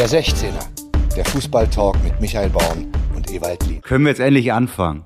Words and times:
Der 0.00 0.08
16er, 0.08 0.64
der 1.14 1.26
Fußballtalk 1.26 2.02
mit 2.02 2.18
Michael 2.22 2.48
Baum 2.48 2.90
und 3.14 3.30
Ewald 3.30 3.66
Lien. 3.66 3.82
Können 3.82 4.06
wir 4.06 4.10
jetzt 4.12 4.20
endlich 4.22 4.50
anfangen? 4.50 5.04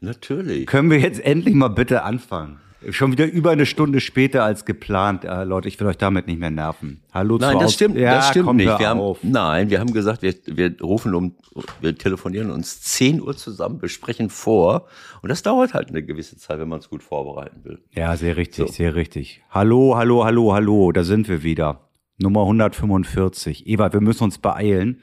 Natürlich. 0.00 0.68
Können 0.68 0.92
wir 0.92 1.00
jetzt 1.00 1.18
endlich 1.24 1.56
mal 1.56 1.66
bitte 1.66 2.04
anfangen? 2.04 2.60
Schon 2.90 3.10
wieder 3.10 3.24
über 3.26 3.50
eine 3.50 3.66
Stunde 3.66 3.98
später 4.00 4.44
als 4.44 4.64
geplant. 4.64 5.24
Äh, 5.24 5.42
Leute, 5.42 5.66
ich 5.66 5.80
will 5.80 5.88
euch 5.88 5.96
damit 5.98 6.28
nicht 6.28 6.38
mehr 6.38 6.52
nerven. 6.52 7.02
Hallo 7.12 7.36
Nein, 7.36 7.54
das 7.58 7.64
Aus- 7.64 7.74
stimmt, 7.74 7.96
ja, 7.96 8.14
das 8.14 8.28
stimmt 8.28 8.54
nicht. 8.54 8.66
Wir 8.78 8.88
haben, 8.90 9.00
auf. 9.00 9.18
nein, 9.24 9.70
wir 9.70 9.80
haben 9.80 9.92
gesagt, 9.92 10.22
wir, 10.22 10.36
wir 10.46 10.80
rufen 10.80 11.16
um, 11.16 11.34
wir 11.80 11.98
telefonieren 11.98 12.52
uns 12.52 12.80
10 12.80 13.20
Uhr 13.22 13.36
zusammen, 13.36 13.80
besprechen 13.80 14.30
vor. 14.30 14.86
Und 15.22 15.30
das 15.30 15.42
dauert 15.42 15.74
halt 15.74 15.88
eine 15.88 16.04
gewisse 16.04 16.36
Zeit, 16.36 16.60
wenn 16.60 16.68
man 16.68 16.78
es 16.78 16.88
gut 16.88 17.02
vorbereiten 17.02 17.64
will. 17.64 17.80
Ja, 17.90 18.16
sehr 18.16 18.36
richtig, 18.36 18.68
So. 18.68 18.72
sehr 18.72 18.94
richtig. 18.94 19.42
Hallo, 19.50 19.96
hallo, 19.96 20.24
hallo, 20.24 20.52
hallo, 20.54 20.92
da 20.92 21.02
sind 21.02 21.28
wir 21.28 21.42
wieder. 21.42 21.88
Nummer 22.22 22.42
145. 22.42 23.66
Eva, 23.66 23.92
wir 23.92 24.00
müssen 24.00 24.24
uns 24.24 24.38
beeilen. 24.38 25.02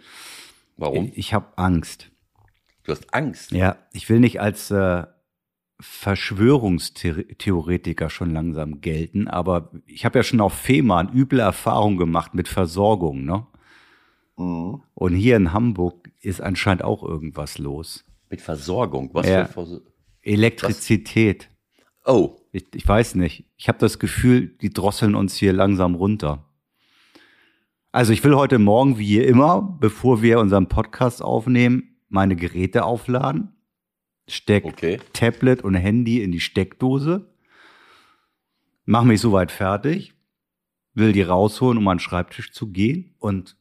Warum? 0.78 1.12
Ich 1.14 1.34
habe 1.34 1.58
Angst. 1.58 2.10
Du 2.84 2.92
hast 2.92 3.14
Angst. 3.14 3.52
Ja, 3.52 3.78
ich 3.94 4.10
will 4.10 4.20
nicht 4.20 4.42
als 4.42 4.72
äh, 4.72 5.04
Verschwörungstheoretiker 5.80 8.10
schon 8.10 8.32
langsam 8.32 8.82
gelten, 8.82 9.28
aber 9.28 9.72
ich 9.86 10.06
habe 10.06 10.20
ja 10.20 10.24
schon 10.24 10.42
auf 10.42 10.54
Fehmarn 10.54 11.12
üble 11.14 11.40
Erfahrungen 11.40 11.98
gemacht 11.98 12.34
mit 12.34 12.48
Versorgung, 12.48 13.26
ne? 13.26 13.46
Mhm. 14.38 14.82
Und 14.94 15.14
hier 15.16 15.36
in 15.38 15.54
Hamburg 15.54 16.10
ist 16.22 16.42
anscheinend 16.42 16.84
auch 16.84 17.04
irgendwas 17.04 17.58
los. 17.58 18.06
Mit 18.30 18.42
Versorgung. 18.42 19.10
Was 19.14 19.28
Ja. 19.28 19.46
für 19.46 19.66
Vers 19.66 19.82
Elektrizität. 20.22 21.50
Oh, 22.06 22.36
Ich, 22.52 22.66
ich 22.74 22.88
weiß 22.88 23.16
nicht. 23.16 23.46
Ich 23.58 23.68
habe 23.68 23.78
das 23.80 24.00
Gefühl, 24.00 24.48
die 24.62 24.70
drosseln 24.72 25.16
uns 25.16 25.36
hier 25.36 25.54
langsam 25.54 25.96
runter. 25.96 26.46
Also 27.92 28.14
ich 28.14 28.24
will 28.24 28.36
heute 28.36 28.60
Morgen, 28.60 29.00
wie 29.00 29.18
immer, 29.18 29.78
bevor 29.80 30.22
wir 30.22 30.40
unseren 30.40 30.68
Podcast 30.68 31.24
aufnehmen, 31.24 31.98
meine 32.08 32.36
Geräte 32.36 32.86
aufladen. 32.86 33.56
Steck 34.28 34.66
Okay. 34.66 35.00
Tablet 35.14 35.64
und 35.64 35.74
Handy 35.74 36.22
in 36.22 36.32
die 36.32 36.40
Steckdose. 36.40 37.34
Mach 38.86 39.04
mich 39.04 39.22
soweit 39.22 39.52
fertig. 39.52 40.14
Will 40.94 41.14
die 41.14 41.24
rausholen, 41.24 41.80
um 41.80 41.88
an 41.88 41.98
den 41.98 42.02
Schreibtisch 42.02 42.52
zu 42.52 42.72
gehen. 42.72 43.16
Und 43.18 43.58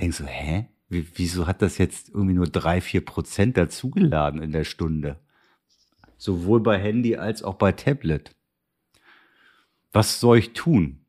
denk 0.00 0.14
so, 0.14 0.24
hä? 0.24 0.66
Wie, 0.88 1.06
wieso 1.14 1.46
hat 1.46 1.62
das 1.62 1.78
jetzt 1.78 2.08
irgendwie 2.08 2.34
nur 2.34 2.48
drei, 2.48 2.80
vier 2.80 3.04
Prozent 3.04 3.56
dazugeladen 3.56 4.42
in 4.42 4.50
der 4.50 4.64
Stunde? 4.64 5.20
Sowohl 6.16 6.58
bei 6.58 6.76
Handy 6.76 7.14
als 7.14 7.44
auch 7.44 7.54
bei 7.54 7.70
Tablet. 7.70 8.34
Was 9.92 10.18
soll 10.18 10.38
ich 10.38 10.54
tun? 10.54 11.04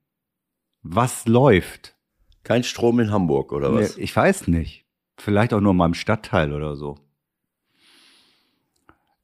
Was 0.83 1.25
läuft? 1.25 1.95
Kein 2.43 2.63
Strom 2.63 2.99
in 2.99 3.11
Hamburg 3.11 3.51
oder 3.51 3.73
was? 3.73 3.97
Nee, 3.97 4.03
Ich 4.03 4.15
weiß 4.15 4.47
nicht. 4.47 4.85
Vielleicht 5.17 5.53
auch 5.53 5.61
nur 5.61 5.71
in 5.71 5.77
meinem 5.77 5.93
Stadtteil 5.93 6.51
oder 6.53 6.75
so. 6.75 6.97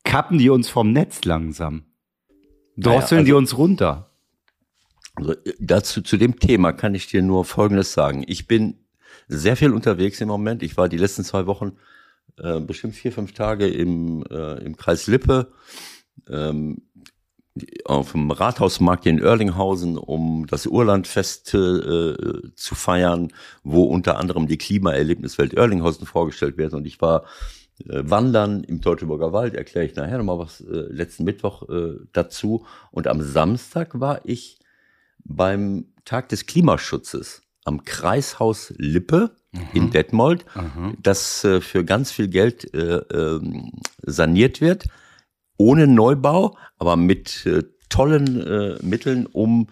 Kappen 0.03 0.37
die 0.37 0.49
uns 0.49 0.69
vom 0.69 0.91
Netz 0.93 1.23
langsam? 1.25 1.83
Drosseln 2.77 3.19
Naja, 3.21 3.25
die 3.25 3.31
also- 3.31 3.37
uns 3.37 3.57
runter? 3.57 4.11
Also, 5.15 5.33
äh, 5.33 5.53
dazu, 5.59 6.01
zu 6.01 6.17
dem 6.17 6.39
Thema 6.39 6.71
kann 6.73 6.93
ich 6.95 7.07
dir 7.07 7.21
nur 7.23 7.43
Folgendes 7.45 7.93
sagen. 7.93 8.23
Ich 8.27 8.47
bin 8.47 8.85
sehr 9.27 9.57
viel 9.57 9.73
unterwegs 9.73 10.21
im 10.21 10.27
Moment. 10.27 10.61
Ich 10.63 10.77
war 10.77 10.87
die 10.87 10.97
letzten 10.97 11.23
zwei 11.23 11.47
Wochen 11.47 11.73
äh, 12.37 12.59
bestimmt 12.59 12.93
vier, 12.95 13.11
fünf 13.11 13.33
Tage 13.33 13.67
im, 13.67 14.23
äh, 14.29 14.63
im 14.63 14.77
Kreis 14.77 15.07
Lippe, 15.07 15.51
ähm, 16.29 16.83
auf 17.85 18.11
dem 18.11 18.31
Rathausmarkt 18.31 19.05
in 19.05 19.23
Oerlinghausen, 19.23 19.97
um 19.97 20.47
das 20.47 20.65
Urlandfest 20.65 21.53
äh, 21.53 22.15
zu 22.55 22.75
feiern, 22.75 23.29
wo 23.63 23.83
unter 23.83 24.17
anderem 24.17 24.47
die 24.47 24.57
Klimaerlebniswelt 24.57 25.57
Oerlinghausen 25.57 26.05
vorgestellt 26.05 26.57
wird. 26.57 26.73
Und 26.73 26.85
ich 26.87 27.01
war 27.01 27.23
äh, 27.85 28.01
wandern 28.03 28.63
im 28.63 28.81
Teutoburger 28.81 29.33
Wald, 29.33 29.53
erkläre 29.53 29.85
ich 29.85 29.95
nachher 29.95 30.17
nochmal 30.17 30.39
was 30.39 30.61
äh, 30.61 30.85
letzten 30.89 31.23
Mittwoch 31.23 31.67
äh, 31.69 31.95
dazu. 32.13 32.65
Und 32.91 33.07
am 33.07 33.21
Samstag 33.21 33.99
war 33.99 34.21
ich 34.23 34.59
beim 35.23 35.85
Tag 36.05 36.29
des 36.29 36.45
Klimaschutzes 36.45 37.41
am 37.65 37.83
Kreishaus 37.83 38.73
Lippe 38.77 39.31
in 39.73 39.91
Detmold, 39.91 40.45
das 41.01 41.43
äh, 41.43 41.61
für 41.61 41.83
ganz 41.83 42.11
viel 42.11 42.27
Geld 42.29 42.73
äh, 42.73 42.97
ähm, 43.13 43.71
saniert 44.03 44.61
wird, 44.61 44.85
ohne 45.57 45.87
Neubau, 45.87 46.57
aber 46.77 46.95
mit 46.95 47.45
äh, 47.45 47.63
tollen 47.89 48.45
äh, 48.45 48.77
Mitteln, 48.81 49.25
um 49.25 49.67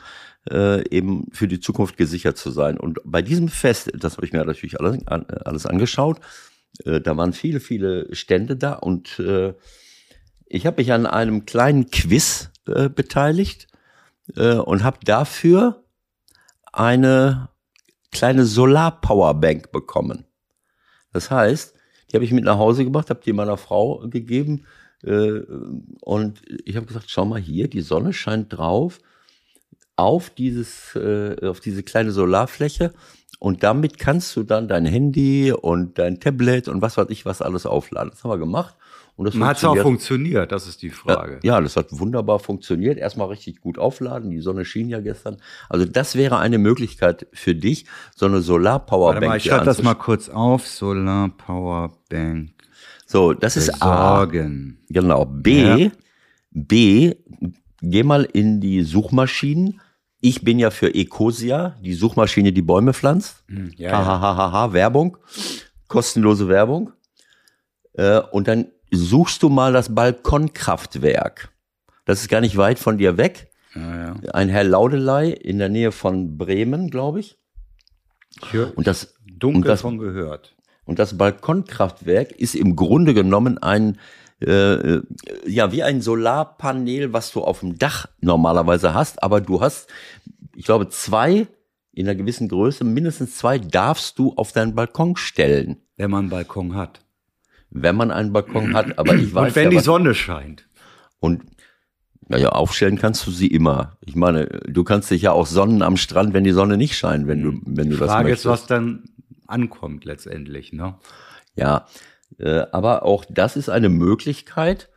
äh, 0.50 0.88
eben 0.90 1.28
für 1.31 1.47
die 1.47 1.59
Zukunft 1.59 1.97
gesichert 1.97 2.38
zu 2.38 2.51
sein. 2.51 2.79
Und 2.79 3.00
bei 3.03 3.22
diesem 3.22 3.50
Fest, 3.50 3.91
das 3.95 4.18
habe 4.18 4.25
ich 4.25 4.34
mir 4.34 4.44
natürlich 4.44 4.79
alles, 4.79 5.06
an, 5.07 5.25
alles 5.44 5.66
angeschaut, 5.66 6.19
äh, 6.85 7.01
da 7.01 7.16
waren 7.18 7.34
viele, 7.34 7.59
viele 7.59 8.13
Stände 8.16 8.56
da 8.56 8.74
und 8.74 9.19
äh, 9.19 9.53
ich 10.47 10.66
habe 10.66 10.81
mich 10.81 10.91
an 10.91 11.06
einem 11.06 11.45
kleinen 11.45 11.90
Quiz 11.90 12.51
äh, 12.68 12.90
beteiligt 12.90 13.68
äh, 14.35 14.56
und 14.56 14.84
habe 14.84 15.00
dafür 15.03 15.84
eine 16.72 17.50
kleine 18.12 18.45
Solar-Powerbank 18.45 19.72
bekommen. 19.72 20.25
Das 21.12 21.31
heißt, 21.31 21.74
die 22.09 22.16
habe 22.16 22.25
ich 22.25 22.31
mit 22.31 22.44
nach 22.44 22.57
Hause 22.57 22.85
gebracht, 22.85 23.09
habe 23.09 23.22
die 23.25 23.34
meiner 23.34 23.57
Frau 23.57 24.07
gegeben 24.07 24.59
äh, 24.59 24.84
und 25.03 26.41
ich 26.66 26.75
habe 26.75 26.85
gesagt, 26.85 27.06
schau 27.09 27.25
mal 27.25 27.39
hier, 27.39 27.67
die 27.67 27.81
Sonne 27.81 28.13
scheint 28.13 28.56
drauf 28.56 29.00
auf 29.95 30.29
dieses, 30.29 30.95
äh, 30.95 31.35
auf 31.45 31.59
diese 31.59 31.83
kleine 31.83 32.11
Solarfläche 32.11 32.94
und 33.39 33.63
damit 33.63 34.00
kannst 34.00 34.35
du 34.35 34.44
dann 34.44 34.67
dein 34.67 34.85
Handy 34.85 35.51
und 35.51 36.00
dein 36.00 36.19
Tablet 36.19 36.67
und 36.67 36.81
was 36.81 36.97
weiß 36.97 37.07
ich 37.09 37.25
was 37.25 37.41
alles 37.41 37.66
aufladen. 37.66 38.11
Das 38.11 38.23
haben 38.23 38.31
wir 38.31 38.38
gemacht 38.38 38.75
und 39.17 39.25
das 39.25 39.35
Hat 39.35 39.57
es 39.57 39.63
auch 39.63 39.78
funktioniert-? 39.78 40.51
Das 40.51 40.67
ist 40.67 40.81
die 40.81 40.89
Frage. 40.89 41.39
ja, 41.44 41.62
das 41.62 41.77
hat 41.77 41.88
wunderbar 41.91 42.39
funktioniert. 42.39 42.97
Erstmal 42.97 43.27
richtig 43.27 43.62
gut 43.62 43.77
aufladen. 43.77 44.29
Die 44.29 44.41
Sonne 44.41 44.66
schien 44.66 44.89
ja 44.89 45.00
gestern. 45.00 45.38
Also 45.69 45.85
das 45.85 46.16
wäre 46.16 46.38
eine 46.38 46.57
Möglichkeit 46.57 47.27
für 47.31 47.56
dich, 47.56 47.85
so 48.13 48.25
eine 48.25 48.41
Solar-Powerbank. 48.41 49.16
Warte 49.16 49.27
mal, 49.27 49.38
ich 49.38 49.44
schreibe 49.44 49.66
das 49.66 49.81
mal 49.81 49.95
kurz 49.95 50.27
auf. 50.27 50.67
Solar 50.67 51.29
Powerbank 51.29 52.55
So, 53.06 53.34
das 53.34 53.56
ist 53.58 53.82
A. 53.82 54.24
besorgen. 54.26 54.80
Genau. 54.90 55.26
B. 55.26 55.84
Ja. 55.86 55.92
B. 56.52 57.16
Geh 57.82 58.04
mal 58.04 58.24
in 58.24 58.62
die 58.62 58.82
Suchmaschinen. 58.84 59.80
Ich 60.22 60.44
bin 60.44 60.58
ja 60.58 60.72
für 60.72 60.94
Ecosia, 60.96 61.76
die 61.82 61.94
Suchmaschine, 61.94 62.52
die 62.52 62.64
Bäume 62.64 62.94
pflanzt. 62.94 63.44
Hm, 63.48 63.72
Ja, 63.78 63.92
ha, 63.92 64.06
ha, 64.06 64.20
ha, 64.22 64.38
ha, 64.38 64.52
ha, 64.52 64.74
Werbung. 64.74 65.18
Kostenlose 65.88 66.48
Werbung. 66.48 66.92
Äh, 67.94 68.22
und 68.32 68.48
dann 68.48 68.68
suchst 68.92 69.44
du 69.44 69.50
mal 69.50 69.72
das 69.72 69.94
Balkonkraftwerk. 69.94 71.50
Das 72.06 72.22
ist 72.22 72.30
gar 72.30 72.42
nicht 72.42 72.58
weit 72.58 72.80
von 72.80 72.98
dir 72.98 73.18
weg. 73.18 73.52
ja, 73.76 74.06
ja. 74.24 74.32
Ein 74.34 74.50
Herr 74.50 74.64
Laudelei 74.64 75.30
in 75.30 75.60
der 75.60 75.70
Nähe 75.70 75.92
von 75.92 76.38
Bremen, 76.38 76.90
glaube 76.90 77.20
ich. 77.20 77.38
Ich 78.52 78.54
Und 78.78 78.88
das, 78.88 79.14
dunkel 79.26 79.62
und 79.62 79.68
das- 79.68 79.82
von 79.82 79.98
gehört. 80.00 80.55
Und 80.85 81.00
das 81.00 81.18
Balkonkraftwerk 81.18 82.31
ist 82.31 82.56
im 82.56 82.75
Grunde 82.75 83.13
genommen 83.13 83.57
ein, 83.57 83.97
äh, 84.41 84.51
äh, 84.51 85.01
ja, 85.47 85.72
wie 85.72 85.84
ein 85.84 86.01
Solarpanel, 86.01 87.13
was 87.13 87.31
du 87.31 87.41
auf 87.41 87.59
dem 87.62 87.78
Dach 87.78 88.07
normalerweise 88.22 88.94
hast, 88.94 89.22
aber 89.24 89.41
du 89.41 89.62
hast, 89.62 89.90
ich 90.56 90.66
glaube, 90.66 90.90
zwei 90.90 91.47
in 91.94 92.07
einer 92.07 92.16
gewissen 92.16 92.50
Größe, 92.50 92.84
mindestens 92.84 93.38
zwei 93.38 93.57
darfst 93.57 94.19
du 94.19 94.34
auf 94.35 94.51
deinen 94.51 94.75
Balkon 94.75 95.16
stellen, 95.16 95.78
Wenn 95.97 96.12
man 96.12 96.19
einen 96.22 96.29
Balkon 96.29 96.75
hat. 96.75 97.01
wenn 97.69 97.95
man 97.95 98.12
einen 98.12 98.34
Balkon 98.34 98.74
hat. 98.74 99.00
Aber 99.00 99.16
ich 99.16 99.34
weiß 99.34 99.47
Und 99.47 99.56
wenn 99.56 99.72
ja, 99.72 99.79
die 99.79 99.84
Sonne 99.84 100.13
scheint. 100.13 100.68
Und 101.19 101.44
naja, 102.28 102.50
aufstellen 102.50 102.97
kannst 102.97 103.25
du 103.28 103.31
sie 103.31 103.47
immer. 103.47 103.97
Ich 104.01 104.16
meine, 104.16 104.45
du 104.68 104.84
kannst 104.84 105.12
dich 105.12 105.22
ja 105.22 105.31
auch 105.31 105.45
sonnen 105.45 105.81
am 105.81 105.95
Strand, 105.95 106.34
wenn 106.34 106.44
die 106.44 106.51
Sonne 106.51 106.75
nicht 106.75 106.97
scheint, 106.97 107.28
wenn 107.28 107.41
du, 107.44 107.62
wenn 107.66 107.90
du 107.90 107.97
das 107.97 108.09
Frage 108.09 108.29
möchtest. 108.29 108.45
ist, 108.45 108.51
was 108.51 108.66
dann 108.68 109.03
ankommt 109.47 110.06
letztendlich. 110.06 110.74
Ne? 110.74 110.95
Ja, 111.56 111.88
äh, 112.38 112.63
aber 112.71 113.03
auch 113.03 113.25
das 113.30 113.56
ist 113.56 113.69
eine 113.69 113.89
Möglichkeit, 113.89 114.89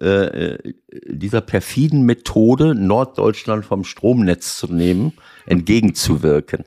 äh, 0.00 0.54
äh, 0.54 0.74
dieser 1.08 1.40
perfiden 1.40 2.02
Methode, 2.02 2.74
Norddeutschland 2.74 3.64
vom 3.64 3.84
Stromnetz 3.84 4.56
zu 4.58 4.72
nehmen, 4.72 5.12
entgegenzuwirken. 5.46 6.64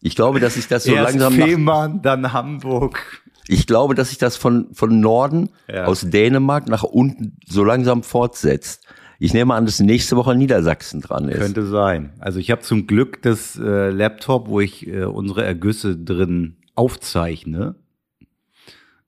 Ich 0.00 0.16
glaube, 0.16 0.40
dass 0.40 0.56
ich 0.56 0.68
das 0.68 0.84
so 0.84 0.92
Erst 0.92 1.10
langsam 1.12 1.36
nach, 1.36 1.46
Fehmarn, 1.46 2.00
dann 2.02 2.32
Hamburg. 2.32 3.22
ich 3.46 3.66
glaube, 3.66 3.94
dass 3.94 4.08
sich 4.08 4.18
das 4.18 4.36
von, 4.36 4.72
von 4.72 5.00
Norden 5.00 5.50
Ja. 5.68 5.84
aus 5.84 6.02
Dänemark 6.08 6.68
nach 6.68 6.82
unten 6.82 7.36
so 7.46 7.62
langsam 7.64 8.02
fortsetzt. 8.02 8.86
Ich 9.20 9.34
nehme 9.34 9.54
an, 9.54 9.66
dass 9.66 9.80
nächste 9.80 10.16
Woche 10.16 10.34
Niedersachsen 10.34 11.00
dran 11.00 11.28
ist. 11.28 11.40
Könnte 11.40 11.66
sein. 11.66 12.12
Also 12.20 12.38
ich 12.38 12.50
habe 12.50 12.62
zum 12.62 12.86
Glück 12.86 13.20
das 13.22 13.58
äh, 13.58 13.90
Laptop, 13.90 14.48
wo 14.48 14.60
ich 14.60 14.86
äh, 14.86 15.04
unsere 15.04 15.44
Ergüsse 15.44 15.96
drin 15.96 16.56
aufzeichne, 16.76 17.74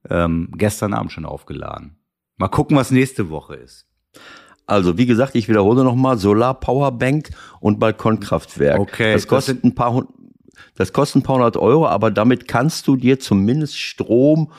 ähm, 0.09 0.49
gestern 0.57 0.95
Abend 0.95 1.13
schon 1.13 1.25
aufgeladen. 1.25 1.97
Mal 2.37 2.49
gucken, 2.49 2.77
was 2.77 2.91
nächste 2.91 3.31
Woche 3.31 3.55
ist. 3.55 3.87
Also, 4.67 4.97
wie 4.97 5.07
gesagt, 5.07 5.35
ich 5.35 5.49
wiederhole 5.49 5.85
nochmal, 5.85 6.17
Solar 6.19 6.59
Powerbank 6.59 7.31
und 7.61 7.79
Balkonkraftwerk. 7.81 8.79
Okay, 8.79 9.13
Das 9.13 9.27
kostet 9.27 9.65
ein 9.65 9.75
paar 9.75 9.93
hundert, 9.93 10.15
Das 10.77 10.93
kostet 10.93 11.21
ein 11.21 11.23
paar 11.25 11.37
hundert 11.37 11.57
Euro, 11.57 11.87
aber 11.87 12.11
damit 12.11 12.49
kannst 12.49 12.87
du 12.87 12.97
dir 12.97 13.19
zumindest 13.21 13.79
Strom 13.79 14.53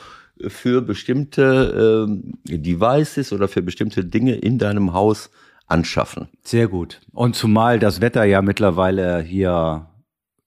für 0.46 0.82
bestimmte 0.82 2.06
ähm, 2.08 2.34
Devices 2.44 3.32
oder 3.32 3.48
für 3.48 3.62
bestimmte 3.62 4.04
Dinge 4.04 4.34
in 4.34 4.58
deinem 4.58 4.92
Haus 4.92 5.30
anschaffen. 5.72 6.28
Sehr 6.42 6.68
gut. 6.68 7.00
Und 7.12 7.34
zumal 7.34 7.78
das 7.78 8.00
Wetter 8.00 8.24
ja 8.24 8.42
mittlerweile 8.42 9.20
hier 9.22 9.88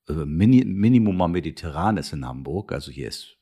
äh, 0.08 0.12
Mini, 0.12 0.64
Minimum 0.64 1.16
mal 1.16 1.28
mediterran 1.28 1.96
ist 1.98 2.12
in 2.12 2.24
Hamburg. 2.26 2.72
Also 2.72 2.90
hier 2.90 3.08
ist 3.08 3.36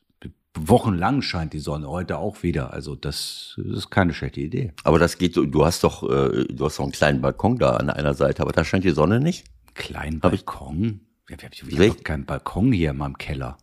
wochenlang 0.56 1.20
scheint 1.22 1.52
die 1.52 1.58
Sonne, 1.58 1.88
heute 1.88 2.18
auch 2.18 2.42
wieder. 2.44 2.72
Also 2.72 2.94
das, 2.94 3.54
das 3.56 3.76
ist 3.78 3.90
keine 3.90 4.14
schlechte 4.14 4.40
Idee. 4.40 4.72
Aber 4.84 4.98
das 4.98 5.18
geht, 5.18 5.36
du 5.36 5.64
hast 5.64 5.82
doch, 5.84 6.02
äh, 6.08 6.44
du 6.44 6.64
hast 6.64 6.78
doch 6.78 6.84
einen 6.84 6.92
kleinen 6.92 7.20
Balkon 7.20 7.58
da 7.58 7.70
an 7.76 7.90
einer 7.90 8.14
Seite, 8.14 8.42
aber 8.42 8.52
da 8.52 8.64
scheint 8.64 8.84
die 8.84 8.90
Sonne 8.90 9.18
nicht. 9.20 9.44
Kleinen 9.74 10.20
Hab 10.22 10.32
ich- 10.32 10.44
Balkon? 10.44 11.00
Ich, 11.28 11.36
ich, 11.42 11.62
ich 11.72 11.78
Wel- 11.78 11.90
habe 11.90 12.02
keinen 12.02 12.24
Balkon 12.26 12.70
hier 12.72 12.90
in 12.90 12.98
meinem 12.98 13.18
Keller. 13.18 13.56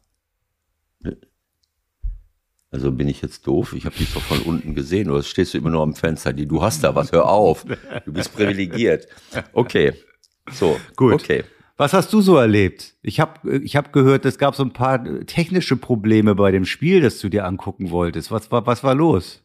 Also 2.72 2.92
bin 2.94 3.10
ich 3.10 3.22
jetzt 3.22 3.46
doof? 3.46 3.74
Ich 3.74 3.86
habe 3.86 3.96
dich 3.96 4.14
doch 4.14 4.22
von 4.22 4.40
unten 4.44 4.74
gesehen 4.74 5.12
oder 5.12 5.24
stehst 5.24 5.54
du 5.54 5.58
immer 5.58 5.70
nur 5.70 5.84
am 5.84 5.94
Fenster? 5.94 6.32
Die, 6.32 6.48
du 6.48 6.64
hast 6.64 6.84
da 6.84 6.96
was, 6.96 7.12
hör 7.12 7.28
auf. 7.28 7.66
Du 8.06 8.14
bist 8.14 8.34
privilegiert. 8.34 9.08
Okay. 9.52 9.94
So, 10.50 10.80
Gut. 10.96 11.14
Okay. 11.14 11.44
Was 11.76 11.94
hast 11.94 12.14
du 12.14 12.22
so 12.22 12.38
erlebt? 12.38 12.96
Ich 13.02 13.20
habe 13.20 13.60
ich 13.60 13.76
hab 13.76 13.92
gehört, 13.92 14.26
es 14.26 14.38
gab 14.38 14.56
so 14.56 14.64
ein 14.64 14.72
paar 14.72 15.04
technische 15.26 15.76
Probleme 15.76 16.36
bei 16.36 16.52
dem 16.52 16.64
Spiel, 16.64 17.02
das 17.02 17.20
du 17.20 17.28
dir 17.28 17.46
angucken 17.46 17.90
wolltest. 17.90 18.32
Was 18.32 18.52
war, 18.52 18.66
was 18.66 18.84
war 18.84 18.96
los? 18.96 19.42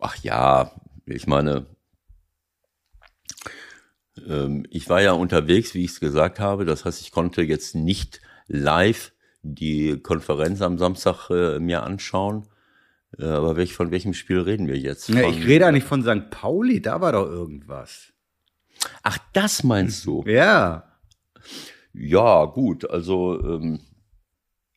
Ach 0.00 0.16
ja, 0.22 0.72
ich 1.06 1.26
meine, 1.26 1.66
ähm, 4.26 4.66
ich 4.70 4.88
war 4.88 5.00
ja 5.00 5.12
unterwegs, 5.12 5.74
wie 5.74 5.84
ich 5.84 5.92
es 5.92 6.00
gesagt 6.00 6.40
habe. 6.40 6.64
Das 6.64 6.84
heißt, 6.84 7.00
ich 7.00 7.12
konnte 7.12 7.42
jetzt 7.42 7.74
nicht 7.74 8.20
live 8.48 9.12
die 9.42 9.98
Konferenz 9.98 10.60
am 10.62 10.78
Samstag 10.78 11.30
äh, 11.30 11.58
mir 11.58 11.82
anschauen. 11.82 12.46
Äh, 13.18 13.24
aber 13.24 13.56
welch, 13.56 13.74
von 13.74 13.90
welchem 13.90 14.14
Spiel 14.14 14.40
reden 14.40 14.66
wir 14.68 14.78
jetzt? 14.78 15.08
Ja, 15.08 15.22
Von- 15.22 15.34
ich 15.34 15.46
rede 15.46 15.66
eigentlich 15.66 15.84
von 15.84 16.02
St. 16.02 16.30
Pauli, 16.30 16.80
da 16.80 17.00
war 17.00 17.12
doch 17.12 17.26
irgendwas. 17.26 18.12
Ach, 19.02 19.18
das 19.32 19.62
meinst 19.64 20.06
du? 20.06 20.22
Ja. 20.26 20.84
Ja, 21.92 22.44
gut, 22.44 22.88
also 22.88 23.40
ähm, 23.42 23.80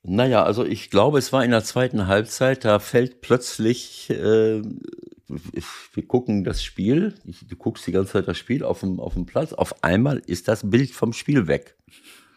naja, 0.02 0.44
also 0.44 0.66
ich 0.66 0.90
glaube, 0.90 1.20
es 1.20 1.32
war 1.32 1.46
in 1.46 1.52
der 1.52 1.64
zweiten 1.64 2.08
Halbzeit, 2.08 2.66
da 2.66 2.80
fällt 2.80 3.22
plötzlich, 3.22 4.10
äh, 4.10 4.62
wir 5.94 6.08
gucken 6.08 6.44
das 6.44 6.64
Spiel, 6.64 7.14
du 7.24 7.56
guckst 7.56 7.86
die 7.88 7.92
ganze 7.92 8.14
Zeit 8.14 8.28
das 8.28 8.38
Spiel 8.38 8.64
auf 8.64 8.80
dem, 8.82 9.00
auf 9.00 9.14
dem 9.14 9.26
Platz, 9.26 9.54
auf 9.54 9.84
einmal 9.84 10.18
ist 10.26 10.48
das 10.48 10.70
Bild 10.70 10.92
vom 10.92 11.14
Spiel 11.14 11.48
weg. 11.48 11.78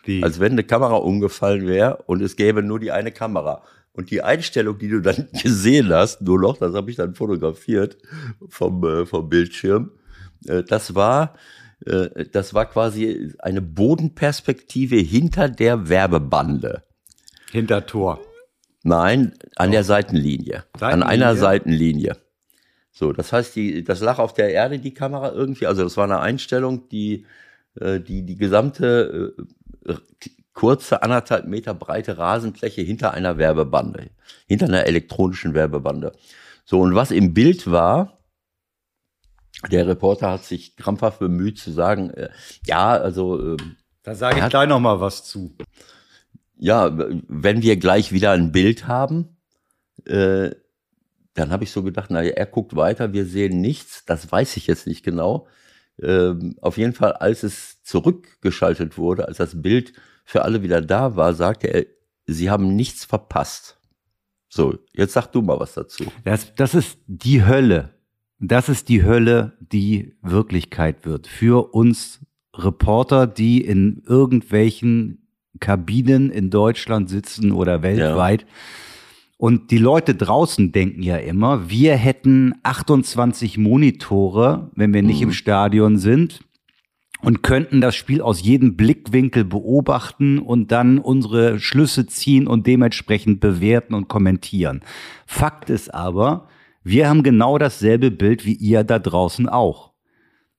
Wie? 0.06 0.22
Als 0.22 0.40
wenn 0.40 0.52
eine 0.52 0.64
Kamera 0.64 0.96
umgefallen 0.96 1.66
wäre 1.66 2.04
und 2.06 2.22
es 2.22 2.36
gäbe 2.36 2.62
nur 2.62 2.80
die 2.80 2.92
eine 2.92 3.12
Kamera. 3.12 3.62
Und 3.92 4.10
die 4.10 4.22
Einstellung, 4.22 4.78
die 4.78 4.88
du 4.88 5.00
dann 5.00 5.28
gesehen 5.42 5.92
hast, 5.92 6.22
nur 6.22 6.40
noch, 6.40 6.58
das 6.58 6.74
habe 6.74 6.90
ich 6.90 6.96
dann 6.96 7.14
fotografiert 7.14 7.98
vom, 8.48 8.84
äh, 8.84 9.06
vom 9.06 9.28
Bildschirm, 9.28 9.90
äh, 10.46 10.62
das 10.62 10.94
war, 10.94 11.34
äh, 11.84 12.26
das 12.30 12.54
war 12.54 12.66
quasi 12.66 13.32
eine 13.38 13.62
Bodenperspektive 13.62 14.96
hinter 14.96 15.48
der 15.48 15.88
Werbebande. 15.88 16.84
Hinter 17.50 17.86
Tor. 17.86 18.20
Nein, 18.82 19.32
an 19.56 19.72
der 19.72 19.82
Seitenlinie. 19.82 20.64
An 20.74 20.80
Seitenlinie? 20.80 21.06
einer 21.06 21.36
Seitenlinie. 21.36 22.16
So, 22.92 23.12
das 23.12 23.32
heißt, 23.32 23.56
die, 23.56 23.82
das 23.82 24.00
lag 24.00 24.18
auf 24.18 24.32
der 24.32 24.50
Erde, 24.50 24.78
die 24.78 24.94
Kamera 24.94 25.32
irgendwie. 25.32 25.66
Also 25.66 25.82
das 25.82 25.96
war 25.96 26.04
eine 26.04 26.20
Einstellung, 26.20 26.88
die 26.88 27.26
äh, 27.80 28.00
die, 28.00 28.22
die 28.24 28.36
gesamte 28.36 29.34
äh, 29.86 29.94
kurze, 30.52 31.02
anderthalb 31.02 31.46
Meter 31.46 31.74
breite 31.74 32.16
Rasenfläche 32.18 32.80
hinter 32.82 33.12
einer 33.12 33.36
Werbebande, 33.38 34.10
hinter 34.46 34.66
einer 34.66 34.86
elektronischen 34.86 35.54
Werbebande. 35.54 36.12
So, 36.64 36.80
und 36.80 36.94
was 36.94 37.10
im 37.10 37.34
Bild 37.34 37.70
war, 37.70 38.18
der 39.70 39.86
Reporter 39.86 40.30
hat 40.32 40.44
sich 40.44 40.76
krampfhaft 40.76 41.18
bemüht 41.18 41.58
zu 41.58 41.70
sagen, 41.72 42.10
äh, 42.10 42.28
ja, 42.66 42.90
also 42.92 43.54
äh, 43.54 43.56
Da 44.02 44.14
sage 44.14 44.36
ich 44.38 44.42
hat- 44.42 44.50
gleich 44.50 44.68
noch 44.68 44.80
mal 44.80 45.00
was 45.00 45.24
zu. 45.24 45.56
ja, 46.58 46.90
wenn 47.28 47.62
wir 47.62 47.76
gleich 47.76 48.12
wieder 48.12 48.32
ein 48.32 48.52
Bild 48.52 48.86
haben, 48.86 49.36
äh, 50.06 50.50
dann 51.34 51.50
habe 51.50 51.64
ich 51.64 51.70
so 51.70 51.82
gedacht, 51.82 52.10
naja, 52.10 52.30
er 52.30 52.46
guckt 52.46 52.76
weiter, 52.76 53.12
wir 53.12 53.26
sehen 53.26 53.60
nichts, 53.60 54.04
das 54.06 54.30
weiß 54.32 54.56
ich 54.56 54.66
jetzt 54.66 54.86
nicht 54.86 55.04
genau. 55.04 55.46
Ähm, 56.02 56.56
auf 56.60 56.76
jeden 56.76 56.92
Fall, 56.92 57.12
als 57.14 57.42
es 57.42 57.82
zurückgeschaltet 57.82 58.98
wurde, 58.98 59.28
als 59.28 59.38
das 59.38 59.62
Bild 59.62 59.92
für 60.24 60.42
alle 60.42 60.62
wieder 60.62 60.80
da 60.80 61.16
war, 61.16 61.34
sagte 61.34 61.68
er, 61.68 61.86
sie 62.26 62.50
haben 62.50 62.76
nichts 62.76 63.04
verpasst. 63.04 63.78
So, 64.48 64.78
jetzt 64.92 65.12
sag 65.12 65.28
du 65.28 65.42
mal 65.42 65.58
was 65.58 65.74
dazu. 65.74 66.04
Das, 66.24 66.54
das 66.54 66.74
ist 66.74 66.98
die 67.06 67.44
Hölle. 67.44 67.94
Das 68.38 68.68
ist 68.68 68.88
die 68.88 69.02
Hölle, 69.02 69.56
die 69.60 70.14
Wirklichkeit 70.22 71.06
wird. 71.06 71.26
Für 71.26 71.74
uns 71.74 72.20
Reporter, 72.54 73.26
die 73.26 73.62
in 73.62 74.02
irgendwelchen 74.06 75.28
Kabinen 75.60 76.30
in 76.30 76.50
Deutschland 76.50 77.08
sitzen 77.08 77.52
oder 77.52 77.82
weltweit. 77.82 78.46
Und 79.38 79.70
die 79.70 79.78
Leute 79.78 80.14
draußen 80.14 80.72
denken 80.72 81.02
ja 81.02 81.16
immer, 81.16 81.68
wir 81.68 81.94
hätten 81.96 82.54
28 82.62 83.58
Monitore, 83.58 84.70
wenn 84.74 84.94
wir 84.94 85.02
nicht 85.02 85.20
Mhm. 85.20 85.28
im 85.28 85.32
Stadion 85.32 85.98
sind 85.98 86.40
und 87.20 87.42
könnten 87.42 87.82
das 87.82 87.94
Spiel 87.96 88.22
aus 88.22 88.42
jedem 88.42 88.76
Blickwinkel 88.76 89.44
beobachten 89.44 90.38
und 90.38 90.72
dann 90.72 90.98
unsere 90.98 91.60
Schlüsse 91.60 92.06
ziehen 92.06 92.46
und 92.46 92.66
dementsprechend 92.66 93.40
bewerten 93.40 93.92
und 93.94 94.08
kommentieren. 94.08 94.80
Fakt 95.26 95.68
ist 95.68 95.92
aber, 95.92 96.48
wir 96.82 97.06
haben 97.08 97.22
genau 97.22 97.58
dasselbe 97.58 98.10
Bild 98.10 98.46
wie 98.46 98.54
ihr 98.54 98.84
da 98.84 98.98
draußen 98.98 99.48
auch. 99.50 99.92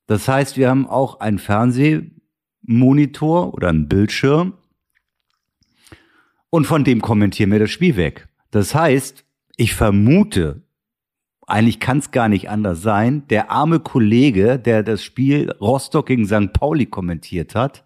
Das 0.06 0.27
heißt, 0.27 0.56
wir 0.57 0.69
haben 0.69 0.85
auch 0.88 1.19
einen 1.19 1.39
Fernsehmonitor 1.39 3.53
oder 3.53 3.69
einen 3.69 3.88
Bildschirm 3.88 4.53
und 6.50 6.65
von 6.65 6.83
dem 6.83 7.01
kommentieren 7.01 7.51
wir 7.51 7.59
das 7.59 7.71
Spiel 7.71 7.95
weg. 7.97 8.27
Das 8.51 8.75
heißt, 8.75 9.25
ich 9.55 9.73
vermute, 9.73 10.61
eigentlich 11.45 11.79
kann 11.79 11.99
es 11.99 12.11
gar 12.11 12.29
nicht 12.29 12.49
anders 12.49 12.81
sein, 12.81 13.27
der 13.29 13.51
arme 13.51 13.79
Kollege, 13.79 14.59
der 14.59 14.83
das 14.83 15.03
Spiel 15.03 15.51
Rostock 15.61 16.07
gegen 16.07 16.25
St. 16.25 16.53
Pauli 16.53 16.85
kommentiert 16.85 17.55
hat, 17.55 17.83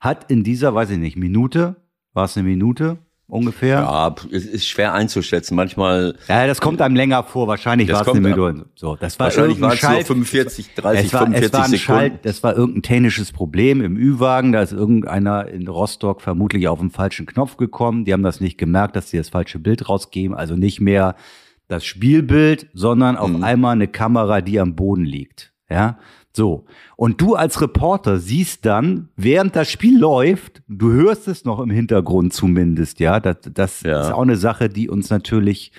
hat 0.00 0.30
in 0.30 0.42
dieser, 0.42 0.74
weiß 0.74 0.90
ich 0.90 0.98
nicht, 0.98 1.16
Minute, 1.16 1.76
war 2.12 2.24
es 2.24 2.36
eine 2.36 2.48
Minute 2.48 2.98
ungefähr? 3.26 3.78
Ja, 3.80 4.14
es 4.30 4.44
ist 4.44 4.66
schwer 4.68 4.92
einzuschätzen. 4.94 5.54
Manchmal, 5.56 6.16
Ja, 6.28 6.46
das 6.46 6.60
kommt 6.60 6.80
einem 6.82 6.96
länger 6.96 7.22
vor. 7.22 7.46
Wahrscheinlich 7.48 7.90
war 7.92 8.02
es 8.02 8.08
eine 8.08 8.20
Minute. 8.20 8.66
So, 8.74 8.96
das 8.96 9.18
war 9.18 9.26
wahrscheinlich 9.26 9.60
waren 9.60 9.72
es 9.72 9.82
nur 9.82 9.90
Schalt- 9.90 10.06
45, 10.06 10.74
30, 10.74 11.06
es 11.06 11.12
war, 11.14 11.20
45 11.22 11.46
es 11.46 11.52
war 11.52 11.64
ein 11.64 11.70
Sekunden. 11.70 11.78
Schalt, 11.80 12.12
das 12.24 12.42
war 12.42 12.56
irgendein 12.56 12.82
technisches 12.82 13.32
Problem 13.32 13.80
im 13.82 13.96
Ü-Wagen. 13.96 14.52
Da 14.52 14.62
ist 14.62 14.72
irgendeiner 14.72 15.48
in 15.48 15.66
Rostock 15.68 16.20
vermutlich 16.22 16.68
auf 16.68 16.78
den 16.80 16.90
falschen 16.90 17.26
Knopf 17.26 17.56
gekommen. 17.56 18.04
Die 18.04 18.12
haben 18.12 18.22
das 18.22 18.40
nicht 18.40 18.58
gemerkt, 18.58 18.96
dass 18.96 19.10
sie 19.10 19.16
das 19.18 19.30
falsche 19.30 19.58
Bild 19.58 19.88
rausgeben. 19.88 20.36
Also 20.36 20.54
nicht 20.56 20.80
mehr 20.80 21.16
das 21.68 21.84
Spielbild, 21.84 22.66
sondern 22.74 23.16
auf 23.16 23.30
Mhm. 23.30 23.44
einmal 23.44 23.72
eine 23.72 23.88
Kamera, 23.88 24.40
die 24.42 24.60
am 24.60 24.74
Boden 24.76 25.04
liegt. 25.04 25.52
Ja, 25.70 25.98
so. 26.34 26.64
Und 26.96 27.20
du 27.20 27.34
als 27.34 27.60
Reporter 27.60 28.18
siehst 28.18 28.64
dann, 28.64 29.08
während 29.16 29.54
das 29.56 29.70
Spiel 29.70 29.98
läuft, 29.98 30.62
du 30.68 30.90
hörst 30.92 31.28
es 31.28 31.44
noch 31.44 31.60
im 31.60 31.70
Hintergrund 31.70 32.32
zumindest, 32.32 33.00
ja. 33.00 33.20
Das, 33.20 33.36
das 33.52 33.82
Ja. 33.82 34.00
ist 34.02 34.12
auch 34.12 34.22
eine 34.22 34.36
Sache, 34.36 34.68
die 34.68 34.88
uns 34.88 35.10
natürlich 35.10 35.72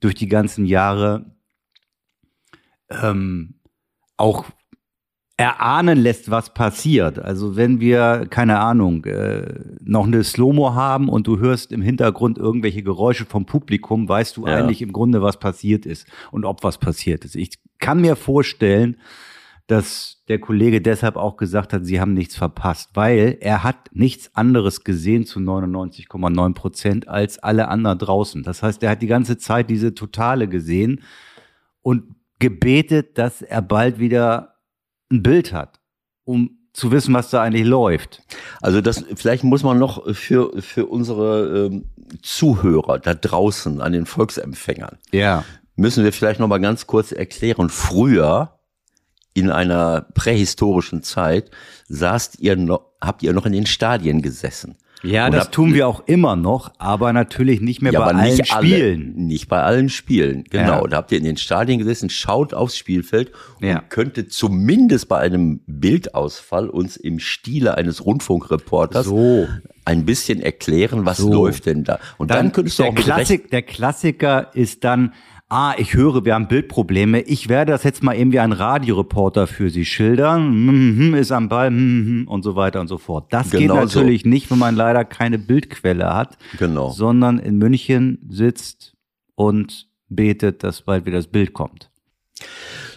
durch 0.00 0.14
die 0.14 0.28
ganzen 0.28 0.66
Jahre 0.66 1.24
ähm, 2.90 3.54
auch 4.16 4.44
erahnen 5.36 5.98
lässt, 5.98 6.30
was 6.30 6.54
passiert. 6.54 7.18
Also 7.18 7.56
wenn 7.56 7.80
wir, 7.80 8.26
keine 8.30 8.60
Ahnung, 8.60 9.04
äh, 9.04 9.52
noch 9.80 10.06
eine 10.06 10.22
Slow-Mo 10.22 10.74
haben 10.74 11.08
und 11.08 11.26
du 11.26 11.38
hörst 11.38 11.72
im 11.72 11.82
Hintergrund 11.82 12.38
irgendwelche 12.38 12.84
Geräusche 12.84 13.24
vom 13.24 13.44
Publikum, 13.44 14.08
weißt 14.08 14.36
du 14.36 14.46
Ja. 14.46 14.54
eigentlich 14.56 14.80
im 14.80 14.92
Grunde, 14.92 15.22
was 15.22 15.40
passiert 15.40 15.86
ist 15.86 16.06
und 16.30 16.44
ob 16.44 16.62
was 16.62 16.78
passiert 16.78 17.24
ist. 17.24 17.34
Ich 17.34 17.58
kann 17.80 18.00
mir 18.00 18.14
vorstellen, 18.14 18.96
dass 19.66 20.22
der 20.28 20.38
Kollege 20.38 20.80
deshalb 20.82 21.16
auch 21.16 21.36
gesagt 21.36 21.72
hat, 21.72 21.86
sie 21.86 22.00
haben 22.00 22.12
nichts 22.12 22.36
verpasst, 22.36 22.90
weil 22.94 23.38
er 23.40 23.62
hat 23.64 23.88
nichts 23.92 24.30
anderes 24.34 24.84
gesehen 24.84 25.24
zu 25.24 25.40
99,9 25.40 26.54
Prozent 26.54 27.08
als 27.08 27.38
alle 27.38 27.68
anderen 27.68 27.98
draußen. 27.98 28.42
Das 28.42 28.62
heißt, 28.62 28.82
er 28.82 28.90
hat 28.90 29.00
die 29.02 29.06
ganze 29.06 29.38
Zeit 29.38 29.70
diese 29.70 29.94
Totale 29.94 30.48
gesehen 30.48 31.02
und 31.80 32.14
gebetet, 32.40 33.16
dass 33.16 33.40
er 33.42 33.62
bald 33.62 33.98
wieder 33.98 34.56
ein 35.10 35.22
Bild 35.22 35.52
hat, 35.52 35.80
um 36.24 36.58
zu 36.74 36.90
wissen, 36.90 37.14
was 37.14 37.30
da 37.30 37.40
eigentlich 37.42 37.64
läuft. 37.66 38.22
Also 38.60 38.80
das, 38.80 39.04
vielleicht 39.14 39.44
muss 39.44 39.62
man 39.62 39.78
noch 39.78 40.12
für, 40.14 40.60
für 40.60 40.86
unsere 40.86 41.66
ähm, 41.72 41.84
Zuhörer 42.20 42.98
da 42.98 43.14
draußen 43.14 43.80
an 43.80 43.92
den 43.92 44.06
Volksempfängern, 44.06 44.98
Ja. 45.12 45.44
müssen 45.76 46.04
wir 46.04 46.12
vielleicht 46.12 46.40
noch 46.40 46.48
mal 46.48 46.58
ganz 46.60 46.86
kurz 46.86 47.12
erklären. 47.12 47.70
Früher, 47.70 48.53
in 49.34 49.50
einer 49.50 50.06
prähistorischen 50.14 51.02
Zeit, 51.02 51.50
saßt 51.88 52.38
ihr 52.40 52.56
noch, 52.56 52.82
habt 53.00 53.22
ihr 53.22 53.32
noch 53.32 53.46
in 53.46 53.52
den 53.52 53.66
Stadien 53.66 54.22
gesessen. 54.22 54.76
Ja, 55.02 55.28
das 55.28 55.50
tun 55.50 55.74
wir 55.74 55.86
auch 55.86 56.04
immer 56.06 56.34
noch, 56.34 56.72
aber 56.78 57.12
natürlich 57.12 57.60
nicht 57.60 57.82
mehr 57.82 57.92
bei 57.92 57.98
aber 57.98 58.14
allen 58.18 58.36
nicht 58.36 58.54
alle, 58.56 58.66
Spielen. 58.66 59.14
Nicht 59.26 59.48
bei 59.48 59.62
allen 59.62 59.90
Spielen, 59.90 60.44
genau. 60.48 60.80
Ja. 60.82 60.86
Da 60.88 60.96
habt 60.96 61.12
ihr 61.12 61.18
in 61.18 61.24
den 61.24 61.36
Stadien 61.36 61.78
gesessen, 61.78 62.08
schaut 62.08 62.54
aufs 62.54 62.78
Spielfeld 62.78 63.30
und 63.60 63.66
Ja. 63.66 63.80
könnte 63.80 64.28
zumindest 64.28 65.08
bei 65.10 65.18
einem 65.18 65.60
Bildausfall 65.66 66.70
uns 66.70 66.96
im 66.96 67.18
Stile 67.18 67.76
eines 67.76 68.06
Rundfunkreporters 68.06 69.04
So. 69.04 69.46
ein 69.84 70.06
bisschen 70.06 70.40
erklären, 70.40 71.04
was 71.04 71.18
So. 71.18 71.30
läuft 71.30 71.66
denn 71.66 71.84
da. 71.84 71.98
Und 72.16 72.30
dann, 72.30 72.52
könntest 72.52 72.78
du 72.78 72.84
der 72.84 72.92
auch 72.92 72.96
Recht 72.96 73.04
Klassik, 73.04 73.50
Der 73.50 73.62
Klassiker 73.62 74.50
ist 74.54 74.84
dann, 74.84 75.12
ah, 75.54 75.74
ich 75.78 75.94
höre, 75.94 76.24
wir 76.24 76.34
haben 76.34 76.48
Bildprobleme. 76.48 77.20
Ich 77.22 77.48
werde 77.48 77.70
das 77.70 77.84
jetzt 77.84 78.02
mal 78.02 78.16
eben 78.16 78.32
wie 78.32 78.40
ein 78.40 78.50
Radioreporter 78.50 79.46
für 79.46 79.70
Sie 79.70 79.84
schildern. 79.84 80.50
Mhm, 80.50 81.14
ist 81.14 81.30
am 81.30 81.48
Ball 81.48 81.70
mhm, 81.70 82.26
und 82.26 82.42
so 82.42 82.56
weiter 82.56 82.80
und 82.80 82.88
so 82.88 82.98
fort. 82.98 83.32
Das 83.32 83.50
geht 83.50 83.60
Genau 83.60 83.74
so. 83.86 84.00
natürlich 84.00 84.24
nicht, 84.24 84.50
wenn 84.50 84.58
man 84.58 84.74
leider 84.74 85.04
keine 85.04 85.38
Bildquelle 85.38 86.12
hat, 86.12 86.36
Genau. 86.58 86.90
sondern 86.90 87.38
in 87.38 87.58
München 87.58 88.18
sitzt 88.28 88.94
und 89.36 89.86
betet, 90.08 90.64
dass 90.64 90.82
bald 90.82 91.06
wieder 91.06 91.18
das 91.18 91.28
Bild 91.28 91.52
kommt. 91.52 91.88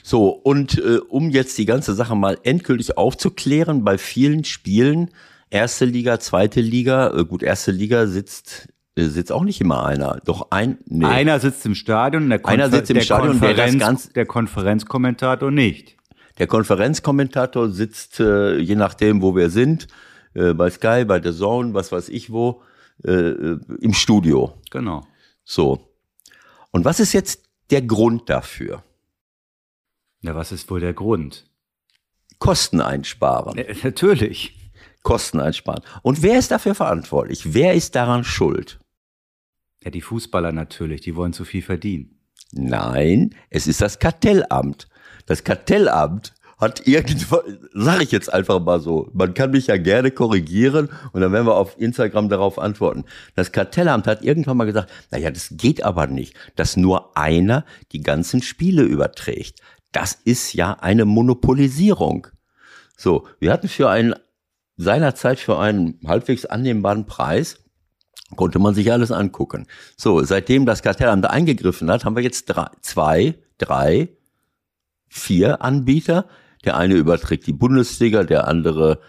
So, 0.02 0.30
und 0.30 0.80
äh, 0.80 0.98
um 1.10 1.30
jetzt 1.30 1.60
die 1.60 1.66
ganze 1.66 1.94
Sache 1.94 2.16
mal 2.16 2.40
endgültig 2.42 2.98
aufzuklären, 2.98 3.84
bei 3.84 4.00
vielen 4.00 4.44
Spielen, 4.46 5.12
erste 5.52 5.86
Liga, 5.86 6.20
zweite 6.20 6.62
Liga, 6.62 7.16
äh, 7.16 7.24
gut, 7.24 7.44
erste 7.44 7.72
Liga 7.72 8.08
sitzt, 8.08 8.70
sitzt 8.98 9.32
auch 9.32 9.44
nicht 9.44 9.62
immer 9.62 9.86
einer. 9.86 10.20
Doch 10.26 10.48
ein, 10.52 10.78
nee. 10.86 11.06
Einer 11.06 11.40
sitzt 11.40 11.66
im 11.66 11.76
Stadion, 11.76 12.30
der, 12.30 12.46
Einer 12.46 12.70
sitzt 12.70 12.90
im 12.90 12.96
der, 12.96 13.02
Stadion, 13.04 13.40
der 13.40 13.54
das 13.54 13.78
ganz- 13.78 14.10
der 14.14 14.26
Konferenzkommentator 14.26 15.52
nicht. 15.52 15.96
Der 16.40 16.48
Konferenzkommentator 16.48 17.70
sitzt, 17.70 18.20
äh, 18.20 18.58
je 18.58 18.76
nachdem, 18.76 19.22
wo 19.22 19.36
wir 19.36 19.50
sind, 19.50 19.88
äh, 20.34 20.54
bei 20.54 20.70
Sky, 20.70 21.04
bei 21.06 21.22
The 21.22 21.32
Zone, 21.32 21.74
was 21.74 21.92
weiß 21.92 22.10
ich 22.10 22.32
wo, 22.32 22.62
äh, 23.04 23.12
äh, 23.12 23.60
im 23.82 23.94
Studio. 23.94 24.54
Genau. 24.72 25.06
So. 25.44 25.80
Und 26.72 26.86
was 26.86 27.00
ist 27.00 27.14
jetzt 27.14 27.44
der 27.70 27.82
Grund 27.82 28.30
dafür? 28.30 28.84
Ja, 30.22 30.36
was 30.36 30.52
ist 30.52 30.70
wohl 30.70 30.80
der 30.80 30.94
Grund? 30.94 31.46
Kosten 32.40 32.82
einsparen. 32.82 33.58
Äh, 33.58 33.76
natürlich. 33.84 34.54
Kosten 35.04 35.40
einsparen. 35.40 35.84
Und 36.02 36.22
wer 36.22 36.38
ist 36.38 36.52
dafür 36.52 36.76
verantwortlich? 36.76 37.54
Wer 37.54 37.74
ist 37.74 37.96
daran 37.96 38.24
schuld? 38.24 38.80
Ja, 39.84 39.92
die 39.92 40.02
Fußballer 40.02 40.52
natürlich, 40.52 41.02
die 41.02 41.16
wollen 41.16 41.34
zu 41.34 41.46
viel 41.46 41.62
verdienen. 41.62 42.20
Nein, 42.52 43.36
es 43.50 43.68
ist 43.68 43.82
das 43.82 44.00
Kartellamt. 44.00 44.88
Das 45.26 45.44
Kartellamt 45.44 46.34
hat 46.58 46.88
irgendwann, 46.88 47.60
sage 47.74 48.04
ich 48.04 48.12
jetzt 48.12 48.34
einfach 48.34 48.60
mal 48.60 48.80
so, 48.80 49.10
man 49.14 49.34
kann 49.34 49.52
mich 49.52 49.68
ja 49.68 49.78
gerne 49.78 50.12
korrigieren 50.12 50.90
und 51.12 51.22
dann 51.22 51.32
werden 51.32 51.46
wir 51.46 51.56
auf 51.56 51.80
Instagram 51.80 52.30
darauf 52.30 52.58
antworten. 52.58 53.06
Das 53.36 53.52
Kartellamt 53.52 54.08
hat 54.08 54.24
irgendwann 54.24 54.58
mal 54.58 54.66
gesagt, 54.66 54.92
naja, 55.12 55.30
das 55.30 55.50
geht 55.52 55.84
aber 55.84 56.08
nicht, 56.08 56.36
dass 56.56 56.78
nur 56.78 57.16
einer 57.16 57.66
die 57.92 58.02
ganzen 58.02 58.42
Spiele 58.42 58.84
überträgt. 58.84 59.60
Das 59.92 60.14
ist 60.14 60.54
ja 60.54 60.74
eine 60.74 61.06
Monopolisierung. 61.06 62.28
So, 62.98 63.28
wir 63.40 63.52
hatten 63.52 63.68
für 63.68 63.90
einen, 63.90 64.16
seinerzeit 64.76 65.40
für 65.40 65.60
einen 65.60 66.00
halbwegs 66.06 66.46
annehmbaren 66.46 67.06
Preis, 67.06 67.60
konnte 68.36 68.60
man 68.60 68.74
sich 68.74 68.92
alles 68.92 69.12
angucken. 69.12 69.68
So, 69.96 70.22
seitdem 70.24 70.66
das 70.66 70.82
Kartellamt 70.84 71.24
da 71.24 71.30
eingegriffen 71.30 71.90
hat, 71.90 72.06
haben 72.06 72.16
wir 72.16 72.24
jetzt 72.24 72.46
drei, 72.46 72.68
zwei, 72.82 73.36
drei, 73.58 74.10
vier 75.08 75.62
Anbieter. 75.62 76.26
Der 76.66 76.76
eine 76.78 76.96
überträgt 76.96 77.48
die 77.48 77.54
Bundesliga, 77.54 78.24
der 78.24 78.48
andere, 78.48 79.00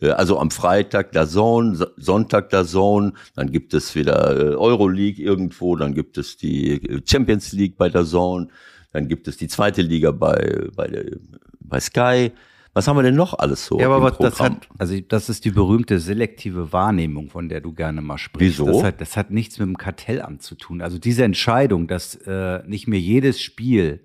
äh, 0.00 0.10
also 0.10 0.38
am 0.40 0.50
Freitag 0.50 1.12
der 1.12 1.28
Zone, 1.28 1.76
So- 1.76 1.86
Sonntag 1.96 2.50
der 2.50 2.64
Zone, 2.64 3.12
dann 3.36 3.52
gibt 3.52 3.74
es 3.74 3.94
wieder 3.94 4.36
äh, 4.36 4.54
Euroleague 4.56 5.22
irgendwo, 5.24 5.76
dann 5.76 5.94
gibt 5.94 6.18
es 6.18 6.36
die 6.36 6.82
äh, 6.82 7.02
Champions 7.06 7.52
League 7.52 7.76
bei 7.76 7.88
der 7.88 8.04
Zone, 8.04 8.48
dann 8.92 9.06
gibt 9.06 9.28
es 9.28 9.36
die 9.36 9.48
zweite 9.48 9.82
Liga 9.82 10.10
bei, 10.10 10.68
bei, 10.74 11.12
bei 11.60 11.80
Sky. 11.80 12.32
Was 12.74 12.88
haben 12.88 12.96
wir 12.96 13.02
denn 13.04 13.14
noch 13.14 13.38
alles 13.38 13.66
so? 13.66 13.78
Ja, 13.80 13.88
aber 13.88 14.10
das 14.10 14.40
hat, 14.40 14.68
also 14.78 14.98
das 15.00 15.28
ist 15.28 15.44
die 15.44 15.52
berühmte 15.52 16.00
selektive 16.00 16.72
Wahrnehmung, 16.72 17.30
von 17.30 17.48
der 17.48 17.60
du 17.60 17.72
gerne 17.72 18.02
mal 18.02 18.18
sprichst. 18.18 18.58
Wieso? 18.58 18.66
Das 18.66 18.82
hat, 18.82 19.00
das 19.00 19.16
hat 19.16 19.30
nichts 19.30 19.58
mit 19.60 19.68
dem 19.68 19.78
Kartellamt 19.78 20.42
zu 20.42 20.56
tun. 20.56 20.82
Also 20.82 20.98
diese 20.98 21.22
Entscheidung, 21.24 21.86
dass 21.86 22.16
äh, 22.26 22.62
nicht 22.66 22.88
mehr 22.88 22.98
jedes 22.98 23.40
Spiel 23.40 24.00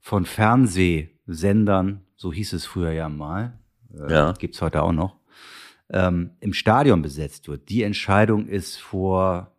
von 0.00 0.24
Fernsehsendern, 0.24 2.00
so 2.16 2.32
hieß 2.32 2.54
es 2.54 2.64
früher 2.64 2.92
ja 2.92 3.08
mal, 3.10 3.58
äh, 3.94 4.10
Ja. 4.12 4.32
gibt's 4.32 4.62
heute 4.62 4.82
auch 4.82 4.92
noch, 4.92 5.16
ähm, 5.90 6.30
im 6.40 6.54
Stadion 6.54 7.02
besetzt 7.02 7.48
wird. 7.48 7.68
Die 7.68 7.82
Entscheidung 7.82 8.46
ist 8.48 8.76
vor, 8.78 9.52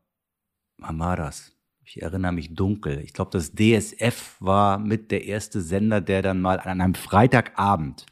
wann 0.80 0.98
war 1.00 1.16
das? 1.16 1.52
Ich 1.84 2.02
erinnere 2.02 2.32
mich 2.34 2.56
dunkel. 2.56 3.00
Ich 3.04 3.14
glaube, 3.14 3.30
das 3.32 3.52
DSF 3.54 4.38
war 4.40 4.80
mit 4.80 5.12
der 5.12 5.26
erste 5.26 5.62
Sender, 5.62 6.02
der 6.02 6.24
dann 6.24 6.42
mal 6.42 6.60
an 6.60 6.82
einem 6.82 6.96
Freitagabend, 6.96 8.08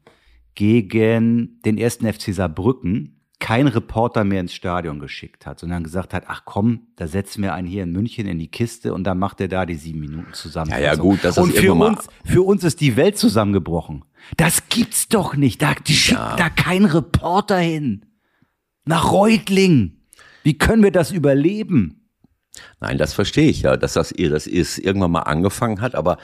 gegen 0.55 1.61
den 1.65 1.77
ersten 1.77 2.07
FC 2.07 2.33
Saarbrücken 2.33 3.21
kein 3.41 3.67
Reporter 3.67 4.23
mehr 4.23 4.43
ins 4.43 4.55
Stadion 4.55 5.01
geschickt 5.01 5.45
hat, 5.45 5.59
sondern 5.59 5.83
gesagt 5.83 6.15
hat, 6.15 6.27
ach 6.29 6.43
komm, 6.45 6.87
da 6.95 7.09
setzen 7.09 7.43
wir 7.43 7.53
einen 7.53 7.67
hier 7.67 7.83
in 7.83 7.91
München 7.91 8.29
in 8.29 8.39
die 8.39 8.47
Kiste 8.47 8.95
und 8.95 9.03
dann 9.03 9.19
macht 9.19 9.41
er 9.41 9.49
da 9.49 9.67
die 9.67 9.75
sieben 9.75 9.99
Minuten 9.99 10.33
zusammen. 10.33 10.71
Ja, 10.71 10.79
ja, 10.79 10.95
gut, 10.95 11.25
das 11.25 11.37
ist 11.37 11.43
und 11.43 11.53
für 11.53 11.75
uns, 11.75 12.07
für 12.25 12.43
uns 12.43 12.63
ist 12.63 12.81
die 12.81 12.95
Welt 12.95 13.19
zusammengebrochen. 13.19 14.05
Das 14.37 14.69
gibt's 14.69 15.09
doch 15.09 15.35
nicht. 15.35 15.63
Da, 15.63 15.75
die 15.75 15.95
schickt 15.95 16.21
da 16.21 16.49
kein 16.49 16.85
Reporter 16.85 17.59
hin. 17.59 18.07
Nach 18.85 19.11
Reutling. 19.11 19.97
Wie 20.45 20.57
können 20.57 20.85
wir 20.85 20.93
das 20.93 21.11
überleben? 21.11 22.06
Nein, 22.81 22.99
das 22.99 23.15
verstehe 23.15 23.49
ich 23.49 23.63
ja, 23.63 23.77
dass 23.77 23.95
das, 23.95 24.11
das 24.11 24.47
ist 24.47 24.79
irgendwann 24.79 25.11
mal 25.11 25.23
angefangen 25.23 25.81
hat, 25.81 25.95
aber 25.95 26.19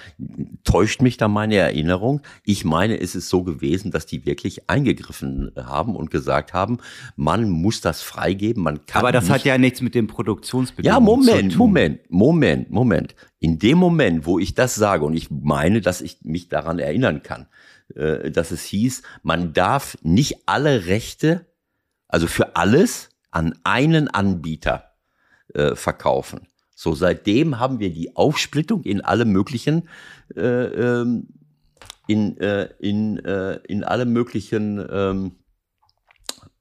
täuscht 0.65 1.03
mich 1.03 1.17
da 1.17 1.29
meine 1.29 1.57
Erinnerung? 1.57 2.21
Ich 2.45 2.65
meine, 2.65 3.01
es 3.01 3.15
ist 3.15 3.29
so 3.29 3.43
gewesen, 3.43 3.91
dass 3.91 4.07
die 4.07 4.27
wirklich 4.27 4.69
eingegriffen 4.69 5.53
haben 5.57 5.97
und 5.97 6.11
gesagt 6.11 6.53
haben, 6.53 6.79
man 7.17 7.49
muss 7.49 7.81
das 7.81 8.03
freigeben, 8.03 8.63
man 8.63 8.87
kann 8.87 9.01
Aber 9.01 9.13
das 9.13 9.31
hat 9.31 9.45
ja 9.45 9.59
nichts 9.59 9.81
mit 9.81 9.95
ja, 9.95 10.03
Produktionsbedingungen 10.03 11.05
Moment, 11.05 11.53
zu 11.53 11.59
tun. 11.59 11.67
Moment, 11.67 12.11
Moment, 12.11 12.71
Moment. 12.71 13.15
In 13.39 13.59
dem 13.59 13.79
Moment, 13.79 14.27
wo 14.27 14.39
ich 14.39 14.55
das 14.55 14.75
sage, 14.75 15.05
und 15.05 15.15
ich 15.15 15.31
meine, 15.31 15.81
dass 15.81 16.01
ich 16.01 16.19
mich 16.23 16.49
daran 16.49 16.79
erinnern 16.79 17.23
kann, 17.23 17.47
äh, 17.95 18.31
dass 18.31 18.51
es 18.51 18.63
hieß, 18.65 19.03
man 19.23 19.53
darf 19.53 19.97
nicht 20.03 20.47
alle 20.47 20.87
Rechte, 20.87 21.47
also 22.09 22.27
für 22.27 22.57
alles, 22.57 23.09
an 23.31 23.59
einen 23.65 24.09
Anbieter 24.09 24.92
äh, 25.55 25.75
verkaufen. 25.75 26.49
So, 26.75 26.95
seitdem 26.95 27.61
haben 27.61 27.79
wir 27.79 27.93
die 27.93 28.17
Aufsplittung 28.17 28.83
in 28.83 29.03
alle 29.03 29.25
möglichen, 29.25 29.89
äh, 30.35 30.41
ähm, 30.41 31.29
in, 32.09 32.37
äh, 32.39 32.71
in, 32.81 33.19
äh, 33.25 33.61
in 33.69 33.85
alle 33.85 34.05
möglichen 34.05 34.85
ähm, 34.91 35.37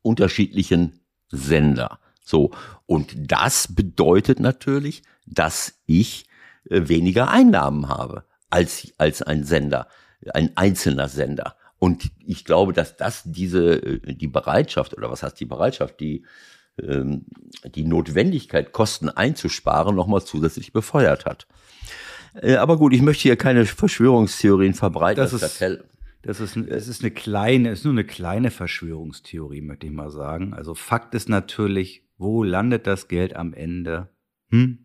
unterschiedlichen 0.01 0.99
Sender. 1.29 1.99
So, 2.23 2.51
und 2.85 3.15
das 3.17 3.73
bedeutet 3.73 4.39
natürlich, 4.39 5.01
dass 5.25 5.81
ich 5.85 6.25
äh, 6.69 6.87
weniger 6.87 7.29
Einnahmen 7.29 7.89
habe 7.89 8.25
als, 8.49 8.93
als 8.97 9.21
ein 9.21 9.43
Sender, 9.43 9.87
ein 10.33 10.55
einzelner 10.55 11.07
Sender. 11.07 11.55
Und 11.79 12.11
ich 12.19 12.45
glaube, 12.45 12.73
dass 12.73 12.95
das 12.95 13.23
diese, 13.25 13.99
die 14.01 14.27
Bereitschaft, 14.27 14.95
oder 14.95 15.09
was 15.09 15.23
heißt 15.23 15.39
die 15.39 15.45
Bereitschaft, 15.45 15.99
die, 15.99 16.25
ähm, 16.81 17.25
die 17.75 17.83
Notwendigkeit, 17.83 18.71
Kosten 18.71 19.09
einzusparen, 19.09 19.95
nochmal 19.95 20.23
zusätzlich 20.23 20.73
befeuert 20.73 21.25
hat. 21.25 21.47
Äh, 22.41 22.55
Aber 22.55 22.77
gut, 22.77 22.93
ich 22.93 23.01
möchte 23.01 23.23
hier 23.23 23.35
keine 23.35 23.65
Verschwörungstheorien 23.65 24.73
verbreiten. 24.73 25.21
Das 25.23 25.33
ist- 25.33 25.41
Kartell, 25.41 25.83
Das 26.23 26.39
ist, 26.39 26.55
es 26.55 26.87
ist 26.87 27.01
eine 27.01 27.11
kleine, 27.11 27.69
es 27.71 27.79
ist 27.79 27.85
nur 27.85 27.93
eine 27.93 28.03
kleine 28.05 28.51
Verschwörungstheorie, 28.51 29.61
möchte 29.61 29.87
ich 29.87 29.91
mal 29.91 30.11
sagen. 30.11 30.53
Also 30.53 30.75
Fakt 30.75 31.13
ist 31.15 31.29
natürlich, 31.29 32.03
wo 32.17 32.43
landet 32.43 32.85
das 32.87 33.07
Geld 33.07 33.35
am 33.35 33.53
Ende? 33.53 34.09
Hm? 34.49 34.79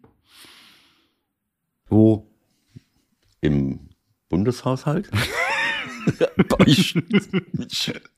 Wo? 1.89 2.27
im 3.43 3.91
Bundeshaushalt? 4.29 5.11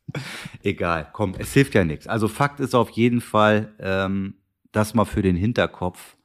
Egal, 0.62 1.08
komm, 1.12 1.34
es 1.38 1.52
hilft 1.52 1.74
ja 1.74 1.84
nichts. 1.84 2.06
Also 2.06 2.28
Fakt 2.28 2.60
ist 2.60 2.74
auf 2.74 2.90
jeden 2.90 3.20
Fall, 3.20 3.74
ähm, 3.78 4.34
das 4.72 4.94
mal 4.94 5.04
für 5.04 5.22
den 5.22 5.36
Hinterkopf. 5.36 6.16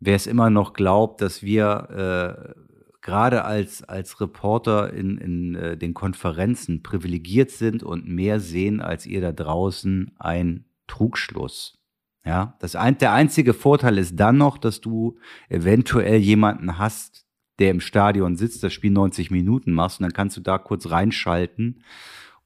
Wer 0.00 0.16
es 0.16 0.26
immer 0.26 0.50
noch 0.50 0.72
glaubt, 0.72 1.20
dass 1.20 1.42
wir 1.42 2.54
äh, 2.54 2.60
gerade 3.00 3.44
als, 3.44 3.82
als 3.84 4.20
Reporter 4.20 4.92
in, 4.92 5.18
in 5.18 5.54
äh, 5.54 5.76
den 5.76 5.94
Konferenzen 5.94 6.82
privilegiert 6.82 7.50
sind 7.50 7.82
und 7.82 8.08
mehr 8.08 8.40
sehen 8.40 8.80
als 8.80 9.06
ihr 9.06 9.20
da 9.20 9.32
draußen, 9.32 10.12
ein 10.18 10.64
Trugschluss. 10.86 11.78
Ja, 12.24 12.56
das 12.60 12.76
ein, 12.76 12.96
der 12.98 13.12
einzige 13.12 13.52
Vorteil 13.52 13.98
ist 13.98 14.16
dann 14.16 14.38
noch, 14.38 14.56
dass 14.56 14.80
du 14.80 15.18
eventuell 15.50 16.16
jemanden 16.16 16.78
hast, 16.78 17.26
der 17.58 17.70
im 17.70 17.80
Stadion 17.80 18.36
sitzt, 18.36 18.62
das 18.62 18.72
Spiel 18.72 18.90
90 18.90 19.30
Minuten 19.30 19.72
machst 19.72 20.00
und 20.00 20.04
dann 20.04 20.14
kannst 20.14 20.36
du 20.36 20.40
da 20.40 20.58
kurz 20.58 20.90
reinschalten 20.90 21.82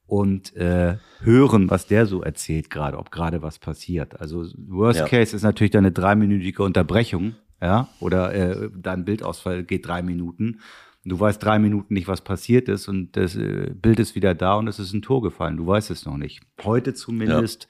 und 0.09 0.55
äh, 0.55 0.97
hören, 1.21 1.69
was 1.69 1.85
der 1.85 2.05
so 2.07 2.23
erzählt 2.23 2.69
gerade, 2.69 2.97
ob 2.97 3.11
gerade 3.11 3.41
was 3.41 3.59
passiert. 3.59 4.19
Also 4.19 4.45
Worst 4.67 5.01
Ja. 5.01 5.05
Case 5.07 5.35
ist 5.35 5.43
natürlich 5.43 5.71
dann 5.71 5.85
eine 5.85 5.91
dreiminütige 5.91 6.63
Unterbrechung, 6.63 7.35
ja, 7.61 7.89
oder 7.99 8.33
äh, 8.33 8.69
dein 8.75 9.05
Bildausfall 9.05 9.63
geht 9.63 9.87
drei 9.87 10.01
Minuten. 10.01 10.61
Du 11.05 11.19
weißt 11.19 11.41
drei 11.43 11.59
Minuten 11.59 11.93
nicht, 11.93 12.07
was 12.07 12.21
passiert 12.21 12.67
ist 12.69 12.87
und 12.87 13.15
das 13.15 13.35
äh, 13.35 13.71
Bild 13.73 13.99
ist 13.99 14.15
wieder 14.15 14.33
da 14.35 14.55
und 14.55 14.67
es 14.67 14.79
ist 14.79 14.93
ein 14.93 15.01
Tor 15.01 15.21
gefallen. 15.21 15.57
Du 15.57 15.67
weißt 15.67 15.91
es 15.91 16.05
noch 16.05 16.17
nicht. 16.17 16.41
Heute 16.63 16.93
zumindest 16.93 17.67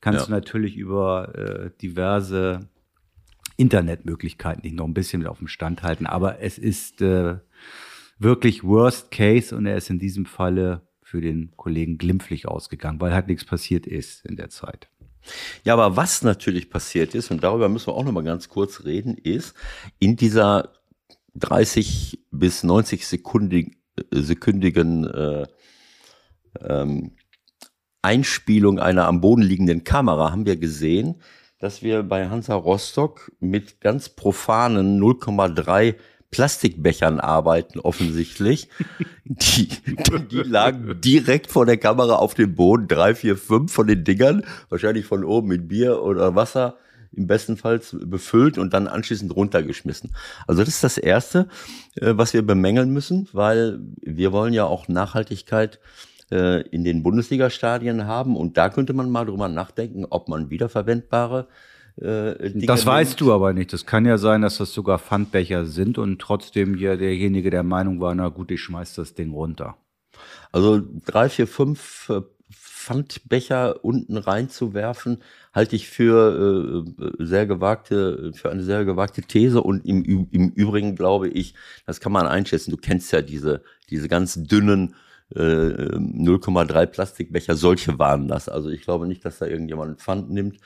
kannst 0.00 0.20
Ja. 0.20 0.26
du 0.26 0.32
natürlich 0.32 0.76
über 0.76 1.34
äh, 1.36 1.70
diverse 1.82 2.60
Internetmöglichkeiten 3.56 4.62
dich 4.62 4.72
noch 4.72 4.86
ein 4.86 4.94
bisschen 4.94 5.20
mit 5.20 5.28
auf 5.28 5.38
dem 5.38 5.48
Stand 5.48 5.82
halten. 5.82 6.06
Aber 6.06 6.40
es 6.40 6.58
ist 6.58 7.02
äh, 7.02 7.36
wirklich 8.18 8.64
Worst 8.64 9.10
Case 9.10 9.54
und 9.54 9.66
er 9.66 9.76
ist 9.76 9.90
in 9.90 9.98
diesem 9.98 10.26
Falle 10.26 10.82
für 11.12 11.20
den 11.20 11.50
Kollegen 11.58 11.98
glimpflich 11.98 12.48
ausgegangen, 12.48 12.98
weil 12.98 13.12
halt 13.12 13.28
nichts 13.28 13.44
passiert 13.44 13.86
ist 13.86 14.24
in 14.24 14.36
der 14.36 14.48
Zeit. 14.48 14.88
Ja, 15.62 15.74
aber 15.74 15.94
was 15.94 16.22
natürlich 16.22 16.70
passiert 16.70 17.14
ist, 17.14 17.30
und 17.30 17.44
darüber 17.44 17.68
müssen 17.68 17.88
wir 17.88 17.94
auch 17.94 18.02
noch 18.02 18.12
mal 18.12 18.24
ganz 18.24 18.48
kurz 18.48 18.84
reden, 18.84 19.18
ist, 19.18 19.54
in 19.98 20.16
dieser 20.16 20.72
30 21.34 22.24
bis 22.30 22.62
90 22.62 23.06
Sekunden, 23.06 23.76
sekündigen 24.10 25.04
äh, 25.04 25.46
ähm, 26.62 27.12
Einspielung 28.00 28.78
einer 28.78 29.06
am 29.06 29.20
Boden 29.20 29.42
liegenden 29.42 29.84
Kamera 29.84 30.32
haben 30.32 30.46
wir 30.46 30.56
gesehen, 30.56 31.20
dass 31.58 31.82
wir 31.82 32.04
bei 32.04 32.30
Hansa 32.30 32.54
Rostock 32.54 33.30
mit 33.38 33.82
ganz 33.82 34.08
profanen 34.08 34.98
0,3 34.98 35.94
Plastikbechern 36.32 37.20
arbeiten, 37.20 37.78
offensichtlich. 37.78 38.68
Die, 39.24 39.68
die 40.30 40.42
lagen 40.42 41.00
direkt 41.00 41.50
vor 41.52 41.64
der 41.64 41.76
Kamera 41.76 42.16
auf 42.16 42.34
dem 42.34 42.56
Boden, 42.56 42.88
drei, 42.88 43.14
vier, 43.14 43.36
fünf 43.36 43.72
von 43.72 43.86
den 43.86 44.02
Dingern, 44.02 44.42
wahrscheinlich 44.68 45.06
von 45.06 45.24
oben 45.24 45.48
mit 45.48 45.68
Bier 45.68 46.02
oder 46.02 46.34
Wasser, 46.34 46.76
im 47.14 47.26
besten 47.26 47.58
Fall 47.58 47.80
befüllt 47.92 48.56
und 48.56 48.72
dann 48.72 48.88
anschließend 48.88 49.36
runtergeschmissen. 49.36 50.14
Also 50.46 50.62
das 50.62 50.74
ist 50.74 50.84
das 50.84 50.98
Erste, 50.98 51.48
äh, 51.96 52.14
was 52.16 52.32
wir 52.32 52.44
bemängeln 52.44 52.90
müssen, 52.90 53.28
weil 53.32 53.80
wir 54.00 54.32
wollen 54.32 54.54
ja 54.54 54.64
auch 54.64 54.88
Nachhaltigkeit 54.88 55.78
äh, 56.30 56.62
in 56.68 56.84
den 56.84 57.02
Bundesliga-Stadien 57.02 58.06
haben 58.06 58.36
und 58.36 58.56
da 58.56 58.70
könnte 58.70 58.94
man 58.94 59.10
mal 59.10 59.26
drüber 59.26 59.48
nachdenken, 59.48 60.06
ob 60.08 60.28
man 60.28 60.48
wiederverwendbare 60.48 61.48
äh, 61.96 62.50
Dinge 62.50 62.66
Das 62.66 62.86
weißt 62.86 63.20
du 63.20 63.32
aber 63.32 63.52
nicht. 63.52 63.72
Das 63.72 63.86
kann 63.86 64.06
ja 64.06 64.18
sein, 64.18 64.42
dass 64.42 64.58
das 64.58 64.72
sogar 64.72 64.98
Pfandbecher 64.98 65.66
sind 65.66 65.98
und 65.98 66.20
trotzdem 66.20 66.76
ja 66.76 66.96
derjenige 66.96 67.50
der 67.50 67.62
Meinung 67.62 68.00
war, 68.00 68.14
na 68.14 68.28
gut, 68.28 68.50
ich 68.50 68.60
schmeiß 68.60 68.94
das 68.94 69.14
Ding 69.14 69.32
runter. 69.32 69.76
Also 70.52 70.82
drei, 71.06 71.28
vier, 71.28 71.46
fünf 71.46 72.08
äh, 72.08 72.20
Pfandbecher 72.82 73.84
unten 73.84 74.16
reinzuwerfen, 74.16 75.22
halte 75.52 75.76
ich 75.76 75.88
für 75.88 76.84
äh, 76.98 77.24
sehr 77.24 77.46
gewagte, 77.46 78.32
für 78.34 78.50
eine 78.50 78.62
sehr 78.62 78.84
gewagte 78.84 79.22
These. 79.22 79.62
Und 79.62 79.86
im, 79.86 80.04
im 80.30 80.50
Übrigen 80.50 80.96
glaube 80.96 81.28
ich, 81.28 81.54
das 81.86 82.00
kann 82.00 82.12
man 82.12 82.26
einschätzen. 82.26 82.72
Du 82.72 82.76
kennst 82.76 83.12
ja 83.12 83.22
diese, 83.22 83.62
diese 83.88 84.08
ganz 84.08 84.34
dünnen 84.34 84.96
äh, 85.34 85.38
0,3 85.38 86.86
Plastikbecher, 86.86 87.54
solche 87.54 87.98
waren 87.98 88.28
das. 88.28 88.48
Also 88.48 88.68
ich 88.68 88.82
glaube 88.82 89.06
nicht, 89.06 89.24
dass 89.24 89.38
da 89.38 89.46
irgendjemand 89.46 90.00
Pfand 90.00 90.30
nimmt. 90.30 90.58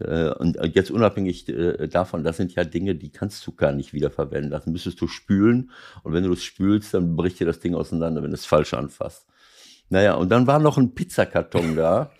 Äh, 0.00 0.30
Und 0.30 0.58
jetzt 0.74 0.90
unabhängig 0.90 1.48
äh, 1.48 1.88
davon, 1.88 2.24
das 2.24 2.36
sind 2.36 2.54
ja 2.54 2.64
Dinge, 2.64 2.94
die 2.94 3.10
kannst 3.10 3.46
du 3.46 3.52
gar 3.52 3.72
nicht 3.72 3.92
wiederverwenden. 3.92 4.50
Das 4.50 4.66
müsstest 4.66 5.00
du 5.00 5.08
spülen. 5.08 5.70
Und 6.02 6.12
wenn 6.12 6.24
du 6.24 6.32
es 6.32 6.44
spülst, 6.44 6.94
dann 6.94 7.16
bricht 7.16 7.40
dir 7.40 7.46
das 7.46 7.60
Ding 7.60 7.74
auseinander, 7.74 8.22
wenn 8.22 8.30
du 8.30 8.36
es 8.36 8.46
falsch 8.46 8.74
anfasst. 8.74 9.26
Naja, 9.90 10.14
und 10.14 10.28
dann 10.28 10.46
war 10.46 10.58
noch 10.58 10.76
ein 10.78 10.94
Pizzakarton 10.94 11.74
da, 11.76 12.10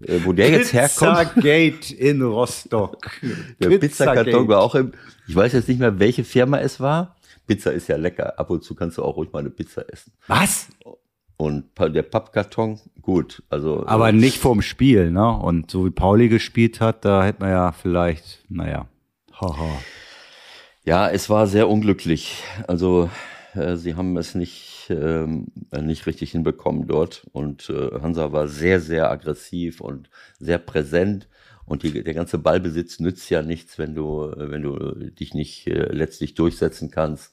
äh, 0.00 0.20
wo 0.24 0.32
der 0.32 0.50
jetzt 0.50 0.72
herkommt. 0.72 1.34
Pizzagate 1.34 1.94
in 1.94 2.22
Rostock. 2.22 3.10
Der 3.58 3.78
Pizzakarton 3.78 4.46
war 4.48 4.60
auch 4.60 4.74
im, 4.76 4.92
ich 5.26 5.34
weiß 5.34 5.52
jetzt 5.52 5.68
nicht 5.68 5.80
mehr, 5.80 5.98
welche 5.98 6.24
Firma 6.24 6.60
es 6.60 6.78
war. 6.78 7.16
Pizza 7.46 7.72
ist 7.72 7.88
ja 7.88 7.96
lecker. 7.96 8.38
Ab 8.38 8.50
und 8.50 8.62
zu 8.62 8.74
kannst 8.74 8.98
du 8.98 9.02
auch 9.02 9.16
ruhig 9.16 9.32
mal 9.32 9.40
eine 9.40 9.50
Pizza 9.50 9.84
essen. 9.92 10.12
Was? 10.28 10.68
Und 11.38 11.66
der 11.78 12.02
Pappkarton, 12.02 12.80
gut. 13.00 13.44
Also, 13.48 13.86
Aber 13.86 14.08
äh, 14.08 14.12
nicht 14.12 14.38
vorm 14.38 14.60
Spiel, 14.60 15.12
ne? 15.12 15.30
Und 15.30 15.70
so 15.70 15.86
wie 15.86 15.90
Pauli 15.90 16.28
gespielt 16.28 16.80
hat, 16.80 17.04
da 17.04 17.24
hätte 17.24 17.40
man 17.40 17.50
ja 17.50 17.70
vielleicht, 17.70 18.44
naja, 18.48 18.88
haha. 19.40 19.78
Ja, 20.84 21.08
es 21.08 21.30
war 21.30 21.46
sehr 21.46 21.68
unglücklich. 21.68 22.42
Also 22.66 23.08
äh, 23.54 23.76
sie 23.76 23.94
haben 23.94 24.16
es 24.16 24.34
nicht, 24.34 24.88
ähm, 24.90 25.46
nicht 25.80 26.06
richtig 26.06 26.32
hinbekommen 26.32 26.88
dort. 26.88 27.24
Und 27.32 27.70
äh, 27.70 28.00
Hansa 28.00 28.32
war 28.32 28.48
sehr, 28.48 28.80
sehr 28.80 29.08
aggressiv 29.08 29.80
und 29.80 30.10
sehr 30.40 30.58
präsent. 30.58 31.28
Und 31.66 31.84
die, 31.84 32.02
der 32.02 32.14
ganze 32.14 32.38
Ballbesitz 32.38 32.98
nützt 32.98 33.30
ja 33.30 33.42
nichts, 33.42 33.78
wenn 33.78 33.94
du, 33.94 34.24
äh, 34.24 34.50
wenn 34.50 34.62
du 34.62 34.94
dich 35.10 35.34
nicht 35.34 35.68
äh, 35.68 35.92
letztlich 35.92 36.34
durchsetzen 36.34 36.90
kannst, 36.90 37.32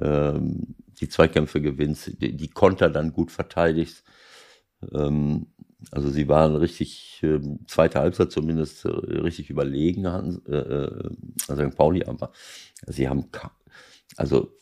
ähm, 0.00 0.74
die 1.00 1.08
Zweikämpfe 1.08 1.60
gewinnst, 1.60 2.20
die, 2.20 2.36
die 2.36 2.48
Konter 2.48 2.90
dann 2.90 3.12
gut 3.12 3.30
verteidigst. 3.30 4.04
Ähm, 4.92 5.46
also 5.90 6.10
sie 6.10 6.28
waren 6.28 6.56
richtig, 6.56 7.20
ähm, 7.22 7.60
zweite 7.66 8.00
Halbzeit 8.00 8.32
zumindest 8.32 8.84
äh, 8.84 8.88
richtig 8.88 9.50
überlegen, 9.50 10.08
Hans, 10.08 10.40
äh, 10.46 10.56
äh, 10.56 11.10
St. 11.42 11.76
Pauli, 11.76 12.04
aber 12.04 12.32
sie 12.86 13.08
haben, 13.08 13.26
also 14.16 14.52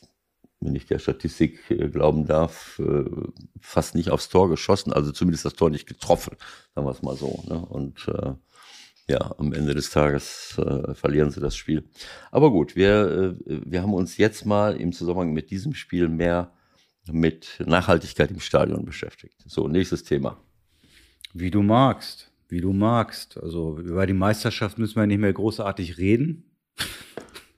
wenn 0.61 0.75
ich 0.75 0.87
der 0.87 0.99
Statistik 0.99 1.71
äh, 1.71 1.89
glauben 1.89 2.27
darf, 2.27 2.79
äh, 2.79 3.05
fast 3.61 3.95
nicht 3.95 4.11
aufs 4.11 4.29
Tor 4.29 4.49
geschossen, 4.51 4.93
also 4.93 5.13
zumindest 5.13 5.45
das 5.45 5.55
Tor 5.55 5.71
nicht 5.71 5.87
getroffen, 5.87 6.37
sagen 6.75 6.87
wir 6.87 6.93
es 6.93 7.03
mal 7.03 7.17
so. 7.17 7.43
Ne? 7.47 7.59
Und 7.59 8.09
äh, 8.09 8.35
ja, 9.09 9.35
am 9.39 9.53
Ende 9.53 9.75
des 9.75 9.91
Tages 9.91 10.59
äh, 10.59 10.95
verlieren 10.95 11.31
sie 11.31 11.41
das 11.41 11.57
Spiel. 11.57 11.85
Aber 12.33 12.51
gut, 12.51 12.75
wir, 12.75 13.37
äh, 13.47 13.61
wir 13.65 13.83
haben 13.83 13.95
uns 13.95 14.17
jetzt 14.17 14.45
mal 14.47 14.77
im 14.77 14.93
Zusammenhang 14.93 15.33
mit 15.33 15.51
diesem 15.51 15.75
Spiel 15.75 16.09
mehr 16.09 16.53
mit 17.13 17.63
Nachhaltigkeit 17.65 18.31
im 18.33 18.41
Stadion 18.41 18.85
beschäftigt. 18.85 19.45
So, 19.47 19.69
nächstes 19.69 20.03
Thema. 20.03 20.39
Wie 21.33 21.53
du 21.53 21.63
magst, 21.63 22.33
wie 22.49 22.61
du 22.61 22.73
magst. 22.73 23.39
Also 23.39 23.79
über 23.79 24.07
die 24.07 24.13
Meisterschaft 24.13 24.79
müssen 24.79 24.97
wir 24.97 25.07
nicht 25.07 25.21
mehr 25.21 25.33
großartig 25.33 25.99
reden. 25.99 26.51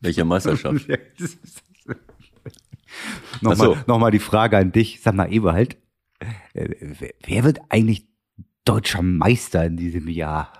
Welche 0.00 0.24
Meisterschaft? 0.24 0.86
Nochmal 3.40 3.56
so. 3.56 3.76
noch 3.86 3.98
mal 3.98 4.10
die 4.10 4.18
Frage 4.18 4.58
an 4.58 4.72
dich. 4.72 5.00
Sag 5.00 5.14
mal, 5.14 5.32
Eberhard, 5.32 5.76
äh, 6.52 6.94
wer 7.24 7.44
wird 7.44 7.60
eigentlich 7.68 8.06
deutscher 8.64 9.02
Meister 9.02 9.64
in 9.64 9.76
diesem 9.76 10.08
Jahr? 10.08 10.57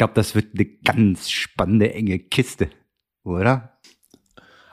Ich 0.00 0.02
glaube, 0.02 0.14
das 0.14 0.34
wird 0.34 0.54
eine 0.54 0.64
ganz 0.64 1.28
spannende, 1.28 1.92
enge 1.92 2.18
Kiste, 2.18 2.70
oder? 3.22 3.78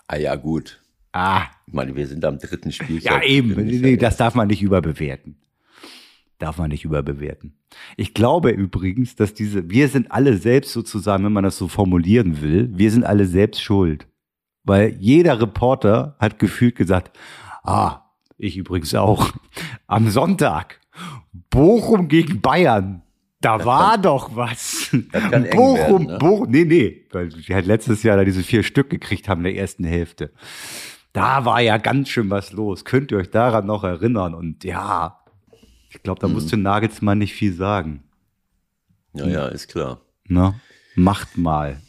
ah 0.07 0.15
ja, 0.15 0.35
gut. 0.37 0.81
Ah, 1.11 1.47
Ich 1.65 1.73
meine, 1.73 1.93
wir 1.97 2.07
sind 2.07 2.23
am 2.23 2.39
dritten 2.39 2.71
Spiel. 2.71 2.99
ja 2.99 3.21
eben. 3.21 3.53
Nee, 3.65 3.97
das 3.97 4.15
darf 4.15 4.35
man 4.35 4.47
nicht 4.47 4.61
überbewerten. 4.61 5.35
Darf 6.39 6.59
man 6.59 6.69
nicht 6.69 6.85
überbewerten. 6.85 7.57
Ich 7.97 8.13
glaube 8.13 8.51
übrigens, 8.51 9.17
dass 9.17 9.33
diese, 9.33 9.69
wir 9.69 9.89
sind 9.89 10.13
alle 10.13 10.37
selbst 10.37 10.71
sozusagen, 10.71 11.25
wenn 11.25 11.33
man 11.33 11.43
das 11.43 11.57
so 11.57 11.67
formulieren 11.67 12.41
will, 12.41 12.69
wir 12.71 12.89
sind 12.89 13.03
alle 13.03 13.25
selbst 13.25 13.61
schuld. 13.61 14.07
Weil 14.63 14.95
jeder 14.97 15.41
Reporter 15.41 16.15
hat 16.19 16.39
gefühlt 16.39 16.77
gesagt, 16.77 17.17
ah, 17.63 18.13
ich 18.37 18.55
übrigens 18.55 18.95
auch, 18.95 19.33
am 19.87 20.09
Sonntag, 20.09 20.79
Bochum 21.49 22.07
gegen 22.07 22.39
Bayern, 22.39 23.01
da 23.41 23.63
war 23.65 23.97
doch 23.97 24.36
was. 24.36 24.89
das 25.12 25.23
kann 25.30 25.45
eng 25.45 25.56
Bochum, 25.56 25.78
werden, 25.78 26.08
ne? 26.08 26.17
Bochum, 26.17 26.50
nee, 26.50 26.65
nee, 26.65 27.06
weil 27.12 27.30
die 27.30 27.54
halt 27.54 27.65
letztes 27.65 28.04
Jahr 28.04 28.17
da 28.17 28.26
diese 28.26 28.43
vier 28.43 28.63
Stück 28.63 28.89
gekriegt 28.89 29.30
haben 29.30 29.39
in 29.39 29.54
der 29.54 29.58
ersten 29.58 29.84
Hälfte. 29.84 30.32
Da 31.13 31.45
war 31.45 31.62
ja 31.62 31.78
ganz 31.78 32.10
schön 32.10 32.30
was 32.30 32.52
los. 32.52 32.86
Könnt 32.86 33.12
ihr 33.12 33.17
euch 33.17 33.30
daran 33.30 33.65
noch 33.65 33.84
erinnern? 33.84 34.34
Und 34.34 34.63
ja, 34.63 35.19
ich 35.89 36.04
glaube, 36.04 36.19
da 36.19 36.28
musste 36.28 36.58
Nagelsmann 36.58 37.17
nicht 37.17 37.34
viel 37.34 37.54
sagen. 37.54 38.04
Ja, 39.13 39.28
ja, 39.28 39.47
ist 39.47 39.67
klar. 39.69 40.02
Ne? 40.28 40.60
Macht 40.95 41.38
mal. 41.38 41.82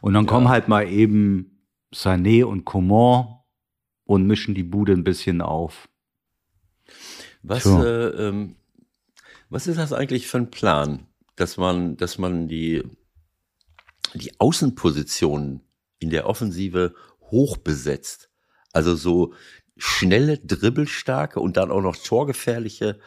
Und 0.00 0.14
dann 0.14 0.26
kommen 0.26 0.48
halt 0.48 0.68
mal 0.68 0.86
eben 0.86 1.62
Sané 1.94 2.44
und 2.44 2.64
Coman 2.64 3.38
und 4.04 4.26
mischen 4.26 4.54
die 4.54 4.64
Bude 4.64 4.92
ein 4.92 5.04
bisschen 5.04 5.40
auf. 5.40 5.88
Was, 7.42 7.62
Tja. 7.62 7.82
äh, 7.82 8.28
ähm, 8.28 8.56
was 9.50 9.66
ist 9.66 9.78
das 9.78 9.92
eigentlich 9.92 10.26
für 10.26 10.38
ein 10.38 10.50
Plan, 10.50 11.06
dass 11.36 11.56
man, 11.56 11.96
dass 11.96 12.18
man 12.18 12.48
die, 12.48 12.82
die 14.14 14.38
Außenpositionen 14.38 15.62
in 15.98 16.10
der 16.10 16.26
Offensive 16.26 16.94
hoch 17.20 17.56
besetzt? 17.56 18.30
Also 18.72 18.94
so 18.94 19.34
schnelle, 19.76 20.38
dribbelstarke 20.38 21.40
und 21.40 21.56
dann 21.56 21.70
auch 21.70 21.82
noch 21.82 21.96
torgefährliche 21.96 23.00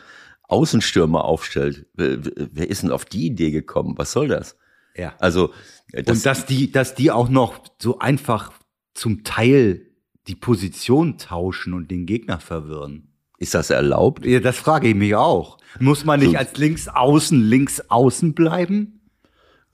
Außenstürmer 0.44 1.26
aufstellt. 1.26 1.88
Wer, 1.94 2.70
ist 2.70 2.84
denn 2.84 2.92
auf 2.92 3.06
die 3.06 3.26
Idee 3.26 3.52
gekommen? 3.52 3.96
Was 3.98 4.12
soll 4.12 4.28
das? 4.30 4.58
Ja. 4.96 5.16
Also, 5.20 5.54
äh, 5.92 6.04
das, 6.04 6.18
und 6.18 6.26
dass 6.26 6.46
die, 6.46 6.72
dass 6.72 6.96
die 6.96 7.12
auch 7.12 7.30
noch 7.30 7.64
so 7.80 8.00
einfach 8.00 8.54
zum 8.94 9.24
Teil 9.24 9.88
die 10.28 10.36
Position 10.36 11.18
tauschen 11.18 11.74
und 11.74 11.92
den 11.92 12.06
Gegner 12.06 12.40
verwirren. 12.40 13.14
Ist 13.38 13.54
das 13.54 13.70
erlaubt? 13.70 14.26
Ja, 14.26 14.40
das 14.40 14.58
frage 14.58 14.88
ich 14.90 14.96
mich 14.96 15.16
auch. 15.16 15.58
Muss 15.80 16.06
man 16.06 16.20
nicht 16.20 16.32
So. 16.32 16.38
als 16.38 16.58
links 16.58 16.88
außen, 16.88 17.40
links 17.40 17.82
außen 17.90 18.34
bleiben? 18.34 19.02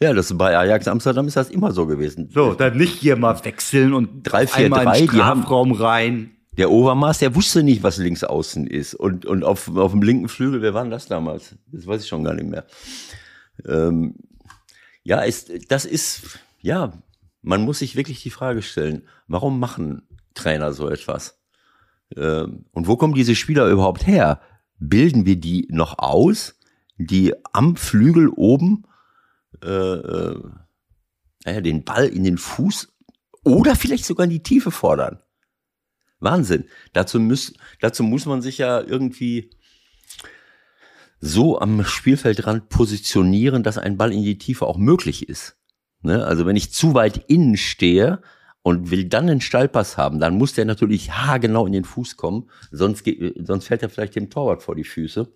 Ja, 0.01 0.11
das 0.13 0.37
bei 0.37 0.57
Ajax 0.57 0.87
Amsterdam 0.89 1.27
ist 1.27 1.37
das 1.37 1.49
immer 1.49 1.71
so 1.71 1.85
gewesen. 1.85 2.29
So, 2.33 2.53
dann 2.55 2.75
nicht 2.77 2.93
hier 2.99 3.15
mal 3.15 3.41
wechseln 3.45 3.93
und 3.93 4.23
Drei, 4.23 4.47
vier, 4.47 4.65
einmal 4.65 4.83
drei, 4.83 4.99
in 4.99 5.05
den 5.07 5.15
die 5.15 5.21
haben- 5.21 5.41
Strafraum 5.43 5.71
rein. 5.71 6.31
Der 6.57 6.69
Overmars, 6.69 7.19
der 7.19 7.33
wusste 7.35 7.63
nicht, 7.63 7.81
was 7.83 7.97
links 7.97 8.23
außen 8.23 8.67
ist. 8.67 8.93
Und, 8.95 9.25
und 9.25 9.43
auf, 9.43 9.75
auf 9.75 9.91
dem 9.91 10.01
linken 10.03 10.27
Flügel, 10.27 10.61
wer 10.61 10.73
war 10.73 10.83
denn 10.83 10.91
das 10.91 11.07
damals? 11.07 11.55
Das 11.71 11.87
weiß 11.87 12.03
ich 12.03 12.07
schon 12.07 12.23
gar 12.23 12.33
nicht 12.33 12.47
mehr. 12.49 12.65
Ähm, 13.67 14.15
ja, 15.03 15.21
ist, 15.21 15.49
das 15.71 15.85
ist, 15.85 16.37
ja, 16.61 16.93
man 17.41 17.63
muss 17.63 17.79
sich 17.79 17.95
wirklich 17.95 18.21
die 18.21 18.29
Frage 18.29 18.61
stellen, 18.61 19.03
warum 19.27 19.59
machen 19.59 20.03
Trainer 20.33 20.73
so 20.73 20.89
etwas? 20.89 21.39
Ähm, 22.17 22.65
und 22.71 22.87
wo 22.87 22.97
kommen 22.97 23.13
diese 23.13 23.35
Spieler 23.35 23.67
überhaupt 23.69 24.07
her? 24.07 24.41
Bilden 24.79 25.25
wir 25.25 25.37
die 25.37 25.67
noch 25.69 25.99
aus, 25.99 26.59
die 26.97 27.33
am 27.53 27.75
Flügel 27.75 28.29
oben 28.29 28.83
äh, 29.63 29.67
äh, 29.67 30.43
naja, 31.45 31.61
den 31.61 31.83
Ball 31.83 32.07
in 32.07 32.23
den 32.23 32.37
Fuß 32.37 32.93
oder 33.43 33.75
vielleicht 33.75 34.05
sogar 34.05 34.25
in 34.25 34.29
die 34.29 34.43
Tiefe 34.43 34.71
fordern? 34.71 35.19
Wahnsinn. 36.19 36.65
Dazu 36.93 37.19
muss, 37.19 37.53
dazu 37.81 38.03
muss 38.03 38.25
man 38.25 38.41
sich 38.41 38.57
ja 38.57 38.81
irgendwie 38.81 39.51
so 41.19 41.59
am 41.59 41.83
Spielfeldrand 41.83 42.69
positionieren, 42.69 43.63
dass 43.63 43.77
ein 43.77 43.97
Ball 43.97 44.13
in 44.13 44.23
die 44.23 44.37
Tiefe 44.37 44.65
auch 44.65 44.77
möglich 44.77 45.27
ist. 45.27 45.57
Ne? 46.01 46.25
Also 46.25 46.45
wenn 46.45 46.55
ich 46.55 46.73
zu 46.73 46.93
weit 46.93 47.29
innen 47.29 47.57
stehe 47.57 48.21
und 48.63 48.89
will 48.91 49.05
dann 49.05 49.29
einen 49.29 49.41
Stallpass 49.41 49.97
haben, 49.97 50.19
dann 50.19 50.37
muss 50.37 50.53
der 50.53 50.65
natürlich 50.65 51.11
haargenau 51.11 51.67
in 51.67 51.73
den 51.73 51.83
Fuß 51.83 52.17
kommen, 52.17 52.49
sonst, 52.71 53.03
geht, 53.03 53.35
sonst 53.45 53.67
fällt 53.67 53.83
er 53.83 53.89
vielleicht 53.89 54.15
dem 54.15 54.29
Torwart 54.29 54.63
vor 54.63 54.75
die 54.75 54.85
Füße. 54.85 55.31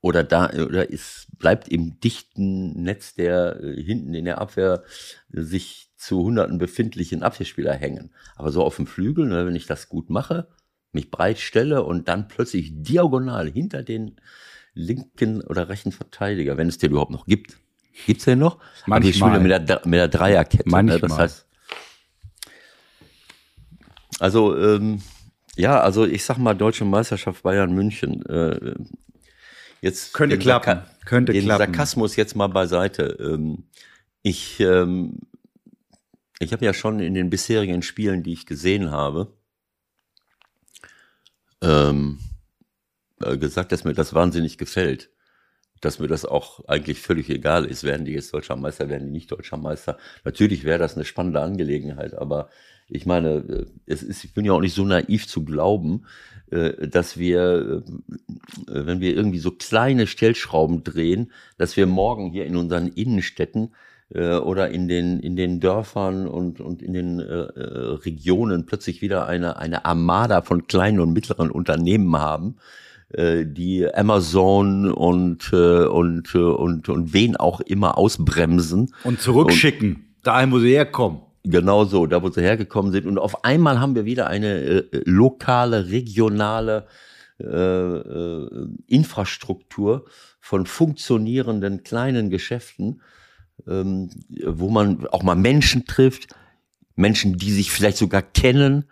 Oder 0.00 0.22
da, 0.22 0.50
oder 0.50 0.92
es 0.92 1.26
bleibt 1.38 1.68
im 1.68 1.98
dichten 1.98 2.82
Netz 2.82 3.14
der 3.14 3.60
äh, 3.60 3.82
hinten 3.82 4.14
in 4.14 4.26
der 4.26 4.38
Abwehr 4.38 4.84
äh, 5.32 5.40
sich 5.40 5.90
zu 5.96 6.22
Hunderten 6.22 6.58
befindlichen 6.58 7.24
Abwehrspieler 7.24 7.74
hängen. 7.74 8.12
Aber 8.36 8.52
so 8.52 8.62
auf 8.62 8.76
dem 8.76 8.86
Flügel, 8.86 9.26
ne, 9.26 9.44
wenn 9.44 9.56
ich 9.56 9.66
das 9.66 9.88
gut 9.88 10.08
mache, 10.08 10.46
mich 10.92 11.10
breit 11.10 11.38
stelle 11.38 11.82
und 11.82 12.06
dann 12.06 12.28
plötzlich 12.28 12.70
diagonal 12.74 13.50
hinter 13.50 13.82
den 13.82 14.20
linken 14.72 15.40
oder 15.40 15.68
rechten 15.68 15.90
Verteidiger, 15.90 16.56
wenn 16.56 16.68
es 16.68 16.78
den 16.78 16.92
überhaupt 16.92 17.10
noch 17.10 17.26
gibt. 17.26 17.58
Gibt's 18.06 18.26
den 18.26 18.38
noch? 18.38 18.58
Aber 18.86 18.98
ich 18.98 19.18
Manchmal. 19.18 19.40
spiele 19.40 19.58
mit 19.58 19.68
der, 19.68 19.80
mit 19.84 19.94
der 19.94 20.08
Dreierkette. 20.08 20.68
Ne? 20.68 20.86
Das 20.86 21.00
Manchmal. 21.00 21.18
heißt, 21.18 21.47
also, 24.18 24.56
ähm, 24.58 25.02
ja, 25.56 25.80
also 25.80 26.06
ich 26.06 26.24
sag 26.24 26.38
mal, 26.38 26.54
Deutsche 26.54 26.84
Meisterschaft 26.84 27.42
Bayern 27.42 27.72
München. 27.72 28.24
Äh, 28.26 28.74
jetzt 29.80 30.14
Könnte 30.14 30.36
den 30.36 30.42
klappen. 30.42 30.64
Sarka- 30.70 31.04
Könnte 31.04 31.32
den 31.32 31.44
klappen. 31.44 31.72
Sarkasmus 31.72 32.16
jetzt 32.16 32.36
mal 32.36 32.48
beiseite. 32.48 33.16
Ähm, 33.20 33.64
ich 34.22 34.60
ähm, 34.60 35.18
ich 36.40 36.52
habe 36.52 36.64
ja 36.64 36.72
schon 36.72 37.00
in 37.00 37.14
den 37.14 37.30
bisherigen 37.30 37.82
Spielen, 37.82 38.22
die 38.22 38.32
ich 38.32 38.46
gesehen 38.46 38.90
habe, 38.92 39.32
ähm, 41.62 42.20
äh, 43.20 43.36
gesagt, 43.36 43.72
dass 43.72 43.84
mir 43.84 43.94
das 43.94 44.14
wahnsinnig 44.14 44.58
gefällt. 44.58 45.10
Dass 45.80 46.00
mir 46.00 46.08
das 46.08 46.24
auch 46.24 46.64
eigentlich 46.66 47.00
völlig 47.00 47.30
egal 47.30 47.64
ist, 47.64 47.84
werden 47.84 48.04
die 48.04 48.12
jetzt 48.12 48.34
deutscher 48.34 48.56
Meister, 48.56 48.88
werden 48.88 49.06
die 49.06 49.12
nicht 49.12 49.30
deutscher 49.30 49.56
Meister. 49.56 49.96
Natürlich 50.24 50.64
wäre 50.64 50.78
das 50.78 50.96
eine 50.96 51.04
spannende 51.04 51.40
Angelegenheit, 51.40 52.14
aber 52.14 52.48
ich 52.88 53.06
meine, 53.06 53.28
äh, 53.28 53.66
es 53.86 54.02
ist, 54.02 54.24
ich 54.24 54.34
bin 54.34 54.44
ja 54.44 54.52
auch 54.52 54.60
nicht 54.60 54.74
so 54.74 54.84
naiv 54.84 55.26
zu 55.26 55.44
glauben, 55.44 56.04
äh, 56.50 56.88
dass 56.88 57.18
wir, 57.18 57.82
äh, 58.66 58.86
wenn 58.86 59.00
wir 59.00 59.14
irgendwie 59.14 59.38
so 59.38 59.50
kleine 59.50 60.06
Stellschrauben 60.06 60.84
drehen, 60.84 61.30
dass 61.58 61.76
wir 61.76 61.86
morgen 61.86 62.30
hier 62.30 62.46
in 62.46 62.56
unseren 62.56 62.88
Innenstädten 62.88 63.70
oder 64.10 64.70
in 64.70 64.88
den, 64.88 65.20
in 65.20 65.36
den 65.36 65.60
Dörfern 65.60 66.26
und, 66.28 66.62
und 66.62 66.80
in 66.80 66.94
den 66.94 67.20
äh, 67.20 67.24
Regionen 67.30 68.64
plötzlich 68.64 69.02
wieder 69.02 69.26
eine, 69.26 69.58
eine 69.58 69.84
Armada 69.84 70.40
von 70.40 70.66
kleinen 70.66 71.00
und 71.00 71.12
mittleren 71.12 71.50
Unternehmen 71.50 72.16
haben, 72.16 72.56
äh, 73.10 73.44
die 73.44 73.86
Amazon 73.94 74.90
und, 74.90 75.50
äh, 75.52 75.84
und, 75.84 76.34
und, 76.34 76.88
und 76.88 77.12
wen 77.12 77.36
auch 77.36 77.60
immer 77.60 77.98
ausbremsen. 77.98 78.94
Und 79.04 79.20
zurückschicken. 79.20 80.14
dahin, 80.22 80.52
wo 80.52 80.58
sie 80.58 80.70
herkommen. 80.70 81.20
Genau 81.50 81.84
so, 81.84 82.06
da 82.06 82.22
wo 82.22 82.30
sie 82.30 82.42
hergekommen 82.42 82.92
sind. 82.92 83.06
Und 83.06 83.18
auf 83.18 83.44
einmal 83.44 83.80
haben 83.80 83.94
wir 83.94 84.04
wieder 84.04 84.26
eine 84.26 84.60
äh, 84.60 85.02
lokale, 85.04 85.88
regionale 85.88 86.86
äh, 87.40 87.44
äh, 87.44 88.68
Infrastruktur 88.86 90.06
von 90.40 90.66
funktionierenden 90.66 91.84
kleinen 91.84 92.30
Geschäften, 92.30 93.00
ähm, 93.66 94.10
wo 94.44 94.70
man 94.70 95.06
auch 95.08 95.22
mal 95.22 95.36
Menschen 95.36 95.84
trifft, 95.84 96.28
Menschen, 96.96 97.36
die 97.38 97.52
sich 97.52 97.70
vielleicht 97.70 97.96
sogar 97.96 98.22
kennen 98.22 98.84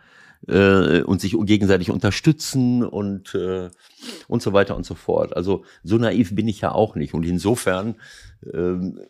äh, 0.48 1.02
und 1.02 1.20
sich 1.20 1.36
gegenseitig 1.40 1.90
unterstützen 1.90 2.84
und 2.84 3.34
äh, 3.34 3.68
und 4.28 4.42
so 4.42 4.52
weiter 4.52 4.76
und 4.76 4.86
so 4.86 4.94
fort. 4.94 5.36
Also 5.36 5.64
so 5.82 5.98
naiv 5.98 6.34
bin 6.34 6.48
ich 6.48 6.60
ja 6.60 6.72
auch 6.72 6.94
nicht. 6.94 7.14
Und 7.14 7.26
insofern 7.26 7.96
ähm, 8.52 9.00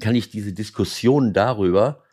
kann 0.00 0.14
ich 0.14 0.30
diese 0.30 0.52
Diskussion 0.52 1.32
darüber 1.32 2.04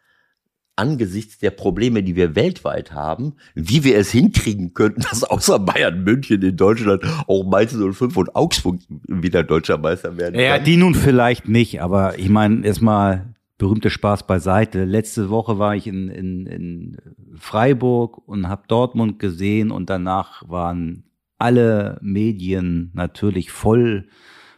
angesichts 0.78 1.40
der 1.40 1.52
Probleme, 1.52 2.04
die 2.04 2.16
wir 2.16 2.36
weltweit 2.36 2.94
haben, 2.94 3.34
wie 3.56 3.84
wir 3.84 3.98
es 3.98 4.12
hinkriegen 4.12 4.74
könnten, 4.74 5.02
dass 5.10 5.24
außer 5.24 5.60
Bayern 5.60 6.04
München 6.04 6.42
in 6.42 6.56
Deutschland 6.56 7.04
auch 7.28 7.44
Mainz 7.44 7.74
05 7.74 8.16
und 8.16 8.36
Augsburg 8.36 8.80
wieder 9.08 9.44
deutscher 9.44 9.78
Meister 9.78 10.18
werden. 10.18 10.40
Ja, 10.40 10.54
können. 10.54 10.66
die 10.66 10.78
nun 10.78 10.96
vielleicht 10.96 11.48
nicht, 11.48 11.82
aber 11.82 12.18
ich 12.20 12.30
meine, 12.30 12.66
erstmal 12.66 13.34
berühmter 13.58 13.90
Spaß 13.90 14.28
beiseite. 14.28 14.86
Letzte 14.86 15.30
Woche 15.30 15.58
war 15.58 15.76
ich 15.76 15.88
in, 15.88 16.10
in, 16.10 16.46
in 16.46 16.98
Freiburg 17.36 18.20
und 18.28 18.48
habe 18.48 18.64
Dortmund 18.68 19.20
gesehen 19.20 19.72
und 19.72 19.90
danach 19.90 20.48
waren 20.48 21.04
alle 21.40 21.98
Medien 22.02 22.92
natürlich 22.94 23.52
voll 23.52 24.08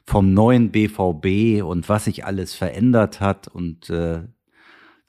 vom 0.06 0.34
neuen 0.34 0.72
BVB 0.72 1.64
und 1.64 1.88
was 1.88 2.06
sich 2.06 2.26
alles 2.26 2.56
verändert 2.56 3.22
hat 3.22 3.48
und 3.48 3.90
äh, 3.90 4.24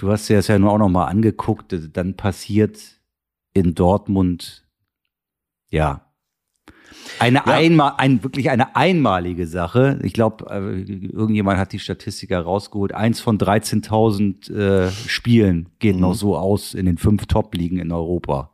du 0.01 0.11
hast 0.11 0.29
dir 0.29 0.37
das 0.37 0.49
ja 0.49 0.59
nur 0.59 0.73
auch 0.73 0.79
noch 0.79 0.89
mal 0.89 1.07
angeguckt, 1.07 1.77
dann 1.93 2.17
passiert 2.17 2.79
in 3.53 3.75
Dortmund 3.75 4.67
ja 5.69 6.07
eine 7.19 7.47
einmal, 7.47 7.95
ein, 7.99 8.23
wirklich 8.25 8.51
eine 8.51 8.75
einmalige 8.77 9.47
Sache. 9.47 9.99
Ich 10.03 10.15
glaube, 10.15 10.47
äh, 10.51 10.81
irgendjemand 10.81 11.59
hat 11.59 11.73
die 11.73 11.79
Statistik 11.79 12.31
herausgeholt. 12.31 12.95
Eins 12.95 13.21
von 13.21 13.39
13.000 13.39 14.53
äh, 14.53 14.91
Spielen 14.91 15.69
geht 15.79 15.97
noch 15.97 16.15
so 16.15 16.37
aus 16.37 16.75
in 16.75 16.87
den 16.87 16.97
fünf 16.97 17.27
Top-Ligen 17.27 17.79
in 17.79 17.93
Europa. 17.93 18.53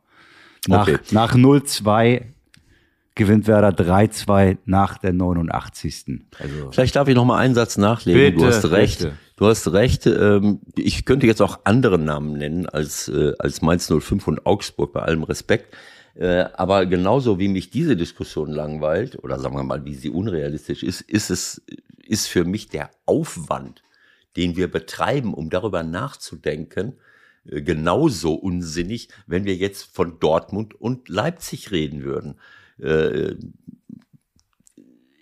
Nach, 0.67 0.87
Okay. 0.87 0.97
nach 1.11 1.33
0-2 1.33 2.23
gewinnt 3.15 3.47
Werder 3.47 3.69
3-2 3.69 4.57
nach 4.65 4.97
der 4.97 5.13
89. 5.13 6.21
Also, 6.39 6.71
Vielleicht 6.71 6.95
darf 6.95 7.07
ich 7.07 7.15
noch 7.15 7.25
mal 7.25 7.37
einen 7.37 7.55
Satz 7.55 7.77
nachlegen. 7.77 8.35
Bitte, 8.35 8.37
du 8.37 8.45
hast 8.45 8.69
recht. 8.71 8.99
bitte. 8.99 9.13
Du 9.37 9.45
hast 9.45 9.71
recht. 9.71 10.07
Ähm, 10.07 10.61
ich 10.75 11.05
könnte 11.05 11.27
jetzt 11.27 11.43
auch 11.43 11.59
andere 11.63 11.99
Namen 11.99 12.33
nennen 12.33 12.65
als, 12.67 13.07
äh, 13.07 13.33
als 13.37 13.61
Mainz 13.61 13.87
05 13.87 14.27
und 14.27 14.45
Augsburg, 14.47 14.93
bei 14.93 15.03
allem 15.03 15.23
Respekt. 15.23 15.75
Äh, 16.15 16.45
aber 16.55 16.87
genauso 16.87 17.37
wie 17.37 17.47
mich 17.47 17.69
diese 17.69 17.95
Diskussion 17.95 18.49
langweilt, 18.49 19.23
oder 19.23 19.39
sagen 19.39 19.55
wir 19.55 19.63
mal, 19.63 19.85
wie 19.85 19.93
sie 19.93 20.09
unrealistisch 20.09 20.81
ist, 20.81 21.01
ist 21.01 21.29
es, 21.29 21.61
ist 22.03 22.27
für 22.27 22.45
mich 22.45 22.69
der 22.69 22.89
Aufwand, 23.05 23.83
den 24.35 24.55
wir 24.55 24.71
betreiben, 24.71 25.35
um 25.35 25.51
darüber 25.51 25.83
nachzudenken, 25.83 26.93
äh, 27.45 27.61
genauso 27.61 28.33
unsinnig, 28.33 29.09
wenn 29.27 29.45
wir 29.45 29.55
jetzt 29.55 29.95
von 29.95 30.19
Dortmund 30.19 30.73
und 30.81 31.09
Leipzig 31.09 31.69
reden 31.69 32.01
würden. 32.01 32.39
Äh, 32.79 33.35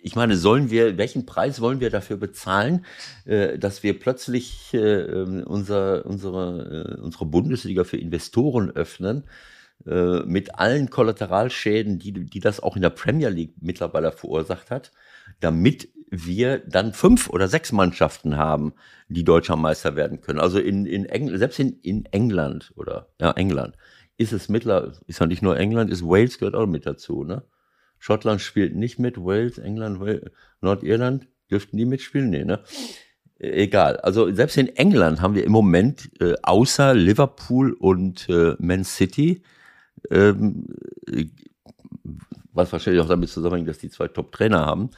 ich 0.06 0.14
meine, 0.14 0.36
sollen 0.36 0.70
wir, 0.70 0.98
welchen 0.98 1.26
Preis 1.26 1.60
wollen 1.60 1.80
wir 1.80 1.90
dafür 1.90 2.16
bezahlen, 2.16 2.84
äh, 3.24 3.58
dass 3.58 3.82
wir 3.82 3.98
plötzlich 3.98 4.72
äh, 4.72 4.78
ähm, 4.78 5.42
unser, 5.44 6.06
unsere, 6.06 6.96
äh, 6.96 7.00
unsere 7.00 7.26
Bundesliga 7.26 7.82
für 7.82 7.96
Investoren 7.96 8.70
öffnen, 8.70 9.24
äh, 9.84 10.20
mit 10.20 10.60
allen 10.60 10.90
Kollateralschäden, 10.90 11.98
die, 11.98 12.12
die 12.12 12.38
das 12.38 12.60
auch 12.60 12.76
in 12.76 12.82
der 12.82 12.90
Premier 12.90 13.30
League 13.30 13.54
mittlerweile 13.60 14.12
verursacht 14.12 14.70
hat, 14.70 14.92
damit 15.40 15.88
wir 16.08 16.58
dann 16.58 16.92
fünf 16.92 17.28
oder 17.28 17.48
sechs 17.48 17.72
Mannschaften 17.72 18.36
haben, 18.36 18.74
die 19.08 19.24
deutscher 19.24 19.56
Meister 19.56 19.96
werden 19.96 20.20
können. 20.20 20.38
Also 20.38 20.60
in, 20.60 20.86
in 20.86 21.06
England, 21.06 21.40
selbst 21.40 21.58
in, 21.58 21.80
in 21.80 22.04
England 22.12 22.72
oder 22.76 23.08
ja, 23.20 23.32
England 23.32 23.74
ist 24.18 24.32
es 24.32 24.48
mittlerweile, 24.48 24.92
ist 25.08 25.18
ja 25.18 25.26
nicht 25.26 25.42
nur 25.42 25.58
England, 25.58 25.90
ist 25.90 26.04
Wales 26.04 26.38
gehört 26.38 26.54
auch 26.54 26.68
mit 26.68 26.86
dazu, 26.86 27.24
ne? 27.24 27.42
Schottland 27.98 28.40
spielt 28.40 28.74
nicht 28.74 28.98
mit, 28.98 29.18
Wales, 29.18 29.58
England, 29.58 30.00
Wales, 30.00 30.30
Nordirland 30.60 31.26
dürften 31.50 31.76
die 31.76 31.84
mitspielen, 31.84 32.30
nee, 32.30 32.44
ne? 32.44 32.60
Äh, 33.38 33.64
Egal. 33.64 33.96
Also 33.98 34.32
selbst 34.32 34.56
in 34.56 34.68
England 34.76 35.20
haben 35.20 35.34
wir 35.34 35.44
im 35.44 35.52
Moment 35.52 36.10
äh, 36.20 36.34
außer 36.42 36.94
Liverpool 36.94 37.72
und 37.72 38.28
äh, 38.28 38.54
Man 38.58 38.84
City, 38.84 39.42
ähm, 40.10 40.66
äh, 41.10 41.26
was 42.52 42.72
wahrscheinlich 42.72 43.02
auch 43.02 43.08
damit 43.08 43.28
zusammenhängt, 43.28 43.68
dass 43.68 43.78
die 43.78 43.90
zwei 43.90 44.08
Top-Trainer 44.08 44.64
haben, 44.64 44.90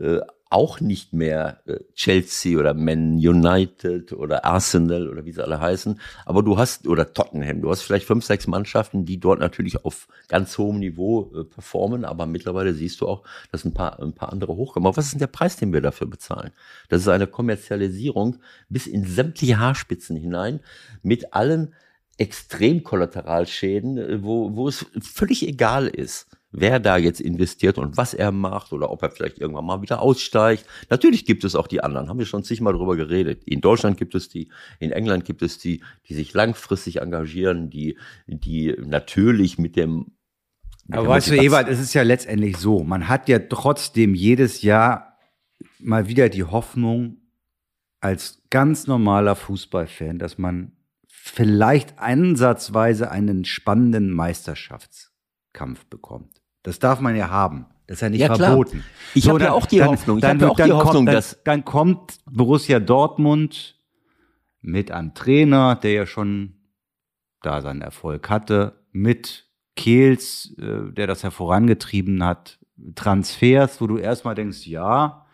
äh, 0.00 0.18
auch 0.50 0.80
nicht 0.80 1.12
mehr 1.12 1.60
äh, 1.66 1.78
Chelsea 1.94 2.58
oder 2.58 2.72
Man 2.72 3.14
United 3.14 4.12
oder 4.12 4.44
Arsenal 4.44 5.08
oder 5.08 5.24
wie 5.24 5.32
sie 5.32 5.42
alle 5.42 5.60
heißen. 5.60 6.00
Aber 6.24 6.42
du 6.42 6.56
hast, 6.56 6.86
oder 6.86 7.12
Tottenham, 7.12 7.60
du 7.60 7.70
hast 7.70 7.82
vielleicht 7.82 8.06
fünf, 8.06 8.24
sechs 8.24 8.46
Mannschaften, 8.46 9.04
die 9.04 9.20
dort 9.20 9.40
natürlich 9.40 9.84
auf 9.84 10.08
ganz 10.28 10.56
hohem 10.56 10.78
Niveau 10.78 11.30
äh, 11.34 11.44
performen. 11.44 12.04
Aber 12.04 12.26
mittlerweile 12.26 12.72
siehst 12.72 13.00
du 13.00 13.08
auch, 13.08 13.24
dass 13.52 13.64
ein 13.64 13.74
paar, 13.74 14.00
ein 14.00 14.14
paar 14.14 14.32
andere 14.32 14.56
hochkommen. 14.56 14.86
Aber 14.86 14.96
was 14.96 15.06
ist 15.06 15.12
denn 15.12 15.20
der 15.20 15.26
Preis, 15.26 15.56
den 15.56 15.72
wir 15.72 15.80
dafür 15.80 16.06
bezahlen? 16.06 16.52
Das 16.88 17.02
ist 17.02 17.08
eine 17.08 17.26
Kommerzialisierung 17.26 18.38
bis 18.68 18.86
in 18.86 19.04
sämtliche 19.04 19.58
Haarspitzen 19.58 20.16
hinein 20.16 20.60
mit 21.02 21.34
allen 21.34 21.74
Extremkollateralschäden, 22.16 23.98
äh, 23.98 24.22
wo, 24.22 24.56
wo 24.56 24.66
es 24.68 24.86
völlig 25.00 25.46
egal 25.46 25.88
ist 25.88 26.26
wer 26.50 26.80
da 26.80 26.96
jetzt 26.96 27.20
investiert 27.20 27.78
und 27.78 27.96
was 27.96 28.14
er 28.14 28.32
macht 28.32 28.72
oder 28.72 28.90
ob 28.90 29.02
er 29.02 29.10
vielleicht 29.10 29.38
irgendwann 29.38 29.66
mal 29.66 29.82
wieder 29.82 30.00
aussteigt. 30.00 30.64
Natürlich 30.88 31.24
gibt 31.24 31.44
es 31.44 31.54
auch 31.54 31.66
die 31.66 31.82
anderen, 31.82 32.08
haben 32.08 32.18
wir 32.18 32.26
schon 32.26 32.44
zigmal 32.44 32.72
drüber 32.72 32.96
geredet. 32.96 33.44
In 33.44 33.60
Deutschland 33.60 33.96
gibt 33.98 34.14
es 34.14 34.28
die, 34.28 34.50
in 34.78 34.90
England 34.90 35.24
gibt 35.24 35.42
es 35.42 35.58
die, 35.58 35.82
die 36.08 36.14
sich 36.14 36.32
langfristig 36.32 37.00
engagieren, 37.00 37.70
die, 37.70 37.98
die 38.26 38.74
natürlich 38.84 39.58
mit 39.58 39.76
dem 39.76 40.12
mit 40.86 40.98
Aber 40.98 41.08
weißt 41.08 41.30
du, 41.30 41.36
Ewald, 41.36 41.68
es 41.68 41.80
ist 41.80 41.92
ja 41.92 42.02
letztendlich 42.02 42.56
so. 42.56 42.82
Man 42.82 43.08
hat 43.08 43.28
ja 43.28 43.38
trotzdem 43.38 44.14
jedes 44.14 44.62
Jahr 44.62 45.18
mal 45.78 46.08
wieder 46.08 46.30
die 46.30 46.44
Hoffnung, 46.44 47.18
als 48.00 48.42
ganz 48.50 48.86
normaler 48.86 49.34
Fußballfan, 49.34 50.18
dass 50.18 50.38
man 50.38 50.72
vielleicht 51.06 51.98
ansatzweise 51.98 53.10
einen 53.10 53.44
spannenden 53.44 54.10
Meisterschaftskampf 54.10 55.84
bekommt. 55.86 56.37
Das 56.62 56.78
darf 56.78 57.00
man 57.00 57.16
ja 57.16 57.30
haben. 57.30 57.66
Das 57.86 57.96
ist 57.98 58.00
ja 58.02 58.08
nicht 58.10 58.20
Ja, 58.20 58.26
klar. 58.28 58.48
verboten. 58.50 58.84
Ich 59.14 59.28
hab 59.28 59.40
ja 59.40 59.52
auch 59.52 59.64
die 59.66 59.82
Hoffnung. 59.82 60.18
Ich 60.18 60.24
hab 60.24 60.40
ja 60.40 60.48
auch 60.48 60.56
die 60.56 60.62
dann 60.62 60.72
Hoffnung, 60.72 60.92
kommt, 60.92 61.08
dann, 61.08 61.14
dass- 61.14 61.40
dann 61.44 61.64
kommt 61.64 62.18
Borussia 62.30 62.80
Dortmund 62.80 63.76
mit 64.60 64.90
einem 64.90 65.14
Trainer, 65.14 65.76
der 65.76 65.92
ja 65.92 66.06
schon 66.06 66.54
da 67.42 67.62
seinen 67.62 67.80
Erfolg 67.80 68.28
hatte, 68.28 68.84
mit 68.92 69.46
Kehls, 69.76 70.54
äh, 70.58 70.92
der 70.92 71.06
das 71.06 71.22
ja 71.22 71.30
vorangetrieben 71.30 72.22
hat, 72.24 72.58
Transfers, 72.94 73.80
wo 73.80 73.86
du 73.86 73.96
erstmal 73.96 74.34
denkst, 74.34 74.66
ja, 74.66 75.24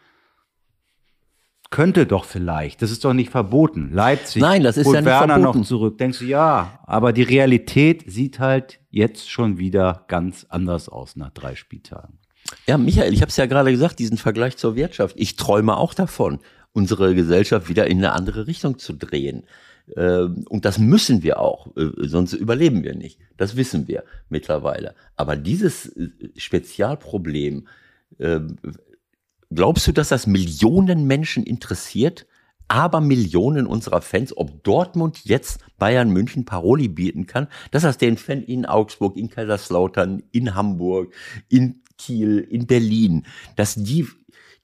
könnte 1.71 2.07
doch 2.07 2.25
vielleicht, 2.25 2.83
das 2.83 2.91
ist 2.93 3.05
doch 3.05 3.15
nicht 3.15 3.31
verboten. 3.31 3.91
Leipzig, 3.93 4.41
Nein, 4.43 4.63
das 4.63 4.77
ist 4.77 4.87
ja 4.87 4.93
nicht 5.01 5.07
Werner 5.07 5.35
verboten. 5.41 5.59
noch 5.61 5.67
zurück. 5.67 5.99
Denkst 5.99 6.21
du, 6.21 6.25
ja, 6.27 6.79
aber 6.85 7.13
die 7.13 7.23
Realität 7.23 8.05
sieht 8.07 8.39
halt 8.39 8.79
jetzt 8.95 9.31
schon 9.31 9.59
wieder 9.59 10.05
ganz 10.09 10.47
anders 10.49 10.89
aus 10.89 11.17
nach 11.17 11.31
drei 11.31 11.57
Spieltagen. 11.57 12.19
Ja, 12.67 12.79
Michael, 12.79 13.13
ich 13.13 13.23
habe 13.23 13.31
es 13.31 13.37
ja 13.37 13.47
gerade 13.47 13.71
gesagt, 13.71 13.99
diesen 13.99 14.19
Vergleich 14.19 14.57
zur 14.57 14.77
Wirtschaft. 14.77 15.17
Ich 15.19 15.37
träume 15.37 15.77
auch 15.77 15.95
davon, 15.95 16.39
unsere 16.73 17.15
Gesellschaft 17.15 17.69
wieder 17.69 17.87
in 17.87 17.99
eine 17.99 18.13
andere 18.13 18.47
Richtung 18.47 18.79
zu 18.79 18.93
drehen. 18.93 19.45
Ähm, 19.97 20.45
Und 20.49 20.65
das 20.65 20.79
müssen 20.79 21.23
wir 21.23 21.41
auch, 21.41 21.75
äh, 21.77 21.91
sonst 21.99 22.33
überleben 22.35 22.85
wir 22.85 22.95
nicht. 22.95 23.19
Das 23.37 23.57
wissen 23.57 23.89
wir 23.89 24.05
mittlerweile. 24.29 24.95
Aber 25.17 25.37
dieses 25.37 25.87
äh, 25.87 26.09
Spezialproblem, 26.37 27.67
ähm, 28.19 28.57
glaubst 29.53 29.87
du, 29.87 29.93
dass 29.93 30.09
das 30.09 30.27
Millionen 30.27 31.07
Menschen 31.07 31.45
interessiert? 31.45 32.27
Aber 32.69 33.01
Millionen 33.01 33.67
unserer 33.67 34.01
Fans, 34.01 34.37
ob 34.37 34.65
Dortmund 34.65 35.21
jetzt 35.25 35.65
Bayern 35.79 36.11
München 36.11 36.45
Paroli 36.45 36.89
bieten 36.89 37.27
kann, 37.27 37.49
dass 37.71 37.83
das 37.83 37.99
den 37.99 38.17
Fan 38.17 38.43
in 38.43 38.67
Augsburg, 38.67 39.17
in 39.17 39.29
Kaiserslautern, 39.29 40.23
in 40.33 40.55
Hamburg, 40.55 41.13
in 41.49 41.83
Kiel, 41.99 42.39
in 42.39 42.67
Berlin, 42.67 43.27
dass 43.57 43.75
die, 43.75 44.07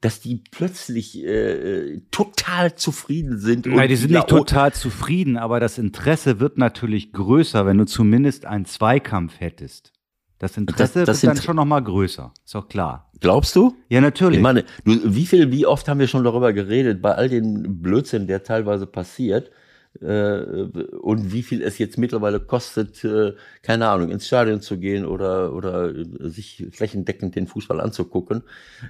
dass 0.00 0.20
die 0.20 0.42
plötzlich 0.50 1.22
äh, 1.24 2.00
total 2.10 2.74
zufrieden 2.74 3.38
sind. 3.38 3.66
Nein, 3.66 3.88
die 3.88 3.96
sind 3.96 4.12
nicht 4.12 4.28
total 4.28 4.72
zufrieden, 4.72 5.36
aber 5.36 5.60
das 5.60 5.78
Interesse 5.78 6.40
wird 6.40 6.58
natürlich 6.58 7.12
größer, 7.12 7.66
wenn 7.66 7.78
du 7.78 7.84
zumindest 7.84 8.46
einen 8.46 8.64
Zweikampf 8.64 9.40
hättest. 9.40 9.92
Das 10.40 10.57
Interesse 10.57 10.83
Das- 11.00 11.07
das 11.07 11.22
wird 11.22 11.37
dann 11.37 11.42
schon 11.42 11.57
noch 11.57 11.64
mal 11.66 11.81
größer. 11.81 12.33
Ist 12.44 12.55
doch 12.55 12.66
klar. 12.66 13.11
Glaubst 13.20 13.55
du? 13.55 13.76
Ja, 13.90 14.00
natürlich. 14.00 14.38
Ich 14.38 14.42
meine, 14.42 14.64
du, 14.85 14.98
wie 15.14 15.26
viel, 15.26 15.53
wie 15.53 15.66
oft 15.66 15.87
haben 15.87 16.00
wir 16.00 16.09
schon 16.09 16.24
darüber 16.24 16.53
geredet, 16.55 17.00
bei 17.03 17.14
all 17.14 17.29
dem 17.29 17.81
Blödsinn, 17.83 18.26
der 18.26 18.42
teilweise 18.42 18.87
passiert, 18.87 19.50
und 19.98 21.33
wie 21.33 21.42
viel 21.42 21.62
es 21.62 21.79
jetzt 21.79 21.98
mittlerweile 21.98 22.38
kostet, 22.38 23.03
äh, 23.05 23.33
keine 23.62 23.88
Ahnung, 23.88 24.11
ins 24.11 24.26
Stadion 24.26 24.61
zu 24.61 24.79
gehen 24.79 25.05
oder, 25.05 25.53
oder 25.53 25.94
äh, 25.94 26.05
sich 26.29 26.64
flächendeckend 26.70 27.35
den 27.35 27.48
Fußball 27.48 27.81
anzugucken. 27.81 28.42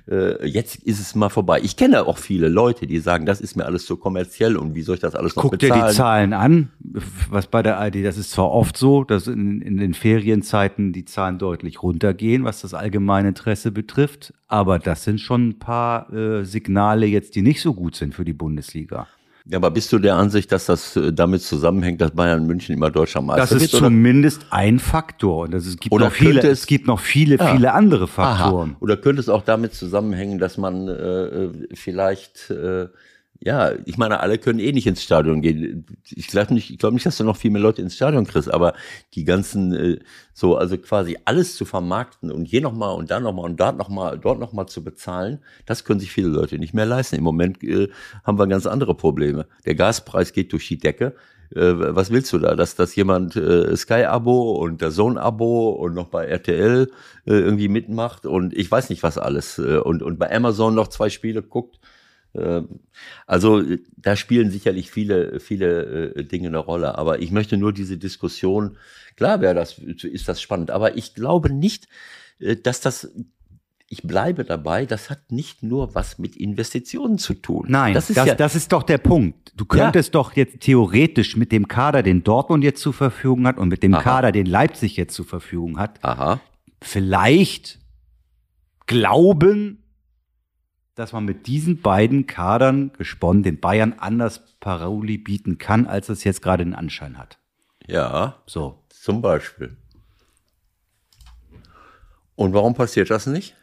Äh, 0.09 0.47
jetzt 0.47 0.77
ist 0.77 1.01
es 1.01 1.15
mal 1.15 1.31
vorbei. 1.31 1.61
Ich 1.63 1.77
kenne 1.77 2.07
auch 2.07 2.19
viele 2.19 2.49
Leute, 2.49 2.87
die 2.87 2.99
sagen, 2.99 3.25
das 3.25 3.41
ist 3.41 3.57
mir 3.57 3.65
alles 3.65 3.87
so 3.87 3.97
kommerziell 3.97 4.57
und 4.57 4.75
wie 4.75 4.83
soll 4.83 4.97
ich 4.97 5.01
das 5.01 5.15
alles 5.15 5.35
noch 5.35 5.45
Guck 5.45 5.59
dir 5.59 5.69
bezahlen? 5.69 5.91
die 5.91 5.97
Zahlen 5.97 6.33
an, 6.35 6.69
was 7.31 7.47
bei 7.47 7.63
der 7.63 7.79
ARD, 7.79 8.05
das 8.05 8.19
ist 8.19 8.31
zwar 8.31 8.51
oft 8.51 8.77
so, 8.77 9.03
dass 9.03 9.27
in, 9.27 9.63
in 9.63 9.79
den 9.79 9.95
Ferienzeiten 9.95 10.93
die 10.93 11.07
Zahlen 11.07 11.39
deutlich 11.39 11.83
runtergehen, 11.83 12.45
was 12.45 12.61
das 12.61 12.75
allgemeine 12.75 13.29
Interesse 13.29 13.71
betrifft, 13.71 14.35
aber 14.49 14.79
das 14.79 15.05
sind 15.05 15.19
schon 15.19 15.49
ein 15.49 15.59
paar 15.59 16.13
äh, 16.13 16.45
Signale 16.45 17.07
jetzt, 17.07 17.37
die 17.37 17.43
nicht 17.43 17.63
so 17.63 17.73
gut 17.73 17.97
sind 17.97 18.15
für 18.15 18.27
die 18.27 18.35
Bundesliga. 18.35 19.09
Ja, 19.51 19.57
aber 19.59 19.73
bist 19.73 19.93
du 19.93 19.99
der 19.99 20.15
Ansicht, 20.15 20.53
dass 20.53 20.67
das 20.67 20.95
äh, 20.97 21.13
damit 21.13 21.43
zusammenhängt, 21.43 22.01
dass 22.01 22.13
Bayern 22.13 22.47
München 22.47 22.73
immer 22.75 22.89
deutscher 22.91 23.21
Meister 23.21 23.41
Das 23.57 23.63
ist 23.63 23.75
oder? 23.75 23.85
zumindest 23.87 24.47
ein 24.51 24.79
Faktor 24.79 25.43
und 25.45 25.55
es 25.55 25.77
gibt 25.77 25.93
Oder 25.93 26.05
noch 26.07 26.13
viele, 26.13 26.41
es- 26.41 26.61
es 26.61 26.67
gibt 26.67 26.87
noch 26.87 27.01
viele, 27.01 27.37
Ja. 27.37 27.47
viele 27.55 27.73
andere 27.75 28.05
Aha. 28.05 28.37
Faktoren. 28.37 28.77
Oder 28.79 28.97
könnte 28.97 29.19
es 29.21 29.29
auch 29.29 29.43
damit 29.43 29.75
zusammenhängen, 29.75 30.39
dass 30.39 30.57
man 30.57 30.87
äh, 30.87 30.93
äh, 30.93 31.51
vielleicht, 31.75 32.51
äh, 32.51 32.87
ja, 33.42 33.72
ich 33.87 33.96
meine, 33.96 34.20
alle 34.20 34.37
können 34.37 34.59
eh 34.59 34.70
nicht 34.70 34.87
ins 34.87 35.03
Stadion 35.03 35.40
gehen. 35.40 35.87
Ich 36.05 36.26
glaube 36.26 36.53
nicht, 36.53 36.70
ich 36.70 36.79
glaube 36.79 36.94
nicht, 36.94 37.07
dass 37.07 37.16
du 37.16 37.24
noch 37.24 37.38
viel 37.38 37.50
mehr 37.50 37.62
Leute 37.62 37.81
ins 37.81 37.96
Stadion 37.96 38.26
kriegst, 38.26 38.53
aber 38.53 38.74
die 39.14 39.24
ganzen, 39.24 39.72
äh, 39.72 39.98
so, 40.35 40.57
also 40.57 40.76
quasi 40.76 41.16
alles 41.24 41.57
zu 41.57 41.64
vermarkten 41.64 42.31
und 42.31 42.44
hier 42.44 42.61
nochmal 42.61 42.94
und 42.94 43.11
da 43.11 43.18
nochmal 43.18 43.46
und 43.46 43.59
dort 43.59 43.79
nochmal, 43.79 44.18
dort 44.18 44.40
nochmal 44.40 44.66
zu 44.66 44.85
bezahlen, 44.85 45.38
das 45.64 45.85
können 45.85 46.00
sich 46.00 46.12
viele 46.12 46.29
Leute 46.29 46.59
nicht 46.59 46.74
mehr 46.74 46.85
leisten. 46.85 47.16
Im 47.16 47.24
Moment 47.24 47.62
äh, 47.64 47.88
haben 48.24 48.38
wir 48.38 48.46
ganz 48.46 48.66
andere 48.66 48.94
Probleme. 48.94 49.46
Der 49.64 49.74
Gaspreis 49.74 50.35
geht 50.35 50.53
durch 50.53 50.68
die 50.68 50.79
Decke. 50.79 51.14
Äh, 51.55 51.72
was 51.76 52.11
willst 52.11 52.31
du 52.35 52.38
da? 52.38 52.55
Dass, 52.55 52.76
dass 52.76 52.94
jemand 52.94 53.37
äh, 53.37 53.74
Sky-Abo 53.74 54.53
und 54.53 54.83
der 54.83 54.90
Zone-Abo 54.90 55.70
und 55.70 55.94
noch 55.94 56.09
bei 56.09 56.26
RTL 56.26 56.90
äh, 57.24 57.31
irgendwie 57.31 57.68
mitmacht 57.68 58.26
und 58.26 58.53
ich 58.53 58.70
weiß 58.70 58.90
nicht 58.90 59.03
was 59.03 59.16
alles 59.16 59.59
äh, 59.59 59.79
und, 59.79 60.03
und 60.03 60.18
bei 60.18 60.31
Amazon 60.31 60.74
noch 60.74 60.88
zwei 60.88 61.09
Spiele 61.09 61.42
guckt. 61.42 61.81
Äh, 62.35 62.62
also 63.27 63.61
äh, 63.61 63.79
da 63.97 64.16
spielen 64.16 64.51
sicherlich 64.51 64.90
viele, 64.90 65.40
viele 65.40 66.14
äh, 66.14 66.25
Dinge 66.25 66.49
eine 66.49 66.59
Rolle. 66.59 66.97
Aber 66.99 67.21
ich 67.21 67.31
möchte 67.31 67.57
nur 67.57 67.73
diese 67.73 67.99
Diskussion, 67.99 68.77
klar 69.16 69.40
wäre 69.40 69.55
das, 69.55 69.79
ist 69.79 70.29
das 70.29 70.40
spannend, 70.40 70.71
aber 70.71 70.97
ich 70.97 71.14
glaube 71.14 71.53
nicht, 71.53 71.88
äh, 72.38 72.57
dass 72.57 72.81
das 72.81 73.11
ich 73.93 74.05
bleibe 74.05 74.45
dabei, 74.45 74.87
das 74.87 75.11
hat 75.11 75.33
nicht 75.33 75.64
nur 75.64 75.97
was 75.97 76.16
mit 76.16 76.37
Investitionen 76.37 77.19
zu 77.19 77.35
tun. 77.35 77.66
Nein, 77.69 77.93
das 77.93 78.07
das 78.07 78.11
ist 78.11 78.23
ist, 78.23 78.27
ja, 78.29 78.35
das 78.37 78.55
ist 78.55 78.73
doch 78.73 78.85
der 78.85 78.99
Punkt. 78.99 79.53
Du 79.57 79.64
könntest 79.64 80.14
doch 80.14 80.37
jetzt 80.37 80.61
theoretisch 80.61 81.37
mit 81.37 81.51
dem 81.51 81.66
Kader, 81.66 82.05
den 82.05 82.23
Dortmund 82.23 82.62
jetzt 82.62 82.81
zur 82.81 82.93
Verfügung 82.95 83.49
hat 83.49 83.59
und 83.59 83.69
mit 83.69 83.83
dem 83.83 83.95
Aha. 83.95 84.03
Kader, 84.03 84.31
den 84.31 84.47
Leipzig 84.47 84.97
jetzt 84.97 85.14
zur 85.14 85.27
Verfügung 85.27 85.77
hat, 85.77 85.99
aha. 86.05 86.40
vielleicht 86.81 87.81
glauben, 88.87 89.83
dass 91.01 91.15
man 91.15 91.25
mit 91.25 91.47
diesen 91.47 91.81
beiden 91.81 92.27
Kadern 92.27 92.93
gesponnen 92.99 93.43
den 93.43 93.59
Bayern 93.59 93.95
anders 93.99 94.43
Paroli 94.61 95.17
bieten 95.17 95.57
kann, 95.57 95.87
als 95.87 96.11
es 96.11 96.25
jetzt 96.25 96.43
gerade 96.43 96.63
den 96.63 96.75
Anschein 96.75 97.17
hat. 97.17 97.39
Ja, 97.87 98.37
So. 98.47 98.85
zum 98.91 99.23
Beispiel. 99.23 99.79
Und 102.37 102.53
warum 102.53 102.75
passiert 102.75 103.09
das 103.09 103.27
nicht? 103.27 103.57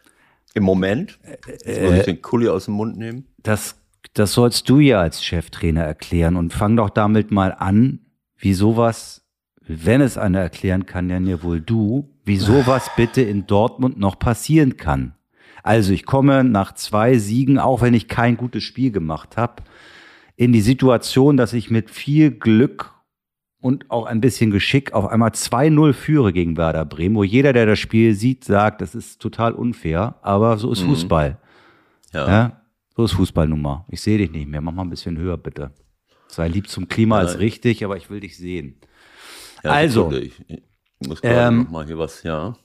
Im 0.56 0.64
Moment? 0.64 1.20
Jetzt 1.48 1.82
muss 1.82 1.94
ich 1.94 2.06
den 2.06 2.22
Kuli 2.24 2.50
aus 2.50 2.66
dem 2.66 2.74
Mund 2.74 2.98
nehmen. 2.98 3.28
Das, 3.38 3.76
das 4.16 4.34
sollst 4.34 4.68
du 4.68 4.80
ja 4.80 5.00
als 5.00 5.24
Cheftrainer 5.24 5.84
erklären 5.84 6.38
und 6.38 6.54
fang 6.54 6.76
doch 6.76 6.90
damit 6.90 7.30
mal 7.30 7.52
an, 7.52 8.00
wie 8.36 8.56
sowas, 8.56 9.28
wenn 9.62 10.02
es 10.02 10.18
einer 10.18 10.40
erklären 10.40 10.88
kann, 10.88 11.08
dann 11.08 11.28
ja 11.28 11.44
wohl 11.44 11.62
du, 11.62 12.10
wie 12.24 12.38
sowas 12.38 12.90
bitte 12.98 13.22
in 13.22 13.46
Dortmund 13.46 14.00
noch 14.00 14.18
passieren 14.18 14.78
kann. 14.78 15.14
Also 15.68 15.92
ich 15.92 16.06
komme 16.06 16.46
nach 16.46 16.74
zwei 16.76 17.18
Siegen, 17.18 17.60
auch 17.60 17.82
wenn 17.82 17.94
ich 17.94 18.08
kein 18.08 18.38
gutes 18.38 18.64
Spiel 18.64 18.90
gemacht 18.90 19.36
habe, 19.36 19.64
in 20.38 20.54
die 20.54 20.62
Situation, 20.62 21.36
dass 21.36 21.52
ich 21.52 21.70
mit 21.70 21.92
viel 21.92 22.32
Glück 22.32 22.94
und 23.60 23.92
auch 23.92 24.06
ein 24.06 24.22
bisschen 24.22 24.50
Geschick 24.50 24.94
auf 24.94 25.08
einmal 25.08 25.32
2-0 25.32 25.92
führe 25.92 26.32
gegen 26.32 26.56
Werder 26.56 26.86
Bremen, 26.86 27.18
wo 27.18 27.24
jeder, 27.26 27.52
der 27.52 27.66
das 27.66 27.80
Spiel 27.80 28.14
sieht, 28.14 28.46
sagt, 28.46 28.80
das 28.80 28.96
ist 28.96 29.22
total 29.22 29.52
unfair, 29.52 30.16
aber 30.22 30.58
so 30.58 30.72
ist 30.72 30.84
Fußball. 30.84 31.38
Ja. 32.14 32.28
Ja? 32.30 32.62
So 32.96 33.04
ist 33.04 33.12
Fußball 33.12 33.50
nun 33.50 33.62
mal. 33.62 33.86
Ich 33.90 34.00
sehe 34.00 34.18
dich 34.18 34.32
nicht 34.32 34.48
mehr. 34.48 34.62
Mach 34.62 34.72
mal 34.72 34.84
ein 34.84 34.90
bisschen 34.90 35.18
höher, 35.18 35.36
bitte. 35.36 35.72
Sei 36.30 36.48
lieb 36.48 36.70
zum 36.70 36.88
Klima 36.88 37.22
ist 37.24 37.40
richtig, 37.40 37.84
aber 37.84 37.98
ich 37.98 38.10
will 38.10 38.22
dich 38.22 38.38
sehen. 38.38 38.80
Ja, 39.66 39.72
Also, 39.72 40.14
ich, 40.14 40.34
ich 40.48 41.08
muss 41.10 41.22
gerade 41.22 41.56
ähm, 41.56 41.64
noch 41.64 41.72
mal 41.72 41.86
hier 41.86 41.98
was, 41.98 42.24
ja. 42.24 42.56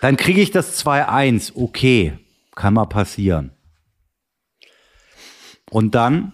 Dann 0.00 0.16
kriege 0.16 0.40
ich 0.40 0.50
das 0.50 0.84
2-1. 0.84 1.52
Okay. 1.54 2.18
Kann 2.54 2.74
mal 2.74 2.86
passieren. 2.86 3.52
Und 5.70 5.94
dann? 5.94 6.32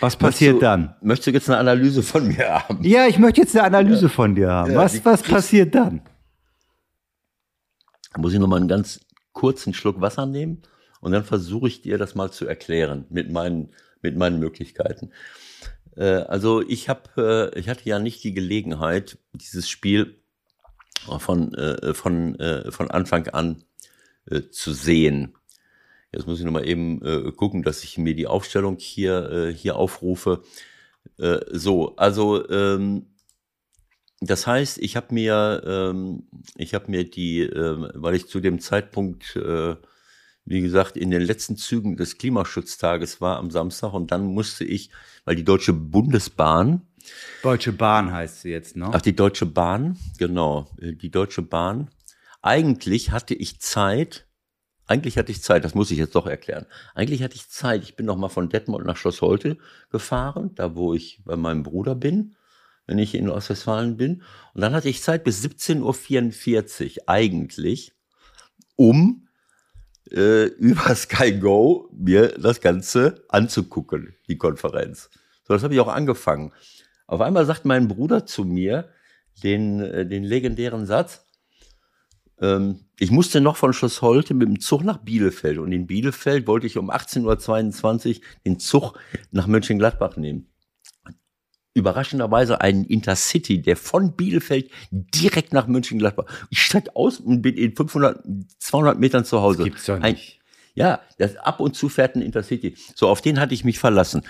Was 0.00 0.16
passiert 0.16 0.54
Möchtest 0.54 0.56
du, 0.56 0.60
dann? 0.60 0.96
Möchtest 1.02 1.26
du 1.26 1.30
jetzt 1.32 1.50
eine 1.50 1.58
Analyse 1.58 2.02
von 2.02 2.26
mir 2.26 2.48
haben? 2.48 2.82
Ja, 2.82 3.06
ich 3.06 3.18
möchte 3.18 3.42
jetzt 3.42 3.54
eine 3.54 3.64
Analyse 3.64 4.08
von 4.08 4.34
dir 4.34 4.50
haben. 4.50 4.72
Ja, 4.72 4.78
was, 4.78 5.04
was 5.04 5.22
passiert 5.22 5.74
dann? 5.74 6.02
Muss 8.16 8.32
ich 8.32 8.38
noch 8.38 8.48
mal 8.48 8.56
einen 8.56 8.68
ganz 8.68 9.00
kurzen 9.32 9.74
Schluck 9.74 10.00
Wasser 10.00 10.26
nehmen 10.26 10.62
und 11.00 11.12
dann 11.12 11.24
versuche 11.24 11.68
ich 11.68 11.82
dir 11.82 11.98
das 11.98 12.14
mal 12.14 12.32
zu 12.32 12.46
erklären 12.46 13.04
mit 13.10 13.30
meinen 13.30 13.70
mit 14.02 14.16
meinen 14.16 14.38
Möglichkeiten. 14.38 15.12
Äh, 15.96 16.04
also 16.04 16.62
ich 16.62 16.88
habe, 16.88 17.52
äh, 17.54 17.58
ich 17.58 17.68
hatte 17.68 17.88
ja 17.88 17.98
nicht 17.98 18.24
die 18.24 18.34
Gelegenheit, 18.34 19.18
dieses 19.32 19.68
Spiel 19.68 20.19
von 21.18 21.54
äh, 21.54 21.94
von 21.94 22.38
äh, 22.38 22.70
von 22.70 22.90
Anfang 22.90 23.28
an 23.28 23.64
äh, 24.26 24.42
zu 24.50 24.72
sehen. 24.72 25.34
Jetzt 26.12 26.26
muss 26.26 26.40
ich 26.40 26.44
noch 26.44 26.52
mal 26.52 26.66
eben 26.66 27.02
äh, 27.04 27.30
gucken, 27.32 27.62
dass 27.62 27.84
ich 27.84 27.96
mir 27.98 28.14
die 28.14 28.26
Aufstellung 28.26 28.78
hier 28.78 29.30
äh, 29.30 29.54
hier 29.54 29.76
aufrufe. 29.76 30.42
Äh, 31.18 31.40
so, 31.50 31.96
also 31.96 32.48
ähm, 32.50 33.06
das 34.20 34.46
heißt, 34.46 34.78
ich 34.78 34.96
habe 34.96 35.14
mir, 35.14 35.62
ähm, 35.64 36.28
ich 36.56 36.74
habe 36.74 36.90
mir 36.90 37.08
die, 37.08 37.40
ähm, 37.40 37.90
weil 37.94 38.14
ich 38.14 38.28
zu 38.28 38.40
dem 38.40 38.60
Zeitpunkt, 38.60 39.34
wie 40.44 40.60
gesagt, 40.60 40.96
in 40.96 41.10
den 41.10 41.22
letzten 41.22 41.56
Zügen 41.56 41.96
des 41.96 42.18
Klimaschutztages 42.18 43.20
war 43.20 43.38
am 43.38 43.50
Samstag 43.50 43.92
und 43.92 44.10
dann 44.10 44.24
musste 44.24 44.64
ich, 44.64 44.90
weil 45.24 45.36
die 45.36 45.44
Deutsche 45.44 45.72
Bundesbahn, 45.72 46.82
Deutsche 47.42 47.72
Bahn 47.72 48.12
heißt 48.12 48.42
sie 48.42 48.50
jetzt, 48.50 48.76
ne? 48.76 48.90
ach 48.92 49.02
die 49.02 49.16
Deutsche 49.16 49.46
Bahn, 49.46 49.98
genau, 50.18 50.68
äh, 50.80 50.94
die 50.94 51.10
Deutsche 51.10 51.42
Bahn. 51.42 51.90
Eigentlich 52.42 53.10
hatte 53.10 53.34
ich 53.34 53.60
Zeit, 53.60 54.26
eigentlich 54.86 55.18
hatte 55.18 55.32
ich 55.32 55.42
Zeit, 55.42 55.64
das 55.64 55.74
muss 55.74 55.90
ich 55.90 55.98
jetzt 55.98 56.14
doch 56.14 56.26
erklären. 56.26 56.66
Eigentlich 56.94 57.22
hatte 57.22 57.36
ich 57.36 57.48
Zeit, 57.48 57.82
ich 57.82 57.96
bin 57.96 58.06
noch 58.06 58.16
mal 58.16 58.28
von 58.28 58.48
Detmold 58.48 58.86
nach 58.86 58.96
Schloss 58.96 59.20
Holte 59.20 59.58
gefahren, 59.90 60.52
da 60.54 60.74
wo 60.74 60.94
ich 60.94 61.22
bei 61.24 61.36
meinem 61.36 61.62
Bruder 61.62 61.94
bin 61.94 62.36
wenn 62.90 62.98
ich 62.98 63.14
in 63.14 63.30
Ostwestfalen 63.30 63.96
bin. 63.96 64.22
Und 64.52 64.60
dann 64.60 64.74
hatte 64.74 64.88
ich 64.88 65.00
Zeit 65.00 65.22
bis 65.22 65.42
17.44 65.44 66.98
Uhr 66.98 67.02
eigentlich, 67.06 67.92
um 68.74 69.28
äh, 70.10 70.46
über 70.58 70.94
Sky 70.96 71.38
Go 71.38 71.88
mir 71.92 72.28
das 72.28 72.60
Ganze 72.60 73.24
anzugucken, 73.28 74.16
die 74.28 74.36
Konferenz. 74.36 75.08
So, 75.46 75.54
das 75.54 75.62
habe 75.62 75.72
ich 75.72 75.80
auch 75.80 75.88
angefangen. 75.88 76.52
Auf 77.10 77.20
einmal 77.22 77.44
sagt 77.44 77.64
mein 77.64 77.88
Bruder 77.88 78.24
zu 78.24 78.44
mir 78.44 78.88
den, 79.42 79.80
äh, 79.80 80.06
den 80.06 80.22
legendären 80.22 80.86
Satz, 80.86 81.26
ähm, 82.40 82.84
ich 83.00 83.10
musste 83.10 83.40
noch 83.40 83.56
von 83.56 83.72
Schloss 83.72 84.00
Holte 84.00 84.32
mit 84.32 84.46
dem 84.46 84.60
Zug 84.60 84.84
nach 84.84 84.98
Bielefeld 84.98 85.58
und 85.58 85.72
in 85.72 85.88
Bielefeld 85.88 86.46
wollte 86.46 86.68
ich 86.68 86.78
um 86.78 86.88
18.22 86.88 88.16
Uhr 88.16 88.22
den 88.46 88.60
Zug 88.60 88.96
nach 89.32 89.48
Mönchengladbach 89.48 90.16
nehmen 90.16 90.46
überraschenderweise 91.72 92.60
einen 92.60 92.84
Intercity, 92.84 93.62
der 93.62 93.76
von 93.76 94.16
Bielefeld 94.16 94.70
direkt 94.90 95.52
nach 95.52 95.68
Mönchengladbach. 95.68 96.24
Ich 96.50 96.60
steig 96.62 96.94
aus 96.94 97.20
und 97.20 97.42
bin 97.42 97.56
in 97.56 97.74
500, 97.76 98.24
200 98.58 98.98
Metern 98.98 99.24
zu 99.24 99.40
Hause. 99.40 99.58
Das 99.58 99.64
gibt's 99.64 99.86
doch 99.86 100.00
Ein, 100.00 100.14
nicht. 100.14 100.40
ja, 100.74 101.00
das 101.18 101.36
ab 101.36 101.60
und 101.60 101.76
zu 101.76 101.88
fährt 101.88 102.16
ein 102.16 102.22
Intercity. 102.22 102.74
So, 102.96 103.08
auf 103.08 103.20
den 103.20 103.38
hatte 103.38 103.54
ich 103.54 103.64
mich 103.64 103.78
verlassen. 103.78 104.22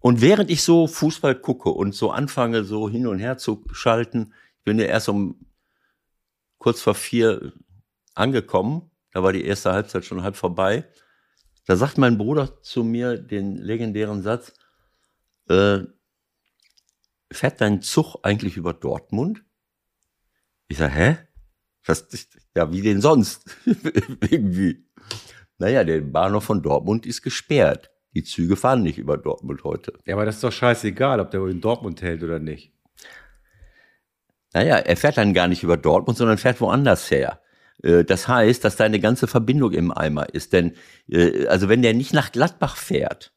Und 0.00 0.20
während 0.20 0.50
ich 0.50 0.62
so 0.62 0.86
Fußball 0.86 1.34
gucke 1.34 1.70
und 1.70 1.94
so 1.94 2.10
anfange, 2.10 2.64
so 2.64 2.88
hin 2.88 3.06
und 3.06 3.18
her 3.18 3.36
zu 3.36 3.64
schalten, 3.72 4.32
ich 4.58 4.64
bin 4.64 4.78
ja 4.78 4.86
erst 4.86 5.08
um 5.08 5.46
kurz 6.58 6.80
vor 6.80 6.94
vier 6.94 7.52
angekommen, 8.14 8.90
da 9.12 9.22
war 9.22 9.32
die 9.32 9.44
erste 9.44 9.72
Halbzeit 9.72 10.04
schon 10.04 10.22
halb 10.22 10.36
vorbei. 10.36 10.88
Da 11.66 11.76
sagt 11.76 11.98
mein 11.98 12.18
Bruder 12.18 12.62
zu 12.62 12.84
mir 12.84 13.18
den 13.18 13.56
legendären 13.56 14.22
Satz, 14.22 14.52
äh, 15.48 15.80
fährt 17.30 17.60
dein 17.60 17.82
Zug 17.82 18.16
eigentlich 18.22 18.56
über 18.56 18.72
Dortmund? 18.72 19.44
Ich 20.68 20.78
sage, 20.78 20.94
hä? 20.94 21.18
Das, 21.84 22.06
ja, 22.54 22.70
wie 22.70 22.82
denn 22.82 23.00
sonst? 23.00 23.56
Irgendwie. 23.64 24.86
Naja, 25.58 25.84
der 25.84 26.00
Bahnhof 26.02 26.44
von 26.44 26.62
Dortmund 26.62 27.06
ist 27.06 27.22
gesperrt. 27.22 27.90
Die 28.14 28.24
Züge 28.24 28.56
fahren 28.56 28.82
nicht 28.82 28.98
über 28.98 29.16
Dortmund 29.18 29.64
heute. 29.64 29.92
Ja, 30.06 30.14
aber 30.14 30.24
das 30.24 30.36
ist 30.36 30.44
doch 30.44 30.52
scheißegal, 30.52 31.20
ob 31.20 31.30
der 31.30 31.44
in 31.46 31.60
Dortmund 31.60 32.02
hält 32.02 32.22
oder 32.22 32.38
nicht. 32.38 32.72
Naja, 34.54 34.76
er 34.76 34.96
fährt 34.96 35.18
dann 35.18 35.34
gar 35.34 35.46
nicht 35.46 35.62
über 35.62 35.76
Dortmund, 35.76 36.16
sondern 36.16 36.38
fährt 36.38 36.60
woanders 36.60 37.10
her. 37.10 37.40
Äh, 37.82 38.04
Das 38.04 38.26
heißt, 38.28 38.64
dass 38.64 38.76
deine 38.76 38.98
ganze 38.98 39.26
Verbindung 39.26 39.72
im 39.72 39.92
Eimer 39.92 40.34
ist. 40.34 40.52
Denn, 40.52 40.74
äh, 41.08 41.46
also 41.46 41.68
wenn 41.68 41.82
der 41.82 41.94
nicht 41.94 42.14
nach 42.14 42.32
Gladbach 42.32 42.76
fährt, 42.76 43.32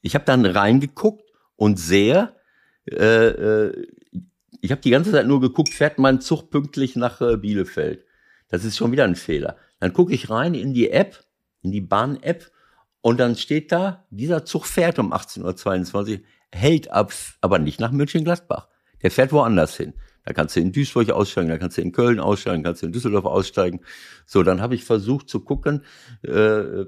ich 0.00 0.14
habe 0.14 0.24
dann 0.24 0.46
reingeguckt 0.46 1.28
und 1.56 1.78
sehe, 1.78 2.36
äh, 2.88 3.26
äh, 3.26 3.86
ich 4.60 4.70
habe 4.70 4.80
die 4.80 4.90
ganze 4.90 5.10
Zeit 5.12 5.26
nur 5.26 5.40
geguckt, 5.40 5.70
fährt 5.70 5.98
mein 5.98 6.20
Zug 6.20 6.50
pünktlich 6.50 6.94
nach 6.96 7.20
äh, 7.20 7.36
Bielefeld. 7.36 8.04
Das 8.48 8.64
ist 8.64 8.76
schon 8.76 8.92
wieder 8.92 9.04
ein 9.04 9.16
Fehler. 9.16 9.56
Dann 9.80 9.92
gucke 9.92 10.14
ich 10.14 10.30
rein 10.30 10.54
in 10.54 10.74
die 10.74 10.90
App, 10.90 11.24
in 11.62 11.72
die 11.72 11.80
Bahn-App 11.80 12.50
und 13.04 13.20
dann 13.20 13.36
steht 13.36 13.70
da, 13.70 14.06
dieser 14.08 14.46
Zug 14.46 14.64
fährt 14.64 14.98
um 14.98 15.12
18.22 15.12 16.12
Uhr, 16.12 16.20
hält 16.50 16.90
ab, 16.90 17.12
aber 17.42 17.58
nicht 17.58 17.78
nach 17.78 17.92
Mönchengladbach. 17.92 18.66
Der 19.02 19.10
fährt 19.10 19.30
woanders 19.30 19.76
hin. 19.76 19.92
Da 20.24 20.32
kannst 20.32 20.56
du 20.56 20.60
in 20.60 20.72
Duisburg 20.72 21.10
aussteigen, 21.10 21.50
da 21.50 21.58
kannst 21.58 21.76
du 21.76 21.82
in 21.82 21.92
Köln 21.92 22.18
aussteigen, 22.18 22.62
kannst 22.62 22.80
du 22.80 22.86
in 22.86 22.92
Düsseldorf 22.92 23.26
aussteigen. 23.26 23.80
So, 24.24 24.42
dann 24.42 24.62
habe 24.62 24.74
ich 24.74 24.84
versucht 24.86 25.28
zu 25.28 25.40
gucken, 25.40 25.82
äh, 26.22 26.86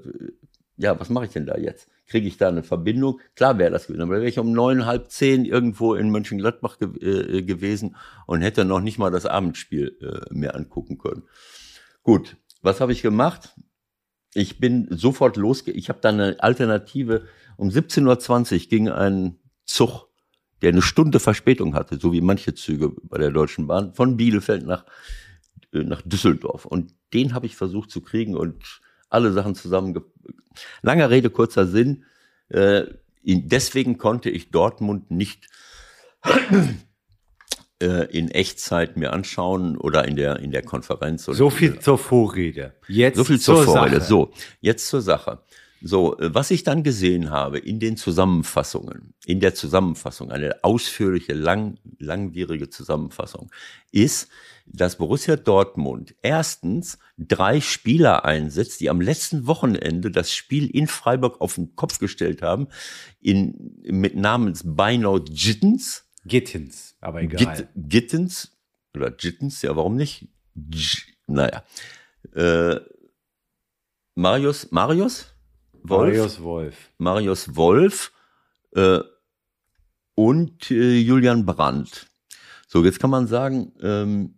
ja, 0.77 0.99
was 0.99 1.09
mache 1.09 1.25
ich 1.25 1.31
denn 1.33 1.45
da 1.45 1.55
jetzt? 1.55 1.87
Kriege 2.07 2.27
ich 2.27 2.37
da 2.37 2.47
eine 2.47 2.63
Verbindung? 2.63 3.19
Klar 3.35 3.59
wäre 3.59 3.69
das 3.69 3.85
gewesen, 3.85 4.01
aber 4.01 4.13
wäre 4.13 4.27
ich 4.27 4.39
um 4.39 4.51
neun, 4.51 4.87
halb 4.87 5.11
zehn 5.11 5.45
irgendwo 5.45 5.93
in 5.93 6.09
Mönchengladbach 6.09 6.79
ge 6.79 6.87
äh, 6.99 7.43
gewesen 7.43 7.95
und 8.25 8.41
hätte 8.41 8.65
noch 8.65 8.79
nicht 8.79 8.97
mal 8.97 9.11
das 9.11 9.27
Abendspiel 9.27 9.95
äh, 10.01 10.33
mehr 10.33 10.55
angucken 10.55 10.97
können. 10.97 11.25
Gut, 12.01 12.37
was 12.63 12.81
habe 12.81 12.91
ich 12.91 13.03
gemacht? 13.03 13.53
Ich 14.37 14.59
bin 14.59 14.87
sofort 14.91 15.35
losge... 15.35 15.71
Ich 15.71 15.89
habe 15.89 15.99
dann 15.99 16.19
eine 16.19 16.43
Alternative. 16.43 17.25
Um 17.57 17.69
17.20 17.69 18.53
Uhr 18.53 18.69
ging 18.69 18.89
ein 18.89 19.39
Zug, 19.65 20.09
der 20.61 20.69
eine 20.69 20.83
Stunde 20.83 21.19
Verspätung 21.19 21.73
hatte, 21.73 21.97
so 21.99 22.13
wie 22.13 22.21
manche 22.21 22.53
Züge 22.53 22.91
bei 23.01 23.17
der 23.17 23.31
Deutschen 23.31 23.65
Bahn, 23.65 23.95
von 23.95 24.15
Bielefeld 24.15 24.63
nach, 24.63 24.85
äh, 25.73 25.79
nach 25.79 26.03
Düsseldorf. 26.03 26.65
Und 26.65 26.93
den 27.13 27.33
habe 27.33 27.47
ich 27.47 27.55
versucht 27.55 27.89
zu 27.89 28.01
kriegen 28.01 28.35
und 28.35 28.63
alle 29.09 29.31
Sachen 29.33 29.55
zusammen. 29.55 29.99
Langer 30.83 31.09
Rede, 31.09 31.31
kurzer 31.31 31.65
Sinn. 31.65 32.03
Äh, 32.49 32.83
deswegen 33.23 33.97
konnte 33.97 34.29
ich 34.29 34.51
Dortmund 34.51 35.09
nicht 35.09 35.47
in 37.85 38.31
Echtzeit 38.31 38.97
mir 38.97 39.13
anschauen 39.13 39.77
oder 39.77 40.07
in 40.07 40.15
der, 40.15 40.39
in 40.39 40.51
der 40.51 40.63
Konferenz. 40.63 41.27
Oder 41.27 41.37
So 41.37 41.49
viel 41.49 41.79
zur 41.79 41.97
Vorrede. 41.97 42.73
Jetzt 42.87 43.17
so 43.17 43.23
viel 43.23 43.39
zur, 43.39 43.63
Vorrede. 43.63 43.99
Sache. 43.99 44.07
So, 44.07 44.31
jetzt 44.61 44.87
zur 44.87 45.01
Sache. 45.01 45.39
So, 45.81 46.17
äh, 46.17 46.33
was 46.33 46.51
ich 46.51 46.63
dann 46.63 46.83
gesehen 46.83 47.29
habe 47.29 47.59
in 47.59 47.79
den 47.79 47.97
Zusammenfassungen, 47.97 49.13
in 49.25 49.39
der 49.39 49.53
Zusammenfassung, 49.53 50.31
eine 50.31 50.63
ausführliche, 50.63 51.33
lang, 51.33 51.77
langwierige 51.99 52.69
Zusammenfassung, 52.69 53.51
ist, 53.91 54.29
dass 54.65 54.97
Borussia 54.97 55.35
Dortmund 55.35 56.15
erstens 56.21 56.97
drei 57.17 57.61
Spieler 57.61 58.25
einsetzt, 58.25 58.81
die 58.81 58.89
am 58.89 59.01
letzten 59.01 59.47
Wochenende 59.47 60.11
das 60.11 60.33
Spiel 60.33 60.67
in 60.67 60.87
Freiburg 60.87 61.39
auf 61.41 61.55
den 61.55 61.75
Kopf 61.75 61.99
gestellt 61.99 62.41
haben, 62.41 62.67
in, 63.21 63.77
mit 63.83 64.15
Namens 64.15 64.63
Beinau 64.65 65.19
Gittens, 65.19 66.06
Gittins, 66.27 66.95
aber 67.01 67.21
egal. 67.21 67.55
Gitt, 67.55 67.67
Gittens 67.75 68.57
oder 68.93 69.11
Gittens, 69.11 69.61
ja, 69.61 69.75
warum 69.75 69.95
nicht? 69.95 70.27
G 70.55 70.79
naja. 71.27 71.63
Äh, 72.33 72.79
Marius, 74.15 74.71
Marius? 74.71 75.33
Wolf? 75.83 76.13
Marius 76.13 76.41
Wolf. 76.41 76.91
Marius 76.97 77.55
Wolf 77.55 78.11
äh, 78.75 78.99
und 80.15 80.71
äh, 80.71 80.97
Julian 80.97 81.45
Brandt. 81.45 82.07
So, 82.67 82.83
jetzt 82.83 82.99
kann 82.99 83.09
man 83.09 83.27
sagen, 83.27 83.73
ähm, 83.81 84.37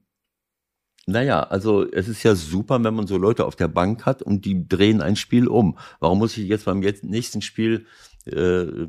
naja, 1.06 1.42
also 1.42 1.90
es 1.92 2.08
ist 2.08 2.24
ja 2.24 2.36
super, 2.36 2.84
wenn 2.84 2.94
man 2.94 3.08
so 3.08 3.18
Leute 3.18 3.46
auf 3.46 3.56
der 3.56 3.68
Bank 3.68 4.06
hat 4.06 4.22
und 4.22 4.46
die 4.46 4.68
drehen 4.68 5.02
ein 5.02 5.16
Spiel 5.16 5.48
um. 5.48 5.78
Warum 6.00 6.20
muss 6.20 6.38
ich 6.38 6.48
jetzt 6.48 6.66
beim 6.66 6.80
nächsten 6.80 7.42
Spiel 7.42 7.88
äh, 8.32 8.88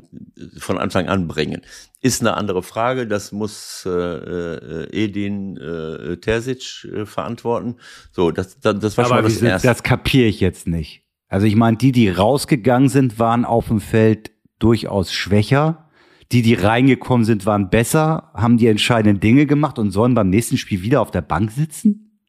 von 0.59 0.77
Anfang 0.77 1.07
an 1.07 1.27
bringen. 1.27 1.61
Ist 2.01 2.21
eine 2.21 2.35
andere 2.35 2.63
Frage, 2.63 3.07
das 3.07 3.31
muss 3.31 3.83
äh, 3.85 3.89
äh, 3.89 4.87
Edin 4.91 5.57
äh, 5.57 6.17
Terzic 6.17 6.85
äh, 6.85 7.05
verantworten. 7.05 7.75
So, 8.11 8.31
das, 8.31 8.59
das, 8.59 8.79
das 8.79 8.97
war 8.97 9.05
Aber 9.05 9.15
schon 9.15 9.23
mal 9.23 9.29
das 9.29 9.41
Erste. 9.41 9.67
das 9.67 9.83
kapiere 9.83 10.27
ich 10.27 10.39
jetzt 10.39 10.67
nicht. 10.67 11.03
Also 11.27 11.47
ich 11.47 11.55
meine, 11.55 11.77
die, 11.77 11.91
die 11.91 12.09
rausgegangen 12.09 12.89
sind, 12.89 13.17
waren 13.17 13.45
auf 13.45 13.67
dem 13.67 13.79
Feld 13.79 14.31
durchaus 14.59 15.13
schwächer. 15.13 15.89
Die, 16.31 16.41
die 16.41 16.53
reingekommen 16.53 17.25
sind, 17.25 17.45
waren 17.45 17.69
besser, 17.69 18.31
haben 18.33 18.57
die 18.57 18.67
entscheidenden 18.67 19.19
Dinge 19.19 19.45
gemacht 19.45 19.79
und 19.79 19.91
sollen 19.91 20.13
beim 20.13 20.29
nächsten 20.29 20.57
Spiel 20.57 20.81
wieder 20.81 21.01
auf 21.01 21.11
der 21.11 21.21
Bank 21.21 21.51
sitzen? 21.51 22.19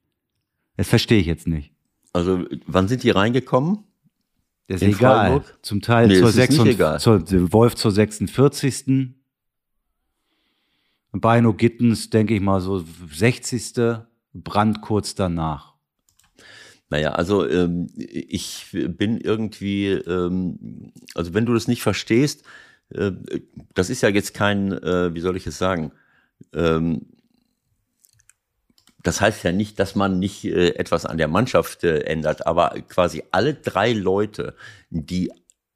Das 0.76 0.88
verstehe 0.88 1.20
ich 1.20 1.26
jetzt 1.26 1.46
nicht. 1.46 1.72
Also, 2.12 2.44
wann 2.66 2.88
sind 2.88 3.04
die 3.04 3.10
reingekommen? 3.10 3.84
Das 4.68 4.76
ist 4.76 4.82
In 4.88 4.94
egal. 4.94 5.26
Freiburg? 5.30 5.58
Zum 5.62 5.80
Teil 5.82 6.08
Nee, 6.08 6.18
zur, 6.18 6.28
es 6.28 6.36
ist 6.36 6.50
nicht 6.50 6.50
46 6.50 6.74
egal. 6.74 7.00
zur 7.00 7.52
Wolf 7.52 7.74
zur 7.74 7.90
46. 7.90 9.14
Beino 11.12 11.52
Gittens, 11.54 12.10
denke 12.10 12.34
ich 12.34 12.40
mal, 12.40 12.60
so 12.60 12.84
60. 13.12 14.02
Brand 14.34 14.80
kurz 14.80 15.14
danach. 15.14 15.74
Naja, 16.88 17.12
also 17.12 17.46
ähm, 17.48 17.88
ich 17.96 18.66
bin 18.72 19.18
irgendwie, 19.18 19.88
ähm, 19.88 20.92
also 21.14 21.34
wenn 21.34 21.46
du 21.46 21.54
das 21.54 21.68
nicht 21.68 21.82
verstehst, 21.82 22.44
äh, 22.90 23.12
das 23.74 23.90
ist 23.90 24.02
ja 24.02 24.08
jetzt 24.10 24.34
kein, 24.34 24.72
äh, 24.72 25.14
wie 25.14 25.20
soll 25.20 25.36
ich 25.36 25.46
es 25.46 25.58
sagen, 25.58 25.92
ähm, 26.54 27.06
das 29.02 29.20
heißt 29.20 29.44
ja 29.44 29.52
nicht, 29.52 29.78
dass 29.78 29.94
man 29.94 30.18
nicht 30.18 30.44
äh, 30.44 30.74
etwas 30.74 31.06
an 31.06 31.18
der 31.18 31.28
Mannschaft 31.28 31.84
äh, 31.84 32.00
ändert, 32.00 32.46
aber 32.46 32.70
quasi 32.88 33.24
alle 33.30 33.54
drei 33.54 33.92
Leute, 33.92 34.54
die 34.90 35.30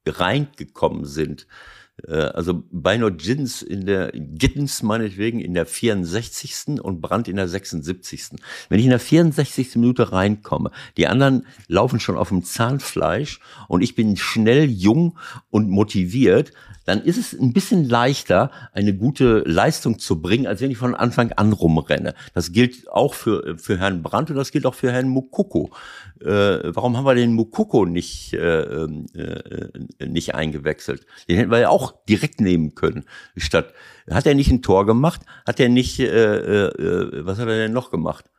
reingekommen 0.07 1.05
sind, 1.05 1.47
äh, 2.07 2.13
also 2.13 2.63
Beino 2.71 3.11
Gins 3.11 3.63
in 3.63 3.87
der 3.87 4.13
Gittens 4.13 4.83
meinetwegen 4.83 5.41
in 5.41 5.55
der 5.55 5.67
64. 5.67 6.81
und 6.81 7.01
Brandt 7.01 7.29
in 7.29 7.37
der 7.37 7.49
76. 7.49 8.31
Wenn 8.69 8.79
ich 8.79 8.85
in 8.85 8.91
der 8.91 9.01
64. 9.01 9.77
Minute 9.77 10.13
reinkomme, 10.13 10.71
die 10.97 11.07
anderen 11.07 11.47
laufen 11.69 12.01
schon 12.01 12.17
auf 12.17 12.29
dem 12.29 12.45
Zahnfleisch 12.45 13.41
und 13.69 13.83
ich 13.83 13.95
bin 13.95 14.17
schnell, 14.17 14.71
jung 14.71 15.19
und 15.51 15.69
motiviert, 15.69 16.53
dann 16.87 17.03
ist 17.03 17.19
es 17.19 17.33
ein 17.39 17.53
bisschen 17.53 17.89
leichter, 17.89 18.51
eine 18.73 18.95
gute 18.95 19.41
Leistung 19.41 19.99
zu 19.99 20.23
bringen, 20.23 20.47
als 20.47 20.61
wenn 20.61 20.71
ich 20.71 20.79
von 20.79 20.95
Anfang 20.95 21.33
an 21.33 21.53
rumrenne. 21.53 22.15
Das 22.33 22.53
gilt 22.53 22.89
auch 22.91 23.13
für, 23.15 23.59
für 23.59 23.79
Herrn 23.79 24.03
Brandt 24.03 24.31
und 24.31 24.37
das 24.37 24.51
gilt 24.53 24.65
auch 24.67 24.75
für 24.75 24.91
Herrn 24.93 25.09
Mukoko. 25.09 25.71
Äh, 26.21 26.75
warum 26.75 26.97
haben 26.97 27.05
wir 27.05 27.15
den 27.15 27.35
Mukoko 27.35 27.85
nicht, 27.85 28.33
äh, 28.33 28.61
äh, 28.85 29.69
nicht 30.07 30.35
eingewechselt? 30.35 31.07
Den 31.29 31.37
hätten 31.37 31.51
wir 31.51 31.59
ja 31.59 31.69
auch 31.69 32.05
direkt 32.09 32.41
nehmen 32.41 32.75
können. 32.75 33.05
Statt, 33.37 33.75
hat 34.11 34.27
er 34.27 34.35
nicht 34.35 34.51
ein 34.51 34.63
Tor 34.63 34.87
gemacht? 34.87 35.21
Hat 35.47 35.61
er 35.61 35.69
nicht, 35.69 35.99
äh, 36.01 36.07
äh, 36.69 37.27
was 37.27 37.39
hat 37.39 37.49
er 37.49 37.57
denn 37.57 37.73
noch 37.73 37.91
gemacht? 37.91 38.31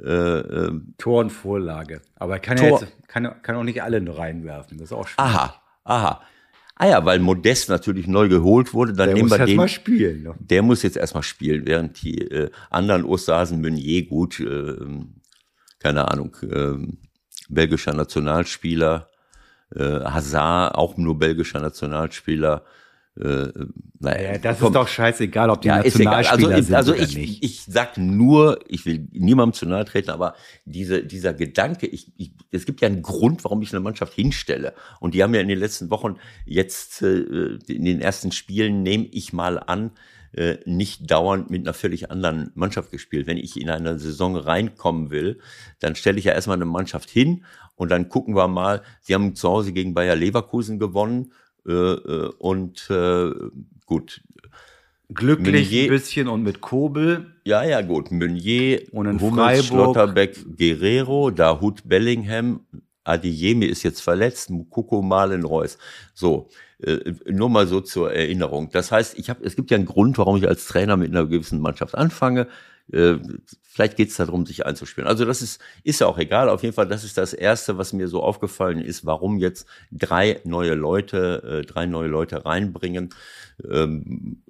Äh, 0.00 0.04
äh, 0.38 0.80
Tor 0.98 1.20
und 1.20 1.30
Vorlage. 1.30 2.00
Aber 2.16 2.34
er 2.34 2.38
kann, 2.40 2.56
Tor- 2.56 2.80
ja 2.80 2.86
jetzt, 2.86 3.08
kann, 3.08 3.42
kann 3.42 3.56
auch 3.56 3.64
nicht 3.64 3.82
alle 3.82 4.00
reinwerfen. 4.16 4.78
Das 4.78 4.86
ist 4.86 4.92
auch 4.92 5.08
schwierig. 5.08 5.18
aha, 5.34 5.54
aha. 5.84 6.22
Ah 6.82 6.86
ja, 6.88 7.04
weil 7.04 7.18
Modest 7.18 7.68
natürlich 7.68 8.06
neu 8.06 8.26
geholt 8.28 8.72
wurde, 8.72 8.94
dann 8.94 9.08
Der 9.08 9.14
nehmen 9.14 9.28
muss 9.28 9.32
wir 9.32 9.40
jetzt 9.40 9.48
den. 9.50 9.56
mal 9.58 9.68
spielen. 9.68 10.22
Ne? 10.22 10.34
Der 10.38 10.62
muss 10.62 10.82
jetzt 10.82 10.96
erstmal 10.96 11.22
spielen, 11.22 11.66
während 11.66 12.02
die 12.02 12.22
äh, 12.22 12.50
anderen 12.70 13.04
Osterhasen 13.04 13.60
Meunier 13.60 14.06
gut, 14.06 14.40
äh, 14.40 14.76
keine 15.78 16.10
Ahnung, 16.10 16.34
äh, 16.40 16.78
belgischer 17.50 17.92
Nationalspieler, 17.92 19.08
äh, 19.76 19.82
Hazard 19.82 20.74
auch 20.74 20.96
nur 20.96 21.18
belgischer 21.18 21.60
Nationalspieler. 21.60 22.64
Äh, 23.20 23.52
naja, 23.98 24.32
Ja, 24.32 24.38
das 24.38 24.58
komm, 24.58 24.68
ist 24.68 24.76
doch 24.76 24.88
scheißegal, 24.88 25.50
ob 25.50 25.60
die 25.60 25.68
ja. 25.68 25.76
Nationalspieler 25.76 26.48
Also, 26.54 26.62
sind 26.64 26.74
also 26.74 26.92
oder 26.92 27.02
ich, 27.02 27.16
nicht. 27.16 27.44
ich 27.44 27.62
sag 27.64 27.98
nur, 27.98 28.60
ich 28.66 28.86
will 28.86 29.08
niemandem 29.12 29.52
zu 29.52 29.66
nahe 29.66 29.84
treten, 29.84 30.10
aber 30.10 30.34
diese, 30.64 31.04
dieser 31.04 31.34
Gedanke, 31.34 31.86
ich, 31.86 32.12
ich, 32.16 32.32
es 32.50 32.64
gibt 32.64 32.80
ja 32.80 32.88
einen 32.88 33.02
Grund, 33.02 33.44
warum 33.44 33.60
ich 33.60 33.72
eine 33.72 33.80
Mannschaft 33.80 34.14
hinstelle. 34.14 34.72
Und 35.00 35.14
die 35.14 35.22
haben 35.22 35.34
ja 35.34 35.40
in 35.40 35.48
den 35.48 35.58
letzten 35.58 35.90
Wochen 35.90 36.16
jetzt 36.46 37.02
äh, 37.02 37.58
in 37.68 37.84
den 37.84 38.00
ersten 38.00 38.32
Spielen, 38.32 38.82
nehme 38.82 39.06
ich 39.10 39.34
mal 39.34 39.58
an, 39.58 39.90
äh, 40.32 40.58
nicht 40.64 41.10
dauernd 41.10 41.50
mit 41.50 41.62
einer 41.62 41.74
völlig 41.74 42.10
anderen 42.10 42.52
Mannschaft 42.54 42.90
gespielt. 42.90 43.26
Wenn 43.26 43.36
ich 43.36 43.60
in 43.60 43.68
eine 43.68 43.98
Saison 43.98 44.36
reinkommen 44.36 45.10
will, 45.10 45.40
dann 45.78 45.94
stelle 45.94 46.18
ich 46.18 46.24
ja 46.24 46.32
erstmal 46.32 46.56
eine 46.56 46.64
Mannschaft 46.64 47.10
hin 47.10 47.44
und 47.74 47.90
dann 47.90 48.08
gucken 48.08 48.34
wir 48.34 48.48
mal. 48.48 48.82
Sie 49.00 49.14
haben 49.14 49.34
zu 49.34 49.48
Hause 49.48 49.72
gegen 49.72 49.92
Bayer 49.92 50.16
Leverkusen 50.16 50.78
gewonnen 50.78 51.32
und 51.64 52.88
äh, 52.90 53.30
gut, 53.86 54.22
Glücklich 55.12 55.70
Meunier- 55.70 55.84
ein 55.84 55.90
bisschen 55.90 56.28
und 56.28 56.42
mit 56.44 56.60
Kobel. 56.60 57.34
ja, 57.44 57.64
ja, 57.64 57.80
gut. 57.82 58.12
Meunier, 58.12 58.82
Und 58.92 59.06
in 59.06 59.20
Hummels, 59.20 59.66
Freiburg- 59.66 59.66
Schlotterbeck, 59.66 60.56
Guerrero, 60.56 61.30
Dahut 61.30 61.82
Bellingham, 61.88 62.60
Adiyemi 63.02 63.66
ist 63.66 63.82
jetzt 63.82 64.00
verletzt, 64.02 64.50
Mukoko, 64.50 65.02
Malen, 65.02 65.44
Reus. 65.44 65.78
So, 66.14 66.48
äh, 66.78 67.12
nur 67.28 67.50
mal 67.50 67.66
so 67.66 67.80
zur 67.80 68.12
Erinnerung. 68.12 68.70
Das 68.70 68.92
heißt, 68.92 69.18
ich 69.18 69.28
hab, 69.30 69.44
es 69.44 69.56
gibt 69.56 69.72
ja 69.72 69.76
einen 69.78 69.86
Grund, 69.86 70.16
warum 70.16 70.36
ich 70.36 70.46
als 70.46 70.66
Trainer 70.66 70.96
mit 70.96 71.10
einer 71.10 71.26
gewissen 71.26 71.60
Mannschaft 71.60 71.96
anfange. 71.96 72.46
Äh, 72.92 73.18
vielleicht 73.62 73.96
geht 73.96 74.10
es 74.10 74.16
darum, 74.16 74.46
sich 74.46 74.66
einzuspielen. 74.66 75.08
Also 75.08 75.24
das 75.24 75.42
ist, 75.42 75.60
ist 75.84 76.00
ja 76.00 76.06
auch 76.06 76.18
egal. 76.18 76.48
Auf 76.48 76.62
jeden 76.62 76.74
Fall, 76.74 76.88
das 76.88 77.04
ist 77.04 77.16
das 77.16 77.32
Erste, 77.32 77.78
was 77.78 77.92
mir 77.92 78.08
so 78.08 78.22
aufgefallen 78.22 78.80
ist, 78.80 79.06
warum 79.06 79.38
jetzt 79.38 79.66
drei 79.92 80.40
neue 80.44 80.74
Leute, 80.74 81.62
äh, 81.62 81.66
drei 81.66 81.86
neue 81.86 82.08
Leute 82.08 82.44
reinbringen. 82.44 83.14
Ähm, 83.68 84.42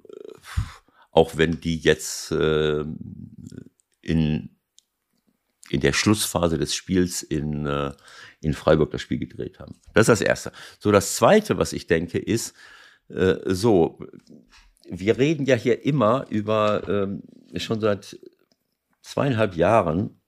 auch 1.11 1.37
wenn 1.37 1.59
die 1.59 1.77
jetzt 1.77 2.31
äh, 2.31 2.83
in, 4.01 4.49
in 5.69 5.81
der 5.81 5.93
Schlussphase 5.93 6.57
des 6.57 6.73
Spiels 6.73 7.21
in, 7.21 7.65
äh, 7.65 7.91
in 8.41 8.53
Freiburg 8.53 8.91
das 8.91 9.01
Spiel 9.01 9.19
gedreht 9.19 9.59
haben. 9.59 9.75
Das 9.93 10.03
ist 10.03 10.09
das 10.09 10.21
Erste. 10.21 10.51
So, 10.79 10.91
das 10.91 11.15
Zweite, 11.15 11.57
was 11.57 11.73
ich 11.73 11.87
denke, 11.87 12.17
ist, 12.17 12.55
äh, 13.09 13.35
so, 13.45 13.99
wir 14.89 15.17
reden 15.17 15.45
ja 15.45 15.55
hier 15.55 15.85
immer 15.85 16.25
über, 16.29 16.87
ähm, 16.87 17.23
schon 17.55 17.79
seit 17.81 18.17
zweieinhalb 19.01 19.55
Jahren, 19.55 20.21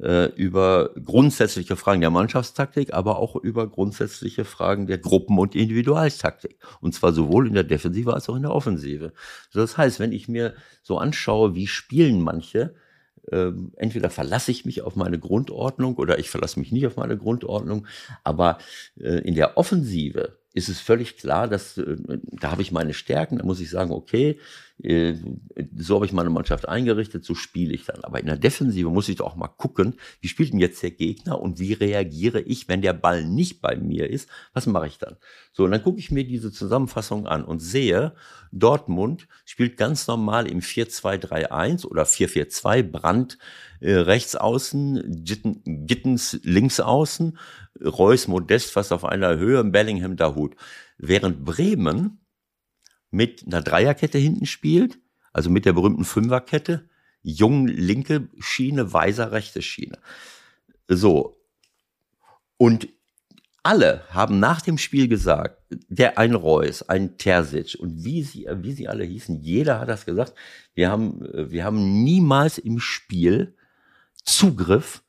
äh, 0.00 0.26
über 0.34 0.90
grundsätzliche 1.04 1.76
Fragen 1.76 2.00
der 2.00 2.10
Mannschaftstaktik, 2.10 2.92
aber 2.92 3.18
auch 3.18 3.36
über 3.36 3.68
grundsätzliche 3.68 4.44
Fragen 4.44 4.86
der 4.86 4.98
Gruppen- 4.98 5.38
und 5.38 5.54
Individualtaktik. 5.54 6.58
Und 6.80 6.94
zwar 6.94 7.12
sowohl 7.12 7.46
in 7.46 7.54
der 7.54 7.64
Defensive 7.64 8.12
als 8.12 8.28
auch 8.28 8.36
in 8.36 8.42
der 8.42 8.54
Offensive. 8.54 9.12
Das 9.52 9.76
heißt, 9.76 10.00
wenn 10.00 10.12
ich 10.12 10.28
mir 10.28 10.54
so 10.82 10.98
anschaue, 10.98 11.54
wie 11.54 11.66
spielen 11.66 12.20
manche, 12.20 12.74
ähm, 13.30 13.72
entweder 13.76 14.10
verlasse 14.10 14.50
ich 14.50 14.64
mich 14.64 14.82
auf 14.82 14.96
meine 14.96 15.18
Grundordnung 15.18 15.96
oder 15.96 16.18
ich 16.18 16.28
verlasse 16.28 16.58
mich 16.58 16.72
nicht 16.72 16.86
auf 16.86 16.96
meine 16.96 17.16
Grundordnung. 17.16 17.86
Aber 18.24 18.58
äh, 18.98 19.20
in 19.20 19.34
der 19.34 19.56
Offensive 19.56 20.38
ist 20.54 20.68
es 20.68 20.80
völlig 20.80 21.16
klar, 21.16 21.48
dass 21.48 21.78
äh, 21.78 21.96
da 22.22 22.52
habe 22.52 22.62
ich 22.62 22.70
meine 22.70 22.94
Stärken, 22.94 23.38
da 23.38 23.44
muss 23.44 23.60
ich 23.60 23.68
sagen, 23.68 23.90
okay, 23.90 24.38
äh, 24.82 25.14
so 25.76 25.96
habe 25.96 26.06
ich 26.06 26.12
meine 26.12 26.30
Mannschaft 26.30 26.68
eingerichtet, 26.68 27.24
so 27.24 27.34
spiele 27.34 27.74
ich 27.74 27.84
dann. 27.84 28.04
Aber 28.04 28.20
in 28.20 28.26
der 28.26 28.36
Defensive 28.36 28.88
muss 28.88 29.08
ich 29.08 29.16
doch 29.16 29.26
auch 29.26 29.36
mal 29.36 29.48
gucken, 29.48 29.96
wie 30.20 30.28
spielt 30.28 30.52
denn 30.52 30.60
jetzt 30.60 30.80
der 30.82 30.92
Gegner 30.92 31.40
und 31.40 31.58
wie 31.58 31.72
reagiere 31.72 32.40
ich, 32.40 32.68
wenn 32.68 32.82
der 32.82 32.92
Ball 32.92 33.24
nicht 33.24 33.60
bei 33.60 33.76
mir 33.76 34.08
ist, 34.08 34.28
was 34.52 34.66
mache 34.66 34.86
ich 34.86 34.98
dann? 34.98 35.16
So, 35.52 35.64
und 35.64 35.72
dann 35.72 35.82
gucke 35.82 35.98
ich 35.98 36.12
mir 36.12 36.24
diese 36.24 36.52
Zusammenfassung 36.52 37.26
an 37.26 37.44
und 37.44 37.58
sehe, 37.58 38.14
Dortmund 38.52 39.26
spielt 39.44 39.76
ganz 39.76 40.06
normal 40.06 40.46
im 40.48 40.60
4-2-3-1 40.60 41.84
oder 41.84 42.04
4-4-2, 42.04 42.84
Brand 42.84 43.38
äh, 43.84 43.96
rechts 43.96 44.34
außen, 44.34 45.24
Gitten, 45.24 45.86
Gittens 45.86 46.40
links 46.42 46.80
außen, 46.80 47.38
Reus 47.82 48.28
Modest 48.28 48.72
fast 48.72 48.92
auf 48.92 49.04
einer 49.04 49.36
Höhe, 49.36 49.62
Bellingham 49.62 50.16
Dahut. 50.16 50.56
Während 50.96 51.44
Bremen 51.44 52.24
mit 53.10 53.44
einer 53.46 53.60
Dreierkette 53.60 54.16
hinten 54.16 54.46
spielt, 54.46 54.98
also 55.34 55.50
mit 55.50 55.66
der 55.66 55.74
berühmten 55.74 56.04
Fünferkette, 56.04 56.88
Jung 57.22 57.66
linke 57.66 58.28
Schiene, 58.38 58.94
Weiser 58.94 59.32
rechte 59.32 59.60
Schiene. 59.60 59.98
So. 60.88 61.36
Und 62.56 62.88
alle 63.62 64.04
haben 64.08 64.40
nach 64.40 64.62
dem 64.62 64.78
Spiel 64.78 65.08
gesagt, 65.08 65.62
der 65.88 66.16
ein 66.16 66.34
Reus, 66.34 66.88
ein 66.88 67.18
Terzic 67.18 67.76
und 67.78 68.04
wie 68.04 68.22
sie, 68.22 68.46
wie 68.50 68.72
sie 68.72 68.88
alle 68.88 69.04
hießen, 69.04 69.42
jeder 69.42 69.80
hat 69.80 69.88
das 69.88 70.06
gesagt, 70.06 70.34
wir 70.74 70.90
haben, 70.90 71.20
wir 71.50 71.64
haben 71.64 72.02
niemals 72.02 72.56
im 72.56 72.78
Spiel 72.78 73.54
Zugriff 74.24 75.04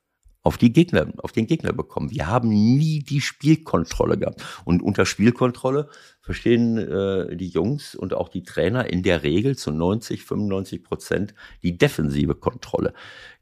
auf 0.45 0.59
die 0.59 0.71
Gegner, 0.71 1.07
auf 1.23 1.31
den 1.31 1.47
Gegner 1.47 1.73
bekommen. 1.73 2.11
Wir 2.11 2.27
haben 2.27 2.49
nie 2.49 2.99
die 2.99 3.19
Spielkontrolle 3.19 4.19
gehabt. 4.19 4.43
Und 4.63 4.83
unter 4.83 5.07
Spielkontrolle 5.07 5.89
verstehen 6.21 6.77
äh, 6.77 7.35
die 7.35 7.47
Jungs 7.47 7.95
und 7.95 8.13
auch 8.13 8.29
die 8.29 8.43
Trainer 8.43 8.87
in 8.87 9.01
der 9.01 9.23
Regel 9.23 9.57
zu 9.57 9.71
90, 9.71 10.23
95 10.23 10.83
Prozent 10.83 11.33
die 11.63 11.79
defensive 11.79 12.35
Kontrolle. 12.35 12.93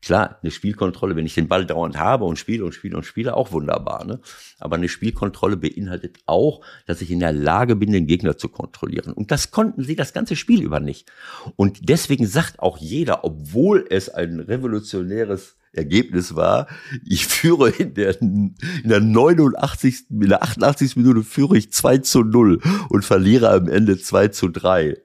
Klar, 0.02 0.40
eine 0.42 0.52
Spielkontrolle, 0.52 1.18
wenn 1.18 1.26
ich 1.26 1.36
den 1.36 1.50
Ball 1.50 1.66
dauernd 1.66 1.98
habe 1.98 2.24
und 2.24 2.40
spiele 2.40 2.64
und 2.64 2.74
spiele 2.74 2.96
und 2.96 3.04
spiele, 3.04 3.36
auch 3.36 3.52
wunderbar. 3.52 4.06
Ne? 4.06 4.22
Aber 4.60 4.78
eine 4.78 4.88
Spielkontrolle 4.88 5.58
beinhaltet 5.58 6.20
auch, 6.26 6.62
dass 6.86 7.02
ich 7.02 7.12
in 7.12 7.20
der 7.20 7.34
Lage 7.34 7.76
bin, 7.76 7.92
den 7.92 8.08
Gegner 8.08 8.38
zu 8.38 8.48
kontrollieren. 8.48 9.12
Und 9.12 9.30
das 9.30 9.52
konnten 9.52 9.84
sie 9.84 9.98
das 9.98 10.14
ganze 10.14 10.38
Spiel 10.38 10.62
über 10.62 10.80
nicht. 10.80 11.12
Und 11.58 11.90
deswegen 11.90 12.28
sagt 12.28 12.60
auch 12.60 12.78
jeder, 12.78 13.26
obwohl 13.26 13.86
es 13.90 14.08
ein 14.08 14.40
revolutionäres 14.40 15.58
Ergebnis 15.74 16.36
war, 16.36 16.68
ich 17.04 17.26
führe 17.28 17.70
in 17.70 17.94
der, 17.96 18.22
in 18.22 18.56
der 18.84 19.02
89. 19.02 20.06
in 20.12 20.30
der 20.30 20.44
88. 20.44 20.96
Minute 20.96 21.24
führe 21.24 21.58
ich 21.58 21.72
2 21.72 21.98
zu 22.00 22.24
0 22.24 22.60
und 22.90 23.04
verliere 23.04 23.50
am 23.50 23.68
Ende 23.68 23.98
2 23.98 24.30
zu 24.30 24.50
3. 24.50 24.98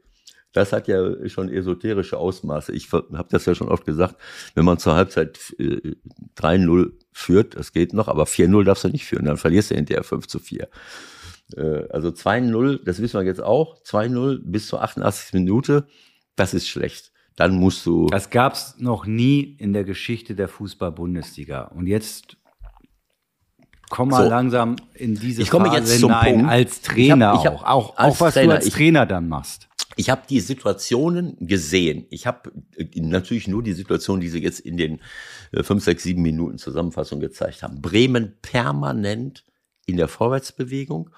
Das 0.52 0.72
hat 0.72 0.88
ja 0.88 1.28
schon 1.28 1.48
esoterische 1.48 2.18
Ausmaße. 2.18 2.72
Ich 2.72 2.92
habe 2.92 3.28
das 3.30 3.46
ja 3.46 3.54
schon 3.54 3.68
oft 3.68 3.84
gesagt, 3.84 4.16
wenn 4.54 4.64
man 4.64 4.78
zur 4.78 4.94
Halbzeit 4.94 5.38
äh, 5.58 5.94
3-0 6.36 6.92
führt, 7.12 7.56
das 7.56 7.72
geht 7.72 7.92
noch, 7.92 8.08
aber 8.08 8.24
4-0 8.24 8.64
darfst 8.64 8.84
du 8.84 8.88
nicht 8.88 9.06
führen, 9.06 9.26
dann 9.26 9.36
verlierst 9.36 9.70
du 9.70 9.74
hinterher 9.74 10.04
5 10.04 10.26
zu 10.26 10.38
4. 10.38 10.68
Äh, 11.56 11.88
also 11.90 12.08
2-0, 12.08 12.84
das 12.84 13.00
wissen 13.00 13.20
wir 13.20 13.26
jetzt 13.26 13.42
auch, 13.42 13.82
2-0 13.82 14.40
bis 14.42 14.66
zur 14.66 14.82
88. 14.82 15.32
Minute, 15.34 15.86
das 16.36 16.54
ist 16.54 16.68
schlecht 16.68 17.12
dann 17.38 17.54
musst 17.54 17.86
du. 17.86 18.08
Das 18.08 18.30
gab 18.30 18.54
es 18.54 18.74
noch 18.78 19.06
nie 19.06 19.40
in 19.58 19.72
der 19.72 19.84
Geschichte 19.84 20.34
der 20.34 20.48
Fußball-Bundesliga. 20.48 21.62
Und 21.62 21.86
jetzt 21.86 22.36
komm 23.90 24.08
mal 24.08 24.24
so. 24.24 24.28
langsam 24.28 24.74
in 24.94 25.14
diese 25.14 25.42
ich 25.42 25.50
komme 25.50 25.66
Phase 25.66 25.78
jetzt 25.78 26.00
zum 26.00 26.10
hinein, 26.10 26.34
Punkt. 26.34 26.50
als 26.50 26.82
Trainer 26.82 27.34
ich 27.38 27.46
hab, 27.46 27.54
ich 27.54 27.60
hab, 27.60 27.70
auch, 27.70 27.96
auch, 27.96 27.98
auch 27.98 28.20
was 28.20 28.34
Trainer, 28.34 28.54
du 28.54 28.56
als 28.56 28.70
Trainer 28.70 29.02
ich, 29.04 29.08
dann 29.08 29.28
machst. 29.28 29.68
Ich 29.94 30.10
habe 30.10 30.22
die 30.28 30.40
Situationen 30.40 31.36
gesehen. 31.38 32.06
Ich 32.10 32.26
habe 32.26 32.50
äh, 32.76 32.86
natürlich 33.00 33.46
nur 33.46 33.62
die 33.62 33.72
Situation, 33.72 34.18
die 34.18 34.28
sie 34.28 34.42
jetzt 34.42 34.58
in 34.58 34.76
den 34.76 35.00
äh, 35.52 35.62
fünf, 35.62 35.84
sechs, 35.84 36.02
sieben 36.02 36.22
Minuten 36.22 36.58
Zusammenfassung 36.58 37.20
gezeigt 37.20 37.62
haben. 37.62 37.80
Bremen 37.80 38.36
permanent 38.42 39.44
in 39.86 39.96
der 39.96 40.08
Vorwärtsbewegung, 40.08 41.10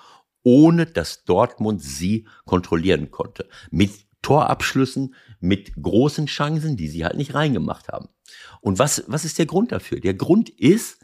ohne 0.43 0.85
dass 0.85 1.25
Dortmund 1.25 1.83
sie 1.83 2.27
kontrollieren 2.45 3.11
konnte. 3.11 3.49
Mit 3.71 3.93
Torabschlüssen 4.23 5.15
mit 5.41 5.75
großen 5.81 6.27
Chancen, 6.27 6.77
die 6.77 6.89
sie 6.89 7.05
halt 7.05 7.17
nicht 7.17 7.35
reingemacht 7.35 7.89
haben. 7.89 8.09
Und 8.61 8.79
was, 8.79 9.05
was 9.07 9.25
ist 9.25 9.39
der 9.39 9.47
Grund 9.47 9.73
dafür? 9.73 10.01
Der 10.01 10.15
Grund 10.15 10.51
ist, 10.51 11.01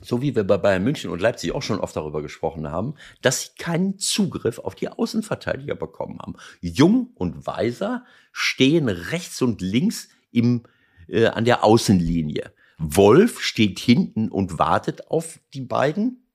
so 0.00 0.22
wie 0.22 0.34
wir 0.34 0.44
bei 0.44 0.56
Bayern 0.56 0.84
München 0.84 1.10
und 1.10 1.20
Leipzig 1.20 1.52
auch 1.52 1.62
schon 1.62 1.80
oft 1.80 1.96
darüber 1.96 2.22
gesprochen 2.22 2.68
haben, 2.68 2.94
dass 3.20 3.42
sie 3.42 3.48
keinen 3.58 3.98
Zugriff 3.98 4.58
auf 4.58 4.74
die 4.74 4.88
Außenverteidiger 4.88 5.74
bekommen 5.74 6.18
haben. 6.20 6.36
Jung 6.60 7.10
und 7.14 7.46
Weiser 7.46 8.04
stehen 8.32 8.88
rechts 8.88 9.42
und 9.42 9.60
links 9.60 10.08
im, 10.30 10.62
äh, 11.08 11.26
an 11.26 11.44
der 11.44 11.64
Außenlinie. 11.64 12.52
Wolf 12.78 13.40
steht 13.40 13.80
hinten 13.80 14.28
und 14.28 14.58
wartet 14.58 15.10
auf 15.10 15.40
die 15.52 15.62
beiden. 15.62 16.27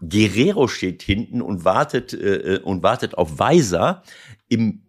Guerrero 0.00 0.68
steht 0.68 1.02
hinten 1.02 1.42
und 1.42 1.64
wartet 1.64 2.12
äh, 2.12 2.56
äh 2.56 2.60
und 2.60 2.82
wartet 2.82 3.16
auf 3.16 3.38
Weiser. 3.38 4.02
Im 4.48 4.82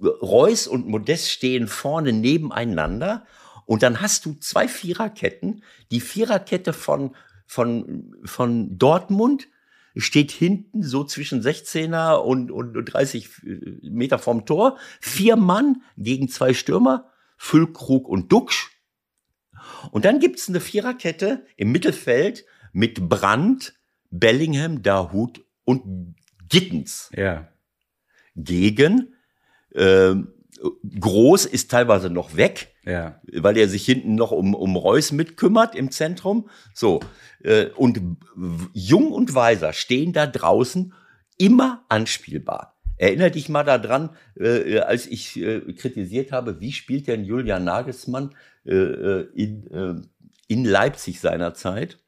Reus 0.00 0.66
und 0.66 0.86
Modest 0.86 1.30
stehen 1.30 1.68
vorne 1.68 2.12
nebeneinander 2.12 3.24
und 3.66 3.82
dann 3.82 4.00
hast 4.00 4.24
du 4.24 4.34
zwei 4.34 4.68
Viererketten. 4.68 5.62
Die 5.90 6.00
Viererkette 6.00 6.72
von, 6.72 7.14
von, 7.46 8.14
von 8.24 8.78
Dortmund 8.78 9.48
steht 9.96 10.30
hinten 10.30 10.82
so 10.82 11.04
zwischen 11.04 11.42
16er 11.42 12.16
und, 12.16 12.50
und 12.50 12.74
30 12.74 13.28
Meter 13.82 14.18
vom 14.18 14.46
Tor. 14.46 14.78
Vier 15.00 15.36
Mann 15.36 15.82
gegen 15.96 16.28
zwei 16.28 16.54
Stürmer, 16.54 17.10
Füllkrug 17.36 18.08
und 18.08 18.30
Duxch. 18.30 18.70
Und 19.90 20.04
dann 20.04 20.20
gibt's 20.20 20.48
eine 20.48 20.60
Viererkette 20.60 21.46
im 21.56 21.72
Mittelfeld 21.72 22.44
mit 22.72 23.08
Brandt, 23.08 23.74
Bellingham, 24.10 24.82
Dahut 24.82 25.44
und 25.64 26.14
Gittens. 26.48 27.10
Ja. 27.14 27.48
Gegen 28.34 29.14
ähm, 29.74 30.32
Groß 30.98 31.44
ist 31.44 31.70
teilweise 31.70 32.08
noch 32.08 32.36
weg, 32.36 32.74
ja. 32.84 33.20
weil 33.32 33.58
er 33.58 33.68
sich 33.68 33.84
hinten 33.84 34.14
noch 34.14 34.30
um, 34.30 34.54
um 34.54 34.76
Reus 34.76 35.12
mitkümmert 35.12 35.74
im 35.74 35.90
Zentrum. 35.90 36.48
So. 36.74 37.00
Äh, 37.42 37.66
und 37.76 38.00
Jung 38.72 39.12
und 39.12 39.34
Weiser 39.34 39.72
stehen 39.72 40.12
da 40.12 40.26
draußen 40.26 40.94
immer 41.36 41.84
anspielbar. 41.88 42.78
Erinner 42.96 43.28
dich 43.28 43.50
mal 43.50 43.64
daran, 43.64 44.16
äh, 44.38 44.78
als 44.78 45.06
ich 45.06 45.36
äh, 45.36 45.60
kritisiert 45.74 46.32
habe, 46.32 46.60
wie 46.60 46.72
spielt 46.72 47.08
denn 47.08 47.24
Julian 47.24 47.64
Nagelsmann 47.64 48.34
äh, 48.64 48.74
äh 48.74 49.28
in, 49.34 49.66
äh, 49.70 49.94
in 50.48 50.64
Leipzig 50.64 51.20
seinerzeit? 51.20 51.98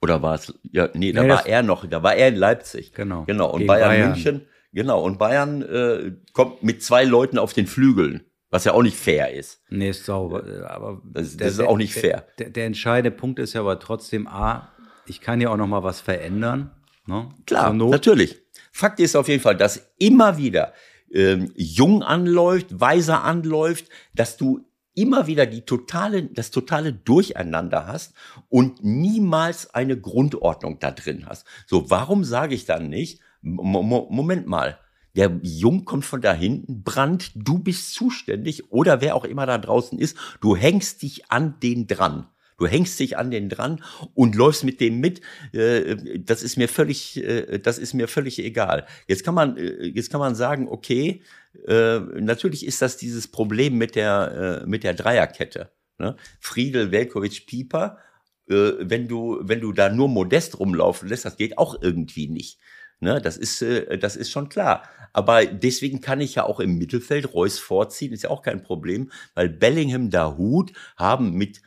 Oder 0.00 0.22
war 0.22 0.34
es, 0.36 0.54
ja, 0.70 0.88
nee, 0.94 1.12
da 1.12 1.22
nee, 1.22 1.28
war 1.28 1.46
er 1.46 1.62
noch, 1.62 1.84
da 1.86 2.02
war 2.02 2.14
er 2.14 2.28
in 2.28 2.36
Leipzig. 2.36 2.92
Genau. 2.92 3.24
Genau. 3.24 3.50
Und 3.50 3.66
Bayern, 3.66 3.88
Bayern 3.88 4.10
München 4.10 4.46
Genau, 4.72 5.02
und 5.02 5.18
Bayern 5.18 5.62
äh, 5.62 6.12
kommt 6.32 6.62
mit 6.62 6.82
zwei 6.82 7.04
Leuten 7.04 7.38
auf 7.38 7.52
den 7.52 7.66
Flügeln, 7.66 8.24
was 8.50 8.64
ja 8.64 8.72
auch 8.74 8.82
nicht 8.82 8.96
fair 8.96 9.32
ist. 9.32 9.62
Nee, 9.70 9.90
ist 9.90 10.04
sauber. 10.04 10.46
Äh, 10.46 10.66
aber 10.66 11.00
das, 11.04 11.36
das 11.36 11.54
ist 11.54 11.60
auch 11.60 11.78
nicht 11.78 11.94
fair. 11.94 12.26
Der, 12.38 12.46
der, 12.46 12.50
der, 12.50 12.66
entscheidende 12.66 13.10
Punkt 13.10 13.38
ist 13.38 13.54
ja 13.54 13.62
aber 13.62 13.78
trotzdem, 13.80 14.26
A, 14.26 14.68
ich 15.06 15.20
kann 15.20 15.40
ja 15.40 15.48
auch 15.48 15.56
noch 15.56 15.66
mal 15.66 15.82
was 15.82 16.00
verändern. 16.00 16.70
Ne? 17.06 17.30
Klar, 17.46 17.72
natürlich. 17.72 18.36
Fakt 18.70 19.00
ist 19.00 19.16
auf 19.16 19.28
jeden 19.28 19.42
Fall, 19.42 19.56
dass 19.56 19.90
immer 19.98 20.36
wieder 20.36 20.74
ähm, 21.10 21.50
jung 21.56 22.02
anläuft, 22.02 22.80
weiser 22.80 23.24
anläuft, 23.24 23.86
dass 24.14 24.36
du 24.36 24.67
immer 24.98 25.26
wieder 25.28 25.46
die 25.46 25.62
totale, 25.62 26.24
das 26.24 26.50
totale 26.50 26.92
Durcheinander 26.92 27.86
hast 27.86 28.14
und 28.48 28.82
niemals 28.84 29.72
eine 29.72 29.98
Grundordnung 29.98 30.80
da 30.80 30.90
drin 30.90 31.24
hast. 31.26 31.46
So, 31.66 31.88
warum 31.90 32.24
sage 32.24 32.54
ich 32.54 32.64
dann 32.64 32.88
nicht, 32.88 33.20
Moment 33.40 34.48
mal, 34.48 34.78
der 35.14 35.38
Jung 35.42 35.84
kommt 35.84 36.04
von 36.04 36.20
da 36.20 36.32
hinten, 36.32 36.82
Brand, 36.82 37.30
du 37.34 37.60
bist 37.60 37.94
zuständig 37.94 38.72
oder 38.72 39.00
wer 39.00 39.14
auch 39.14 39.24
immer 39.24 39.46
da 39.46 39.58
draußen 39.58 39.98
ist, 39.98 40.16
du 40.40 40.56
hängst 40.56 41.02
dich 41.02 41.30
an 41.30 41.60
den 41.60 41.86
dran. 41.86 42.26
Du 42.58 42.66
hängst 42.66 42.98
dich 42.98 43.16
an 43.16 43.30
den 43.30 43.48
dran 43.48 43.82
und 44.14 44.34
läufst 44.34 44.64
mit 44.64 44.80
dem 44.80 44.98
mit. 44.98 45.20
Äh, 45.52 46.18
das 46.18 46.42
ist 46.42 46.56
mir 46.56 46.68
völlig, 46.68 47.16
äh, 47.16 47.58
das 47.58 47.78
ist 47.78 47.94
mir 47.94 48.08
völlig 48.08 48.40
egal. 48.40 48.86
Jetzt 49.06 49.24
kann 49.24 49.34
man, 49.34 49.56
äh, 49.56 49.86
jetzt 49.86 50.10
kann 50.10 50.20
man 50.20 50.34
sagen, 50.34 50.68
okay, 50.68 51.22
natürlich 51.66 52.64
ist 52.64 52.82
das 52.82 52.98
dieses 52.98 53.26
Problem 53.26 53.78
mit 53.78 53.96
der, 53.96 54.62
mit 54.66 54.84
der 54.84 54.94
Dreierkette. 54.94 55.72
Ne? 55.98 56.14
Friedel, 56.38 56.92
Velkovic, 56.92 57.46
Pieper. 57.46 57.98
Wenn 58.46 59.08
du, 59.08 59.40
wenn 59.42 59.60
du 59.60 59.72
da 59.72 59.88
nur 59.88 60.08
modest 60.08 60.60
rumlaufen 60.60 61.08
lässt, 61.08 61.24
das 61.24 61.36
geht 61.36 61.58
auch 61.58 61.82
irgendwie 61.82 62.28
nicht. 62.28 62.60
Ne, 63.00 63.20
das 63.20 63.36
ist, 63.36 63.62
äh, 63.62 63.96
das 63.98 64.16
ist 64.16 64.30
schon 64.30 64.48
klar. 64.48 64.82
Aber 65.12 65.46
deswegen 65.46 66.00
kann 66.00 66.20
ich 66.20 66.34
ja 66.34 66.44
auch 66.44 66.58
im 66.58 66.78
Mittelfeld 66.78 67.32
Reus 67.32 67.58
vorziehen, 67.58 68.12
ist 68.12 68.24
ja 68.24 68.30
auch 68.30 68.42
kein 68.42 68.62
Problem, 68.62 69.10
weil 69.34 69.48
Bellingham, 69.48 70.10
Dahut 70.10 70.72
haben 70.96 71.32
mit, 71.32 71.62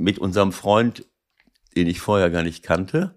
mit 0.00 0.18
unserem 0.18 0.52
Freund, 0.52 1.06
den 1.76 1.86
ich 1.86 2.00
vorher 2.00 2.30
gar 2.30 2.42
nicht 2.42 2.62
kannte, 2.62 3.14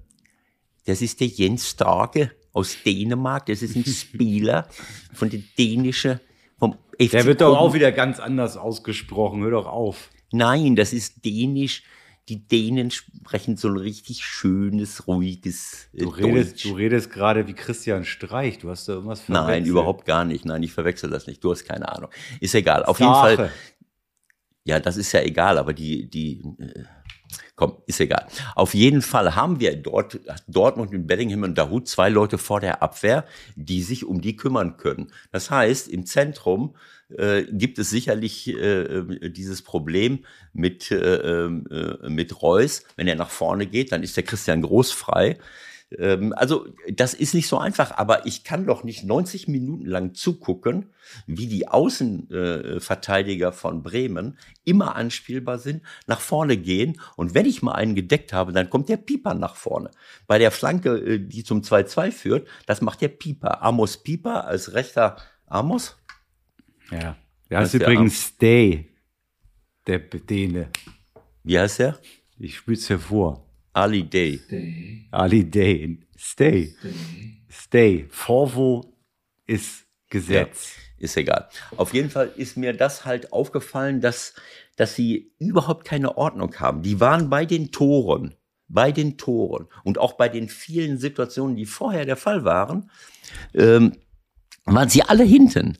das 0.85 1.01
ist 1.01 1.21
der 1.21 1.27
Jens 1.27 1.69
Starke 1.69 2.31
aus 2.51 2.77
Dänemark, 2.85 3.47
das 3.47 3.61
ist 3.61 3.75
ein 3.75 3.85
Spieler 3.87 4.67
von 5.13 5.29
der 5.29 5.41
dänischen, 5.57 6.19
vom 6.57 6.77
FC 6.99 7.11
Der 7.11 7.25
wird 7.25 7.41
doch 7.41 7.57
auch 7.57 7.73
wieder 7.73 7.91
ganz 7.91 8.19
anders 8.19 8.57
ausgesprochen, 8.57 9.41
hör 9.41 9.51
doch 9.51 9.65
auf. 9.65 10.09
Nein, 10.31 10.75
das 10.75 10.93
ist 10.93 11.25
dänisch, 11.25 11.83
die 12.29 12.47
Dänen 12.47 12.89
sprechen 12.89 13.57
so 13.57 13.67
ein 13.67 13.77
richtig 13.77 14.23
schönes, 14.23 15.07
ruhiges 15.07 15.89
äh, 15.93 16.03
du 16.03 16.09
redest, 16.09 16.53
Deutsch. 16.53 16.63
Du 16.63 16.73
redest 16.73 17.11
gerade 17.11 17.47
wie 17.47 17.53
Christian 17.53 18.05
Streich. 18.05 18.59
Du 18.59 18.69
hast 18.69 18.87
da 18.87 18.93
irgendwas 18.93 19.21
verwechselt. 19.21 19.47
Nein, 19.47 19.65
überhaupt 19.65 20.05
gar 20.05 20.23
nicht. 20.23 20.45
Nein, 20.45 20.63
ich 20.63 20.71
verwechsel 20.71 21.09
das 21.09 21.27
nicht. 21.27 21.43
Du 21.43 21.51
hast 21.51 21.65
keine 21.65 21.89
Ahnung. 21.89 22.09
Ist 22.39 22.55
egal. 22.55 22.85
Auf 22.85 22.97
Sache. 22.97 23.29
jeden 23.29 23.37
Fall. 23.37 23.51
Ja, 24.65 24.79
das 24.79 24.97
ist 24.97 25.11
ja 25.11 25.21
egal, 25.21 25.57
aber 25.57 25.73
die, 25.73 26.09
die, 26.09 26.41
äh, 26.59 26.83
komm, 27.55 27.77
ist 27.85 27.99
egal. 27.99 28.27
Auf 28.55 28.73
jeden 28.73 29.01
Fall 29.01 29.35
haben 29.35 29.59
wir 29.59 29.75
dort, 29.75 30.19
Dortmund 30.47 30.93
und 30.93 31.05
Bellingham 31.05 31.43
und 31.43 31.57
Dahut 31.57 31.87
zwei 31.87 32.09
Leute 32.09 32.37
vor 32.37 32.61
der 32.61 32.81
Abwehr, 32.81 33.25
die 33.55 33.83
sich 33.83 34.05
um 34.05 34.21
die 34.21 34.37
kümmern 34.37 34.77
können. 34.77 35.11
Das 35.31 35.51
heißt, 35.51 35.89
im 35.89 36.05
Zentrum 36.05 36.75
äh, 37.09 37.43
gibt 37.51 37.77
es 37.77 37.89
sicherlich 37.89 38.47
äh, 38.47 39.29
dieses 39.29 39.61
Problem 39.63 40.25
mit, 40.53 40.91
äh, 40.91 41.45
äh, 41.45 42.09
mit 42.09 42.41
Reus. 42.41 42.83
Wenn 42.95 43.07
er 43.07 43.15
nach 43.15 43.29
vorne 43.29 43.67
geht, 43.67 43.91
dann 43.91 44.01
ist 44.01 44.15
der 44.15 44.23
Christian 44.23 44.61
Groß 44.61 44.91
frei. 44.91 45.37
Ähm, 45.97 46.33
also 46.35 46.67
das 46.91 47.13
ist 47.13 47.33
nicht 47.33 47.47
so 47.47 47.57
einfach, 47.57 47.91
aber 47.97 48.25
ich 48.25 48.43
kann 48.43 48.65
doch 48.65 48.83
nicht 48.83 49.03
90 49.03 49.47
Minuten 49.47 49.85
lang 49.85 50.13
zugucken, 50.13 50.91
wie 51.27 51.47
die 51.47 51.67
Außenverteidiger 51.67 53.51
von 53.51 53.83
Bremen 53.83 54.37
immer 54.63 54.95
anspielbar 54.95 55.59
sind, 55.59 55.83
nach 56.07 56.21
vorne 56.21 56.57
gehen 56.57 56.99
und 57.15 57.33
wenn 57.33 57.45
ich 57.45 57.61
mal 57.61 57.73
einen 57.73 57.95
gedeckt 57.95 58.33
habe, 58.33 58.53
dann 58.53 58.69
kommt 58.69 58.89
der 58.89 58.97
Pieper 58.97 59.33
nach 59.33 59.55
vorne. 59.55 59.91
Bei 60.27 60.37
der 60.37 60.51
Flanke, 60.51 60.97
äh, 60.97 61.19
die 61.19 61.43
zum 61.43 61.61
2-2 61.61 62.11
führt, 62.11 62.47
das 62.65 62.81
macht 62.81 63.01
der 63.01 63.09
Pieper. 63.09 63.63
Amos 63.63 63.97
Pieper 63.97 64.45
als 64.45 64.73
rechter 64.73 65.17
Amos. 65.45 65.97
Ja. 66.91 67.15
Der 67.49 67.59
heißt 67.59 67.75
übrigens 67.75 68.29
Stay, 68.29 68.89
der 69.85 69.99
Däne. 69.99 70.69
Wie 71.43 71.59
heißt 71.59 71.79
der? 71.79 71.99
Ich 72.39 72.57
spül's 72.57 72.89
hervor. 72.89 73.45
Ali 73.73 74.03
Day. 74.03 74.37
Stay. 74.37 75.07
Ali 75.11 75.43
Day. 75.43 75.99
Stay. 76.17 76.75
Stay. 76.79 77.43
Stay. 77.49 78.05
Vorwo 78.09 78.85
ist 79.45 79.85
Gesetz. 80.09 80.75
Ja, 80.75 81.05
ist 81.05 81.17
egal. 81.17 81.49
Auf 81.75 81.93
jeden 81.93 82.09
Fall 82.09 82.31
ist 82.37 82.55
mir 82.55 82.73
das 82.73 83.03
halt 83.03 83.33
aufgefallen, 83.33 83.99
dass, 83.99 84.35
dass 84.75 84.95
sie 84.95 85.33
überhaupt 85.39 85.85
keine 85.85 86.17
Ordnung 86.17 86.55
haben. 86.59 86.83
Die 86.83 86.99
waren 86.99 87.29
bei 87.29 87.45
den 87.45 87.71
Toren, 87.71 88.35
bei 88.67 88.91
den 88.91 89.17
Toren 89.17 89.67
und 89.83 89.97
auch 89.97 90.13
bei 90.13 90.29
den 90.29 90.49
vielen 90.49 90.97
Situationen, 90.97 91.55
die 91.55 91.65
vorher 91.65 92.05
der 92.05 92.15
Fall 92.15 92.45
waren, 92.45 92.91
ähm, 93.53 93.93
waren 94.65 94.89
sie 94.89 95.01
alle 95.03 95.23
hinten 95.23 95.77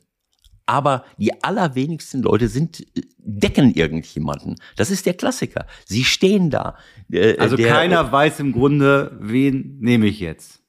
aber 0.66 1.04
die 1.18 1.42
allerwenigsten 1.42 2.22
Leute 2.22 2.48
sind 2.48 2.80
äh, 2.80 3.02
decken 3.18 3.74
irgendjemanden. 3.74 4.56
Das 4.76 4.90
ist 4.90 5.06
der 5.06 5.14
Klassiker. 5.14 5.66
Sie 5.84 6.04
stehen 6.04 6.50
da. 6.50 6.76
Äh, 7.10 7.38
also 7.38 7.56
der, 7.56 7.68
keiner 7.68 8.10
weiß 8.10 8.40
im 8.40 8.52
Grunde, 8.52 9.16
wen 9.20 9.78
nehme 9.80 10.06
ich 10.06 10.20
jetzt. 10.20 10.60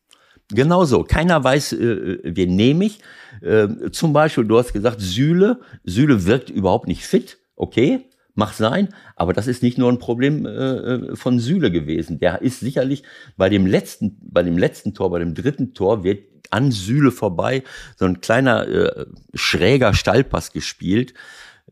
Genau 0.49 0.85
so. 0.85 1.03
Keiner 1.03 1.43
weiß, 1.43 1.73
äh, 1.73 2.19
wen 2.23 2.55
nehme 2.55 2.85
ich. 2.85 2.99
Äh, 3.41 3.91
zum 3.91 4.13
Beispiel, 4.13 4.45
du 4.45 4.57
hast 4.57 4.73
gesagt, 4.73 5.01
Sühle. 5.01 5.61
Sühle 5.83 6.25
wirkt 6.25 6.49
überhaupt 6.49 6.87
nicht 6.87 7.05
fit. 7.05 7.37
Okay, 7.55 8.05
Macht 8.37 8.57
sein, 8.57 8.89
aber 9.15 9.31
das 9.31 9.47
ist 9.47 9.63
nicht 9.63 9.77
nur 9.77 9.89
ein 9.89 9.97
Problem 9.97 10.45
äh, 10.45 10.49
äh, 10.49 11.15
von 11.15 11.39
Süle 11.39 11.71
gewesen. 11.71 12.19
Der 12.19 12.41
ist 12.41 12.59
sicherlich 12.59 13.03
bei 13.37 13.47
dem 13.47 13.65
letzten, 13.65 14.17
bei 14.21 14.43
dem 14.43 14.57
letzten 14.57 14.93
Tor, 14.93 15.09
bei 15.09 15.19
dem 15.19 15.33
dritten 15.33 15.73
Tor 15.73 16.03
wird 16.03 16.25
an 16.55 16.71
Süle 16.71 17.11
vorbei 17.11 17.63
so 17.97 18.05
ein 18.05 18.21
kleiner 18.21 18.67
äh, 18.67 19.05
schräger 19.33 19.93
Stallpass 19.93 20.51
gespielt 20.51 21.13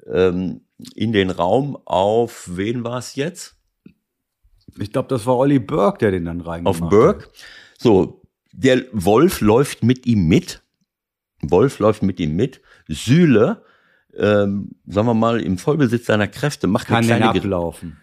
ähm, 0.05 0.61
in 0.95 1.13
den 1.13 1.29
Raum 1.29 1.77
auf 1.85 2.49
wen 2.51 2.83
war 2.83 2.97
es 2.97 3.15
jetzt? 3.15 3.55
Ich 4.77 4.91
glaube, 4.91 5.07
das 5.09 5.25
war 5.25 5.37
Olli 5.37 5.59
Burke, 5.59 5.99
der 5.99 6.11
den 6.11 6.25
dann 6.25 6.41
reingemacht 6.41 6.81
Auf 6.81 6.89
Burke. 6.89 7.29
So, 7.77 8.21
der 8.51 8.85
Wolf 8.91 9.41
läuft 9.41 9.83
mit 9.83 10.05
ihm 10.05 10.27
mit. 10.27 10.61
Wolf 11.41 11.79
läuft 11.79 12.03
mit 12.03 12.19
ihm 12.19 12.35
mit. 12.35 12.61
Süle 12.87 13.63
ähm, 14.17 14.71
sagen 14.85 15.07
wir 15.07 15.13
mal, 15.13 15.41
im 15.41 15.57
Vollbesitz 15.57 16.05
seiner 16.05 16.27
Kräfte 16.27 16.67
macht 16.67 16.87
kann 16.87 16.97
eine 16.97 17.07
kleine 17.07 17.29
ablaufen. 17.29 17.97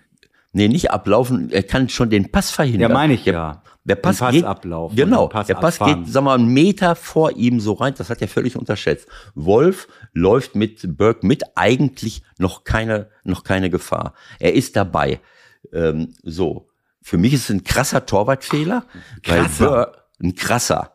Nee, 0.52 0.68
nicht 0.68 0.90
ablaufen, 0.90 1.50
er 1.50 1.62
kann 1.62 1.88
schon 1.88 2.10
den 2.10 2.30
Pass 2.30 2.50
verhindern. 2.50 2.90
Ja, 2.90 2.94
meine 2.94 3.14
ich 3.14 3.24
ja. 3.24 3.62
Der 3.84 3.94
Pass, 3.94 4.18
Pass 4.18 4.32
geht. 4.32 4.44
Genau, 4.94 5.26
Pass 5.28 5.46
der 5.46 5.54
Pass 5.54 5.80
abfahren. 5.80 6.04
geht, 6.04 6.14
wir 6.14 6.20
mal, 6.20 6.38
einen 6.38 6.48
Meter 6.48 6.94
vor 6.94 7.32
ihm 7.32 7.60
so 7.60 7.72
rein, 7.72 7.94
das 7.96 8.10
hat 8.10 8.20
er 8.20 8.28
völlig 8.28 8.56
unterschätzt. 8.56 9.08
Wolf 9.34 9.88
läuft 10.12 10.54
mit 10.54 10.96
Burke 10.98 11.26
mit, 11.26 11.42
eigentlich 11.54 12.22
noch 12.38 12.64
keine, 12.64 13.08
noch 13.24 13.42
keine 13.42 13.70
Gefahr. 13.70 14.14
Er 14.38 14.54
ist 14.54 14.76
dabei. 14.76 15.20
Ähm, 15.72 16.14
so. 16.22 16.68
Für 17.02 17.16
mich 17.16 17.32
ist 17.32 17.44
es 17.44 17.50
ein 17.50 17.64
krasser 17.64 18.04
Torwartfehler, 18.04 18.84
krasser. 19.22 19.64
weil 19.64 19.68
Burke, 19.68 19.98
ein 20.22 20.34
krasser. 20.34 20.94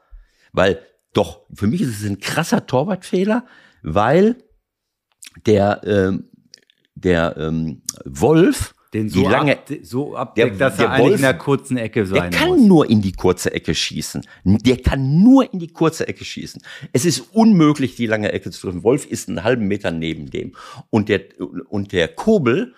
Weil, 0.54 0.80
doch, 1.14 1.42
für 1.54 1.66
mich 1.66 1.82
ist 1.82 2.00
es 2.02 2.08
ein 2.08 2.20
krasser 2.20 2.68
Torwartfehler, 2.68 3.46
weil 3.82 4.38
der, 5.48 5.82
ähm, 5.86 6.30
der 6.94 7.36
ähm, 7.38 7.82
Wolf, 8.06 8.75
den 8.94 9.10
so, 9.10 9.28
lange, 9.28 9.54
ab, 9.54 9.70
so 9.82 10.16
abdeckt, 10.16 10.60
der, 10.60 10.70
dass 10.70 10.80
er 10.80 10.92
eigentlich 10.92 11.06
Wolf, 11.06 11.16
in 11.16 11.22
der 11.22 11.38
kurzen 11.38 11.78
Ecke 11.78 12.06
sein 12.06 12.32
Der 12.32 12.40
kann 12.40 12.50
muss. 12.50 12.62
nur 12.62 12.90
in 12.90 13.02
die 13.02 13.12
kurze 13.12 13.54
Ecke 13.54 13.76
schießen. 13.76 14.26
Der 14.44 14.78
kann 14.78 15.24
nur 15.24 15.52
in 15.52 15.60
die 15.60 15.74
kurze 15.74 16.08
Ecke 16.08 16.24
schießen. 16.24 16.62
Es 16.94 17.06
ist 17.06 17.20
unmöglich, 17.34 17.96
die 17.96 18.06
lange 18.06 18.32
Ecke 18.32 18.52
zu 18.52 18.62
treffen. 18.62 18.84
Wolf 18.84 19.06
ist 19.06 19.28
einen 19.28 19.44
halben 19.44 19.68
Meter 19.68 19.92
neben 19.92 20.30
dem. 20.30 20.56
Und 20.90 21.10
der, 21.10 21.22
und 21.68 21.92
der 21.92 22.08
Kobel 22.08 22.74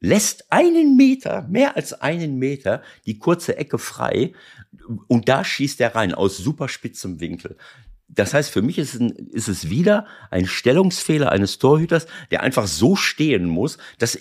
lässt 0.00 0.50
einen 0.50 0.96
Meter, 0.96 1.46
mehr 1.48 1.76
als 1.76 1.92
einen 1.92 2.38
Meter, 2.38 2.82
die 3.06 3.18
kurze 3.18 3.56
Ecke 3.56 3.78
frei. 3.78 4.32
Und 5.06 5.28
da 5.28 5.44
schießt 5.44 5.80
er 5.80 5.94
rein 5.94 6.12
aus 6.12 6.36
super 6.38 6.68
spitzem 6.68 7.20
Winkel 7.20 7.56
das 8.14 8.34
heißt, 8.34 8.50
für 8.50 8.62
mich 8.62 8.78
ist, 8.78 8.94
ein, 9.00 9.10
ist, 9.10 9.48
es 9.48 9.70
wieder 9.70 10.06
ein 10.30 10.46
Stellungsfehler 10.46 11.32
eines 11.32 11.58
Torhüters, 11.58 12.06
der 12.30 12.42
einfach 12.42 12.66
so 12.66 12.94
stehen 12.94 13.46
muss, 13.46 13.78
dass 13.98 14.18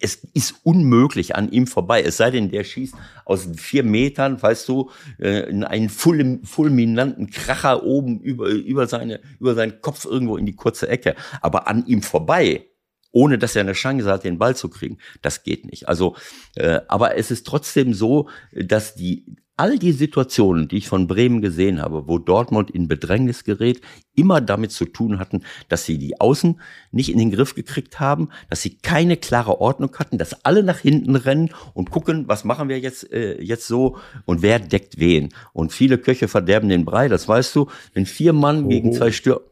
es 0.00 0.14
ist 0.32 0.54
unmöglich 0.62 1.36
an 1.36 1.50
ihm 1.50 1.66
vorbei. 1.66 2.02
Es 2.02 2.16
sei 2.16 2.30
denn, 2.30 2.50
der 2.50 2.64
schießt 2.64 2.94
aus 3.24 3.48
vier 3.56 3.82
Metern, 3.82 4.40
weißt 4.40 4.68
du, 4.68 4.90
äh, 5.18 5.52
einen 5.64 5.88
fulminanten 5.90 7.30
Kracher 7.30 7.82
oben 7.82 8.20
über, 8.20 8.48
über, 8.48 8.86
seine, 8.86 9.20
über 9.40 9.54
seinen 9.54 9.80
Kopf 9.80 10.04
irgendwo 10.04 10.36
in 10.36 10.46
die 10.46 10.56
kurze 10.56 10.88
Ecke. 10.88 11.14
Aber 11.40 11.68
an 11.68 11.84
ihm 11.86 12.02
vorbei, 12.02 12.66
ohne 13.10 13.38
dass 13.38 13.56
er 13.56 13.60
eine 13.60 13.74
Chance 13.74 14.10
hat, 14.10 14.24
den 14.24 14.38
Ball 14.38 14.56
zu 14.56 14.70
kriegen. 14.70 14.98
Das 15.20 15.42
geht 15.42 15.66
nicht. 15.66 15.88
Also, 15.88 16.16
äh, 16.54 16.80
aber 16.88 17.16
es 17.16 17.30
ist 17.30 17.46
trotzdem 17.46 17.92
so, 17.92 18.28
dass 18.52 18.94
die 18.94 19.26
all 19.56 19.78
die 19.78 19.92
Situationen, 19.92 20.68
die 20.68 20.78
ich 20.78 20.88
von 20.88 21.06
Bremen 21.06 21.42
gesehen 21.42 21.80
habe, 21.80 22.08
wo 22.08 22.18
Dortmund 22.18 22.70
in 22.70 22.88
Bedrängnis 22.88 23.44
gerät, 23.44 23.80
immer 24.14 24.40
damit 24.40 24.72
zu 24.72 24.86
tun 24.86 25.18
hatten, 25.18 25.42
dass 25.68 25.84
sie 25.84 25.98
die 25.98 26.20
Außen 26.20 26.60
nicht 26.90 27.10
in 27.10 27.18
den 27.18 27.30
Griff 27.30 27.54
gekriegt 27.54 28.00
haben, 28.00 28.30
dass 28.48 28.62
sie 28.62 28.78
keine 28.78 29.16
klare 29.16 29.60
Ordnung 29.60 29.94
hatten, 29.98 30.18
dass 30.18 30.44
alle 30.44 30.62
nach 30.62 30.78
hinten 30.78 31.16
rennen 31.16 31.50
und 31.74 31.90
gucken, 31.90 32.28
was 32.28 32.44
machen 32.44 32.68
wir 32.68 32.80
jetzt 32.80 33.12
äh, 33.12 33.40
jetzt 33.42 33.66
so 33.66 33.98
und 34.24 34.42
wer 34.42 34.58
deckt 34.58 34.98
wen. 34.98 35.28
Und 35.52 35.72
viele 35.72 35.98
Köche 35.98 36.28
verderben 36.28 36.68
den 36.68 36.84
Brei, 36.84 37.08
das 37.08 37.28
weißt 37.28 37.54
du, 37.54 37.68
wenn 37.94 38.06
vier 38.06 38.32
Mann 38.32 38.64
oh. 38.64 38.68
gegen 38.68 38.92
zwei 38.92 39.12
Stürmer 39.12 39.42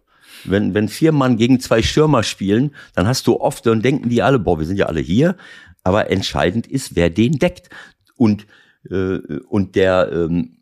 wenn, 0.45 0.73
wenn 0.73 0.89
vier 0.89 1.13
Mann 1.13 1.37
gegen 1.37 1.61
zwei 1.61 1.83
Stürmer 1.83 2.23
spielen, 2.23 2.75
dann 2.95 3.07
hast 3.07 3.27
du 3.27 3.41
oft, 3.41 3.67
dann 3.67 3.83
denken 3.83 4.09
die 4.09 4.23
alle, 4.23 4.39
boah, 4.39 4.59
wir 4.59 4.67
sind 4.67 4.79
ja 4.79 4.87
alle 4.87 5.01
hier. 5.01 5.37
Aber 5.83 6.11
entscheidend 6.11 6.67
ist, 6.67 6.97
wer 6.97 7.11
den 7.11 7.33
deckt. 7.33 7.69
Und 8.17 8.47
und 8.89 9.75
der 9.77 10.11
ähm, 10.13 10.57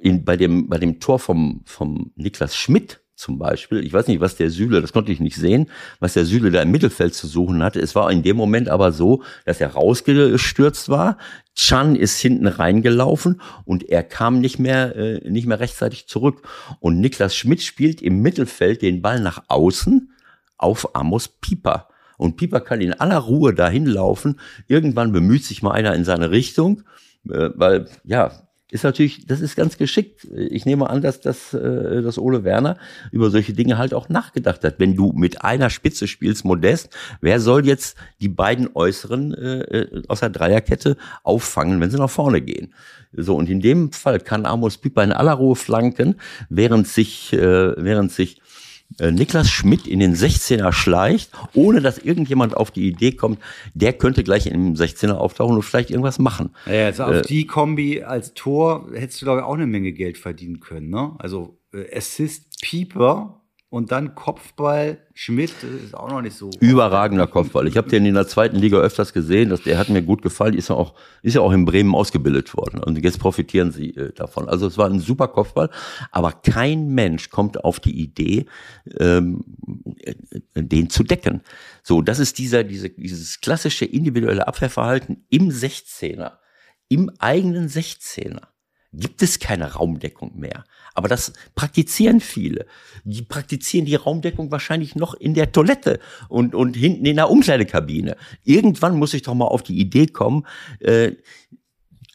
in, 0.00 0.24
bei, 0.24 0.36
dem, 0.36 0.68
bei 0.68 0.78
dem 0.78 1.00
Tor 1.00 1.18
vom, 1.18 1.62
vom 1.64 2.12
Niklas 2.16 2.56
Schmidt 2.56 3.00
zum 3.18 3.36
Beispiel, 3.36 3.84
ich 3.84 3.92
weiß 3.92 4.06
nicht, 4.06 4.20
was 4.20 4.36
der 4.36 4.48
Süle, 4.48 4.80
das 4.80 4.92
konnte 4.92 5.10
ich 5.10 5.18
nicht 5.18 5.34
sehen, 5.34 5.68
was 5.98 6.14
der 6.14 6.24
Süle 6.24 6.52
da 6.52 6.62
im 6.62 6.70
Mittelfeld 6.70 7.14
zu 7.14 7.26
suchen 7.26 7.64
hatte. 7.64 7.80
Es 7.80 7.96
war 7.96 8.12
in 8.12 8.22
dem 8.22 8.36
Moment 8.36 8.68
aber 8.68 8.92
so, 8.92 9.24
dass 9.44 9.60
er 9.60 9.72
rausgestürzt 9.72 10.88
war. 10.88 11.18
Chan 11.56 11.96
ist 11.96 12.20
hinten 12.20 12.46
reingelaufen 12.46 13.40
und 13.64 13.88
er 13.88 14.04
kam 14.04 14.38
nicht 14.38 14.60
mehr, 14.60 14.94
äh, 14.94 15.28
nicht 15.28 15.48
mehr 15.48 15.58
rechtzeitig 15.58 16.06
zurück. 16.06 16.46
Und 16.78 17.00
Niklas 17.00 17.34
Schmidt 17.34 17.62
spielt 17.62 18.02
im 18.02 18.22
Mittelfeld 18.22 18.82
den 18.82 19.02
Ball 19.02 19.18
nach 19.18 19.42
außen 19.48 20.12
auf 20.56 20.94
Amos 20.94 21.26
Pieper. 21.26 21.88
Und 22.18 22.36
Pieper 22.36 22.60
kann 22.60 22.80
in 22.80 22.92
aller 22.92 23.18
Ruhe 23.18 23.52
dahin 23.52 23.86
laufen. 23.86 24.38
Irgendwann 24.68 25.10
bemüht 25.10 25.44
sich 25.44 25.60
mal 25.62 25.72
einer 25.72 25.94
in 25.94 26.04
seine 26.04 26.30
Richtung 26.30 26.82
äh, 27.30 27.50
weil, 27.54 27.86
ja, 28.04 28.32
ist 28.70 28.84
natürlich, 28.84 29.26
das 29.26 29.40
ist 29.40 29.56
ganz 29.56 29.78
geschickt. 29.78 30.26
Ich 30.30 30.66
nehme 30.66 30.90
an, 30.90 31.00
dass 31.00 31.20
das, 31.20 31.54
äh, 31.54 32.02
dass 32.02 32.18
Ole 32.18 32.44
Werner 32.44 32.76
über 33.10 33.30
solche 33.30 33.54
Dinge 33.54 33.78
halt 33.78 33.94
auch 33.94 34.10
nachgedacht 34.10 34.62
hat. 34.62 34.78
Wenn 34.78 34.94
du 34.94 35.12
mit 35.14 35.42
einer 35.42 35.70
Spitze 35.70 36.06
spielst, 36.06 36.44
Modest, 36.44 36.94
wer 37.22 37.40
soll 37.40 37.66
jetzt 37.66 37.96
die 38.20 38.28
beiden 38.28 38.68
Äußeren 38.74 39.32
äh, 39.32 39.60
äh 39.60 40.02
aus 40.08 40.20
der 40.20 40.28
Dreierkette 40.28 40.98
auffangen, 41.22 41.80
wenn 41.80 41.90
sie 41.90 41.96
nach 41.96 42.10
vorne 42.10 42.42
gehen? 42.42 42.74
So, 43.12 43.36
und 43.36 43.48
in 43.48 43.60
dem 43.60 43.90
Fall 43.92 44.20
kann 44.20 44.44
Amos 44.44 44.76
Pieper 44.76 45.02
in 45.02 45.12
aller 45.12 45.32
Ruhe 45.32 45.56
flanken, 45.56 46.16
während 46.50 46.86
sich, 46.86 47.32
äh, 47.32 47.74
während 47.82 48.12
sich 48.12 48.42
Niklas 48.98 49.50
Schmidt 49.50 49.86
in 49.86 50.00
den 50.00 50.14
16er 50.14 50.72
schleicht, 50.72 51.30
ohne 51.54 51.80
dass 51.80 51.98
irgendjemand 51.98 52.56
auf 52.56 52.70
die 52.70 52.88
Idee 52.88 53.12
kommt, 53.12 53.38
der 53.74 53.92
könnte 53.92 54.24
gleich 54.24 54.46
im 54.46 54.74
16er 54.74 55.12
auftauchen 55.12 55.56
und 55.56 55.62
vielleicht 55.62 55.90
irgendwas 55.90 56.18
machen. 56.18 56.50
Ja, 56.66 56.86
also 56.86 57.04
auf 57.04 57.14
äh, 57.16 57.22
die 57.22 57.46
Kombi 57.46 58.02
als 58.02 58.34
Tor 58.34 58.88
hättest 58.92 59.20
du, 59.20 59.26
glaube 59.26 59.40
ich, 59.40 59.46
auch 59.46 59.54
eine 59.54 59.66
Menge 59.66 59.92
Geld 59.92 60.18
verdienen 60.18 60.60
können. 60.60 60.90
Ne? 60.90 61.12
Also 61.18 61.58
äh, 61.72 61.96
Assist 61.96 62.60
Pieper 62.60 63.40
und 63.70 63.92
dann 63.92 64.14
Kopfball 64.14 64.98
Schmidt 65.12 65.52
ist 65.84 65.94
auch 65.94 66.08
noch 66.08 66.22
nicht 66.22 66.34
so. 66.34 66.48
Überragender 66.58 67.26
Kopfball. 67.26 67.68
Ich 67.68 67.76
habe 67.76 67.88
den 67.88 68.06
in 68.06 68.14
der 68.14 68.26
zweiten 68.26 68.56
Liga 68.56 68.78
öfters 68.78 69.12
gesehen. 69.12 69.50
Dass 69.50 69.62
der 69.62 69.76
hat 69.76 69.90
mir 69.90 70.00
gut 70.00 70.22
gefallen. 70.22 70.54
Ist 70.54 70.70
ja 70.70 70.74
auch, 70.74 70.94
ist 71.22 71.34
ja 71.34 71.42
auch 71.42 71.52
in 71.52 71.66
Bremen 71.66 71.94
ausgebildet 71.94 72.56
worden. 72.56 72.82
Und 72.82 72.96
jetzt 73.02 73.18
profitieren 73.18 73.70
sie 73.70 73.90
äh, 73.90 74.14
davon. 74.14 74.48
Also 74.48 74.66
es 74.66 74.78
war 74.78 74.88
ein 74.88 75.00
super 75.00 75.28
Kopfball. 75.28 75.68
Aber 76.12 76.32
kein 76.32 76.88
Mensch 76.88 77.28
kommt 77.28 77.62
auf 77.62 77.78
die 77.78 78.00
Idee, 78.00 78.46
ähm, 78.98 79.44
äh, 80.00 80.14
den 80.54 80.88
zu 80.88 81.02
decken. 81.02 81.42
So, 81.82 82.00
das 82.00 82.20
ist 82.20 82.38
dieser, 82.38 82.64
diese, 82.64 82.88
dieses 82.88 83.42
klassische 83.42 83.84
individuelle 83.84 84.48
Abwehrverhalten 84.48 85.26
im 85.28 85.50
16er. 85.50 86.38
Im 86.88 87.10
eigenen 87.18 87.68
16er. 87.68 88.40
gibt 88.94 89.22
es 89.22 89.38
keine 89.38 89.74
Raumdeckung 89.74 90.38
mehr. 90.38 90.64
Aber 90.94 91.08
das 91.08 91.32
praktizieren 91.54 92.20
viele. 92.20 92.66
Die 93.04 93.22
praktizieren 93.22 93.86
die 93.86 93.94
Raumdeckung 93.94 94.50
wahrscheinlich 94.50 94.96
noch 94.96 95.14
in 95.14 95.34
der 95.34 95.52
Toilette 95.52 96.00
und, 96.28 96.54
und 96.54 96.76
hinten 96.76 97.06
in 97.06 97.16
der 97.16 97.30
Umkleidekabine. 97.30 98.16
Irgendwann 98.44 98.96
muss 98.96 99.14
ich 99.14 99.22
doch 99.22 99.34
mal 99.34 99.46
auf 99.46 99.62
die 99.62 99.78
Idee 99.78 100.06
kommen, 100.06 100.46
äh, 100.80 101.12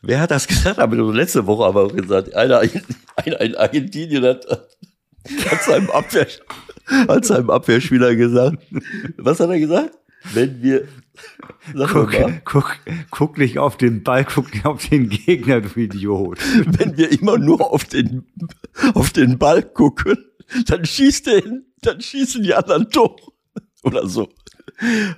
wer 0.03 0.19
hat 0.19 0.31
das 0.31 0.47
gesagt? 0.47 0.79
Aber 0.79 0.95
letzte 0.95 1.47
Woche 1.47 1.65
aber 1.65 1.85
auch 1.85 1.95
gesagt, 1.95 2.33
einer, 2.35 2.59
einer 3.15 3.41
in 3.41 3.55
Argentinien 3.55 4.23
hat, 4.23 4.45
hat 4.47 5.63
seinem 5.63 5.89
Abwehr, 5.89 6.27
hat 7.07 7.25
seinem 7.25 7.49
Abwehrspieler 7.49 8.15
gesagt, 8.15 8.57
was 9.17 9.39
hat 9.39 9.49
er 9.49 9.59
gesagt? 9.59 9.97
Wenn 10.33 10.61
wir, 10.61 10.87
guck, 11.87 12.13
guck, 12.45 12.77
guck 13.11 13.37
nicht 13.37 13.59
auf 13.59 13.77
den 13.77 14.03
Ball, 14.03 14.25
guck 14.25 14.53
nicht 14.53 14.65
auf 14.65 14.87
den 14.87 15.09
Gegner, 15.09 15.61
du 15.61 15.79
Idiot. 15.79 16.39
Wenn 16.65 16.97
wir 16.97 17.11
immer 17.11 17.37
nur 17.37 17.71
auf 17.71 17.85
den, 17.85 18.25
auf 18.93 19.11
den 19.11 19.37
Ball 19.37 19.63
gucken, 19.63 20.17
dann 20.65 20.85
schießt 20.85 21.27
er 21.27 21.41
hin, 21.41 21.65
dann 21.81 22.01
schießen 22.01 22.43
die 22.43 22.53
anderen 22.53 22.89
Tor. 22.89 23.15
Oder 23.83 24.07
so. 24.07 24.29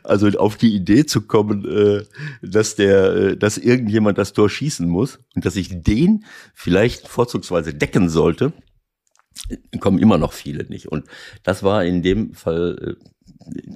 Also 0.03 0.27
auf 0.39 0.57
die 0.57 0.75
Idee 0.75 1.05
zu 1.05 1.21
kommen, 1.21 1.65
äh, 1.65 2.03
dass 2.41 2.75
der, 2.75 3.15
äh, 3.15 3.37
dass 3.37 3.57
irgendjemand 3.57 4.17
das 4.17 4.33
Tor 4.33 4.49
schießen 4.49 4.87
muss 4.87 5.19
und 5.35 5.45
dass 5.45 5.55
ich 5.55 5.81
den 5.81 6.25
vielleicht 6.53 7.07
vorzugsweise 7.07 7.73
decken 7.73 8.09
sollte, 8.09 8.53
kommen 9.79 9.99
immer 9.99 10.17
noch 10.17 10.33
viele 10.33 10.65
nicht. 10.65 10.87
Und 10.87 11.05
das 11.43 11.63
war 11.63 11.83
in 11.83 12.01
dem 12.01 12.33
Fall 12.33 12.97
äh, 12.99 13.05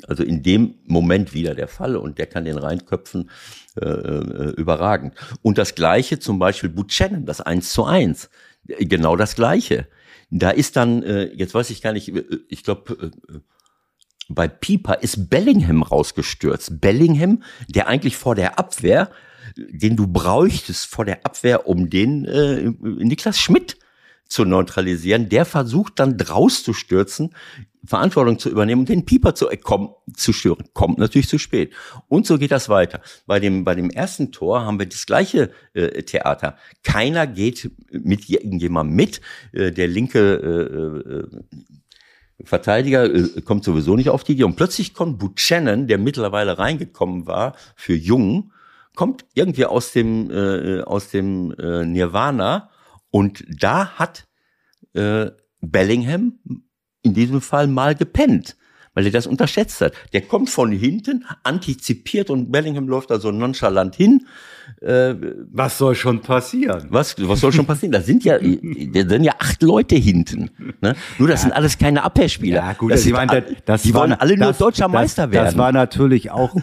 also 0.07 0.23
in 0.23 0.43
dem 0.43 0.75
Moment 0.85 1.33
wieder 1.33 1.55
der 1.55 1.67
Fall 1.67 1.95
und 1.95 2.17
der 2.17 2.25
kann 2.25 2.45
den 2.45 2.57
reinköpfen 2.57 3.29
äh, 3.79 3.85
äh, 3.85 4.53
überragend. 4.55 5.13
Und 5.41 5.57
das 5.57 5.75
gleiche 5.75 6.19
zum 6.19 6.39
Beispiel 6.39 6.69
Buchanan, 6.69 7.25
das 7.25 7.41
1 7.41 7.71
zu 7.71 7.85
1, 7.85 8.29
genau 8.65 9.15
das 9.15 9.35
gleiche. 9.35 9.87
Da 10.31 10.51
ist 10.51 10.75
dann, 10.75 11.03
äh, 11.03 11.25
jetzt 11.33 11.53
weiß 11.53 11.69
ich 11.69 11.81
gar 11.81 11.93
nicht, 11.93 12.09
äh, 12.09 12.23
ich 12.47 12.63
glaube, 12.63 13.11
äh, 13.29 13.39
bei 14.29 14.47
Pieper 14.47 15.01
ist 15.01 15.29
Bellingham 15.29 15.81
rausgestürzt. 15.81 16.79
Bellingham, 16.81 17.43
der 17.67 17.87
eigentlich 17.87 18.15
vor 18.15 18.35
der 18.35 18.59
Abwehr, 18.59 19.09
den 19.57 19.95
du 19.95 20.05
bräuchtest 20.05 20.85
vor 20.85 21.05
der 21.05 21.25
Abwehr, 21.25 21.67
um 21.67 21.89
den 21.89 22.25
äh, 22.25 22.71
Niklas 22.79 23.39
Schmidt 23.39 23.77
zu 24.29 24.45
neutralisieren, 24.45 25.27
der 25.27 25.43
versucht 25.43 25.99
dann 25.99 26.17
draus 26.17 26.63
zu 26.63 26.73
stürzen, 26.73 27.31
Verantwortung 27.83 28.37
zu 28.37 28.49
übernehmen 28.49 28.81
und 28.81 28.89
den 28.89 29.05
Pieper 29.05 29.35
zu, 29.35 29.49
äh, 29.49 29.57
komm, 29.57 29.95
zu 30.15 30.33
stören. 30.33 30.65
Kommt 30.73 30.97
natürlich 30.97 31.27
zu 31.27 31.39
spät. 31.39 31.71
Und 32.07 32.27
so 32.27 32.37
geht 32.37 32.51
das 32.51 32.69
weiter. 32.69 33.01
Bei 33.25 33.39
dem, 33.39 33.63
bei 33.63 33.73
dem 33.73 33.89
ersten 33.89 34.31
Tor 34.31 34.65
haben 34.65 34.79
wir 34.79 34.85
das 34.85 35.05
gleiche 35.05 35.51
äh, 35.73 36.03
Theater. 36.03 36.57
Keiner 36.83 37.25
geht 37.25 37.71
mit 37.91 38.29
irgendjemandem 38.29 38.95
mit. 38.95 39.21
Äh, 39.53 39.71
der 39.71 39.87
linke 39.87 40.35
äh, 40.35 41.13
äh, 41.13 42.43
Verteidiger 42.43 43.05
äh, 43.05 43.41
kommt 43.41 43.63
sowieso 43.63 43.95
nicht 43.95 44.09
auf 44.09 44.23
die 44.23 44.33
Idee. 44.33 44.43
Und 44.43 44.55
plötzlich 44.55 44.93
kommt 44.93 45.19
Buchanan, 45.19 45.87
der 45.87 45.97
mittlerweile 45.97 46.59
reingekommen 46.59 47.27
war 47.27 47.55
für 47.75 47.95
Jung, 47.95 48.51
kommt 48.93 49.25
irgendwie 49.33 49.65
aus 49.65 49.93
dem, 49.93 50.29
äh, 50.29 50.81
aus 50.81 51.09
dem 51.09 51.55
äh, 51.57 51.85
Nirvana 51.85 52.69
und 53.11 53.43
da 53.47 53.91
hat 53.91 54.27
äh, 54.93 55.31
Bellingham 55.61 56.39
in 57.01 57.13
diesem 57.13 57.41
Fall 57.41 57.67
mal 57.67 57.95
gepennt, 57.95 58.57
weil 58.93 59.05
er 59.05 59.11
das 59.11 59.27
unterschätzt 59.27 59.81
hat. 59.81 59.93
Der 60.13 60.21
kommt 60.21 60.49
von 60.49 60.71
hinten, 60.71 61.25
antizipiert 61.43 62.29
und 62.29 62.51
Bellingham 62.51 62.87
läuft 62.87 63.09
da 63.11 63.19
so 63.19 63.31
nonchalant 63.31 63.95
hin. 63.95 64.25
Äh, 64.81 65.15
was 65.51 65.77
soll 65.77 65.95
schon 65.95 66.21
passieren? 66.21 66.87
Was, 66.89 67.15
was 67.19 67.39
soll 67.39 67.51
schon 67.51 67.65
passieren? 67.65 67.91
Da 67.91 68.01
sind 68.01 68.23
ja, 68.23 68.37
da 68.37 69.09
sind 69.09 69.23
ja 69.23 69.33
acht 69.39 69.61
Leute 69.61 69.95
hinten. 69.95 70.51
Ne? 70.81 70.95
Nur 71.17 71.27
das 71.27 71.41
ja. 71.41 71.49
sind 71.49 71.51
alles 71.53 71.77
keine 71.77 72.03
Abwehrspieler. 72.03 72.57
Ja, 72.57 72.73
gut, 72.73 72.91
das, 72.91 73.05
ich 73.05 73.13
meine, 73.13 73.43
das 73.65 73.83
die 73.83 73.93
wollen 73.93 74.13
alle 74.13 74.37
nur 74.37 74.53
deutscher 74.53 74.85
das, 74.85 74.91
Meister 74.91 75.31
werden. 75.31 75.45
Das 75.45 75.57
war 75.57 75.71
natürlich 75.71 76.31
auch 76.31 76.55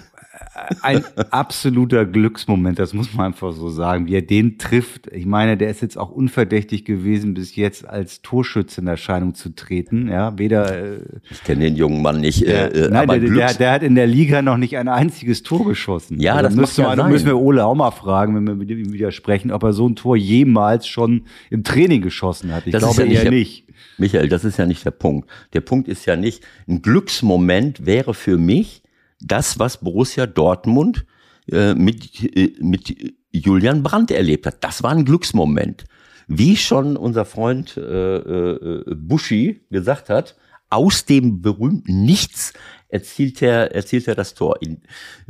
ein 0.83 1.05
absoluter 1.31 2.05
Glücksmoment, 2.05 2.79
das 2.79 2.93
muss 2.93 3.13
man 3.15 3.27
einfach 3.27 3.53
so 3.53 3.69
sagen, 3.69 4.07
wie 4.07 4.15
er 4.15 4.23
den 4.23 4.59
trifft. 4.59 5.07
Ich 5.13 5.27
meine, 5.27 5.57
der 5.57 5.71
ist 5.71 5.83
jetzt 5.83 5.97
auch 5.97 6.11
unverdächtig 6.11 6.85
gewesen, 6.85 7.35
bis 7.35 7.57
jetzt 7.57 7.87
als 7.87 8.23
Torschütze 8.23 8.81
in 8.81 8.87
Erscheinung 8.87 9.35
zu 9.35 9.55
treten. 9.55 10.09
Ja, 10.09 10.39
weder. 10.39 10.95
Äh, 10.95 10.99
ich 11.31 11.43
kenne 11.45 11.65
den 11.65 11.77
jungen 11.77 12.03
Mann 12.03 12.21
nicht. 12.21 12.43
Äh, 12.47 12.69
äh 12.69 12.91
nein, 12.91 13.09
der, 13.09 13.21
der, 13.21 13.55
der, 13.55 13.73
hat 13.73 13.83
in 13.83 13.95
der 13.95 14.07
Liga 14.07 14.43
noch 14.43 14.57
nicht 14.57 14.77
ein 14.77 14.89
einziges 14.89 15.43
Tor 15.43 15.67
geschossen. 15.67 16.21
Ja, 16.21 16.35
also 16.35 16.49
das 16.49 16.57
müsste 16.57 16.83
ja 16.83 16.97
man, 16.97 17.11
müssen 17.11 17.27
wir 17.27 17.39
Ole 17.39 17.65
auch 17.65 17.75
mal 17.75 17.91
fragen, 17.91 18.35
wenn 18.35 18.47
wir 18.47 18.55
mit 18.55 18.71
ihm 18.71 18.93
widersprechen, 18.93 19.51
ob 19.51 19.63
er 19.63 19.73
so 19.73 19.89
ein 19.89 19.97
Tor 19.97 20.17
jemals 20.17 20.87
schon 20.87 21.25
im 21.51 21.65
Training 21.65 22.03
geschossen 22.03 22.55
hat. 22.55 22.67
Ich 22.67 22.73
das 22.73 22.83
glaube 22.83 23.07
ja 23.07 23.23
eher 23.23 23.31
nicht. 23.31 23.65
Michael, 23.99 24.29
das 24.29 24.45
ist 24.45 24.59
ja 24.59 24.67
nicht 24.67 24.85
der 24.85 24.91
Punkt. 24.91 25.29
Der 25.53 25.61
Punkt 25.61 25.89
ist 25.89 26.07
ja 26.07 26.17
nicht, 26.17 26.43
ein 26.69 26.83
Glücksmoment 26.83 27.87
wäre 27.87 28.15
für 28.15 28.37
mich, 28.37 28.83
das, 29.21 29.59
was 29.59 29.81
Borussia 29.81 30.27
Dortmund 30.27 31.07
äh, 31.51 31.75
mit, 31.75 32.23
äh, 32.37 32.55
mit 32.61 33.15
Julian 33.33 33.83
Brandt 33.83 34.11
erlebt 34.11 34.47
hat. 34.47 34.63
Das 34.63 34.83
war 34.83 34.91
ein 34.91 35.05
Glücksmoment. 35.05 35.85
Wie 36.29 36.57
schon 36.57 36.97
unser 36.97 37.25
Freund 37.25 37.77
äh, 37.77 38.17
äh, 38.17 38.95
Buschi 38.97 39.65
gesagt 39.71 40.09
hat, 40.09 40.37
aus 40.71 41.05
dem 41.05 41.41
berühmten 41.43 42.05
Nichts 42.05 42.53
erzielt 42.89 43.43
er, 43.43 43.75
erzielt 43.75 44.09
er 44.09 44.15
das 44.15 44.35
Tor. 44.35 44.57
In, 44.61 44.83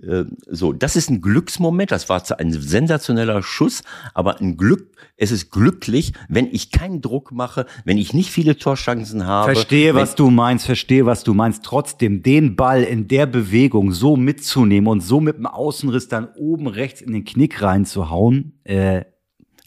äh, 0.03 0.25
so, 0.47 0.73
das 0.73 0.97
ist 0.97 1.11
ein 1.11 1.21
Glücksmoment. 1.21 1.91
Das 1.91 2.09
war 2.09 2.23
zwar 2.25 2.39
ein 2.41 2.53
sensationeller 2.53 3.43
Schuss, 3.43 3.83
aber 4.15 4.41
ein 4.41 4.57
Glück. 4.57 4.97
Es 5.17 5.31
ist 5.31 5.51
glücklich, 5.51 6.13
wenn 6.29 6.47
ich 6.47 6.71
keinen 6.71 7.01
Druck 7.01 7.33
mache, 7.33 7.67
wenn 7.85 7.99
ich 7.99 8.13
nicht 8.13 8.31
viele 8.31 8.57
Torchancen 8.57 9.27
habe. 9.27 9.55
Verstehe, 9.55 9.95
was 9.95 10.15
du 10.15 10.31
meinst. 10.31 10.67
Verstehe, 10.67 11.07
was 11.07 11.25
du 11.25 11.35
meinst. 11.35 11.65
Trotzdem 11.65 12.23
den 12.23 12.57
Ball 12.57 12.83
in 12.83 13.09
der 13.09 13.27
Bewegung 13.27 13.93
so 13.93 14.17
mitzunehmen 14.17 14.89
und 14.89 15.01
so 15.01 15.21
mit 15.21 15.37
dem 15.37 15.47
Außenriss 15.47 16.09
dann 16.09 16.29
oben 16.37 16.67
rechts 16.67 17.01
in 17.01 17.13
den 17.13 17.25
Knick 17.25 17.63
reinzuhauen. 17.63 18.61
Äh, 18.65 19.05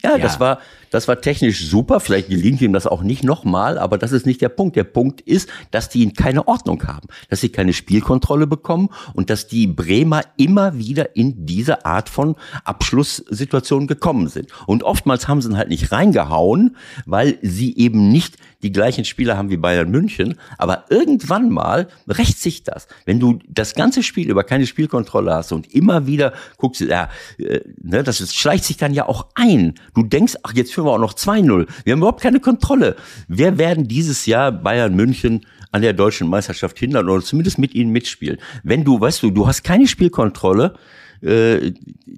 ja, 0.01 0.11
ja, 0.11 0.17
das 0.17 0.39
war, 0.39 0.59
das 0.91 1.07
war 1.07 1.21
technisch 1.21 1.67
super. 1.67 1.99
Vielleicht 1.99 2.29
gelingt 2.29 2.61
ihm 2.61 2.73
das 2.73 2.87
auch 2.87 3.01
nicht 3.01 3.23
nochmal, 3.23 3.77
aber 3.77 3.97
das 3.97 4.11
ist 4.11 4.25
nicht 4.25 4.41
der 4.41 4.49
Punkt. 4.49 4.75
Der 4.75 4.83
Punkt 4.83 5.21
ist, 5.21 5.49
dass 5.71 5.89
die 5.89 6.11
keine 6.13 6.47
Ordnung 6.47 6.83
haben, 6.87 7.07
dass 7.29 7.41
sie 7.41 7.49
keine 7.49 7.73
Spielkontrolle 7.73 8.47
bekommen 8.47 8.89
und 9.13 9.29
dass 9.29 9.47
die 9.47 9.67
Bremer 9.67 10.21
immer 10.37 10.77
wieder 10.77 11.15
in 11.15 11.45
diese 11.45 11.85
Art 11.85 12.09
von 12.09 12.35
Abschlusssituation 12.63 13.87
gekommen 13.87 14.27
sind. 14.27 14.49
Und 14.65 14.83
oftmals 14.83 15.27
haben 15.27 15.41
sie 15.41 15.49
ihn 15.49 15.57
halt 15.57 15.69
nicht 15.69 15.91
reingehauen, 15.91 16.75
weil 17.05 17.37
sie 17.41 17.75
eben 17.77 18.11
nicht 18.11 18.37
die 18.61 18.71
gleichen 18.71 19.05
Spieler 19.05 19.37
haben 19.37 19.49
wie 19.49 19.57
Bayern 19.57 19.89
München, 19.89 20.35
aber 20.57 20.85
irgendwann 20.89 21.49
mal 21.49 21.87
rächt 22.07 22.39
sich 22.39 22.63
das. 22.63 22.87
Wenn 23.05 23.19
du 23.19 23.39
das 23.47 23.73
ganze 23.73 24.03
Spiel 24.03 24.29
über 24.29 24.43
keine 24.43 24.67
Spielkontrolle 24.67 25.33
hast 25.33 25.51
und 25.51 25.73
immer 25.73 26.07
wieder 26.07 26.33
guckst, 26.57 26.81
ja, 26.81 27.09
äh, 27.37 27.61
ne, 27.81 28.03
das 28.03 28.33
schleicht 28.33 28.65
sich 28.65 28.77
dann 28.77 28.93
ja 28.93 29.07
auch 29.07 29.27
ein. 29.35 29.75
Du 29.93 30.03
denkst, 30.03 30.35
ach, 30.43 30.53
jetzt 30.53 30.73
führen 30.79 30.87
wir 30.87 30.93
auch 30.93 30.99
noch 30.99 31.13
2-0. 31.13 31.67
Wir 31.83 31.91
haben 31.91 31.99
überhaupt 31.99 32.21
keine 32.21 32.39
Kontrolle. 32.39 32.95
Wir 33.27 33.57
werden 33.57 33.87
dieses 33.87 34.25
Jahr 34.25 34.51
Bayern 34.51 34.95
München 34.95 35.45
an 35.71 35.81
der 35.81 35.93
deutschen 35.93 36.29
Meisterschaft 36.29 36.79
hindern 36.79 37.09
oder 37.09 37.21
zumindest 37.21 37.59
mit 37.59 37.75
ihnen 37.75 37.91
mitspielen. 37.91 38.37
Wenn 38.63 38.85
du, 38.85 38.99
weißt 38.99 39.21
du, 39.23 39.31
du 39.31 39.45
hast 39.45 39.63
keine 39.63 39.87
Spielkontrolle, 39.87 40.75
äh, 41.21 41.71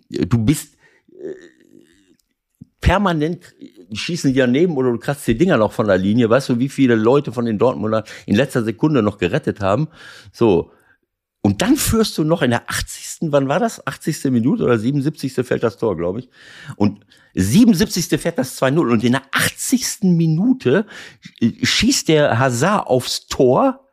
du 0.10 0.38
bist 0.38 0.76
äh, 1.10 1.34
permanent 2.80 3.56
schießen 3.94 4.32
die 4.32 4.40
daneben 4.40 4.78
oder 4.78 4.92
du 4.92 5.00
kratzt 5.00 5.28
die 5.28 5.38
Dinger 5.38 5.58
noch 5.58 5.74
von 5.74 5.88
der 5.88 5.98
Linie. 5.98 6.30
Weißt 6.30 6.48
du, 6.48 6.60
wie 6.60 6.70
viele 6.70 6.96
Leute 6.96 7.34
von 7.34 7.46
den 7.46 7.58
Dortmunder 7.58 8.06
in 8.26 8.36
letzter 8.36 8.64
Sekunde 8.64 9.02
noch 9.02 9.18
gerettet 9.18 9.60
haben? 9.60 9.88
So. 10.32 10.72
Und 11.42 11.64
dann 11.64 11.76
führst 11.76 12.18
du 12.18 12.24
noch 12.24 12.44
in 12.44 12.52
der 12.52 12.70
80. 12.70 13.32
Wann 13.32 13.48
war 13.48 13.60
das? 13.60 13.86
80. 13.86 14.26
Minute 14.26 14.64
oder 14.64 14.78
77. 14.78 15.34
fällt 15.46 15.64
das 15.64 15.78
Tor, 15.78 15.98
glaube 15.98 16.20
ich. 16.20 16.30
Und 16.76 17.04
77. 17.34 18.20
fährt 18.20 18.38
das 18.38 18.62
2-0 18.62 18.92
und 18.92 19.04
in 19.04 19.14
der 19.14 19.24
80. 19.32 20.04
Minute 20.04 20.86
schießt 21.64 22.10
der 22.10 22.38
Hazard 22.38 22.88
aufs 22.88 23.26
Tor 23.28 23.88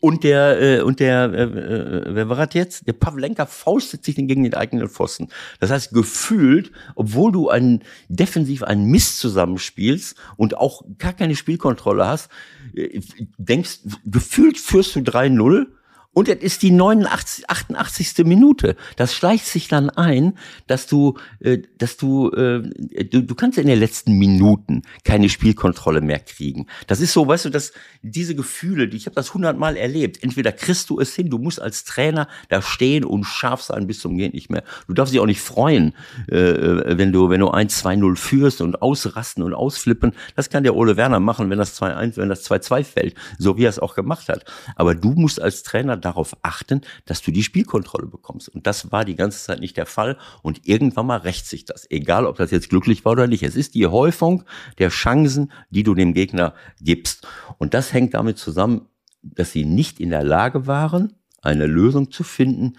und 0.00 0.24
der, 0.24 0.60
äh, 0.60 0.80
und 0.82 0.98
der, 0.98 1.32
äh, 1.32 1.42
äh, 1.44 2.04
wer 2.08 2.28
war 2.28 2.44
das 2.44 2.54
jetzt? 2.54 2.88
Der 2.88 2.92
Pavlenka 2.92 3.46
faustet 3.46 4.04
sich 4.04 4.16
gegen 4.16 4.42
den 4.42 4.54
eigenen 4.54 4.88
Pfosten. 4.88 5.28
Das 5.60 5.70
heißt, 5.70 5.92
gefühlt, 5.92 6.72
obwohl 6.96 7.30
du 7.30 7.48
einen 7.48 7.84
defensiv 8.08 8.64
einen 8.64 8.86
Mist 8.86 9.18
zusammenspielst 9.20 10.16
und 10.36 10.56
auch 10.56 10.82
gar 10.98 11.12
keine 11.12 11.36
Spielkontrolle 11.36 12.04
hast, 12.04 12.30
äh, 12.74 13.00
denkst, 13.38 13.78
gefühlt 14.04 14.58
führst 14.58 14.96
du 14.96 15.00
3-0 15.00 15.68
Und 16.14 16.28
es 16.28 16.42
ist 16.42 16.62
die 16.62 16.70
89, 16.70 17.48
88. 17.48 18.26
Minute. 18.26 18.76
Das 18.96 19.14
schleicht 19.14 19.46
sich 19.46 19.68
dann 19.68 19.88
ein, 19.88 20.36
dass 20.66 20.86
du, 20.86 21.16
äh, 21.40 21.62
dass 21.78 21.96
du, 21.96 22.30
äh, 22.32 22.62
du, 23.04 23.22
du 23.22 23.34
kannst 23.34 23.56
in 23.56 23.66
den 23.66 23.78
letzten 23.78 24.18
Minuten 24.18 24.82
keine 25.04 25.30
Spielkontrolle 25.30 26.02
mehr 26.02 26.18
kriegen. 26.18 26.66
Das 26.86 27.00
ist 27.00 27.14
so, 27.14 27.26
weißt 27.26 27.46
du, 27.46 27.50
dass 27.50 27.72
diese 28.02 28.34
Gefühle, 28.34 28.84
ich 28.84 29.06
habe 29.06 29.14
das 29.14 29.32
hundertmal 29.32 29.76
erlebt. 29.76 30.22
Entweder 30.22 30.52
kriegst 30.52 30.90
du 30.90 31.00
es 31.00 31.14
hin, 31.14 31.30
du 31.30 31.38
musst 31.38 31.62
als 31.62 31.84
Trainer 31.84 32.28
da 32.50 32.60
stehen 32.60 33.04
und 33.04 33.24
scharf 33.24 33.62
sein 33.62 33.86
bis 33.86 34.00
zum 34.00 34.18
Gehen 34.18 34.32
nicht 34.32 34.50
mehr. 34.50 34.64
Du 34.86 34.92
darfst 34.92 35.14
dich 35.14 35.20
auch 35.20 35.26
nicht 35.26 35.40
freuen, 35.40 35.94
äh, 36.28 36.98
wenn 36.98 37.12
du, 37.12 37.30
wenn 37.30 37.40
du 37.40 37.48
1-2-0 37.48 38.16
führst 38.16 38.60
und 38.60 38.82
ausrasten 38.82 39.42
und 39.42 39.54
ausflippen. 39.54 40.12
Das 40.36 40.50
kann 40.50 40.62
der 40.62 40.76
Ole 40.76 40.98
Werner 40.98 41.20
machen, 41.20 41.48
wenn 41.48 41.58
das 41.58 41.80
2-1, 41.80 42.18
wenn 42.18 42.28
das 42.28 42.44
2-2 42.44 42.84
fällt, 42.84 43.14
so 43.38 43.56
wie 43.56 43.64
er 43.64 43.70
es 43.70 43.78
auch 43.78 43.94
gemacht 43.94 44.28
hat. 44.28 44.44
Aber 44.76 44.94
du 44.94 45.12
musst 45.12 45.40
als 45.40 45.62
Trainer 45.62 46.01
darauf 46.04 46.36
achten, 46.42 46.82
dass 47.06 47.22
du 47.22 47.30
die 47.30 47.42
Spielkontrolle 47.42 48.06
bekommst. 48.06 48.48
Und 48.48 48.66
das 48.66 48.92
war 48.92 49.04
die 49.04 49.16
ganze 49.16 49.42
Zeit 49.42 49.60
nicht 49.60 49.76
der 49.76 49.86
Fall. 49.86 50.18
Und 50.42 50.66
irgendwann 50.66 51.06
mal 51.06 51.18
rächt 51.18 51.46
sich 51.46 51.64
das. 51.64 51.90
Egal, 51.90 52.26
ob 52.26 52.36
das 52.36 52.50
jetzt 52.50 52.68
glücklich 52.70 53.04
war 53.04 53.12
oder 53.12 53.26
nicht. 53.26 53.42
Es 53.42 53.56
ist 53.56 53.74
die 53.74 53.86
Häufung 53.86 54.44
der 54.78 54.90
Chancen, 54.90 55.52
die 55.70 55.82
du 55.82 55.94
dem 55.94 56.14
Gegner 56.14 56.54
gibst. 56.80 57.26
Und 57.58 57.74
das 57.74 57.92
hängt 57.92 58.14
damit 58.14 58.38
zusammen, 58.38 58.88
dass 59.22 59.52
sie 59.52 59.64
nicht 59.64 60.00
in 60.00 60.10
der 60.10 60.24
Lage 60.24 60.66
waren, 60.66 61.14
eine 61.40 61.66
Lösung 61.66 62.10
zu 62.10 62.24
finden, 62.24 62.76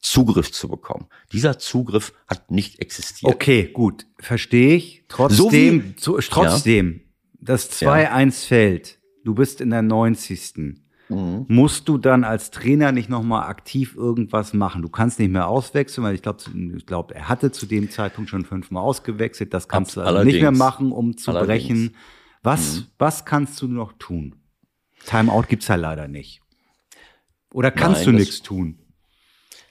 Zugriff 0.00 0.52
zu 0.52 0.68
bekommen. 0.68 1.06
Dieser 1.32 1.58
Zugriff 1.58 2.12
hat 2.26 2.50
nicht 2.50 2.80
existiert. 2.80 3.32
Okay, 3.32 3.70
gut, 3.72 4.06
verstehe 4.18 4.76
ich. 4.76 5.04
Trotzdem, 5.08 5.94
so 5.96 6.18
wie, 6.18 6.22
trotzdem, 6.28 6.92
ja. 6.92 7.40
das 7.40 7.70
2-1 7.70 8.24
ja. 8.24 8.30
fällt. 8.30 8.98
Du 9.24 9.34
bist 9.34 9.62
in 9.62 9.70
der 9.70 9.80
90. 9.80 10.83
Mhm. 11.08 11.44
Musst 11.48 11.88
du 11.88 11.98
dann 11.98 12.24
als 12.24 12.50
Trainer 12.50 12.92
nicht 12.92 13.08
nochmal 13.08 13.48
aktiv 13.48 13.94
irgendwas 13.94 14.54
machen? 14.54 14.82
Du 14.82 14.88
kannst 14.88 15.18
nicht 15.18 15.30
mehr 15.30 15.48
auswechseln, 15.48 16.04
weil 16.04 16.14
ich 16.14 16.22
glaube, 16.22 16.38
ich 16.76 16.86
glaub, 16.86 17.12
er 17.12 17.28
hatte 17.28 17.52
zu 17.52 17.66
dem 17.66 17.90
Zeitpunkt 17.90 18.30
schon 18.30 18.44
fünfmal 18.44 18.82
ausgewechselt. 18.82 19.52
Das 19.52 19.68
kannst 19.68 19.90
Abs 19.90 19.94
du 19.94 20.00
also 20.00 20.24
nicht 20.24 20.40
mehr 20.40 20.52
machen, 20.52 20.92
um 20.92 21.16
zu 21.16 21.30
allerdings. 21.30 21.64
brechen. 21.64 21.96
Was, 22.42 22.76
mhm. 22.76 22.86
was 22.98 23.24
kannst 23.24 23.60
du 23.60 23.68
noch 23.68 23.92
tun? 23.98 24.36
Timeout 25.06 25.44
gibt's 25.48 25.68
ja 25.68 25.76
leider 25.76 26.08
nicht. 26.08 26.40
Oder 27.52 27.70
kannst 27.70 28.04
Nein, 28.04 28.16
du 28.16 28.20
nichts 28.20 28.42
tun? 28.42 28.78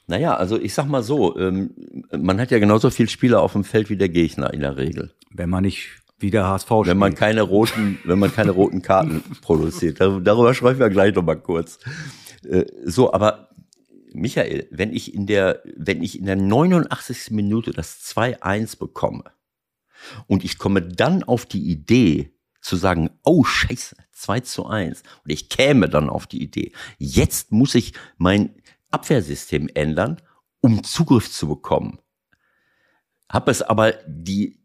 Naja, 0.08 0.36
also 0.36 0.60
ich 0.60 0.74
sag 0.74 0.86
mal 0.86 1.04
so, 1.04 1.38
ähm, 1.38 1.72
man 2.12 2.40
hat 2.40 2.52
ja 2.52 2.60
genauso 2.60 2.90
viele 2.90 3.10
Spieler 3.10 3.42
auf 3.42 3.54
dem 3.54 3.64
Feld 3.64 3.90
wie 3.90 3.98
der 3.98 4.10
Gegner 4.10 4.54
in 4.54 4.60
der 4.60 4.78
Regel. 4.78 5.14
Wenn 5.32 5.50
man 5.50 5.64
nicht 5.64 6.03
wie 6.24 6.32
der 6.32 6.48
HSV 6.48 6.68
spielt. 6.68 6.88
Wenn 6.88 6.98
man 6.98 7.14
keine 7.14 7.42
roten, 7.42 8.00
wenn 8.06 8.18
man 8.18 8.34
keine 8.34 8.52
roten 8.52 8.82
Karten 8.82 9.22
produziert. 9.42 10.00
Darüber 10.00 10.54
sprechen 10.56 10.80
wir 10.80 10.90
gleich 10.90 11.14
noch 11.14 11.24
mal 11.24 11.36
kurz. 11.36 11.78
Äh, 12.44 12.66
so, 12.84 13.14
aber 13.14 13.50
Michael, 14.14 14.68
wenn 14.72 14.94
ich 14.94 15.14
in 15.14 15.28
der, 15.28 15.62
wenn 15.76 16.02
ich 16.02 16.18
in 16.18 16.26
der 16.26 16.38
89. 16.38 17.32
Minute 17.32 17.72
das 17.72 18.02
2-1 18.06 18.80
bekomme 18.80 19.26
und 20.28 20.44
ich 20.44 20.58
komme 20.58 20.82
dann 20.82 21.24
auf 21.24 21.46
die 21.46 21.70
Idee 21.70 22.32
zu 22.62 22.78
sagen, 22.78 23.10
oh 23.24 23.44
Scheiße, 23.44 23.96
2 24.14 24.40
zu 24.42 24.66
1 24.66 25.04
und 25.26 25.32
ich 25.32 25.50
käme 25.50 25.90
dann 25.90 26.10
auf 26.10 26.26
die 26.26 26.42
Idee, 26.42 26.72
jetzt 26.98 27.52
muss 27.52 27.76
ich 27.76 27.94
mein 28.18 28.56
Abwehrsystem 28.92 29.70
ändern, 29.74 30.22
um 30.62 30.84
Zugriff 30.84 31.30
zu 31.30 31.48
bekommen. 31.48 32.00
Habe 33.28 33.52
es 33.52 33.62
aber 33.62 33.94
die 34.08 34.62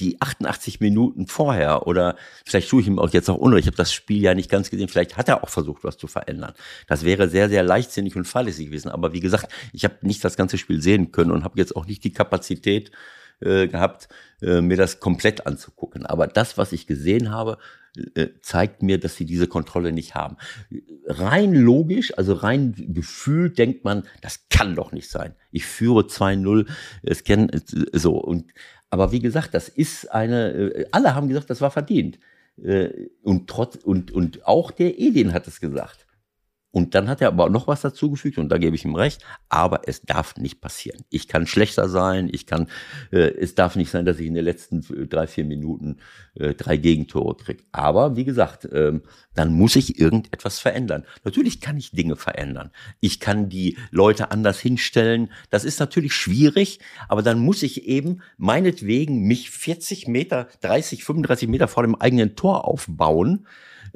die 0.00 0.20
88 0.20 0.80
Minuten 0.80 1.26
vorher 1.26 1.86
oder 1.86 2.16
vielleicht 2.44 2.70
tue 2.70 2.80
ich 2.80 2.86
ihm 2.86 2.98
auch 2.98 3.10
jetzt 3.10 3.28
auch 3.28 3.36
unrecht, 3.36 3.64
ich 3.64 3.66
habe 3.66 3.76
das 3.76 3.92
Spiel 3.92 4.22
ja 4.22 4.34
nicht 4.34 4.50
ganz 4.50 4.70
gesehen, 4.70 4.88
vielleicht 4.88 5.16
hat 5.16 5.28
er 5.28 5.44
auch 5.44 5.48
versucht, 5.48 5.84
was 5.84 5.98
zu 5.98 6.06
verändern. 6.06 6.54
Das 6.88 7.04
wäre 7.04 7.28
sehr, 7.28 7.48
sehr 7.48 7.62
leichtsinnig 7.62 8.16
und 8.16 8.24
fahrlässig 8.24 8.66
gewesen. 8.66 8.90
Aber 8.90 9.12
wie 9.12 9.20
gesagt, 9.20 9.52
ich 9.72 9.84
habe 9.84 9.96
nicht 10.02 10.24
das 10.24 10.36
ganze 10.36 10.58
Spiel 10.58 10.80
sehen 10.80 11.12
können 11.12 11.30
und 11.30 11.44
habe 11.44 11.58
jetzt 11.58 11.76
auch 11.76 11.86
nicht 11.86 12.02
die 12.04 12.12
Kapazität 12.12 12.90
äh, 13.40 13.68
gehabt, 13.68 14.08
äh, 14.42 14.60
mir 14.60 14.76
das 14.76 15.00
komplett 15.00 15.46
anzugucken. 15.46 16.06
Aber 16.06 16.26
das, 16.26 16.58
was 16.58 16.72
ich 16.72 16.86
gesehen 16.86 17.30
habe, 17.30 17.58
äh, 18.14 18.28
zeigt 18.40 18.82
mir, 18.82 19.00
dass 19.00 19.16
sie 19.16 19.24
diese 19.24 19.48
Kontrolle 19.48 19.92
nicht 19.92 20.14
haben. 20.14 20.36
Rein 21.06 21.54
logisch, 21.54 22.16
also 22.16 22.34
rein 22.34 22.72
gefühlt 22.76 23.58
denkt 23.58 23.84
man, 23.84 24.04
das 24.22 24.48
kann 24.48 24.76
doch 24.76 24.92
nicht 24.92 25.10
sein. 25.10 25.34
Ich 25.50 25.66
führe 25.66 26.02
2-0, 26.02 26.68
es 27.02 27.24
kennen 27.24 27.50
so 27.92 28.16
und 28.16 28.52
aber 28.90 29.12
wie 29.12 29.20
gesagt, 29.20 29.54
das 29.54 29.68
ist 29.68 30.10
eine, 30.12 30.50
äh, 30.50 30.86
alle 30.90 31.14
haben 31.14 31.28
gesagt, 31.28 31.48
das 31.48 31.60
war 31.60 31.70
verdient. 31.70 32.18
Äh, 32.62 33.08
und 33.22 33.48
trotz, 33.48 33.76
und, 33.76 34.10
und 34.10 34.46
auch 34.46 34.70
der 34.70 34.98
Edin 34.98 35.32
hat 35.32 35.46
es 35.46 35.60
gesagt. 35.60 36.06
Und 36.72 36.94
dann 36.94 37.08
hat 37.08 37.20
er 37.20 37.28
aber 37.28 37.50
noch 37.50 37.66
was 37.66 37.80
dazugefügt 37.80 38.38
und 38.38 38.48
da 38.48 38.58
gebe 38.58 38.76
ich 38.76 38.84
ihm 38.84 38.94
recht. 38.94 39.24
Aber 39.48 39.82
es 39.88 40.02
darf 40.02 40.36
nicht 40.36 40.60
passieren. 40.60 41.02
Ich 41.10 41.26
kann 41.26 41.46
schlechter 41.46 41.88
sein. 41.88 42.28
Ich 42.30 42.46
kann, 42.46 42.68
äh, 43.10 43.18
es 43.18 43.56
darf 43.56 43.74
nicht 43.74 43.90
sein, 43.90 44.04
dass 44.04 44.20
ich 44.20 44.26
in 44.26 44.34
den 44.34 44.44
letzten 44.44 44.78
äh, 44.94 45.06
drei, 45.06 45.26
vier 45.26 45.44
Minuten 45.44 45.96
äh, 46.34 46.54
drei 46.54 46.76
Gegentore 46.76 47.36
kriege. 47.36 47.64
Aber 47.72 48.14
wie 48.16 48.24
gesagt, 48.24 48.68
ähm, 48.72 49.02
dann 49.34 49.52
muss 49.52 49.74
ich 49.74 49.98
irgendetwas 49.98 50.60
verändern. 50.60 51.04
Natürlich 51.24 51.60
kann 51.60 51.76
ich 51.76 51.90
Dinge 51.90 52.14
verändern. 52.14 52.70
Ich 53.00 53.18
kann 53.18 53.48
die 53.48 53.76
Leute 53.90 54.30
anders 54.30 54.60
hinstellen. 54.60 55.32
Das 55.50 55.64
ist 55.64 55.80
natürlich 55.80 56.14
schwierig, 56.14 56.78
aber 57.08 57.22
dann 57.22 57.40
muss 57.40 57.64
ich 57.64 57.86
eben 57.86 58.22
meinetwegen 58.36 59.22
mich 59.22 59.50
40 59.50 60.06
Meter, 60.06 60.48
30, 60.60 61.04
35 61.04 61.48
Meter 61.48 61.66
vor 61.66 61.82
dem 61.82 61.96
eigenen 61.96 62.36
Tor 62.36 62.64
aufbauen 62.64 63.46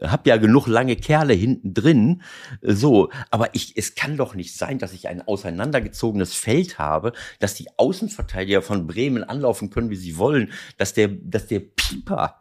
hab 0.01 0.27
ja 0.27 0.37
genug 0.37 0.67
lange 0.67 0.97
Kerle 0.97 1.35
hinten 1.35 1.75
drin. 1.75 2.23
So, 2.63 3.11
aber 3.31 3.55
ich, 3.55 3.77
es 3.77 3.95
kann 3.95 4.17
doch 4.17 4.35
nicht 4.35 4.57
sein, 4.57 4.79
dass 4.79 4.93
ich 4.93 5.09
ein 5.09 5.23
auseinandergezogenes 5.23 6.35
Feld 6.35 6.79
habe, 6.79 7.13
dass 7.39 7.55
die 7.55 7.69
Außenverteidiger 7.77 8.63
von 8.63 8.87
Bremen 8.87 9.25
anlaufen 9.25 9.71
können, 9.71 9.91
wie 9.91 9.97
sie 9.97 10.19
wollen, 10.19 10.53
dass 10.77 10.95
der, 10.95 11.09
dass 11.09 11.47
der 11.47 11.61
Pieper 11.61 12.37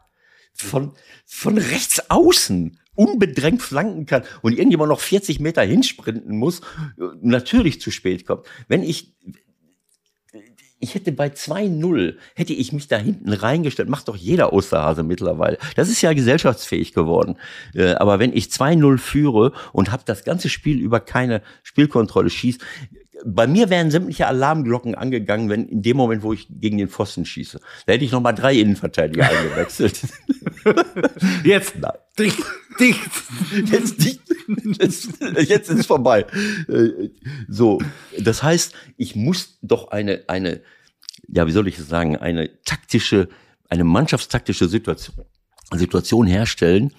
von, 0.52 0.92
von 1.24 1.58
rechts 1.58 2.10
außen 2.10 2.78
unbedrängt 2.94 3.60
flanken 3.60 4.06
kann 4.06 4.22
und 4.42 4.52
irgendjemand 4.52 4.88
noch 4.88 5.00
40 5.00 5.40
Meter 5.40 5.62
hinsprinten 5.62 6.36
muss, 6.36 6.60
natürlich 7.20 7.80
zu 7.80 7.90
spät 7.90 8.26
kommt. 8.26 8.46
Wenn 8.68 8.82
ich, 8.82 9.14
ich 10.84 10.94
hätte 10.94 11.12
bei 11.12 11.28
2-0, 11.28 12.14
hätte 12.34 12.52
ich 12.52 12.72
mich 12.72 12.86
da 12.88 12.96
hinten 12.96 13.32
reingestellt, 13.32 13.88
macht 13.88 14.08
doch 14.08 14.16
jeder 14.16 14.52
Osterhase 14.52 15.02
mittlerweile. 15.02 15.58
Das 15.76 15.88
ist 15.88 16.02
ja 16.02 16.12
gesellschaftsfähig 16.12 16.92
geworden. 16.92 17.36
Äh, 17.74 17.94
aber 17.94 18.18
wenn 18.18 18.32
ich 18.32 18.46
2-0 18.46 18.98
führe 18.98 19.52
und 19.72 19.90
habe 19.90 20.02
das 20.06 20.24
ganze 20.24 20.48
Spiel 20.48 20.78
über 20.78 21.00
keine 21.00 21.42
Spielkontrolle 21.62 22.30
schießt, 22.30 22.60
bei 23.24 23.46
mir 23.46 23.70
wären 23.70 23.90
sämtliche 23.90 24.26
Alarmglocken 24.26 24.94
angegangen, 24.94 25.48
wenn 25.48 25.66
in 25.66 25.82
dem 25.82 25.96
Moment, 25.96 26.22
wo 26.22 26.32
ich 26.32 26.46
gegen 26.50 26.78
den 26.78 26.88
Pfosten 26.88 27.24
schieße. 27.24 27.60
Da 27.86 27.92
hätte 27.92 28.04
ich 28.04 28.12
noch 28.12 28.20
mal 28.20 28.32
drei 28.32 28.54
Innenverteidiger 28.54 29.28
eingewechselt. 29.28 30.00
Jetzt, 31.44 31.78
nein. 31.78 31.92
Dicht, 32.18 32.42
dicht. 32.78 33.10
Jetzt, 33.66 34.04
dicht. 34.04 34.20
Jetzt, 34.78 35.08
jetzt 35.48 35.70
ist 35.70 35.86
vorbei. 35.86 36.26
Äh, 36.68 37.10
so, 37.48 37.80
das 38.18 38.42
heißt, 38.42 38.74
ich 38.96 39.16
muss 39.16 39.58
doch 39.62 39.88
eine, 39.88 40.24
eine, 40.28 40.60
ja, 41.28 41.46
wie 41.46 41.52
soll 41.52 41.68
ich 41.68 41.78
es 41.78 41.88
sagen, 41.88 42.16
eine 42.16 42.62
taktische, 42.62 43.28
eine 43.68 43.84
mannschaftstaktische 43.84 44.68
Situation, 44.68 45.24
Situation 45.72 46.26
herstellen, 46.26 46.92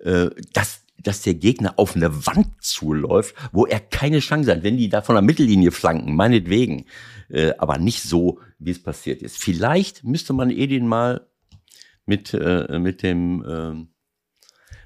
äh, 0.00 0.30
dass 0.52 0.82
dass 1.02 1.22
der 1.22 1.34
Gegner 1.34 1.74
auf 1.78 1.96
eine 1.96 2.26
Wand 2.26 2.48
zuläuft, 2.60 3.34
wo 3.52 3.66
er 3.66 3.80
keine 3.80 4.20
Chance 4.20 4.50
hat, 4.50 4.62
wenn 4.62 4.76
die 4.76 4.88
da 4.88 5.02
von 5.02 5.14
der 5.14 5.22
Mittellinie 5.22 5.70
flanken, 5.70 6.14
meinetwegen, 6.14 6.86
äh, 7.28 7.52
aber 7.58 7.78
nicht 7.78 8.02
so, 8.02 8.38
wie 8.58 8.70
es 8.70 8.82
passiert 8.82 9.22
ist. 9.22 9.38
Vielleicht 9.38 10.04
müsste 10.04 10.32
man 10.32 10.50
Edin 10.50 10.86
mal 10.86 11.26
mit, 12.06 12.34
äh, 12.34 12.78
mit 12.78 13.02
dem 13.02 13.42
äh, 13.42 13.86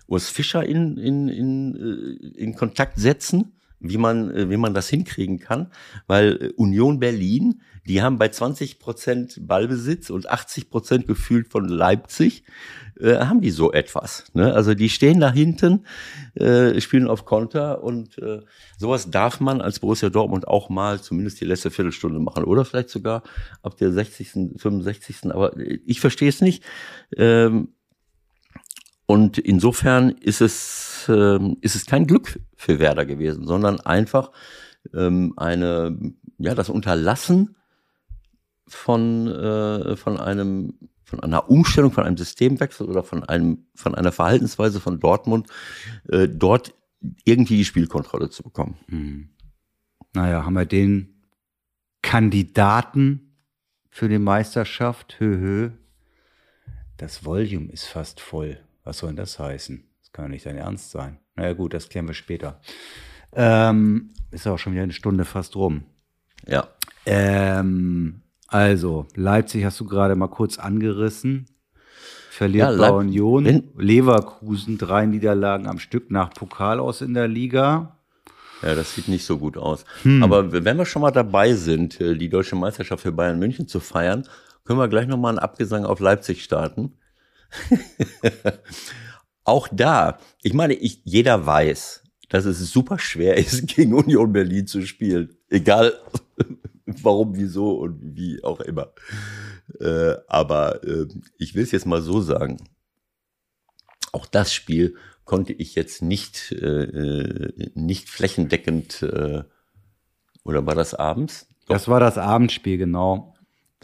Urs 0.07 0.29
Fischer 0.29 0.65
in, 0.65 0.97
in, 0.99 1.29
in, 1.29 1.75
äh, 1.75 2.39
in 2.39 2.55
Kontakt 2.55 2.99
setzen, 2.99 3.61
wie 3.85 3.99
man, 3.99 4.35
äh, 4.35 4.51
wie 4.51 4.57
man 4.57 4.75
das 4.75 4.89
hinkriegen 4.89 5.39
kann, 5.39 5.71
weil 6.07 6.43
äh, 6.43 6.53
Union 6.57 6.99
Berlin, 6.99 7.61
die 7.87 8.03
haben 8.03 8.19
bei 8.19 8.29
20 8.29 8.79
Prozent 8.79 9.47
Ballbesitz 9.47 10.11
und 10.11 10.29
80 10.29 10.71
Prozent 10.71 11.07
gefühlt 11.07 11.49
von 11.49 11.69
Leipzig, 11.69 12.45
äh, 12.99 13.17
haben 13.17 13.43
die 13.43 13.51
so 13.51 13.73
etwas. 13.73 14.25
Ne? 14.33 14.55
Also 14.55 14.75
die 14.75 14.89
stehen 14.89 15.21
da 15.21 15.31
hinten, 15.31 15.85
äh, 16.35 16.81
spielen 16.81 17.09
auf 17.09 17.27
Konter 17.27 17.83
und 17.83 18.19
äh, 18.19 18.41
sowas 18.79 19.11
darf 19.11 19.41
man 19.41 19.61
als 19.61 19.81
Borussia 19.81 20.09
Dortmund 20.09 20.49
auch 20.49 20.71
mal 20.71 21.01
zumindest 21.01 21.41
die 21.41 21.45
letzte 21.45 21.71
Viertelstunde 21.71 22.21
machen 22.21 22.45
oder 22.45 22.65
vielleicht 22.65 22.91
sogar 22.91 23.23
ab 23.63 23.77
der 23.77 23.93
60., 23.93 24.57
65. 24.57 25.33
Aber 25.33 25.55
ich 25.85 26.01
verstehe 26.01 26.31
es 26.31 26.41
nicht. 26.41 26.65
Ähm, 27.17 27.69
und 29.07 29.39
insofern 29.39 30.11
ist 30.11 30.41
es, 30.41 31.07
ähm, 31.09 31.57
ist 31.61 31.75
es 31.75 31.87
kein 31.87 32.07
Glück 32.07 32.41
für 32.57 32.79
Werder 32.79 33.05
gewesen, 33.05 33.47
sondern 33.47 33.81
einfach 33.81 34.31
ähm, 34.95 35.35
eine, 35.37 36.15
ja, 36.39 36.55
das 36.55 36.71
Unterlassen 36.71 37.57
von, 38.67 39.29
äh, 39.29 39.97
von 39.97 40.19
einem 40.19 40.75
von 41.05 41.21
einer 41.21 41.51
Umstellung, 41.51 41.93
von 41.93 42.05
einem 42.05 42.17
Systemwechsel 42.17 42.89
oder 42.89 43.03
von 43.03 43.23
einem, 43.25 43.67
von 43.75 43.95
einer 43.95 44.11
Verhaltensweise 44.11 44.81
von 44.81 45.01
Dortmund, 45.01 45.49
äh, 46.09 46.29
dort 46.29 46.75
irgendwie 47.25 47.59
die 47.59 47.65
Spielkontrolle 47.65 48.31
zu 48.31 48.43
bekommen. 48.43 48.79
Hm. 48.89 49.29
Naja, 50.15 50.45
haben 50.45 50.55
wir 50.55 50.65
den 50.65 51.21
Kandidaten 52.03 53.37
für 53.91 54.09
die 54.09 54.19
Meisterschaft? 54.19 55.17
Hö, 55.19 55.39
hö. 55.39 55.71
Das 56.97 57.25
Volume 57.25 57.71
ist 57.71 57.85
fast 57.85 58.21
voll. 58.21 58.59
Was 58.85 58.99
soll 58.99 59.11
denn 59.11 59.17
das 59.17 59.39
heißen? 59.39 59.83
Das 60.03 60.13
kann 60.13 60.27
ja 60.27 60.29
nicht 60.29 60.47
dein 60.47 60.57
Ernst 60.59 60.91
sein. 60.91 61.19
Naja, 61.37 61.53
gut, 61.55 61.75
das 61.75 61.89
klären 61.89 62.07
wir 62.07 62.15
später. 62.15 62.61
Ähm, 63.33 64.11
ist 64.31 64.47
auch 64.47 64.59
schon 64.59 64.73
wieder 64.75 64.83
eine 64.83 64.93
Stunde 64.93 65.25
fast 65.25 65.57
rum. 65.57 65.85
Ja. 66.47 66.69
Ähm, 67.07 68.23
also, 68.49 69.07
Leipzig 69.15 69.65
hast 69.65 69.81
du 69.81 69.87
gerade 69.87 70.15
mal 70.17 70.29
kurz 70.29 70.59
angerissen. 70.59 71.47
Verliert 72.31 72.73
Ja, 72.73 72.77
bei 72.77 72.91
Union. 72.91 73.45
Wenn- 73.45 73.71
Leverkusen 73.77 74.77
drei 74.79 75.07
Niederlagen 75.07 75.67
am 75.67 75.79
Stück 75.79 76.11
nach 76.11 76.31
Pokal 76.31 76.81
aus 76.81 77.01
in 77.01 77.15
der 77.15 77.29
Liga. 77.29 77.99
Ja, 78.63 78.75
das 78.75 78.95
sieht 78.95 79.09
nicht 79.09 79.25
so 79.25 79.39
gut 79.39 79.57
aus. 79.57 79.85
Hm. 80.03 80.23
Aber 80.23 80.53
wenn 80.53 80.77
wir 80.77 80.85
schon 80.87 81.03
mal 81.03 81.11
dabei 81.11 81.53
sind, 81.55 82.01
äh, 82.01 82.17
die 82.17 82.29
deutsche 82.29 82.57
Meisterschaft 82.57 83.03
für 83.03 83.13
Bayern 83.13 83.39
München 83.39 83.69
zu 83.69 83.79
feiern, 83.81 84.27
können 84.65 84.79
wir 84.79 84.89
gleich 84.89 85.07
nochmal 85.07 85.31
einen 85.31 85.39
Abgesang 85.39 85.85
auf 85.85 86.01
Leipzig 86.01 86.43
starten. 86.43 86.95
Auch 89.45 89.69
da, 89.71 90.19
ich 90.43 90.55
meine, 90.55 90.75
ich, 90.75 91.03
jeder 91.05 91.45
weiß, 91.45 92.03
dass 92.29 92.47
es 92.47 92.73
super 92.73 92.99
schwer 92.99 93.37
ist, 93.37 93.67
gegen 93.75 93.95
Union 93.95 94.33
Berlin 94.33 94.67
zu 94.67 94.83
spielen. 94.87 95.37
Egal 95.51 95.95
warum, 96.87 97.37
wieso 97.37 97.73
und 97.73 98.17
wie 98.17 98.43
auch 98.43 98.61
immer. 98.61 98.93
Äh, 99.81 100.15
aber 100.29 100.83
äh, 100.85 101.07
ich 101.39 101.55
will 101.55 101.63
es 101.63 101.73
jetzt 101.73 101.87
mal 101.87 102.03
so 102.03 102.21
sagen. 102.21 102.59
Auch 104.13 104.27
das 104.27 104.53
Spiel 104.53 104.97
konnte 105.25 105.53
ich 105.53 105.75
jetzt 105.75 106.03
nicht, 106.03 106.53
äh, 106.53 106.85
äh, 106.85 107.71
nicht 107.75 108.09
flächendeckend, 108.09 109.03
äh, 109.03 109.43
oder 110.45 110.67
war 110.67 110.75
das 110.75 110.95
abends? 110.95 111.49
Doch, 111.67 111.75
Das 111.75 111.89
war 111.89 112.01
das 112.01 112.19
Abendspiel, 112.19 112.77
genau. 112.77 113.34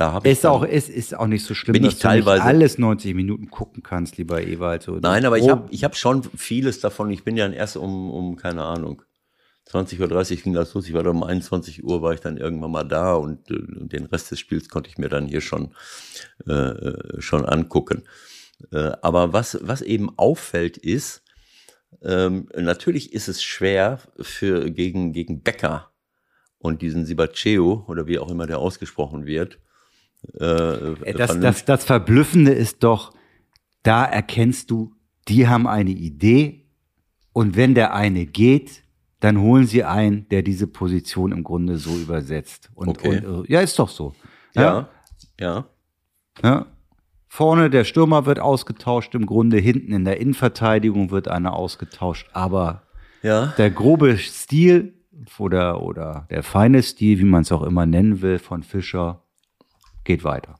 Da 0.01 0.13
habe 0.13 0.29
ich 0.29 0.33
Ist 0.39 0.47
auch, 0.47 0.63
ist, 0.65 0.89
ist 0.89 1.15
auch 1.17 1.27
nicht 1.27 1.45
so 1.45 1.55
schlimm, 1.55 1.75
Bin 1.75 1.85
ich 1.85 1.95
dass 1.95 1.99
du 2.01 2.09
nicht 2.09 2.25
teilweise- 2.25 2.43
alles 2.45 2.79
90 2.79 3.15
Minuten 3.15 3.51
gucken 3.51 3.83
kannst, 3.83 4.17
lieber 4.17 4.43
Ewald. 4.43 4.83
So 4.83 4.97
Nein, 4.97 5.25
aber 5.27 5.37
ich 5.39 5.45
grob- 5.45 5.51
habe 5.51 5.69
ich 5.73 5.85
hab 5.85 5.97
schon 5.97 6.23
vieles 6.37 6.81
davon. 6.81 7.11
Ich 7.11 7.25
bin 7.25 7.37
ja 7.37 7.49
erst 7.49 7.77
um, 7.77 8.11
um 8.11 8.37
keine 8.37 8.65
Ahnung, 8.65 9.03
20.30 9.71 10.01
Uhr 10.39 10.43
ging 10.43 10.53
das 10.55 10.75
los. 10.75 10.89
Ich 10.89 10.95
war 10.95 11.03
dann 11.03 11.17
um 11.17 11.23
21 11.23 11.85
Uhr, 11.85 12.03
war 12.03 12.13
ich 12.15 12.21
dann 12.21 12.39
irgendwann 12.39 12.71
mal 12.73 12.85
da 12.85 13.15
und, 13.15 13.51
äh, 13.51 13.55
und 13.55 13.93
den 13.93 14.07
Rest 14.07 14.31
des 14.31 14.41
Spiels 14.41 14.69
konnte 14.69 14.89
ich 14.91 14.99
mir 14.99 15.09
dann 15.09 15.27
hier 15.27 15.41
schon, 15.41 15.75
äh, 16.49 16.53
äh, 16.53 17.21
schon 17.21 17.45
angucken. 17.45 18.05
Äh, 18.73 18.93
aber 19.03 19.33
was, 19.33 19.59
was 19.63 19.81
eben 19.83 20.11
auffällt 20.19 20.77
ist, 20.77 21.23
ähm, 22.03 22.49
natürlich 22.57 23.13
ist 23.13 23.29
es 23.29 23.43
schwer 23.43 24.01
für, 24.19 24.71
gegen, 24.71 25.13
gegen 25.13 25.43
Becker 25.43 25.91
und 26.59 26.83
diesen 26.83 27.05
Sibaceo 27.07 27.85
oder 27.89 28.07
wie 28.07 28.19
auch 28.19 28.31
immer 28.31 28.47
der 28.47 28.59
ausgesprochen 28.59 29.27
wird. 29.27 29.59
Äh, 30.39 30.45
Äh, 30.45 31.13
Das, 31.15 31.39
das, 31.41 31.65
das 31.65 31.85
Verblüffende 31.85 32.53
ist 32.53 32.83
doch, 32.83 33.13
da 33.83 34.05
erkennst 34.05 34.71
du, 34.71 34.93
die 35.29 35.49
haben 35.49 35.67
eine 35.67 35.91
Idee 35.91 36.67
und 37.33 37.57
wenn 37.57 37.75
der 37.75 37.95
eine 37.95 38.27
geht, 38.27 38.83
dann 39.21 39.41
holen 39.41 39.67
sie 39.67 39.85
einen, 39.85 40.29
der 40.31 40.43
diese 40.43 40.67
Position 40.67 41.33
im 41.33 41.45
Grunde 41.45 41.77
so 41.77 41.95
übersetzt. 41.97 42.71
Und, 42.75 42.89
Okay. 42.89 43.23
und 43.25 43.45
äh, 43.49 43.53
ja, 43.53 43.61
ist 43.61 43.79
doch 43.79 43.89
so. 43.89 44.15
ja, 44.55 44.89
ja. 45.39 45.67
Ja. 46.43 46.67
Vorne 47.29 47.71
der 47.71 47.85
Stürmer 47.85 48.27
wird 48.27 48.41
ausgetauscht, 48.41 49.15
im 49.15 49.25
Grunde 49.27 49.59
hinten 49.59 49.93
in 49.93 50.05
der 50.05 50.21
Innenverteidigung 50.21 51.11
wird 51.11 51.29
einer 51.29 51.53
ausgetauscht, 51.55 52.29
aber 52.33 52.83
Ja. 53.23 53.49
der 53.59 53.71
grobe 53.71 54.17
Stil 54.19 54.95
oder, 55.39 55.83
oder 55.83 56.27
der 56.31 56.43
feine 56.43 56.83
Stil, 56.83 57.19
wie 57.19 57.25
man 57.25 57.43
es 57.43 57.53
auch 57.53 57.63
immer 57.63 57.87
nennen 57.87 58.23
will, 58.23 58.39
von 58.39 58.63
Fischer 58.63 59.23
geht 60.05 60.25
weiter. 60.25 60.59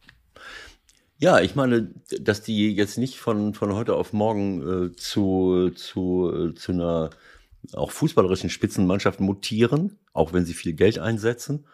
Ja, 1.19 1.41
ich 1.41 1.55
meine, 1.55 1.91
dass 2.19 2.43
die 2.43 2.75
jetzt 2.75 2.97
nicht 2.97 3.19
von, 3.19 3.53
von 3.53 3.75
heute 3.75 3.95
auf 3.95 4.15
morgen 4.15 4.87
äh, 4.87 4.97
zu, 4.97 5.71
zu, 5.75 6.33
äh, 6.35 6.55
zu 6.55 6.73
einer 6.73 7.11
auch 7.75 7.91
fußballerischen 7.91 8.49
Spitzenmannschaft 8.49 9.21
mutieren, 9.21 9.99
auch 10.15 10.33
wenn 10.33 10.47
sie 10.47 10.55
viel 10.55 10.73
Geld 10.73 10.99
einsetzen. 10.99 11.67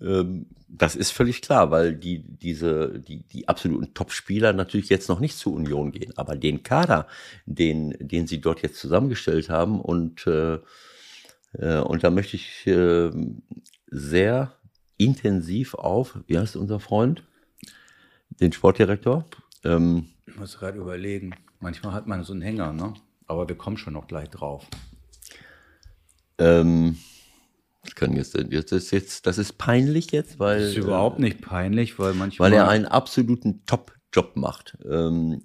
Ähm, 0.00 0.46
das 0.68 0.96
ist 0.96 1.12
völlig 1.12 1.42
klar, 1.42 1.70
weil 1.70 1.94
die, 1.94 2.24
diese, 2.24 2.98
die, 2.98 3.22
die 3.22 3.48
absoluten 3.48 3.94
Top-Spieler 3.94 4.52
natürlich 4.52 4.88
jetzt 4.88 5.08
noch 5.08 5.20
nicht 5.20 5.38
zur 5.38 5.54
Union 5.54 5.92
gehen. 5.92 6.12
Aber 6.16 6.36
den 6.36 6.62
Kader, 6.62 7.06
den, 7.46 7.94
den 8.00 8.26
sie 8.26 8.40
dort 8.40 8.62
jetzt 8.62 8.80
zusammengestellt 8.80 9.48
haben 9.48 9.80
und, 9.80 10.26
äh, 10.26 10.58
äh, 11.52 11.78
und 11.78 12.04
da 12.04 12.10
möchte 12.10 12.36
ich 12.36 12.66
äh, 12.66 13.10
sehr 13.86 14.57
intensiv 14.98 15.74
auf, 15.74 16.18
wie 16.26 16.38
heißt 16.38 16.56
unser 16.56 16.78
Freund? 16.80 17.24
Den 18.40 18.52
Sportdirektor. 18.52 19.24
Ähm, 19.64 20.06
Ich 20.26 20.36
muss 20.36 20.58
gerade 20.58 20.78
überlegen. 20.78 21.34
Manchmal 21.60 21.92
hat 21.94 22.06
man 22.06 22.22
so 22.24 22.32
einen 22.32 22.42
Hänger, 22.42 22.72
ne? 22.72 22.94
Aber 23.26 23.48
wir 23.48 23.56
kommen 23.56 23.76
schon 23.78 23.94
noch 23.94 24.06
gleich 24.06 24.28
drauf. 24.28 24.66
ähm, 26.38 26.96
das 27.82 27.94
kann 27.94 28.14
jetzt, 28.16 28.34
jetzt, 28.50 28.72
das, 28.72 28.90
jetzt, 28.90 29.26
das 29.26 29.38
ist 29.38 29.56
peinlich 29.56 30.10
jetzt, 30.12 30.38
weil, 30.38 30.60
Das 30.60 30.70
ist 30.70 30.76
überhaupt 30.76 31.18
nicht 31.18 31.40
peinlich, 31.40 31.98
weil 31.98 32.12
manchmal. 32.14 32.50
weil 32.50 32.56
er 32.58 32.68
einen 32.68 32.84
absoluten 32.84 33.64
Top-Job 33.66 34.36
macht. 34.36 34.76
Ähm, 34.88 35.42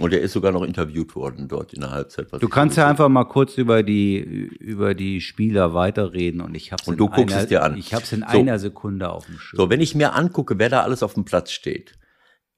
und 0.00 0.12
er 0.12 0.20
ist 0.20 0.32
sogar 0.32 0.52
noch 0.52 0.62
interviewt 0.62 1.14
worden 1.16 1.48
dort 1.48 1.72
in 1.72 1.80
der 1.80 1.90
Halbzeit. 1.90 2.28
Du 2.38 2.48
kannst 2.48 2.76
ja 2.76 2.86
einfach 2.88 3.08
mal 3.08 3.24
kurz 3.24 3.56
über 3.56 3.82
die 3.82 4.18
über 4.18 4.94
die 4.94 5.20
Spieler 5.20 5.72
weiterreden 5.72 6.40
und 6.42 6.54
ich 6.54 6.72
hab's 6.72 6.86
Und 6.86 6.98
du 6.98 7.08
guckst 7.08 7.34
einer, 7.34 7.42
es 7.42 7.48
dir 7.48 7.62
an. 7.62 7.76
Ich 7.78 7.94
hab's 7.94 8.12
in 8.12 8.20
So. 8.20 8.26
einer 8.26 8.58
Sekunde 8.58 9.10
auf 9.10 9.26
dem 9.26 9.38
Schirm. 9.38 9.56
So, 9.56 9.70
wenn 9.70 9.80
ich 9.80 9.94
mir 9.94 10.14
angucke, 10.14 10.58
wer 10.58 10.68
da 10.68 10.82
alles 10.82 11.02
auf 11.02 11.14
dem 11.14 11.24
Platz 11.24 11.50
steht, 11.50 11.98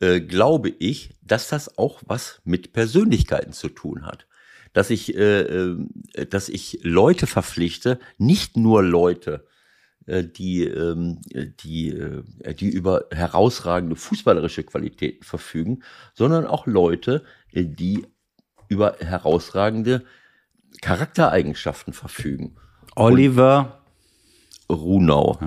äh, 0.01 0.21
glaube 0.21 0.71
ich, 0.71 1.17
dass 1.23 1.49
das 1.49 1.79
auch 1.79 2.03
was 2.07 2.41
mit 2.45 2.73
Persönlichkeiten 2.73 3.53
zu 3.53 3.69
tun 3.69 4.05
hat. 4.05 4.27
Dass 4.73 4.91
ich, 4.91 5.17
äh, 5.17 5.41
äh, 5.41 5.77
dass 6.29 6.49
ich 6.49 6.81
Leute 6.83 7.27
verpflichte, 7.27 7.99
nicht 8.19 8.57
nur 8.57 8.83
Leute, 8.83 9.47
die, 10.09 10.65
ähm, 10.65 11.21
die, 11.63 11.91
äh, 11.91 12.55
die 12.55 12.69
über 12.69 13.05
herausragende 13.11 13.97
fußballerische 13.97 14.65
Qualitäten 14.65 15.25
verfügen, 15.25 15.83
sondern 16.15 16.47
auch 16.47 16.67
Leute, 16.67 17.25
äh, 17.53 17.65
die 17.65 18.07
über 18.69 18.97
herausragende 19.01 20.05
Charaktereigenschaften 20.81 21.93
verfügen. 21.93 22.57
Oliver 22.97 23.83
Runau. 24.71 25.39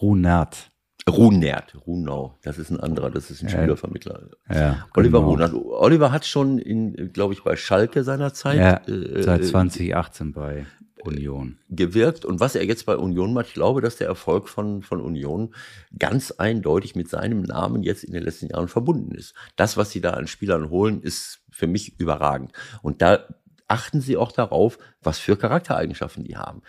Runert. 0.00 0.72
Runert, 1.08 1.74
Runau, 1.84 2.38
das 2.42 2.58
ist 2.58 2.70
ein 2.70 2.78
anderer, 2.78 3.10
das 3.10 3.28
ist 3.28 3.42
ein 3.42 3.48
Spielervermittler. 3.48 4.20
Ja, 4.48 4.86
Oliver 4.94 5.18
genau. 5.18 5.30
Runert. 5.30 5.52
Oliver 5.52 6.12
hat 6.12 6.24
schon 6.26 6.58
in, 6.58 7.12
glaube 7.12 7.34
ich, 7.34 7.42
bei 7.42 7.56
Schalke 7.56 8.04
seinerzeit 8.04 8.58
Ja, 8.58 8.94
äh, 8.94 9.22
seit 9.22 9.40
äh, 9.40 9.44
2018 9.44 10.32
bei 10.32 10.64
Union. 11.04 11.58
gewirkt. 11.68 12.24
Und 12.24 12.40
was 12.40 12.54
er 12.54 12.64
jetzt 12.64 12.86
bei 12.86 12.96
Union 12.96 13.32
macht, 13.32 13.48
ich 13.48 13.54
glaube, 13.54 13.80
dass 13.80 13.96
der 13.96 14.06
Erfolg 14.06 14.48
von, 14.48 14.82
von 14.82 15.00
Union 15.00 15.54
ganz 15.98 16.30
eindeutig 16.32 16.94
mit 16.94 17.08
seinem 17.08 17.42
Namen 17.42 17.82
jetzt 17.82 18.04
in 18.04 18.12
den 18.12 18.22
letzten 18.22 18.48
Jahren 18.48 18.68
verbunden 18.68 19.14
ist. 19.14 19.34
Das, 19.56 19.76
was 19.76 19.90
sie 19.90 20.00
da 20.00 20.10
an 20.10 20.26
Spielern 20.26 20.70
holen, 20.70 21.02
ist 21.02 21.40
für 21.50 21.66
mich 21.66 21.98
überragend. 21.98 22.52
Und 22.82 23.02
da 23.02 23.26
achten 23.68 24.00
sie 24.00 24.16
auch 24.16 24.32
darauf, 24.32 24.78
was 25.00 25.18
für 25.18 25.36
Charaktereigenschaften 25.36 26.24
die 26.24 26.36
haben. 26.36 26.62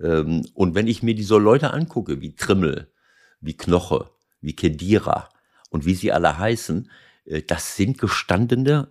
Ähm, 0.00 0.46
und 0.54 0.74
wenn 0.74 0.86
ich 0.86 1.02
mir 1.02 1.14
diese 1.14 1.36
Leute 1.36 1.72
angucke, 1.72 2.20
wie 2.20 2.34
Trimmel, 2.34 2.92
wie 3.40 3.56
Knoche, 3.56 4.10
wie 4.40 4.54
Kedira 4.54 5.28
und 5.70 5.84
wie 5.84 5.94
sie 5.94 6.12
alle 6.12 6.38
heißen, 6.38 6.90
äh, 7.24 7.42
das 7.42 7.76
sind 7.76 7.98
gestandene 7.98 8.88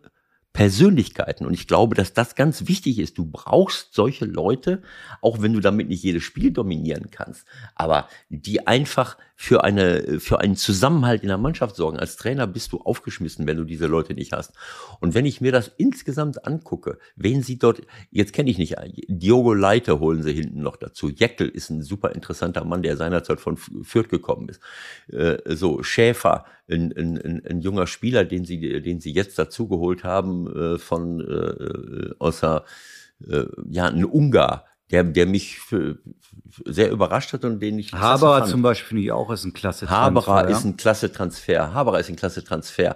Persönlichkeiten. 0.54 1.48
Und 1.48 1.54
ich 1.54 1.68
glaube, 1.68 1.96
dass 1.96 2.14
das 2.14 2.36
ganz 2.36 2.68
wichtig 2.68 3.00
ist. 3.00 3.18
Du 3.18 3.26
brauchst 3.26 3.96
solche 3.96 4.26
Leute, 4.26 4.84
auch 5.20 5.42
wenn 5.42 5.54
du 5.54 5.60
damit 5.60 5.90
nicht 5.90 6.04
jedes 6.04 6.24
Spiel 6.24 6.52
dominieren 6.52 7.10
kannst, 7.10 7.46
aber 7.76 8.08
die 8.30 8.68
einfach 8.68 9.18
für 9.36 9.64
eine, 9.64 10.20
für 10.20 10.40
einen 10.40 10.56
Zusammenhalt 10.56 11.24
in 11.24 11.28
der 11.28 11.40
Mannschaft 11.40 11.76
sorgen. 11.76 12.00
Als 12.00 12.18
Trainer 12.18 12.46
bist 12.46 12.72
du 12.72 12.80
aufgeschmissen, 12.80 13.48
wenn 13.48 13.58
du 13.58 13.64
diese 13.66 13.88
Leute 13.88 14.14
nicht 14.14 14.32
hast. 14.32 14.54
Und 15.00 15.16
wenn 15.16 15.26
ich 15.26 15.42
mir 15.42 15.52
das 15.52 15.72
insgesamt 15.78 16.46
angucke, 16.46 17.00
wen 17.16 17.42
sie 17.42 17.58
dort, 17.58 17.82
jetzt 18.12 18.32
kenne 18.32 18.52
ich 18.52 18.60
nicht, 18.60 18.76
Diogo 19.08 19.54
Leite 19.54 20.00
holen 20.00 20.22
sie 20.22 20.34
hinten 20.34 20.62
noch 20.62 20.78
dazu. 20.78 21.10
Jeckel 21.10 21.50
ist 21.50 21.72
ein 21.72 21.82
super 21.82 22.14
interessanter 22.14 22.64
Mann, 22.64 22.84
der 22.84 22.96
seinerzeit 22.96 23.42
von 23.42 23.58
Fürth 23.58 24.10
gekommen 24.10 24.50
ist. 24.50 24.62
Äh, 25.12 25.56
so, 25.56 25.82
Schäfer, 25.82 26.46
ein, 26.74 26.94
ein, 26.98 27.18
ein, 27.18 27.42
ein 27.48 27.62
junger 27.62 27.88
Spieler, 27.88 28.26
den 28.26 28.46
sie, 28.46 28.82
den 28.82 29.00
sie 29.00 29.14
jetzt 29.14 29.38
dazugeholt 29.40 30.04
haben, 30.04 30.48
äh, 30.48 30.78
von, 30.78 31.22
äh, 31.22 32.14
aus 32.20 32.42
der, 32.42 32.66
äh, 33.28 33.46
ja, 33.70 33.88
ein 33.88 34.06
Ungar, 34.06 34.66
der, 34.92 35.04
der 35.04 35.26
mich 35.26 35.60
für, 35.60 36.00
sehr 36.66 36.92
überrascht 36.92 37.34
hat 37.34 37.46
und 37.46 37.60
den 37.60 37.80
ich 37.80 37.94
Haberer 37.94 38.46
zum 38.46 38.62
Beispiel 38.62 38.90
finde 38.90 39.04
ich 39.04 39.12
auch 39.12 39.32
ist 39.32 39.44
ein 39.44 39.54
klasse 39.54 39.86
Transfer. 39.86 40.06
Haberer 40.06 40.48
ist 40.50 40.66
ein 40.66 40.78
klasse 40.78 41.12
Transfer. 41.12 41.74
Haberer 41.74 42.00
ist 42.00 42.10
ein 42.10 42.16
klasse 42.16 42.44
Transfer. 42.44 42.96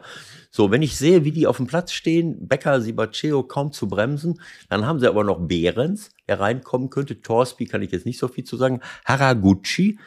So, 0.52 0.72
wenn 0.72 0.82
ich 0.82 0.98
sehe, 0.98 1.24
wie 1.24 1.32
die 1.32 1.48
auf 1.48 1.58
dem 1.58 1.68
Platz 1.68 1.92
stehen, 1.92 2.48
Becker, 2.48 2.82
Sibaceo 2.82 3.44
kaum 3.44 3.72
zu 3.72 3.88
bremsen, 3.88 4.40
dann 4.70 4.86
haben 4.86 5.00
sie 5.00 5.08
aber 5.08 5.24
noch 5.24 5.48
Behrens, 5.48 6.10
der 6.28 6.40
reinkommen 6.40 6.90
könnte. 6.90 7.22
Torsby 7.22 7.66
kann 7.66 7.82
ich 7.82 7.92
jetzt 7.92 8.06
nicht 8.06 8.20
so 8.20 8.28
viel 8.28 8.44
zu 8.44 8.58
sagen. 8.58 8.82
Haraguchi, 9.06 10.00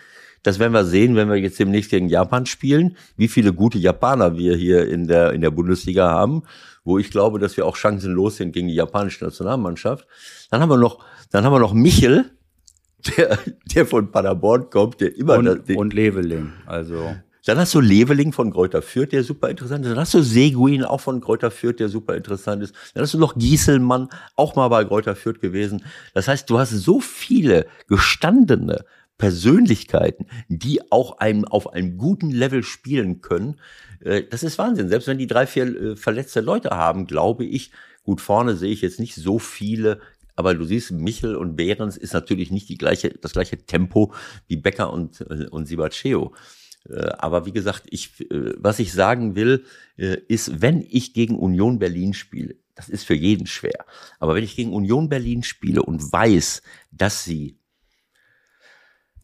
das 0.43 0.59
werden 0.59 0.73
wir 0.73 0.85
sehen, 0.85 1.17
wenn 1.17 1.29
wir 1.29 1.37
jetzt 1.37 1.59
demnächst 1.59 1.91
gegen 1.91 2.09
Japan 2.09 2.47
spielen, 2.47 2.97
wie 3.17 3.29
viele 3.29 3.53
gute 3.53 3.79
Japaner 3.79 4.37
wir 4.37 4.57
hier 4.57 4.89
in 4.89 5.07
der, 5.07 5.33
in 5.33 5.41
der 5.41 5.51
Bundesliga 5.51 6.11
haben, 6.11 6.43
wo 6.85 6.99
ich 6.99 7.11
glaube, 7.11 7.39
dass 7.39 7.57
wir 7.57 7.67
auch 7.67 7.77
chancenlos 7.77 8.37
sind 8.37 8.53
gegen 8.53 8.69
die 8.69 8.75
japanische 8.75 9.25
Nationalmannschaft. 9.25 10.07
Dann 10.51 10.61
haben 10.61 10.71
wir 10.71 10.79
noch, 10.79 11.05
dann 11.31 11.45
haben 11.45 11.53
wir 11.53 11.61
noch 11.61 11.75
Michel, 11.75 12.31
der, 13.17 13.39
der 13.75 13.87
von 13.87 14.11
Paderborn 14.11 14.71
kommt, 14.71 15.01
der 15.01 15.17
immer 15.17 15.39
und, 15.39 15.45
das, 15.45 15.65
den, 15.65 15.77
und 15.77 15.95
Leveling, 15.95 16.53
also 16.67 17.15
dann 17.47 17.59
hast 17.59 17.75
du 17.75 17.81
Leveling 17.81 18.33
von 18.33 18.53
Kräuter 18.53 18.83
Fürth, 18.83 19.13
der 19.13 19.25
super 19.25 19.49
interessant 19.49 19.85
ist. 19.85 19.93
Dann 19.93 19.99
hast 19.99 20.13
du 20.13 20.23
Seguin 20.23 20.85
auch 20.85 21.01
von 21.01 21.21
Kräuter 21.21 21.51
Fürth, 21.51 21.81
der 21.81 21.89
super 21.89 22.15
interessant 22.15 22.63
ist. 22.63 22.75
Dann 22.95 23.03
hast 23.03 23.15
du 23.15 23.19
noch 23.19 23.37
Gieselmann, 23.37 24.09
auch 24.37 24.57
mal 24.57 24.69
bei 24.69 24.85
Kräuter 24.85 25.17
Fürth 25.17 25.41
gewesen. 25.41 25.85
Das 26.13 26.29
heißt, 26.29 26.51
du 26.51 26.59
hast 26.59 26.71
so 26.71 27.01
viele 27.01 27.67
gestandene 27.89 28.85
Persönlichkeiten, 29.21 30.27
die 30.49 30.91
auch 30.91 31.19
einem 31.19 31.45
auf 31.45 31.75
einem 31.75 31.99
guten 31.99 32.31
Level 32.31 32.63
spielen 32.63 33.21
können. 33.21 33.61
Äh, 34.01 34.23
das 34.29 34.43
ist 34.43 34.57
Wahnsinn. 34.57 34.89
Selbst 34.89 35.07
wenn 35.09 35.19
die 35.19 35.27
drei, 35.27 35.47
vier 35.47 35.67
äh, 35.67 35.97
verletzte 35.97 36.41
Leute 36.41 36.71
haben, 36.71 37.07
glaube 37.07 37.45
ich, 37.45 37.71
gut 38.03 38.23
vorne 38.23 38.57
sehe 38.57 38.73
ich 38.73 38.81
jetzt 38.81 38.99
nicht 38.99 39.15
so 39.15 39.39
viele 39.39 40.01
aber 40.37 40.55
du 40.55 40.65
siehst, 40.65 40.93
Michel 40.93 41.37
und 41.37 41.55
Behrens 41.55 41.99
ist 41.99 42.15
natürlich 42.15 42.51
nicht 42.51 42.71
die 42.71 42.79
gleiche, 42.79 43.11
das 43.11 43.33
gleiche 43.33 43.59
Tempo 43.59 44.15
wie 44.47 44.57
Becker 44.57 44.91
und, 44.91 45.21
äh, 45.29 45.49
und 45.51 45.67
Sibaceo. 45.67 46.33
Aber 47.19 47.45
wie 47.45 47.53
gesagt, 47.53 47.83
ich, 47.91 48.27
was 48.57 48.79
ich 48.79 48.95
sagen 48.95 49.37
will, 49.37 49.65
ist, 49.99 50.63
wenn 50.63 50.81
ich 50.89 51.13
gegen 51.13 51.39
Union 51.39 51.79
Berlin 51.79 52.15
spiele, 52.15 52.57
das 52.75 52.89
ist 52.89 53.05
für 53.05 53.15
jeden 53.15 53.47
schwer, 53.47 53.85
aber 54.19 54.35
wenn 54.35 54.45
ich 54.45 54.57
gegen 54.57 54.73
Union 54.73 55.11
Berlin 55.11 55.43
spiele 55.43 55.83
und 55.83 56.11
weiß, 56.11 56.63
dass 56.91 57.23
sie 57.23 57.60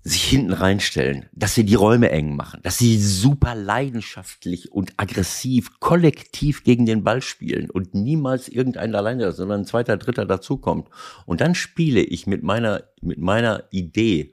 sich 0.09 0.22
hinten 0.22 0.52
reinstellen, 0.52 1.28
dass 1.32 1.57
sie 1.57 1.64
die 1.64 1.74
Räume 1.74 2.11
eng 2.11 2.36
machen, 2.36 2.61
dass 2.62 2.78
sie 2.78 2.96
super 2.96 3.57
leidenschaftlich 3.57 4.70
und 4.70 4.92
aggressiv 4.98 5.80
kollektiv 5.80 6.62
gegen 6.62 6.86
den 6.86 7.02
Ball 7.02 7.20
spielen 7.22 7.70
und 7.70 7.92
niemals 7.92 8.46
irgendein 8.46 8.94
alleine, 8.94 9.32
sondern 9.32 9.62
ein 9.62 9.66
zweiter, 9.66 9.96
dritter 9.96 10.24
dazukommt. 10.24 10.88
Und 11.24 11.40
dann 11.40 11.57
spiele 11.57 12.00
ich 12.00 12.28
mit 12.28 12.44
meiner, 12.44 12.84
mit 13.00 13.18
meiner 13.18 13.64
Idee 13.72 14.32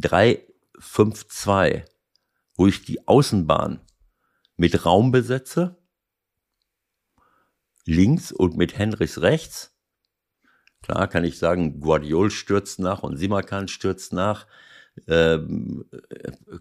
3-5-2, 0.00 1.84
wo 2.56 2.66
ich 2.66 2.84
die 2.84 3.06
Außenbahn 3.06 3.78
mit 4.56 4.84
Raum 4.84 5.12
besetze, 5.12 5.78
links 7.84 8.32
und 8.32 8.56
mit 8.56 8.78
Henrichs 8.78 9.20
rechts. 9.20 9.76
Klar 10.82 11.06
kann 11.06 11.22
ich 11.22 11.38
sagen, 11.38 11.78
Guardiol 11.78 12.32
stürzt 12.32 12.80
nach 12.80 13.04
und 13.04 13.16
Simakan 13.16 13.68
stürzt 13.68 14.12
nach. 14.12 14.48
Ähm, 15.08 15.84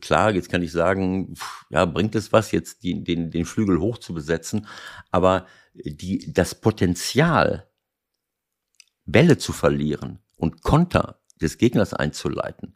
klar, 0.01 0.31
jetzt 0.31 0.49
kann 0.49 0.63
ich 0.63 0.71
sagen, 0.71 1.35
ja, 1.69 1.85
bringt 1.85 2.15
es 2.15 2.33
was, 2.33 2.51
jetzt 2.51 2.83
die, 2.83 3.03
den, 3.03 3.31
den 3.31 3.45
Flügel 3.45 3.79
hoch 3.79 3.99
zu 3.99 4.13
besetzen, 4.13 4.67
aber 5.11 5.45
die, 5.73 6.31
das 6.31 6.55
Potenzial, 6.55 7.67
Bälle 9.05 9.37
zu 9.37 9.53
verlieren 9.53 10.19
und 10.35 10.61
Konter 10.61 11.19
des 11.41 11.57
Gegners 11.57 11.93
einzuleiten, 11.93 12.75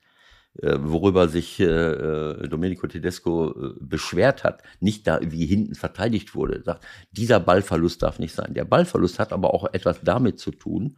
äh, 0.61 0.77
worüber 0.79 1.27
sich 1.27 1.59
äh, 1.59 1.65
äh 1.65 2.47
Domenico 2.47 2.87
Tedesco 2.87 3.51
äh, 3.51 3.73
beschwert 3.79 4.43
hat, 4.43 4.61
nicht 4.79 5.07
da 5.07 5.19
wie 5.21 5.45
hinten 5.45 5.75
verteidigt 5.75 6.35
wurde, 6.35 6.61
sagt, 6.63 6.85
dieser 7.11 7.39
Ballverlust 7.39 8.03
darf 8.03 8.19
nicht 8.19 8.35
sein. 8.35 8.53
Der 8.53 8.65
Ballverlust 8.65 9.19
hat 9.19 9.33
aber 9.33 9.53
auch 9.53 9.73
etwas 9.73 10.01
damit 10.03 10.39
zu 10.39 10.51
tun, 10.51 10.97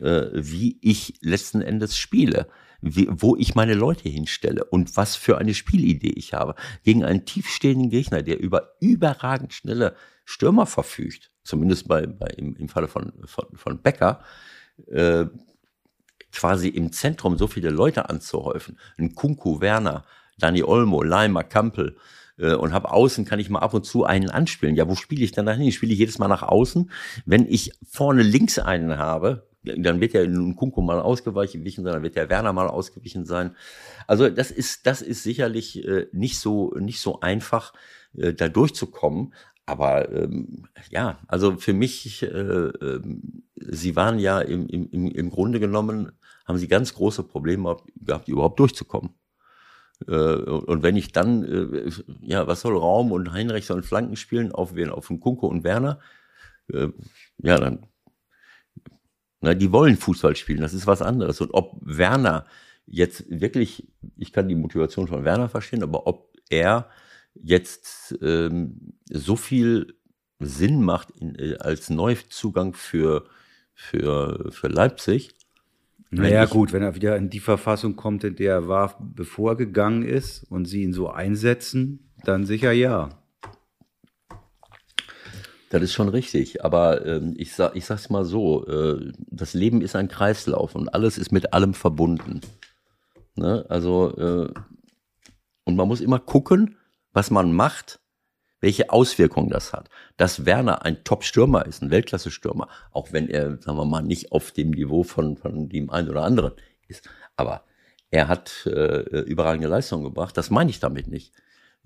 äh, 0.00 0.26
wie 0.32 0.78
ich 0.80 1.14
letzten 1.20 1.62
Endes 1.62 1.96
spiele 1.96 2.48
wie, 2.80 3.08
wo 3.10 3.36
ich 3.36 3.54
meine 3.54 3.74
Leute 3.74 4.08
hinstelle 4.08 4.64
und 4.64 4.96
was 4.96 5.16
für 5.16 5.38
eine 5.38 5.54
Spielidee 5.54 6.12
ich 6.14 6.34
habe. 6.34 6.54
Gegen 6.84 7.04
einen 7.04 7.24
tiefstehenden 7.24 7.90
Gegner, 7.90 8.22
der 8.22 8.40
über 8.40 8.74
überragend 8.80 9.52
schnelle 9.52 9.94
Stürmer 10.24 10.66
verfügt, 10.66 11.30
zumindest 11.42 11.88
bei, 11.88 12.06
bei 12.06 12.28
im, 12.36 12.54
im 12.56 12.68
Falle 12.68 12.88
von, 12.88 13.12
von, 13.24 13.46
von 13.54 13.82
Becker, 13.82 14.20
äh, 14.86 15.26
quasi 16.32 16.68
im 16.68 16.92
Zentrum 16.92 17.38
so 17.38 17.46
viele 17.46 17.70
Leute 17.70 18.08
anzuhäufen. 18.08 18.78
Ein 18.96 19.14
Kunku, 19.14 19.60
Werner, 19.60 20.04
Dani 20.38 20.62
Olmo, 20.62 21.02
Leimer, 21.02 21.42
Kampel, 21.42 21.96
äh, 22.38 22.54
und 22.54 22.72
habe 22.72 22.92
außen, 22.92 23.24
kann 23.24 23.40
ich 23.40 23.50
mal 23.50 23.60
ab 23.60 23.74
und 23.74 23.86
zu 23.86 24.04
einen 24.04 24.30
anspielen. 24.30 24.76
Ja, 24.76 24.88
wo 24.88 24.94
spiele 24.94 25.24
ich 25.24 25.32
dann 25.32 25.46
dahin? 25.46 25.66
Ich 25.66 25.76
spiele 25.76 25.94
jedes 25.94 26.18
Mal 26.18 26.28
nach 26.28 26.42
außen. 26.42 26.90
Wenn 27.26 27.46
ich 27.46 27.72
vorne 27.90 28.22
links 28.22 28.58
einen 28.58 28.98
habe, 28.98 29.48
dann 29.62 30.00
wird 30.00 30.12
ja 30.12 30.24
Kunko 30.54 30.82
mal 30.82 31.00
ausgewichen 31.00 31.84
sein, 31.84 31.92
dann 31.92 32.02
wird 32.02 32.16
ja 32.16 32.28
Werner 32.28 32.52
mal 32.52 32.68
ausgewichen 32.68 33.24
sein. 33.24 33.56
Also 34.06 34.28
das 34.28 34.50
ist, 34.50 34.86
das 34.86 35.02
ist 35.02 35.22
sicherlich 35.22 35.84
äh, 35.86 36.06
nicht 36.12 36.38
so, 36.38 36.74
nicht 36.78 37.00
so 37.00 37.20
einfach, 37.20 37.72
äh, 38.16 38.32
da 38.32 38.48
durchzukommen. 38.48 39.34
Aber 39.66 40.10
ähm, 40.10 40.66
ja, 40.90 41.18
also 41.26 41.56
für 41.56 41.74
mich, 41.74 42.22
äh, 42.22 42.26
äh, 42.26 43.00
sie 43.56 43.96
waren 43.96 44.18
ja 44.18 44.40
im, 44.40 44.66
im, 44.66 45.10
im 45.10 45.30
Grunde 45.30 45.60
genommen, 45.60 46.12
haben 46.46 46.56
sie 46.56 46.68
ganz 46.68 46.94
große 46.94 47.22
Probleme 47.24 47.76
gehabt, 47.96 48.28
überhaupt 48.28 48.58
durchzukommen. 48.60 49.10
Äh, 50.06 50.12
und 50.12 50.82
wenn 50.82 50.96
ich 50.96 51.12
dann, 51.12 51.44
äh, 51.44 51.90
ja, 52.22 52.46
was 52.46 52.62
soll 52.62 52.76
Raum 52.76 53.12
und 53.12 53.32
Heinrich 53.32 53.66
sollen 53.66 53.82
Flanken 53.82 54.16
spielen 54.16 54.52
auf, 54.52 54.72
auf 54.90 55.08
den 55.08 55.20
Kunko 55.20 55.48
und 55.48 55.64
Werner? 55.64 56.00
Äh, 56.72 56.88
ja, 57.38 57.58
dann 57.58 57.86
na, 59.40 59.54
die 59.54 59.72
wollen 59.72 59.96
Fußball 59.96 60.36
spielen, 60.36 60.60
das 60.60 60.74
ist 60.74 60.86
was 60.86 61.02
anderes. 61.02 61.40
Und 61.40 61.52
ob 61.52 61.78
Werner 61.80 62.46
jetzt 62.86 63.24
wirklich, 63.28 63.88
ich 64.16 64.32
kann 64.32 64.48
die 64.48 64.54
Motivation 64.54 65.08
von 65.08 65.24
Werner 65.24 65.48
verstehen, 65.48 65.82
aber 65.82 66.06
ob 66.06 66.32
er 66.50 66.88
jetzt 67.34 68.18
ähm, 68.22 68.94
so 69.10 69.36
viel 69.36 69.94
Sinn 70.40 70.82
macht 70.82 71.10
in, 71.10 71.34
äh, 71.36 71.56
als 71.58 71.90
Neuzugang 71.90 72.74
für, 72.74 73.24
für, 73.74 74.50
für 74.50 74.68
Leipzig. 74.68 75.34
Naja, 76.10 76.44
ich, 76.44 76.50
gut, 76.50 76.72
wenn 76.72 76.82
er 76.82 76.94
wieder 76.94 77.16
in 77.16 77.28
die 77.28 77.40
Verfassung 77.40 77.96
kommt, 77.96 78.24
in 78.24 78.36
der 78.36 78.54
er 78.54 78.68
war, 78.68 78.96
bevor 79.14 79.52
er 79.52 79.56
gegangen 79.56 80.02
ist 80.02 80.44
und 80.44 80.64
sie 80.64 80.82
ihn 80.82 80.94
so 80.94 81.10
einsetzen, 81.10 82.10
dann 82.24 82.46
sicher 82.46 82.72
ja. 82.72 83.17
Das 85.70 85.82
ist 85.82 85.92
schon 85.92 86.08
richtig, 86.08 86.64
aber 86.64 87.04
ähm, 87.04 87.34
ich, 87.36 87.54
sag, 87.54 87.76
ich 87.76 87.84
sag's 87.84 88.08
mal 88.08 88.24
so, 88.24 88.66
äh, 88.66 89.12
das 89.26 89.52
Leben 89.52 89.82
ist 89.82 89.96
ein 89.96 90.08
Kreislauf 90.08 90.74
und 90.74 90.88
alles 90.88 91.18
ist 91.18 91.30
mit 91.30 91.52
allem 91.52 91.74
verbunden. 91.74 92.40
Ne? 93.34 93.66
Also, 93.68 94.16
äh, 94.16 94.52
und 95.64 95.76
man 95.76 95.86
muss 95.86 96.00
immer 96.00 96.18
gucken, 96.18 96.76
was 97.12 97.30
man 97.30 97.52
macht, 97.52 98.00
welche 98.60 98.90
Auswirkungen 98.90 99.50
das 99.50 99.72
hat. 99.72 99.90
Dass 100.16 100.46
Werner 100.46 100.84
ein 100.84 101.04
Top-Stürmer 101.04 101.66
ist, 101.66 101.82
ein 101.82 101.90
Weltklasse-Stürmer, 101.90 102.68
auch 102.90 103.12
wenn 103.12 103.28
er, 103.28 103.58
sagen 103.60 103.76
wir 103.76 103.84
mal, 103.84 104.02
nicht 104.02 104.32
auf 104.32 104.50
dem 104.52 104.70
Niveau 104.70 105.02
von, 105.02 105.36
von 105.36 105.68
dem 105.68 105.90
einen 105.90 106.08
oder 106.08 106.24
anderen 106.24 106.52
ist. 106.88 107.08
Aber 107.36 107.64
er 108.10 108.28
hat 108.28 108.66
äh, 108.66 109.20
überragende 109.20 109.68
Leistungen 109.68 110.04
gebracht, 110.04 110.36
das 110.36 110.50
meine 110.50 110.70
ich 110.70 110.80
damit 110.80 111.08
nicht 111.08 111.34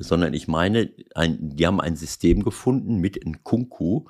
sondern 0.02 0.34
ich 0.34 0.48
meine, 0.48 0.90
ein, 1.14 1.38
die 1.40 1.66
haben 1.66 1.80
ein 1.80 1.96
System 1.96 2.42
gefunden 2.44 2.98
mit 2.98 3.24
Nkunku, 3.24 4.06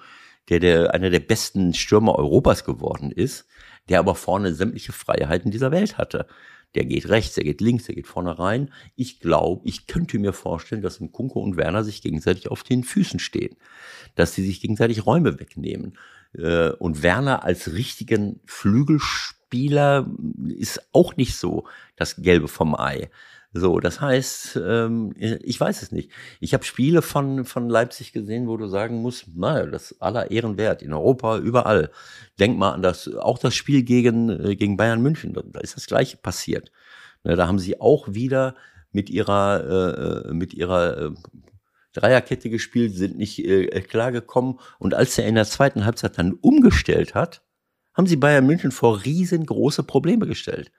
der, 0.48 0.60
der 0.60 0.94
einer 0.94 1.10
der 1.10 1.20
besten 1.20 1.74
Stürmer 1.74 2.16
Europas 2.16 2.64
geworden 2.64 3.10
ist, 3.10 3.46
der 3.88 3.98
aber 3.98 4.14
vorne 4.14 4.54
sämtliche 4.54 4.92
Freiheiten 4.92 5.50
dieser 5.50 5.70
Welt 5.70 5.98
hatte. 5.98 6.26
Der 6.74 6.86
geht 6.86 7.08
rechts, 7.08 7.34
der 7.34 7.44
geht 7.44 7.60
links, 7.60 7.84
der 7.84 7.94
geht 7.94 8.06
vorne 8.06 8.38
rein. 8.38 8.72
Ich 8.96 9.20
glaube, 9.20 9.62
ich 9.68 9.86
könnte 9.86 10.18
mir 10.18 10.32
vorstellen, 10.32 10.82
dass 10.82 11.00
Nkunku 11.00 11.38
und 11.38 11.56
Werner 11.56 11.84
sich 11.84 12.00
gegenseitig 12.00 12.48
auf 12.48 12.62
den 12.62 12.82
Füßen 12.82 13.20
stehen, 13.20 13.56
dass 14.14 14.34
sie 14.34 14.44
sich 14.44 14.60
gegenseitig 14.60 15.04
Räume 15.04 15.38
wegnehmen. 15.38 15.98
Äh, 16.34 16.70
und 16.70 17.02
Werner 17.02 17.44
als 17.44 17.72
richtigen 17.72 18.40
Flügelspieler 18.46 20.06
ist 20.48 20.88
auch 20.92 21.16
nicht 21.16 21.36
so 21.36 21.66
das 21.96 22.16
Gelbe 22.16 22.48
vom 22.48 22.74
Ei. 22.74 23.10
So, 23.54 23.80
das 23.80 24.00
heißt, 24.00 24.58
ähm, 24.64 25.14
ich 25.18 25.60
weiß 25.60 25.82
es 25.82 25.92
nicht. 25.92 26.10
Ich 26.40 26.54
habe 26.54 26.64
Spiele 26.64 27.02
von, 27.02 27.44
von 27.44 27.68
Leipzig 27.68 28.12
gesehen, 28.12 28.48
wo 28.48 28.56
du 28.56 28.66
sagen 28.66 29.02
musst, 29.02 29.28
naja, 29.36 29.66
das 29.66 30.00
aller 30.00 30.30
Ehren 30.30 30.56
wert, 30.56 30.82
in 30.82 30.94
Europa, 30.94 31.38
überall. 31.38 31.90
Denk 32.38 32.56
mal 32.56 32.72
an 32.72 32.80
das, 32.82 33.14
auch 33.14 33.38
das 33.38 33.54
Spiel 33.54 33.82
gegen, 33.82 34.30
äh, 34.30 34.56
gegen 34.56 34.78
Bayern 34.78 35.02
München, 35.02 35.34
da 35.34 35.60
ist 35.60 35.76
das 35.76 35.86
Gleiche 35.86 36.16
passiert. 36.16 36.72
Ne, 37.24 37.36
da 37.36 37.46
haben 37.46 37.58
sie 37.58 37.78
auch 37.78 38.14
wieder 38.14 38.54
mit 38.90 39.10
ihrer, 39.10 39.64
äh, 40.26 40.30
äh, 40.30 40.32
mit 40.32 40.54
ihrer 40.54 40.98
äh, 40.98 41.10
Dreierkette 41.92 42.48
gespielt, 42.48 42.94
sind 42.94 43.18
nicht 43.18 43.38
äh, 43.38 43.66
klargekommen. 43.82 44.60
Und 44.78 44.94
als 44.94 45.18
er 45.18 45.26
in 45.26 45.34
der 45.34 45.44
zweiten 45.44 45.84
Halbzeit 45.84 46.16
dann 46.16 46.32
umgestellt 46.32 47.14
hat, 47.14 47.42
haben 47.94 48.06
sie 48.06 48.16
Bayern 48.16 48.46
München 48.46 48.72
vor 48.72 49.04
riesengroße 49.04 49.82
Probleme 49.82 50.26
gestellt. 50.26 50.72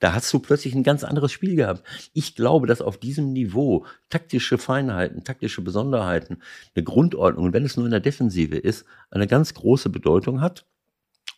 Da 0.00 0.14
hast 0.14 0.32
du 0.32 0.38
plötzlich 0.38 0.74
ein 0.74 0.82
ganz 0.82 1.04
anderes 1.04 1.30
Spiel 1.30 1.54
gehabt. 1.54 1.84
Ich 2.14 2.34
glaube, 2.34 2.66
dass 2.66 2.80
auf 2.80 2.98
diesem 2.98 3.32
Niveau 3.32 3.86
taktische 4.08 4.58
Feinheiten, 4.58 5.24
taktische 5.24 5.62
Besonderheiten, 5.62 6.38
eine 6.74 6.84
Grundordnung, 6.84 7.44
und 7.44 7.52
wenn 7.52 7.64
es 7.64 7.76
nur 7.76 7.86
in 7.86 7.92
der 7.92 8.00
Defensive 8.00 8.56
ist, 8.56 8.86
eine 9.10 9.26
ganz 9.26 9.54
große 9.54 9.90
Bedeutung 9.90 10.40
hat. 10.40 10.66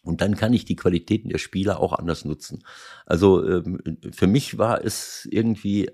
Und 0.05 0.21
dann 0.21 0.37
kann 0.37 0.53
ich 0.53 0.65
die 0.65 0.77
Qualitäten 0.77 1.29
der 1.29 1.39
Spieler 1.39 1.79
auch 1.81 1.93
anders 1.93 2.25
nutzen. 2.25 2.65
Also 3.07 3.47
ähm, 3.47 3.81
für 4.13 4.27
mich 4.27 4.59
war 4.59 4.85
es 4.85 5.29
irgendwie 5.31 5.91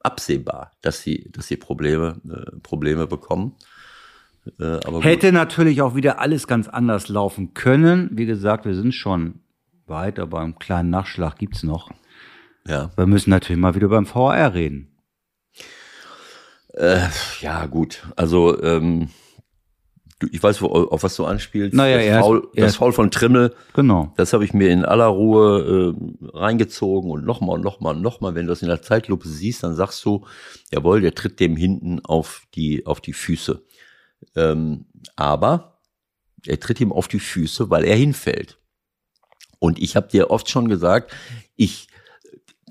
absehbar, 0.00 0.72
dass 0.82 1.02
sie, 1.02 1.30
dass 1.30 1.46
sie 1.48 1.56
Probleme, 1.56 2.20
äh, 2.28 2.58
Probleme 2.62 3.06
bekommen. 3.06 3.56
Äh, 4.58 4.80
aber 4.84 5.02
Hätte 5.02 5.32
natürlich 5.32 5.82
auch 5.82 5.94
wieder 5.94 6.18
alles 6.18 6.46
ganz 6.46 6.68
anders 6.68 7.08
laufen 7.08 7.54
können. 7.54 8.10
Wie 8.12 8.26
gesagt, 8.26 8.64
wir 8.64 8.74
sind 8.74 8.94
schon 8.94 9.40
weit, 9.90 10.18
aber 10.18 10.40
einen 10.40 10.58
kleinen 10.58 10.90
Nachschlag 10.90 11.38
gibt's 11.38 11.62
noch. 11.62 11.90
Ja. 12.66 12.90
Wir 12.96 13.06
müssen 13.06 13.30
natürlich 13.30 13.60
mal 13.60 13.74
wieder 13.74 13.88
beim 13.88 14.06
VR 14.06 14.54
reden. 14.54 14.96
Äh, 16.74 17.08
ja, 17.40 17.66
gut. 17.66 18.06
Also 18.16 18.62
ähm, 18.62 19.10
du, 20.18 20.28
ich 20.30 20.42
weiß, 20.42 20.62
wo, 20.62 20.68
auf 20.68 21.02
was 21.02 21.16
du 21.16 21.24
anspielst. 21.24 21.74
Naja, 21.74 21.96
das, 21.96 22.06
erst, 22.06 22.20
Foul, 22.20 22.48
das 22.54 22.76
Foul 22.76 22.92
von 22.92 23.10
Trimmel. 23.10 23.54
Genau. 23.74 24.12
Das 24.16 24.32
habe 24.32 24.44
ich 24.44 24.54
mir 24.54 24.70
in 24.70 24.84
aller 24.84 25.06
Ruhe 25.06 25.94
äh, 25.94 26.28
reingezogen 26.36 27.10
und 27.10 27.24
nochmal 27.24 27.56
und 27.56 27.64
nochmal 27.64 27.96
und 27.96 28.02
nochmal. 28.02 28.34
Wenn 28.34 28.46
du 28.46 28.52
das 28.52 28.62
in 28.62 28.68
der 28.68 28.82
Zeitlupe 28.82 29.28
siehst, 29.28 29.62
dann 29.64 29.74
sagst 29.74 30.04
du, 30.04 30.24
jawohl, 30.72 31.00
der 31.00 31.14
tritt 31.14 31.40
dem 31.40 31.56
hinten 31.56 32.00
auf 32.04 32.46
die, 32.54 32.86
auf 32.86 33.00
die 33.00 33.12
Füße. 33.12 33.64
Ähm, 34.36 34.86
aber 35.16 35.80
er 36.46 36.60
tritt 36.60 36.80
ihm 36.80 36.92
auf 36.92 37.08
die 37.08 37.20
Füße, 37.20 37.70
weil 37.70 37.84
er 37.84 37.96
hinfällt. 37.96 38.59
Und 39.60 39.78
ich 39.78 39.94
habe 39.94 40.08
dir 40.08 40.30
oft 40.30 40.50
schon 40.50 40.68
gesagt, 40.68 41.12
ich 41.54 41.86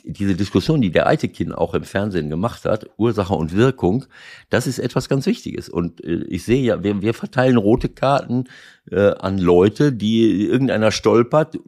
diese 0.03 0.35
Diskussion, 0.35 0.81
die 0.81 0.91
der 0.91 1.07
Eitekin 1.07 1.51
auch 1.51 1.73
im 1.73 1.83
Fernsehen 1.83 2.29
gemacht 2.29 2.65
hat, 2.65 2.89
Ursache 2.97 3.33
und 3.33 3.53
Wirkung, 3.53 4.05
das 4.49 4.67
ist 4.67 4.79
etwas 4.79 5.07
ganz 5.07 5.25
Wichtiges. 5.25 5.69
Und 5.69 6.03
äh, 6.03 6.23
ich 6.27 6.43
sehe 6.43 6.63
ja, 6.63 6.83
wir, 6.83 7.01
wir 7.01 7.13
verteilen 7.13 7.57
rote 7.57 7.89
Karten 7.89 8.45
äh, 8.91 9.11
an 9.11 9.37
Leute, 9.37 9.93
die 9.93 10.45
irgendeiner 10.45 10.91
stolpert, 10.91 11.59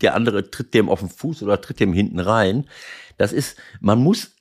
der 0.00 0.14
andere 0.14 0.50
tritt 0.50 0.74
dem 0.74 0.88
auf 0.88 1.00
den 1.00 1.08
Fuß 1.08 1.42
oder 1.42 1.60
tritt 1.60 1.80
dem 1.80 1.92
hinten 1.92 2.20
rein. 2.20 2.66
Das 3.16 3.32
ist, 3.32 3.56
man 3.80 3.98
muss 3.98 4.36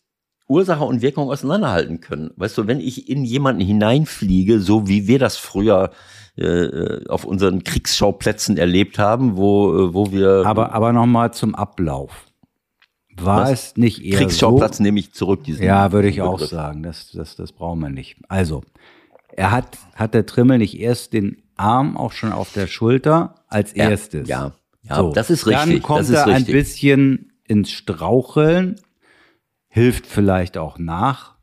Ursache 0.47 0.83
und 0.83 1.01
Wirkung 1.01 1.29
auseinanderhalten 1.29 1.99
können. 1.99 2.31
Weißt 2.35 2.57
du, 2.57 2.67
wenn 2.67 2.79
ich 2.79 3.09
in 3.09 3.25
jemanden 3.25 3.61
hineinfliege, 3.61 4.59
so 4.59 4.87
wie 4.87 5.07
wir 5.07 5.19
das 5.19 5.35
früher 5.35 5.91
äh, 5.91 6.16
auf 7.09 7.25
unseren 7.25 7.63
Kriegsschauplätzen 7.63 8.57
erlebt 8.57 8.99
haben, 8.99 9.37
wo, 9.37 9.73
äh, 9.73 9.93
wo 9.93 10.11
wir. 10.11 10.43
Aber, 10.45 10.71
aber 10.73 10.93
nochmal 10.93 11.33
zum 11.33 11.55
Ablauf. 11.55 12.25
War 13.19 13.43
Was? 13.43 13.51
es 13.51 13.77
nicht 13.77 14.03
eher 14.03 14.19
Kriegsschauplatz 14.19 14.77
so? 14.77 14.83
nehme 14.83 14.99
ich 14.99 15.13
zurück. 15.13 15.43
Diesen 15.43 15.65
ja, 15.65 15.91
würde 15.91 16.09
ich 16.09 16.21
auch 16.21 16.39
sagen. 16.39 16.83
Das, 16.83 17.11
das, 17.11 17.35
das 17.35 17.51
brauchen 17.51 17.79
wir 17.79 17.89
nicht. 17.89 18.17
Also, 18.27 18.61
er 19.35 19.51
hat, 19.51 19.77
hat 19.95 20.13
der 20.13 20.27
Trimmel 20.27 20.59
nicht 20.59 20.79
erst 20.79 21.13
den 21.13 21.41
Arm 21.55 21.97
auch 21.97 22.11
schon 22.11 22.31
auf 22.31 22.53
der 22.53 22.67
Schulter 22.67 23.35
als 23.47 23.75
ja, 23.75 23.89
erstes? 23.89 24.27
Ja, 24.27 24.53
ja, 24.83 24.95
so, 24.95 25.11
das 25.11 25.29
ist 25.31 25.47
richtig. 25.47 25.73
Dann 25.73 25.81
kommt 25.81 26.09
er 26.09 26.27
richtig. 26.27 26.47
ein 26.47 26.53
bisschen 26.53 27.33
ins 27.45 27.71
Straucheln, 27.71 28.79
hilft 29.67 30.05
vielleicht 30.05 30.57
auch 30.57 30.77
nach, 30.77 31.35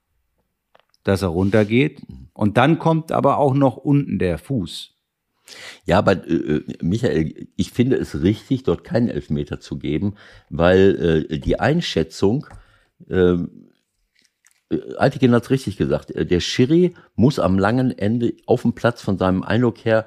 dass 1.02 1.22
er 1.22 1.28
runtergeht. 1.28 2.02
Und 2.34 2.56
dann 2.56 2.78
kommt 2.78 3.12
aber 3.12 3.38
auch 3.38 3.54
noch 3.54 3.76
unten 3.76 4.18
der 4.18 4.38
Fuß. 4.38 4.94
Ja, 5.84 5.98
aber 5.98 6.26
äh, 6.26 6.34
äh, 6.34 6.64
Michael, 6.82 7.48
ich 7.56 7.70
finde 7.70 7.96
es 7.96 8.22
richtig, 8.22 8.64
dort 8.64 8.84
keinen 8.84 9.08
Elfmeter 9.08 9.60
zu 9.60 9.78
geben, 9.78 10.14
weil 10.50 11.26
äh, 11.30 11.38
die 11.38 11.60
Einschätzung, 11.60 12.46
ähm, 13.08 13.70
äh, 14.70 14.94
Altigen 14.96 15.32
hat 15.32 15.44
es 15.44 15.50
richtig 15.50 15.76
gesagt, 15.76 16.10
äh, 16.10 16.26
der 16.26 16.40
Schiri 16.40 16.94
muss 17.14 17.38
am 17.38 17.58
langen 17.58 17.96
Ende 17.96 18.34
auf 18.46 18.62
dem 18.62 18.72
Platz 18.72 19.02
von 19.02 19.18
seinem 19.18 19.42
Eindruck 19.42 19.84
her 19.84 20.06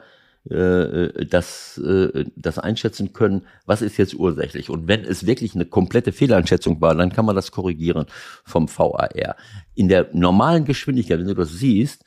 äh, 0.49 1.25
das, 1.25 1.77
äh, 1.77 2.25
das 2.35 2.59
einschätzen 2.59 3.13
können, 3.13 3.43
was 3.65 3.81
ist 3.81 3.97
jetzt 3.97 4.15
ursächlich. 4.15 4.69
Und 4.69 4.87
wenn 4.87 5.03
es 5.03 5.25
wirklich 5.25 5.55
eine 5.55 5.65
komplette 5.65 6.11
Fehleinschätzung 6.11 6.81
war, 6.81 6.95
dann 6.95 7.11
kann 7.11 7.25
man 7.25 7.35
das 7.35 7.51
korrigieren 7.51 8.05
vom 8.43 8.67
VAR. 8.67 9.35
In 9.75 9.87
der 9.87 10.09
normalen 10.13 10.65
Geschwindigkeit, 10.65 11.19
wenn 11.19 11.27
du 11.27 11.33
das 11.33 11.51
siehst, 11.51 12.03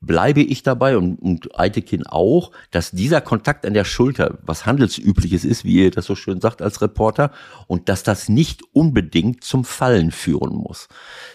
bleibe 0.00 0.40
ich 0.40 0.62
dabei 0.62 0.96
und, 0.96 1.16
und 1.16 1.58
Eitekin 1.58 2.06
auch, 2.06 2.52
dass 2.70 2.90
dieser 2.90 3.20
Kontakt 3.20 3.66
an 3.66 3.74
der 3.74 3.84
Schulter 3.84 4.38
was 4.42 4.66
handelsübliches 4.66 5.44
ist, 5.44 5.64
wie 5.64 5.84
ihr 5.84 5.90
das 5.90 6.06
so 6.06 6.14
schön 6.14 6.40
sagt 6.40 6.62
als 6.62 6.80
Reporter, 6.80 7.30
und 7.66 7.88
dass 7.88 8.02
das 8.02 8.28
nicht 8.28 8.62
unbedingt 8.72 9.44
zum 9.44 9.64
Fallen 9.64 10.10
führen 10.10 10.54
muss. 10.54 10.88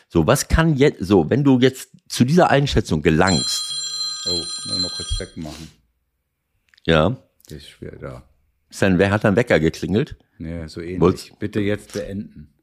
So, 0.08 0.28
was 0.28 0.48
kann 0.48 0.76
jetzt, 0.76 1.06
so, 1.06 1.30
wenn 1.30 1.44
du 1.44 1.60
jetzt 1.60 1.90
zu 2.08 2.26
dieser 2.26 2.50
Einschätzung 2.50 3.02
gelangst. 3.02 3.71
Oh, 4.28 4.44
mal 4.80 4.92
kurz 4.96 5.20
wegmachen. 5.20 5.72
Ja. 6.86 7.18
Das 7.48 7.58
ist 7.58 7.70
schwer 7.70 7.98
da. 8.00 8.24
Sein, 8.70 8.98
wer 9.00 9.12
hat 9.12 9.24
dann 9.24 9.36
Wecker 9.36 9.60
geklingelt? 9.60 10.16
Ja, 10.40 10.68
so 10.68 10.82
ähnlich. 10.82 11.02
Wollt's? 11.02 11.32
Bitte 11.40 11.60
jetzt 11.60 11.94
beenden. 11.94 12.54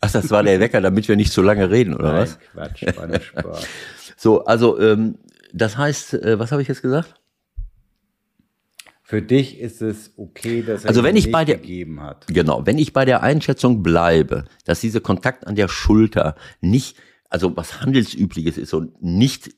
Ach, 0.00 0.10
das 0.10 0.30
war 0.30 0.42
der 0.42 0.60
Wecker, 0.60 0.80
damit 0.80 1.08
wir 1.08 1.16
nicht 1.16 1.32
so 1.32 1.42
lange 1.42 1.70
reden, 1.70 1.94
oder 1.94 2.12
Nein, 2.12 2.22
was? 2.22 2.38
Quatsch, 2.52 2.84
war 2.96 3.20
Spaß. 3.20 3.66
so, 4.16 4.44
also, 4.44 4.78
ähm, 4.78 5.18
das 5.52 5.76
heißt, 5.76 6.14
äh, 6.14 6.38
was 6.38 6.52
habe 6.52 6.62
ich 6.62 6.68
jetzt 6.68 6.82
gesagt? 6.82 7.14
Für 9.02 9.22
dich 9.22 9.60
ist 9.60 9.82
es 9.82 10.12
okay, 10.16 10.62
dass 10.62 10.84
er 10.84 10.88
also 10.88 11.04
wenn 11.04 11.14
ich 11.16 11.30
bei 11.30 11.44
der, 11.44 11.58
gegeben 11.58 12.02
hat. 12.02 12.26
Genau, 12.26 12.66
wenn 12.66 12.76
ich 12.76 12.92
bei 12.92 13.04
der 13.04 13.22
Einschätzung 13.22 13.82
bleibe, 13.82 14.44
dass 14.64 14.80
dieser 14.80 15.00
Kontakt 15.00 15.46
an 15.46 15.54
der 15.54 15.68
Schulter 15.68 16.34
nicht, 16.60 16.96
also 17.30 17.56
was 17.56 17.80
handelsübliches 17.80 18.58
ist 18.58 18.74
und 18.74 19.02
nicht 19.02 19.50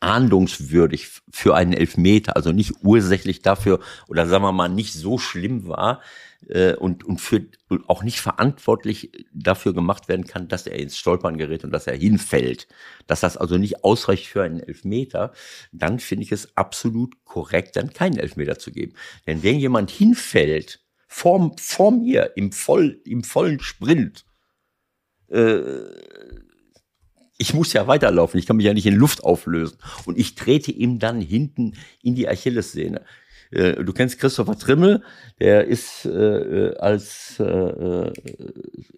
ahndungswürdig 0.00 1.08
für 1.30 1.54
einen 1.54 1.72
Elfmeter, 1.72 2.36
also 2.36 2.52
nicht 2.52 2.74
ursächlich 2.82 3.40
dafür 3.40 3.80
oder 4.06 4.26
sagen 4.26 4.44
wir 4.44 4.52
mal 4.52 4.68
nicht 4.68 4.92
so 4.92 5.18
schlimm 5.18 5.66
war, 5.66 6.00
äh, 6.48 6.74
und, 6.74 7.04
und, 7.04 7.20
für, 7.20 7.46
und 7.68 7.88
auch 7.88 8.02
nicht 8.02 8.20
verantwortlich 8.20 9.12
dafür 9.32 9.72
gemacht 9.74 10.08
werden 10.08 10.26
kann, 10.26 10.48
dass 10.48 10.66
er 10.66 10.78
ins 10.78 10.96
Stolpern 10.96 11.36
gerät 11.36 11.64
und 11.64 11.70
dass 11.70 11.86
er 11.86 11.96
hinfällt, 11.96 12.68
dass 13.06 13.20
das 13.20 13.36
also 13.36 13.56
nicht 13.56 13.84
ausreicht 13.84 14.26
für 14.26 14.42
einen 14.42 14.60
Elfmeter, 14.60 15.32
dann 15.72 15.98
finde 15.98 16.24
ich 16.24 16.32
es 16.32 16.56
absolut 16.56 17.24
korrekt, 17.24 17.76
dann 17.76 17.92
keinen 17.92 18.18
Elfmeter 18.18 18.58
zu 18.58 18.72
geben. 18.72 18.94
Denn 19.26 19.42
wenn 19.42 19.58
jemand 19.58 19.90
hinfällt, 19.90 20.80
vor, 21.06 21.54
vor 21.58 21.92
mir, 21.92 22.32
im, 22.36 22.52
voll, 22.52 23.00
im 23.04 23.22
vollen 23.22 23.60
Sprint, 23.60 24.24
äh, 25.28 25.70
ich 27.36 27.54
muss 27.54 27.72
ja 27.72 27.86
weiterlaufen, 27.86 28.38
ich 28.38 28.46
kann 28.46 28.56
mich 28.56 28.66
ja 28.66 28.74
nicht 28.74 28.86
in 28.86 28.94
Luft 28.94 29.24
auflösen. 29.24 29.76
Und 30.04 30.18
ich 30.18 30.34
trete 30.34 30.70
ihm 30.70 30.98
dann 30.98 31.20
hinten 31.20 31.74
in 32.02 32.14
die 32.14 32.28
Achillessehne. 32.28 33.02
Äh, 33.50 33.84
du 33.84 33.92
kennst 33.92 34.18
Christopher 34.18 34.58
Trimmel, 34.58 35.02
der 35.40 35.66
ist 35.66 36.04
äh, 36.04 36.10
äh 36.10 36.76
als 36.78 37.36
äh, 37.40 37.44
äh, 37.44 38.12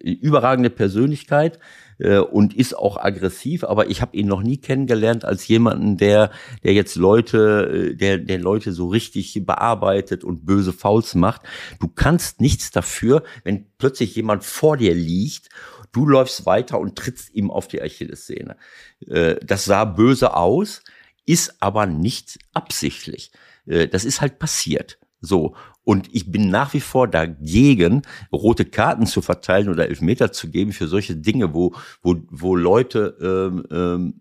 überragende 0.03 0.69
Persönlichkeit 0.69 1.59
äh, 1.99 2.19
und 2.19 2.55
ist 2.55 2.77
auch 2.77 2.97
aggressiv, 2.97 3.63
aber 3.63 3.89
ich 3.89 4.01
habe 4.01 4.15
ihn 4.15 4.27
noch 4.27 4.41
nie 4.41 4.57
kennengelernt 4.57 5.25
als 5.25 5.47
jemanden, 5.47 5.97
der, 5.97 6.31
der 6.63 6.73
jetzt 6.73 6.95
Leute, 6.95 7.95
der, 7.95 8.17
der 8.17 8.39
Leute 8.39 8.71
so 8.71 8.87
richtig 8.87 9.39
bearbeitet 9.45 10.23
und 10.23 10.45
böse 10.45 10.73
Fouls 10.73 11.15
macht. 11.15 11.41
Du 11.79 11.87
kannst 11.87 12.41
nichts 12.41 12.71
dafür, 12.71 13.23
wenn 13.43 13.65
plötzlich 13.77 14.15
jemand 14.15 14.43
vor 14.43 14.77
dir 14.77 14.93
liegt 14.93 15.49
du 15.97 16.05
läufst 16.05 16.45
weiter 16.45 16.79
und 16.79 16.95
trittst 16.95 17.33
ihm 17.33 17.49
auf 17.49 17.67
die 17.67 17.81
Achillessehne. 17.81 18.55
Das 18.99 19.65
sah 19.65 19.83
böse 19.83 20.35
aus, 20.35 20.83
ist 21.25 21.61
aber 21.61 21.87
nicht 21.87 22.39
absichtlich. 22.53 23.31
Äh, 23.65 23.87
das 23.87 24.05
ist 24.05 24.21
halt 24.21 24.39
passiert. 24.39 24.97
So. 25.19 25.55
Und 25.83 26.13
ich 26.13 26.31
bin 26.31 26.49
nach 26.49 26.73
wie 26.73 26.79
vor 26.79 27.07
dagegen, 27.07 28.01
rote 28.31 28.65
Karten 28.65 29.05
zu 29.05 29.21
verteilen 29.21 29.69
oder 29.69 29.87
Elfmeter 29.87 30.31
zu 30.31 30.49
geben 30.49 30.73
für 30.73 30.87
solche 30.87 31.15
Dinge, 31.15 31.53
wo, 31.53 31.75
wo, 32.01 32.15
wo 32.29 32.55
Leute, 32.55 33.17
ähm, 33.21 33.65
ähm, 33.71 34.13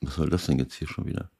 was 0.00 0.14
soll 0.14 0.30
das 0.30 0.46
denn 0.46 0.58
jetzt 0.58 0.74
hier 0.74 0.88
schon 0.88 1.06
wieder? 1.06 1.30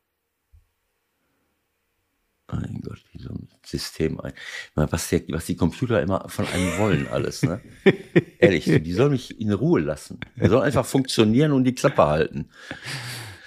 Mein 2.53 2.81
Gott, 2.81 3.03
wie 3.13 3.21
so 3.21 3.31
ein 3.31 3.49
System 3.65 4.21
ein. 4.21 4.33
Was, 4.75 5.09
der, 5.09 5.23
was 5.29 5.47
die 5.47 5.57
Computer 5.57 6.01
immer 6.01 6.29
von 6.29 6.47
einem 6.47 6.79
wollen, 6.79 7.09
alles, 7.09 7.43
ne? 7.43 7.61
Ehrlich, 8.39 8.65
die 8.65 8.93
sollen 8.93 9.13
mich 9.13 9.41
in 9.41 9.53
Ruhe 9.53 9.81
lassen. 9.81 10.21
Die 10.37 10.47
sollen 10.47 10.63
einfach 10.63 10.87
funktionieren 10.87 11.51
und 11.53 11.65
die 11.65 11.75
Klappe 11.75 12.07
halten. 12.07 12.49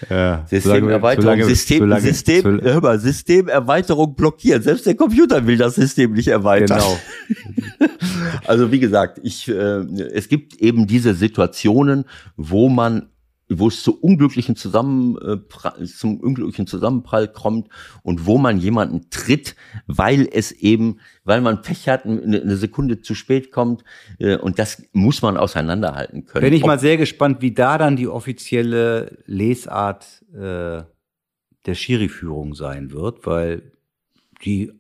Ja, 0.10 0.46
Systemerweiterung, 0.48 1.44
System, 1.44 1.80
solange, 1.80 2.02
System, 2.02 2.42
solange, 2.42 2.74
hör 2.74 2.82
mal, 2.82 3.00
Systemerweiterung 3.00 4.16
blockieren. 4.16 4.62
Selbst 4.62 4.86
der 4.86 4.96
Computer 4.96 5.46
will 5.46 5.58
das 5.58 5.76
System 5.76 6.14
nicht 6.14 6.28
erweitern. 6.28 6.80
Genau. 6.80 7.90
also 8.48 8.72
wie 8.72 8.80
gesagt, 8.80 9.20
ich, 9.24 9.48
äh, 9.50 9.54
es 9.54 10.30
gibt 10.30 10.56
eben 10.56 10.88
diese 10.88 11.14
Situationen, 11.16 12.06
wo 12.38 12.70
man 12.70 13.10
wo 13.50 13.68
es 13.68 13.82
zu 13.82 14.00
unglücklichen 14.00 14.56
Zusammen, 14.56 15.18
äh, 15.18 15.86
zum 15.86 16.20
unglücklichen 16.20 16.68
Zusammenprall 16.68 17.28
kommt 17.28 17.70
und 18.04 18.26
wo 18.26 18.38
man 18.38 18.60
jemanden 18.60 19.10
tritt, 19.10 19.56
weil 19.88 20.28
es 20.32 20.52
eben, 20.52 21.00
weil 21.24 21.42
man 21.42 21.62
Pech 21.62 21.90
hat, 21.90 22.06
eine, 22.06 22.42
eine 22.42 22.58
Sekunde 22.58 23.02
zu 23.02 23.16
spät 23.16 23.52
kommt 23.52 23.84
äh, 24.20 24.38
und 24.38 24.60
das 24.60 24.84
muss 24.94 25.22
man 25.22 25.36
auseinanderhalten 25.36 26.26
können. 26.26 26.44
Bin 26.44 26.54
ich 26.54 26.66
mal 26.66 26.80
sehr 26.80 26.98
gespannt, 26.98 27.42
wie 27.42 27.52
da 27.52 27.78
dann 27.78 27.96
die 27.96 28.08
offizielle 28.08 29.18
Lesart 29.26 30.24
äh, 30.34 30.84
der 31.66 31.76
Schiri-Führung 31.76 32.54
sein 32.54 32.92
wird, 32.92 33.26
weil 33.26 33.74
die 34.44 34.72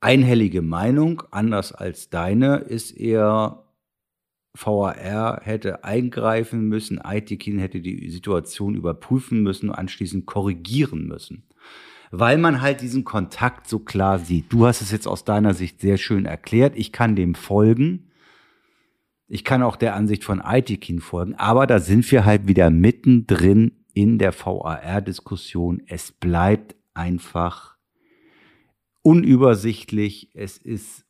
einhellige 0.00 0.62
Meinung, 0.62 1.22
anders 1.30 1.72
als 1.72 2.10
deine, 2.10 2.56
ist 2.56 2.92
eher 2.92 3.65
VAR 4.56 5.40
hätte 5.42 5.84
eingreifen 5.84 6.68
müssen, 6.68 7.00
Aitekin 7.00 7.58
hätte 7.58 7.80
die 7.80 8.10
Situation 8.10 8.74
überprüfen 8.74 9.42
müssen, 9.42 9.70
anschließend 9.70 10.26
korrigieren 10.26 11.06
müssen. 11.06 11.44
Weil 12.10 12.38
man 12.38 12.60
halt 12.60 12.80
diesen 12.80 13.04
Kontakt 13.04 13.68
so 13.68 13.80
klar 13.80 14.18
sieht. 14.18 14.52
Du 14.52 14.66
hast 14.66 14.80
es 14.80 14.90
jetzt 14.90 15.08
aus 15.08 15.24
deiner 15.24 15.54
Sicht 15.54 15.80
sehr 15.80 15.98
schön 15.98 16.24
erklärt. 16.24 16.74
Ich 16.76 16.92
kann 16.92 17.16
dem 17.16 17.34
folgen. 17.34 18.10
Ich 19.28 19.44
kann 19.44 19.62
auch 19.62 19.76
der 19.76 19.94
Ansicht 19.94 20.22
von 20.22 20.40
Aitekin 20.40 21.00
folgen. 21.00 21.34
Aber 21.34 21.66
da 21.66 21.80
sind 21.80 22.10
wir 22.12 22.24
halt 22.24 22.46
wieder 22.46 22.70
mittendrin 22.70 23.72
in 23.92 24.18
der 24.18 24.32
VAR-Diskussion. 24.32 25.82
Es 25.86 26.12
bleibt 26.12 26.76
einfach 26.94 27.76
unübersichtlich. 29.02 30.30
Es 30.34 30.58
ist 30.58 31.05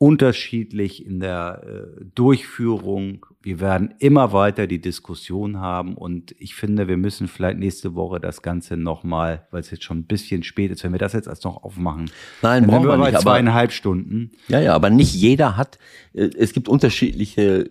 unterschiedlich 0.00 1.04
in 1.04 1.20
der 1.20 1.62
äh, 1.62 2.04
Durchführung. 2.14 3.26
Wir 3.42 3.60
werden 3.60 3.92
immer 3.98 4.32
weiter 4.32 4.66
die 4.66 4.80
Diskussion 4.80 5.60
haben 5.60 5.94
und 5.94 6.34
ich 6.38 6.54
finde, 6.54 6.88
wir 6.88 6.96
müssen 6.96 7.28
vielleicht 7.28 7.58
nächste 7.58 7.94
Woche 7.94 8.18
das 8.18 8.40
Ganze 8.40 8.78
nochmal, 8.78 9.46
weil 9.50 9.60
es 9.60 9.70
jetzt 9.70 9.84
schon 9.84 9.98
ein 9.98 10.06
bisschen 10.06 10.42
spät 10.42 10.70
ist, 10.70 10.82
wenn 10.84 10.92
wir 10.92 10.98
das 10.98 11.12
jetzt 11.12 11.28
erst 11.28 11.44
noch 11.44 11.62
aufmachen. 11.62 12.10
Nein, 12.40 12.66
brauchen 12.66 12.88
wir 12.88 12.96
nicht, 12.96 13.20
zweieinhalb 13.20 13.68
aber, 13.68 13.72
Stunden. 13.72 14.32
Ja, 14.48 14.58
ja, 14.58 14.74
aber 14.74 14.88
nicht 14.88 15.14
jeder 15.14 15.58
hat, 15.58 15.78
äh, 16.14 16.30
es 16.34 16.54
gibt 16.54 16.70
unterschiedliche 16.70 17.70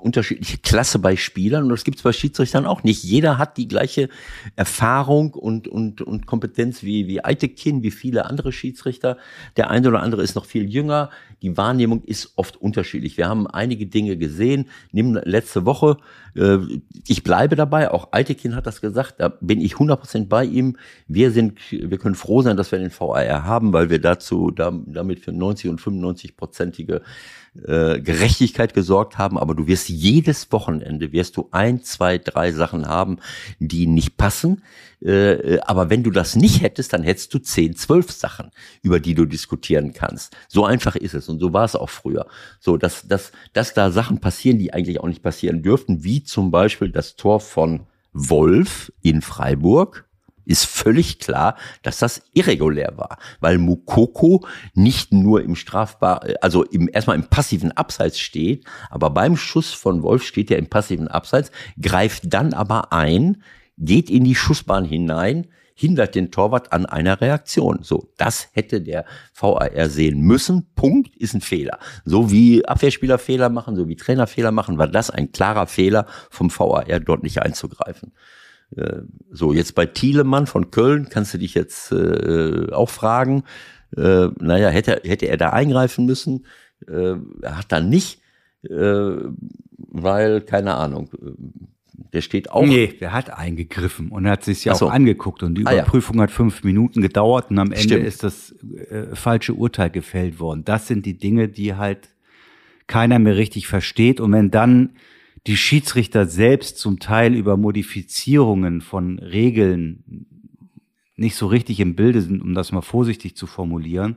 unterschiedliche 0.00 0.58
Klasse 0.58 0.98
bei 0.98 1.16
Spielern 1.16 1.64
und 1.64 1.70
das 1.70 1.84
gibt 1.84 1.98
es 1.98 2.02
bei 2.02 2.12
Schiedsrichtern 2.12 2.66
auch 2.66 2.82
nicht. 2.82 3.04
Jeder 3.04 3.38
hat 3.38 3.56
die 3.56 3.68
gleiche 3.68 4.08
Erfahrung 4.56 5.34
und, 5.34 5.68
und, 5.68 6.02
und 6.02 6.26
Kompetenz 6.26 6.82
wie, 6.82 7.06
wie 7.06 7.24
Eitekin, 7.24 7.82
wie 7.82 7.90
viele 7.90 8.26
andere 8.26 8.52
Schiedsrichter. 8.52 9.16
Der 9.56 9.70
eine 9.70 9.88
oder 9.88 10.02
andere 10.02 10.22
ist 10.22 10.34
noch 10.34 10.44
viel 10.44 10.68
jünger. 10.68 11.10
Die 11.42 11.56
Wahrnehmung 11.56 12.02
ist 12.04 12.32
oft 12.36 12.56
unterschiedlich. 12.56 13.16
Wir 13.16 13.28
haben 13.28 13.46
einige 13.46 13.86
Dinge 13.86 14.16
gesehen. 14.16 14.66
Nimm 14.92 15.18
letzte 15.24 15.64
Woche, 15.64 15.96
äh, 16.34 16.58
ich 17.06 17.22
bleibe 17.22 17.56
dabei, 17.56 17.90
auch 17.90 18.12
Eitekin 18.12 18.54
hat 18.54 18.66
das 18.66 18.80
gesagt, 18.80 19.16
da 19.18 19.28
bin 19.28 19.60
ich 19.60 19.74
100% 19.74 20.28
bei 20.28 20.44
ihm. 20.44 20.76
Wir 21.08 21.30
sind, 21.30 21.58
wir 21.70 21.98
können 21.98 22.14
froh 22.14 22.42
sein, 22.42 22.56
dass 22.56 22.72
wir 22.72 22.78
den 22.78 22.90
VAR 22.90 23.44
haben, 23.44 23.72
weil 23.72 23.90
wir 23.90 24.00
dazu, 24.00 24.50
da, 24.50 24.72
damit 24.86 25.20
für 25.20 25.32
90 25.32 25.70
und 25.70 25.80
95-prozentige 25.80 27.00
äh, 27.66 28.00
Gerechtigkeit 28.00 28.74
gesorgt 28.74 29.18
haben, 29.18 29.36
aber 29.36 29.54
du 29.54 29.66
wirst 29.66 29.88
jedes 29.88 30.52
Wochenende 30.52 31.12
wirst 31.12 31.36
du 31.36 31.48
ein, 31.50 31.82
zwei, 31.82 32.18
drei 32.18 32.52
Sachen 32.52 32.86
haben, 32.86 33.18
die 33.58 33.86
nicht 33.86 34.16
passen. 34.16 34.62
Äh, 35.02 35.58
aber 35.60 35.90
wenn 35.90 36.02
du 36.02 36.10
das 36.10 36.36
nicht 36.36 36.62
hättest, 36.62 36.92
dann 36.92 37.02
hättest 37.02 37.34
du 37.34 37.38
zehn, 37.38 37.74
zwölf 37.74 38.10
Sachen, 38.12 38.50
über 38.82 39.00
die 39.00 39.14
du 39.14 39.24
diskutieren 39.24 39.92
kannst. 39.92 40.36
So 40.48 40.64
einfach 40.64 40.94
ist 40.94 41.14
es 41.14 41.28
und 41.28 41.40
so 41.40 41.52
war 41.52 41.64
es 41.64 41.74
auch 41.74 41.90
früher. 41.90 42.26
So, 42.60 42.76
dass, 42.76 43.08
dass, 43.08 43.32
dass 43.52 43.74
da 43.74 43.90
Sachen 43.90 44.20
passieren, 44.20 44.58
die 44.58 44.72
eigentlich 44.72 45.00
auch 45.00 45.08
nicht 45.08 45.22
passieren 45.22 45.62
dürften, 45.62 46.04
wie 46.04 46.22
zum 46.22 46.50
Beispiel 46.50 46.90
das 46.90 47.16
Tor 47.16 47.40
von 47.40 47.86
Wolf 48.12 48.92
in 49.02 49.22
Freiburg 49.22 50.09
ist 50.44 50.64
völlig 50.64 51.18
klar, 51.18 51.56
dass 51.82 51.98
das 51.98 52.22
irregulär 52.34 52.92
war, 52.96 53.18
weil 53.40 53.58
Mukoko 53.58 54.46
nicht 54.74 55.12
nur 55.12 55.42
im 55.42 55.56
strafbar, 55.56 56.24
also 56.40 56.64
im, 56.64 56.88
erstmal 56.92 57.16
im 57.16 57.24
passiven 57.24 57.72
Abseits 57.72 58.18
steht, 58.18 58.64
aber 58.90 59.10
beim 59.10 59.36
Schuss 59.36 59.72
von 59.72 60.02
Wolf 60.02 60.24
steht 60.24 60.50
er 60.50 60.58
im 60.58 60.68
passiven 60.68 61.08
Abseits, 61.08 61.50
greift 61.80 62.32
dann 62.32 62.52
aber 62.52 62.92
ein, 62.92 63.42
geht 63.76 64.10
in 64.10 64.24
die 64.24 64.34
Schussbahn 64.34 64.84
hinein, 64.84 65.46
hindert 65.80 66.14
den 66.14 66.30
Torwart 66.30 66.74
an 66.74 66.84
einer 66.84 67.22
Reaktion. 67.22 67.78
So, 67.82 68.12
das 68.18 68.48
hätte 68.52 68.82
der 68.82 69.06
VAR 69.34 69.88
sehen 69.88 70.20
müssen. 70.20 70.74
Punkt 70.74 71.16
ist 71.16 71.32
ein 71.32 71.40
Fehler. 71.40 71.78
So 72.04 72.30
wie 72.30 72.66
Abwehrspieler 72.66 73.18
Fehler 73.18 73.48
machen, 73.48 73.76
so 73.76 73.88
wie 73.88 73.96
Trainer 73.96 74.26
Fehler 74.26 74.52
machen, 74.52 74.76
war 74.76 74.88
das 74.88 75.08
ein 75.08 75.32
klarer 75.32 75.66
Fehler 75.66 76.06
vom 76.28 76.50
VAR 76.50 76.84
dort 77.00 77.22
nicht 77.22 77.40
einzugreifen. 77.40 78.12
Äh, 78.76 79.02
so, 79.30 79.52
jetzt 79.52 79.74
bei 79.74 79.86
Thielemann 79.86 80.46
von 80.46 80.70
Köln 80.70 81.08
kannst 81.10 81.34
du 81.34 81.38
dich 81.38 81.54
jetzt 81.54 81.92
äh, 81.92 82.70
auch 82.72 82.90
fragen, 82.90 83.44
äh, 83.96 84.28
naja, 84.38 84.68
hätte, 84.68 85.00
hätte 85.04 85.26
er 85.26 85.36
da 85.36 85.50
eingreifen 85.50 86.06
müssen? 86.06 86.46
Äh, 86.88 87.16
er 87.42 87.58
hat 87.58 87.72
dann 87.72 87.88
nicht, 87.88 88.20
äh, 88.62 89.12
weil, 89.76 90.40
keine 90.42 90.74
Ahnung, 90.74 91.10
äh, 91.20 91.30
der 92.12 92.22
steht 92.22 92.50
auch. 92.50 92.64
Nee, 92.64 92.86
der 93.00 93.12
hat 93.12 93.30
eingegriffen 93.30 94.08
und 94.08 94.26
hat 94.26 94.44
sich 94.44 94.64
ja 94.64 94.74
so. 94.74 94.86
auch 94.88 94.92
angeguckt 94.92 95.42
und 95.42 95.54
die 95.56 95.66
Ah, 95.66 95.72
ja. 95.72 95.82
Überprüfung 95.82 96.20
hat 96.20 96.30
fünf 96.30 96.64
Minuten 96.64 97.02
gedauert 97.02 97.50
und 97.50 97.58
am 97.58 97.72
Ende 97.72 97.82
Stimmt. 97.82 98.06
ist 98.06 98.22
das 98.22 98.52
äh, 98.90 99.14
falsche 99.14 99.54
Urteil 99.54 99.90
gefällt 99.90 100.40
worden. 100.40 100.64
Das 100.64 100.86
sind 100.86 101.04
die 101.06 101.18
Dinge, 101.18 101.48
die 101.48 101.74
halt 101.74 102.08
keiner 102.86 103.18
mehr 103.18 103.36
richtig 103.36 103.66
versteht 103.68 104.20
und 104.20 104.32
wenn 104.32 104.50
dann 104.50 104.90
die 105.46 105.56
Schiedsrichter 105.56 106.26
selbst 106.26 106.78
zum 106.78 106.98
Teil 106.98 107.34
über 107.34 107.56
Modifizierungen 107.56 108.80
von 108.80 109.18
Regeln 109.18 110.26
nicht 111.16 111.36
so 111.36 111.46
richtig 111.46 111.80
im 111.80 111.96
Bilde 111.96 112.22
sind, 112.22 112.42
um 112.42 112.54
das 112.54 112.72
mal 112.72 112.80
vorsichtig 112.80 113.36
zu 113.36 113.46
formulieren, 113.46 114.16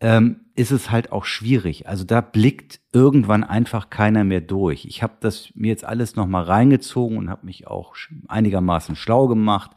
ähm, 0.00 0.40
ist 0.54 0.72
es 0.72 0.90
halt 0.90 1.12
auch 1.12 1.24
schwierig. 1.24 1.88
Also 1.88 2.04
da 2.04 2.20
blickt 2.20 2.80
irgendwann 2.92 3.44
einfach 3.44 3.90
keiner 3.90 4.24
mehr 4.24 4.40
durch. 4.40 4.84
Ich 4.84 5.02
habe 5.02 5.14
das 5.20 5.50
mir 5.54 5.68
jetzt 5.68 5.84
alles 5.84 6.16
nochmal 6.16 6.44
reingezogen 6.44 7.16
und 7.16 7.30
habe 7.30 7.46
mich 7.46 7.66
auch 7.66 7.94
einigermaßen 8.28 8.96
schlau 8.96 9.28
gemacht. 9.28 9.70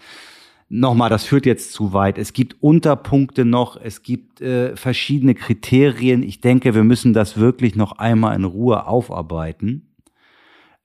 Nochmal, 0.70 1.10
das 1.10 1.24
führt 1.24 1.46
jetzt 1.46 1.72
zu 1.74 1.94
weit. 1.94 2.18
Es 2.18 2.34
gibt 2.34 2.62
Unterpunkte 2.62 3.46
noch, 3.46 3.76
es 3.78 4.04
gibt 4.04 4.42
äh, 4.42 4.76
verschiedene 4.76 5.36
Kriterien. 5.36 6.22
Ich 6.22 6.42
denke, 6.42 6.76
wir 6.76 6.84
müssen 6.84 7.14
das 7.14 7.38
wirklich 7.38 7.76
noch 7.76 7.94
einmal 7.94 8.36
in 8.36 8.44
Ruhe 8.44 8.86
aufarbeiten. 8.86 9.89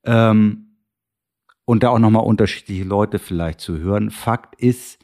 Ähm, 0.05 0.65
und 1.65 1.83
da 1.83 1.91
auch 1.91 1.99
nochmal 1.99 2.25
unterschiedliche 2.25 2.85
Leute 2.85 3.19
vielleicht 3.19 3.61
zu 3.61 3.79
hören. 3.79 4.11
Fakt 4.11 4.61
ist, 4.61 4.99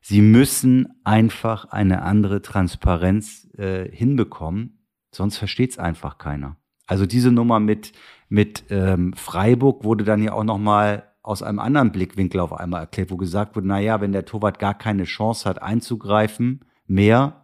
sie 0.00 0.20
müssen 0.20 1.00
einfach 1.04 1.66
eine 1.66 2.02
andere 2.02 2.42
Transparenz 2.42 3.48
äh, 3.56 3.88
hinbekommen, 3.90 4.86
sonst 5.10 5.38
versteht 5.38 5.70
es 5.70 5.78
einfach 5.78 6.18
keiner. 6.18 6.56
Also 6.86 7.06
diese 7.06 7.32
Nummer 7.32 7.60
mit, 7.60 7.92
mit 8.28 8.64
ähm, 8.70 9.14
Freiburg 9.14 9.84
wurde 9.84 10.04
dann 10.04 10.22
ja 10.22 10.32
auch 10.32 10.44
nochmal 10.44 11.08
aus 11.22 11.42
einem 11.42 11.60
anderen 11.60 11.92
Blickwinkel 11.92 12.40
auf 12.40 12.52
einmal 12.52 12.80
erklärt, 12.80 13.10
wo 13.10 13.16
gesagt 13.16 13.54
wurde, 13.54 13.68
na 13.68 13.78
ja, 13.78 14.00
wenn 14.00 14.12
der 14.12 14.24
Torwart 14.24 14.58
gar 14.58 14.74
keine 14.74 15.04
Chance 15.04 15.48
hat 15.48 15.62
einzugreifen, 15.62 16.64
mehr, 16.86 17.41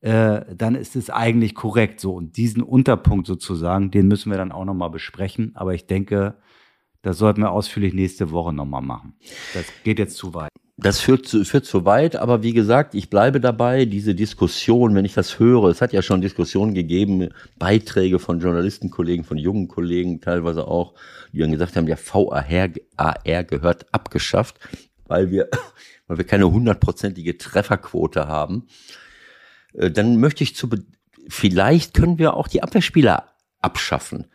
äh, 0.00 0.42
dann 0.54 0.74
ist 0.74 0.96
es 0.96 1.10
eigentlich 1.10 1.54
korrekt 1.54 2.00
so. 2.00 2.14
Und 2.14 2.36
diesen 2.36 2.62
Unterpunkt 2.62 3.26
sozusagen, 3.26 3.90
den 3.90 4.08
müssen 4.08 4.30
wir 4.30 4.38
dann 4.38 4.52
auch 4.52 4.64
nochmal 4.64 4.90
besprechen. 4.90 5.52
Aber 5.54 5.74
ich 5.74 5.86
denke, 5.86 6.36
das 7.02 7.18
sollten 7.18 7.40
wir 7.42 7.50
ausführlich 7.50 7.94
nächste 7.94 8.30
Woche 8.30 8.52
nochmal 8.52 8.82
machen. 8.82 9.14
Das 9.54 9.64
geht 9.84 9.98
jetzt 9.98 10.16
zu 10.16 10.34
weit. 10.34 10.50
Das 10.80 11.00
führt 11.00 11.26
zu, 11.26 11.44
führt 11.44 11.64
zu 11.64 11.84
weit, 11.84 12.14
aber 12.14 12.44
wie 12.44 12.52
gesagt, 12.52 12.94
ich 12.94 13.10
bleibe 13.10 13.40
dabei, 13.40 13.84
diese 13.84 14.14
Diskussion, 14.14 14.94
wenn 14.94 15.04
ich 15.04 15.14
das 15.14 15.40
höre, 15.40 15.64
es 15.64 15.80
hat 15.80 15.92
ja 15.92 16.02
schon 16.02 16.20
Diskussionen 16.20 16.72
gegeben, 16.72 17.30
Beiträge 17.58 18.20
von 18.20 18.38
Journalistenkollegen, 18.38 19.24
von 19.24 19.38
jungen 19.38 19.66
Kollegen 19.66 20.20
teilweise 20.20 20.68
auch, 20.68 20.94
die 21.32 21.38
dann 21.38 21.50
gesagt 21.50 21.74
haben, 21.74 21.86
der 21.86 21.98
VAR 21.98 22.46
AR 22.96 23.44
gehört 23.44 23.92
abgeschafft, 23.92 24.60
weil 25.06 25.32
wir, 25.32 25.48
weil 26.06 26.18
wir 26.18 26.24
keine 26.24 26.48
hundertprozentige 26.48 27.38
Trefferquote 27.38 28.28
haben. 28.28 28.68
Äh, 29.74 29.90
Dann 29.90 30.18
möchte 30.18 30.44
ich 30.44 30.54
zu, 30.54 30.68
vielleicht 31.28 31.94
können 31.94 32.18
wir 32.18 32.34
auch 32.34 32.48
die 32.48 32.62
Abwehrspieler 32.62 33.28
abschaffen, 33.60 34.26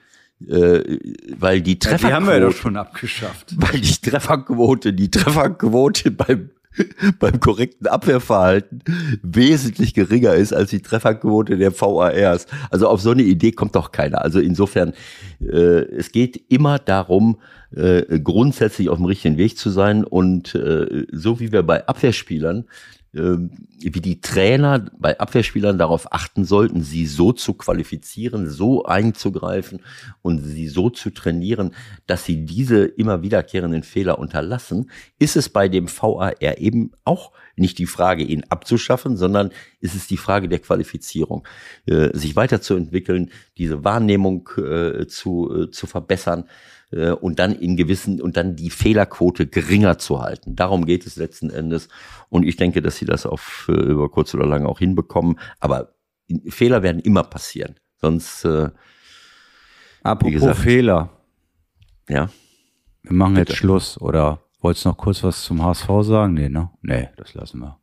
äh, 0.48 0.98
weil 1.38 1.62
die 1.62 1.74
Die 1.74 1.80
Trefferquote 1.80 2.14
haben 2.14 2.28
wir 2.28 2.40
doch 2.40 2.56
schon 2.56 2.78
abgeschafft. 2.78 3.54
weil 3.58 3.80
die 3.80 3.96
Trefferquote, 3.96 4.94
die 4.94 5.12
Trefferquote 5.12 6.12
beim, 6.12 6.50
beim 7.20 7.40
korrekten 7.40 7.88
Abwehrverhalten 7.88 8.84
wesentlich 9.22 9.94
geringer 9.94 10.34
ist 10.34 10.54
als 10.54 10.72
die 10.72 10.82
Trefferquote 10.82 11.58
der 11.58 11.72
VARs. 11.72 12.48
Also 12.70 12.88
auf 12.88 13.02
so 13.02 13.12
eine 13.12 13.24
Idee 13.24 13.52
kommt 13.52 13.76
doch 13.76 13.92
keiner. 13.92 14.22
Also 14.22 14.40
insofern, 14.40 14.94
äh, 15.40 15.46
es 15.46 16.12
geht 16.12 16.42
immer 16.50 16.80
darum, 16.80 17.40
äh, 17.76 18.20
grundsätzlich 18.20 18.90
auf 18.90 18.98
dem 18.98 19.06
richtigen 19.06 19.38
Weg 19.38 19.58
zu 19.58 19.70
sein. 19.70 20.04
Und 20.04 20.56
äh, 20.56 21.06
so 21.12 21.40
wie 21.40 21.52
wir 21.52 21.64
bei 21.64 21.88
Abwehrspielern 21.88 22.66
wie 23.14 24.02
die 24.02 24.22
Trainer 24.22 24.90
bei 24.98 25.20
Abwehrspielern 25.20 25.78
darauf 25.78 26.12
achten 26.12 26.46
sollten, 26.46 26.82
sie 26.82 27.06
so 27.06 27.32
zu 27.32 27.54
qualifizieren, 27.54 28.50
so 28.50 28.86
einzugreifen 28.86 29.82
und 30.24 30.40
sie 30.40 30.68
so 30.68 30.90
zu 30.90 31.12
trainieren, 31.12 31.76
dass 32.08 32.26
sie 32.26 32.46
diese 32.46 32.86
immer 32.86 33.22
wiederkehrenden 33.22 33.84
Fehler 33.84 34.18
unterlassen, 34.18 34.90
ist 35.20 35.36
es 35.36 35.50
bei 35.50 35.70
dem 35.70 35.88
VAR 35.88 36.42
eben 36.42 36.92
auch 37.04 37.32
nicht 37.56 37.78
die 37.78 37.86
Frage, 37.86 38.24
ihn 38.24 38.46
abzuschaffen, 38.50 39.16
sondern 39.16 39.52
ist 39.80 39.94
es 39.96 40.08
die 40.08 40.18
Frage 40.18 40.50
der 40.50 40.60
Qualifizierung, 40.60 41.48
äh, 41.86 42.10
sich 42.18 42.36
weiterzuentwickeln, 42.36 43.30
diese 43.58 43.84
Wahrnehmung 43.84 44.50
äh, 44.58 45.06
zu, 45.06 45.66
äh, 45.66 45.70
zu 45.70 45.86
verbessern 45.86 46.46
äh, 46.94 47.12
und 47.12 47.40
dann 47.40 47.54
in 47.54 47.76
gewissen 47.76 48.22
und 48.22 48.38
dann 48.38 48.56
die 48.56 48.70
Fehlerquote 48.70 49.48
geringer 49.48 49.98
zu 49.98 50.22
halten. 50.22 50.56
Darum 50.56 50.86
geht 50.86 51.06
es 51.06 51.16
letzten 51.16 51.50
Endes. 51.50 51.90
Und 52.30 52.44
ich 52.44 52.56
denke, 52.56 52.82
dass 52.82 52.98
sie 52.98 53.06
das 53.06 53.26
auf 53.26 53.68
äh, 53.70 53.74
über 53.74 54.10
kurz 54.10 54.34
oder 54.34 54.46
lang 54.46 54.66
auch 54.66 54.80
hinbekommen. 54.80 55.40
Aber 55.60 55.96
Fehler 56.48 56.84
werden 56.84 57.02
immer 57.02 57.24
passieren. 57.24 57.76
Sonst. 57.98 58.46
Äh, 58.46 58.70
Apropos 60.04 60.34
gesagt, 60.34 60.60
Fehler. 60.60 61.10
Ja. 62.10 62.30
Wir 63.02 63.14
machen 63.14 63.36
Bitte. 63.36 63.52
jetzt 63.52 63.58
Schluss. 63.58 64.00
Oder 64.00 64.44
wolltest 64.62 64.86
du 64.86 64.90
noch 64.90 64.98
kurz 64.98 65.24
was 65.24 65.44
zum 65.44 65.64
HSV 65.64 65.88
sagen? 66.02 66.34
Nee, 66.34 66.50
ne? 66.50 66.70
Nee, 66.82 67.10
das 67.18 67.34
lassen 67.34 67.60
wir. 67.60 67.80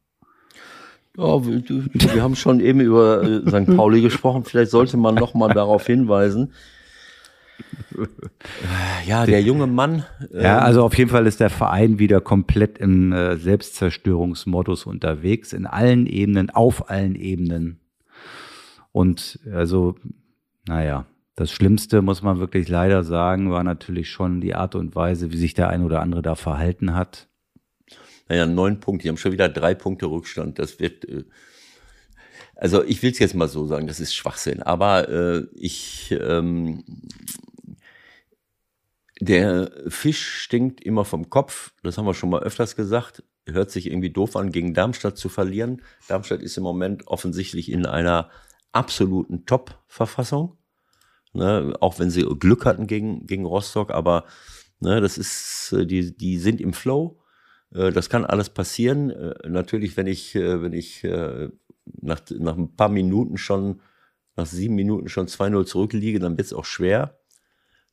Ja, 1.16 1.44
wir, 1.44 1.62
wir 1.66 2.22
haben 2.22 2.36
schon 2.36 2.60
eben 2.60 2.80
über 2.80 3.22
äh, 3.22 3.40
St. 3.48 3.76
Pauli 3.76 4.00
gesprochen. 4.00 4.44
Vielleicht 4.44 4.70
sollte 4.70 4.96
man 4.96 5.14
noch 5.16 5.34
mal 5.34 5.48
darauf 5.54 5.86
hinweisen, 5.86 6.52
ja, 9.06 9.26
der 9.26 9.42
junge 9.42 9.66
Mann. 9.66 10.04
Ähm, 10.32 10.42
ja, 10.42 10.58
also 10.58 10.84
auf 10.84 10.96
jeden 10.96 11.10
Fall 11.10 11.26
ist 11.26 11.40
der 11.40 11.50
Verein 11.50 11.98
wieder 11.98 12.20
komplett 12.20 12.78
im 12.78 13.12
äh, 13.12 13.36
Selbstzerstörungsmodus 13.36 14.86
unterwegs, 14.86 15.52
in 15.52 15.66
allen 15.66 16.06
Ebenen, 16.06 16.50
auf 16.50 16.90
allen 16.90 17.14
Ebenen. 17.14 17.80
Und 18.92 19.38
also, 19.52 19.96
naja, 20.66 21.06
das 21.36 21.50
Schlimmste, 21.50 22.02
muss 22.02 22.22
man 22.22 22.38
wirklich 22.38 22.68
leider 22.68 23.04
sagen, 23.04 23.50
war 23.50 23.64
natürlich 23.64 24.10
schon 24.10 24.40
die 24.40 24.54
Art 24.54 24.74
und 24.74 24.94
Weise, 24.94 25.32
wie 25.32 25.38
sich 25.38 25.54
der 25.54 25.68
ein 25.68 25.82
oder 25.82 26.00
andere 26.00 26.22
da 26.22 26.34
verhalten 26.34 26.94
hat. 26.94 27.28
Naja, 28.28 28.46
neun 28.46 28.80
Punkte, 28.80 29.04
die 29.04 29.08
haben 29.08 29.16
schon 29.16 29.32
wieder 29.32 29.48
drei 29.48 29.74
Punkte 29.74 30.06
Rückstand. 30.06 30.58
Das 30.58 30.78
wird. 30.78 31.04
Äh 31.04 31.24
also 32.60 32.84
ich 32.84 33.02
will 33.02 33.10
es 33.10 33.18
jetzt 33.18 33.34
mal 33.34 33.48
so 33.48 33.66
sagen, 33.66 33.86
das 33.86 34.00
ist 34.00 34.14
Schwachsinn. 34.14 34.62
Aber 34.62 35.08
äh, 35.08 35.46
ich 35.54 36.14
ähm, 36.20 36.84
der 39.20 39.70
Fisch 39.88 40.42
stinkt 40.42 40.80
immer 40.80 41.05
vom 41.05 41.28
Kopf. 41.28 41.72
Das 41.82 41.98
haben 41.98 42.06
wir 42.06 42.14
schon 42.14 42.30
mal 42.30 42.42
öfters 42.42 42.74
gesagt. 42.74 43.22
Hört 43.47 43.70
sich 43.70 43.86
irgendwie 43.86 44.10
doof 44.10 44.34
an, 44.34 44.51
gegen 44.51 44.72
Darmstadt 44.72 45.18
zu 45.18 45.28
verlieren. 45.28 45.82
Darmstadt 46.09 46.40
ist 46.40 46.56
im 46.56 46.62
Moment 46.62 47.06
offensichtlich 47.06 47.70
in 47.70 47.84
einer 47.84 48.30
absoluten 48.72 49.44
Top-Verfassung. 49.44 50.56
Ne, 51.32 51.74
auch 51.80 52.01
wenn 52.01 52.10
sie 52.10 52.22
Glück 52.22 52.64
hatten 52.64 52.88
gegen, 52.88 53.24
gegen 53.26 53.44
Rostock, 53.44 53.92
aber 53.92 54.24
ne, 54.80 55.01
das 55.01 55.16
ist, 55.16 55.72
äh, 55.72 55.86
die, 55.86 56.16
die 56.16 56.38
sind 56.38 56.60
im 56.60 56.72
Flow. 56.72 57.20
Äh, 57.72 57.92
das 57.92 58.10
kann 58.10 58.24
alles 58.24 58.51
passieren. 58.51 59.10
Äh, 59.10 59.48
natürlich, 59.48 59.97
wenn 59.97 60.09
ich, 60.09 60.34
wenn 60.34 60.72
ich 60.72 61.05
nach, 61.05 62.20
nach 62.30 62.56
ein 62.56 62.74
paar 62.74 62.88
Minuten 62.88 63.36
schon, 63.36 63.80
nach 64.34 64.47
sieben 64.47 64.74
Minuten 64.74 65.09
schon 65.09 65.26
2-0 65.26 65.66
zurückliege, 65.66 66.18
dann 66.18 66.36
wird 66.36 66.47
es 66.47 66.52
auch 66.52 66.64
schwer. 66.64 67.19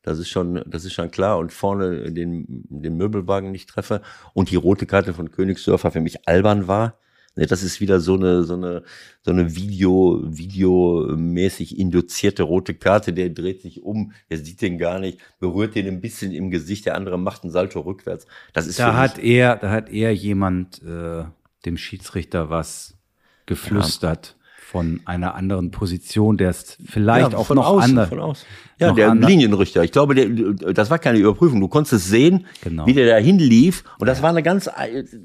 Das 0.07 0.19
ist 0.19 0.29
schon, 0.29 0.63
das 0.65 0.85
ist 0.85 0.93
schon 0.93 1.11
klar. 1.11 1.37
Und 1.37 1.51
vorne 1.51 2.13
den, 2.13 2.45
den 2.69 2.95
Möbelwagen 2.95 3.51
nicht 3.51 3.67
treffe 3.67 4.01
und 4.33 4.49
die 4.49 4.55
rote 4.55 4.85
Karte 4.85 5.13
von 5.13 5.31
Königsdörfer 5.31 5.91
für 5.91 5.99
mich 5.99 6.29
albern 6.29 6.69
war. 6.69 6.97
Ne, 7.35 7.45
das 7.45 7.61
ist 7.61 7.81
wieder 7.81 7.99
so 7.99 8.13
eine, 8.13 8.43
so 8.43 8.53
eine, 8.53 8.83
so 9.21 9.31
eine 9.31 9.53
Video, 9.57 10.21
videomäßig 10.23 11.77
induzierte 11.77 12.43
rote 12.43 12.73
Karte. 12.73 13.11
Der 13.11 13.29
dreht 13.31 13.61
sich 13.61 13.83
um, 13.83 14.13
der 14.29 14.37
sieht 14.37 14.61
den 14.61 14.77
gar 14.77 14.99
nicht, 14.99 15.19
berührt 15.41 15.75
den 15.75 15.87
ein 15.87 15.99
bisschen 15.99 16.31
im 16.31 16.51
Gesicht, 16.51 16.85
der 16.85 16.95
andere 16.95 17.19
macht 17.19 17.43
einen 17.43 17.51
Salto 17.51 17.81
rückwärts. 17.81 18.27
Das 18.53 18.65
ist 18.65 18.79
da 18.79 18.95
hat 18.95 19.19
er, 19.19 19.57
da 19.57 19.71
hat 19.71 19.89
er 19.89 20.13
jemand 20.13 20.81
äh, 20.83 21.25
dem 21.65 21.75
Schiedsrichter 21.75 22.49
was 22.49 22.97
geflüstert. 23.45 24.27
Ja 24.29 24.36
von 24.69 24.99
einer 25.05 25.33
anderen 25.35 25.71
Position, 25.71 26.35
der 26.35 26.49
ist 26.49 26.77
vielleicht 26.85 27.31
ja, 27.31 27.37
auch 27.37 27.49
noch 27.51 27.65
außen, 27.65 27.91
anders. 27.91 28.09
Von 28.09 28.19
außen. 28.19 28.45
Ja, 28.79 28.91
der 28.91 29.11
anders. 29.11 29.29
Linienrichter. 29.29 29.81
Ich 29.81 29.93
glaube, 29.93 30.13
der, 30.13 30.73
das 30.73 30.89
war 30.89 30.99
keine 30.99 31.19
Überprüfung. 31.19 31.61
Du 31.61 31.69
konntest 31.69 32.09
sehen, 32.09 32.45
genau. 32.61 32.85
wie 32.85 32.91
der 32.91 33.07
da 33.07 33.15
hinlief. 33.15 33.85
Und 33.97 34.07
das 34.07 34.17
ja. 34.17 34.23
war 34.23 34.31
eine 34.31 34.43
ganz, 34.43 34.69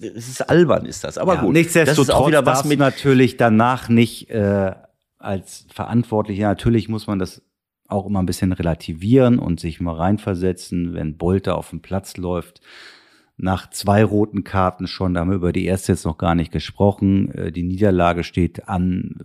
es 0.01 0.29
ist 0.29 0.49
albern, 0.49 0.87
ist 0.87 1.03
das. 1.03 1.19
Aber 1.19 1.35
ja, 1.35 1.41
gut. 1.41 1.55
Nichtsdestotrotz 1.55 2.07
das 2.07 2.15
ist 2.15 2.15
auch 2.15 2.29
wieder 2.29 2.47
was 2.47 2.65
mit 2.65 2.79
natürlich 2.79 3.37
danach 3.37 3.89
nicht 3.89 4.31
äh, 4.31 4.77
als 5.19 5.67
Verantwortlicher. 5.75 6.47
Natürlich 6.47 6.89
muss 6.89 7.09
man 7.09 7.19
das 7.19 7.43
auch 7.89 8.07
immer 8.07 8.23
ein 8.23 8.27
bisschen 8.27 8.53
relativieren 8.53 9.41
und 9.41 9.59
sich 9.59 9.81
mal 9.81 9.97
reinversetzen, 9.97 10.95
wenn 10.95 11.17
Bolte 11.17 11.57
auf 11.57 11.71
dem 11.71 11.83
Platz 11.83 12.17
läuft 12.17 12.61
nach 13.43 13.69
zwei 13.71 14.05
roten 14.05 14.45
Karten 14.45 14.87
schon, 14.87 15.15
da 15.15 15.21
haben 15.21 15.31
wir 15.31 15.37
über 15.37 15.53
die 15.53 15.65
erste 15.65 15.91
jetzt 15.91 16.05
noch 16.05 16.17
gar 16.17 16.37
nicht 16.37 16.53
gesprochen. 16.53 17.33
Äh, 17.33 17.51
die 17.51 17.65
Niederlage 17.65 18.23
steht 18.23 18.69
an. 18.69 19.19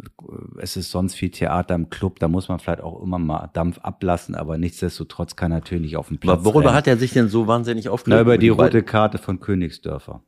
Es 0.57 0.75
ist 0.75 0.89
sonst 0.89 1.13
viel 1.13 1.29
Theater 1.29 1.75
im 1.75 1.91
Club. 1.91 2.19
Da 2.19 2.27
muss 2.27 2.49
man 2.49 2.57
vielleicht 2.57 2.81
auch 2.81 3.01
immer 3.03 3.19
mal 3.19 3.51
Dampf 3.53 3.77
ablassen, 3.77 4.33
aber 4.33 4.57
nichtsdestotrotz 4.57 5.35
kann 5.35 5.51
er 5.51 5.59
natürlich 5.59 5.97
auf 5.97 6.07
dem 6.07 6.17
Platz. 6.17 6.39
Aber 6.39 6.45
worüber 6.45 6.69
rennen. 6.69 6.77
hat 6.77 6.87
er 6.87 6.97
sich 6.97 7.13
denn 7.13 7.29
so 7.29 7.45
wahnsinnig 7.45 7.89
aufgeregt? 7.89 8.17
Na, 8.17 8.21
über 8.21 8.39
die 8.39 8.49
rote 8.49 8.81
Karte 8.81 9.19
von 9.19 9.39
Königsdörfer. 9.39 10.23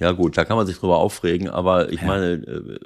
Ja, 0.00 0.10
gut, 0.10 0.36
da 0.36 0.44
kann 0.44 0.56
man 0.56 0.66
sich 0.66 0.78
drüber 0.78 0.98
aufregen, 0.98 1.48
aber 1.48 1.92
ich 1.92 2.00
ja. 2.00 2.06
meine. 2.08 2.32
Äh, 2.32 2.78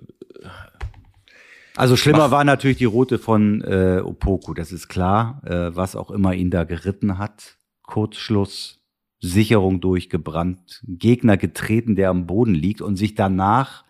also 1.77 1.97
schlimmer 1.97 2.31
war 2.31 2.45
natürlich 2.45 2.77
die 2.77 2.85
rote 2.85 3.19
von 3.19 3.63
äh, 3.63 4.03
Opoku, 4.05 4.53
das 4.53 4.73
ist 4.73 4.89
klar, 4.89 5.41
äh, 5.45 5.75
was 5.75 5.97
auch 5.97 6.11
immer 6.11 6.35
ihn 6.35 6.51
da 6.51 6.65
geritten 6.65 7.17
hat. 7.19 7.57
Kurzschluss, 7.83 8.84
Sicherung 9.25 9.81
durchgebrannt, 9.81 10.83
Gegner 10.87 11.37
getreten, 11.37 11.97
der 11.97 12.11
am 12.11 12.27
Boden 12.27 12.55
liegt 12.55 12.81
und 12.81 12.97
sich 12.97 13.15
danach 13.15 13.85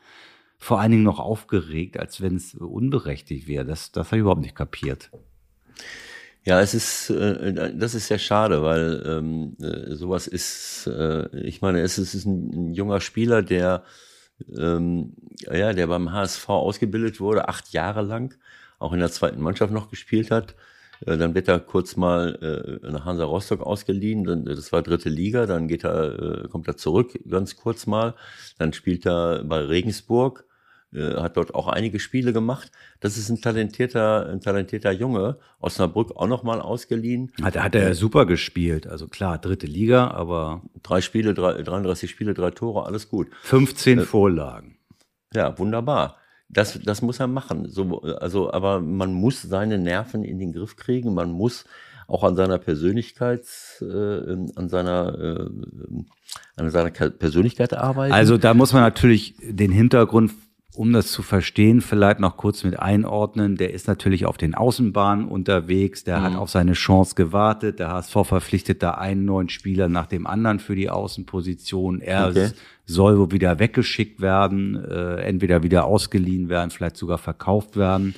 vor 0.58 0.80
allen 0.80 0.92
Dingen 0.92 1.02
noch 1.02 1.18
aufgeregt, 1.18 1.98
als 1.98 2.20
wenn 2.20 2.36
es 2.36 2.54
unberechtigt 2.54 3.46
wäre. 3.48 3.64
Das, 3.64 3.92
das 3.92 4.08
habe 4.08 4.16
ich 4.16 4.20
überhaupt 4.20 4.40
nicht 4.40 4.54
kapiert. 4.54 5.10
Ja, 6.44 6.60
es 6.60 6.74
ist, 6.74 7.10
äh, 7.10 7.74
das 7.74 7.94
ist 7.94 8.08
sehr 8.08 8.18
schade, 8.18 8.62
weil 8.62 9.02
ähm, 9.06 9.56
äh, 9.60 9.94
sowas 9.94 10.26
ist, 10.26 10.86
äh, 10.86 11.26
ich 11.38 11.62
meine, 11.62 11.80
es 11.80 11.98
ist, 11.98 12.24
ein, 12.24 12.50
ein, 12.50 12.74
junger 12.74 13.00
Spieler, 13.00 13.42
der, 13.42 13.82
ähm, 14.56 15.14
ja, 15.40 15.72
der 15.72 15.86
beim 15.86 16.12
HSV 16.12 16.48
ausgebildet 16.48 17.18
wurde, 17.18 17.48
acht 17.48 17.72
Jahre 17.72 18.02
lang, 18.02 18.38
auch 18.78 18.92
in 18.92 19.00
der 19.00 19.10
zweiten 19.10 19.40
Mannschaft 19.40 19.72
noch 19.72 19.90
gespielt 19.90 20.30
hat, 20.30 20.54
dann 21.04 21.34
wird 21.34 21.48
er 21.48 21.60
kurz 21.60 21.96
mal 21.96 22.80
äh, 22.82 22.90
nach 22.90 23.04
Hansa 23.04 23.24
Rostock 23.24 23.60
ausgeliehen, 23.60 24.24
dann, 24.24 24.44
das 24.44 24.72
war 24.72 24.82
dritte 24.82 25.08
Liga, 25.08 25.46
dann 25.46 25.68
geht 25.68 25.84
er, 25.84 26.44
äh, 26.44 26.48
kommt 26.48 26.68
er 26.68 26.76
zurück, 26.76 27.18
ganz 27.28 27.56
kurz 27.56 27.86
mal, 27.86 28.14
dann 28.58 28.72
spielt 28.72 29.06
er 29.06 29.44
bei 29.44 29.60
Regensburg, 29.60 30.44
äh, 30.94 31.14
hat 31.16 31.36
dort 31.36 31.54
auch 31.54 31.68
einige 31.68 31.98
Spiele 31.98 32.32
gemacht. 32.32 32.70
Das 33.00 33.18
ist 33.18 33.28
ein 33.28 33.40
talentierter, 33.40 34.28
ein 34.30 34.40
talentierter 34.40 34.92
Junge, 34.92 35.38
Osnabrück 35.58 36.16
auch 36.16 36.28
nochmal 36.28 36.60
ausgeliehen. 36.60 37.32
Hat, 37.42 37.56
hat 37.56 37.74
er 37.74 37.94
super 37.94 38.26
gespielt, 38.26 38.86
also 38.86 39.08
klar, 39.08 39.38
dritte 39.38 39.66
Liga, 39.66 40.08
aber. 40.08 40.62
Drei 40.82 41.00
Spiele, 41.00 41.34
drei, 41.34 41.62
33 41.62 42.10
Spiele, 42.10 42.34
drei 42.34 42.50
Tore, 42.50 42.84
alles 42.86 43.08
gut. 43.08 43.28
15 43.42 43.98
äh, 43.98 44.02
Vorlagen. 44.02 44.76
Ja, 45.34 45.58
wunderbar. 45.58 46.18
Das, 46.54 46.78
das 46.82 47.02
muss 47.02 47.20
er 47.20 47.26
machen. 47.26 47.68
So, 47.68 48.00
also, 48.02 48.52
aber 48.52 48.80
man 48.80 49.12
muss 49.12 49.42
seine 49.42 49.78
Nerven 49.78 50.24
in 50.24 50.38
den 50.38 50.52
Griff 50.52 50.76
kriegen. 50.76 51.12
Man 51.14 51.32
muss 51.32 51.64
auch 52.06 52.22
an 52.22 52.36
seiner 52.36 52.58
Persönlichkeit, 52.58 53.44
äh, 53.80 53.84
an 53.84 54.68
seiner, 54.68 55.18
äh, 55.18 55.48
an 56.56 56.70
seiner 56.70 56.90
Persönlichkeit 56.90 57.74
arbeiten. 57.74 58.12
Also 58.12 58.36
da 58.36 58.54
muss 58.54 58.72
man 58.72 58.82
natürlich 58.82 59.34
den 59.40 59.72
Hintergrund 59.72 60.32
um 60.74 60.92
das 60.92 61.12
zu 61.12 61.22
verstehen, 61.22 61.80
vielleicht 61.80 62.18
noch 62.18 62.36
kurz 62.36 62.64
mit 62.64 62.78
einordnen. 62.78 63.56
Der 63.56 63.72
ist 63.72 63.86
natürlich 63.86 64.26
auf 64.26 64.36
den 64.36 64.54
Außenbahnen 64.54 65.28
unterwegs. 65.28 66.02
Der 66.02 66.18
mhm. 66.18 66.22
hat 66.22 66.36
auf 66.36 66.50
seine 66.50 66.72
Chance 66.72 67.14
gewartet. 67.14 67.78
Der 67.78 67.92
HSV 67.92 68.12
verpflichtet 68.24 68.82
da 68.82 68.92
einen 68.92 69.24
neuen 69.24 69.48
Spieler 69.48 69.88
nach 69.88 70.06
dem 70.06 70.26
anderen 70.26 70.58
für 70.58 70.74
die 70.74 70.90
Außenposition. 70.90 72.00
Er 72.00 72.28
okay. 72.28 72.50
soll 72.86 73.18
wohl 73.18 73.30
wieder 73.30 73.60
weggeschickt 73.60 74.20
werden, 74.20 74.84
äh, 74.84 75.22
entweder 75.22 75.62
wieder 75.62 75.84
ausgeliehen 75.84 76.48
werden, 76.48 76.70
vielleicht 76.70 76.96
sogar 76.96 77.18
verkauft 77.18 77.76
werden. 77.76 78.16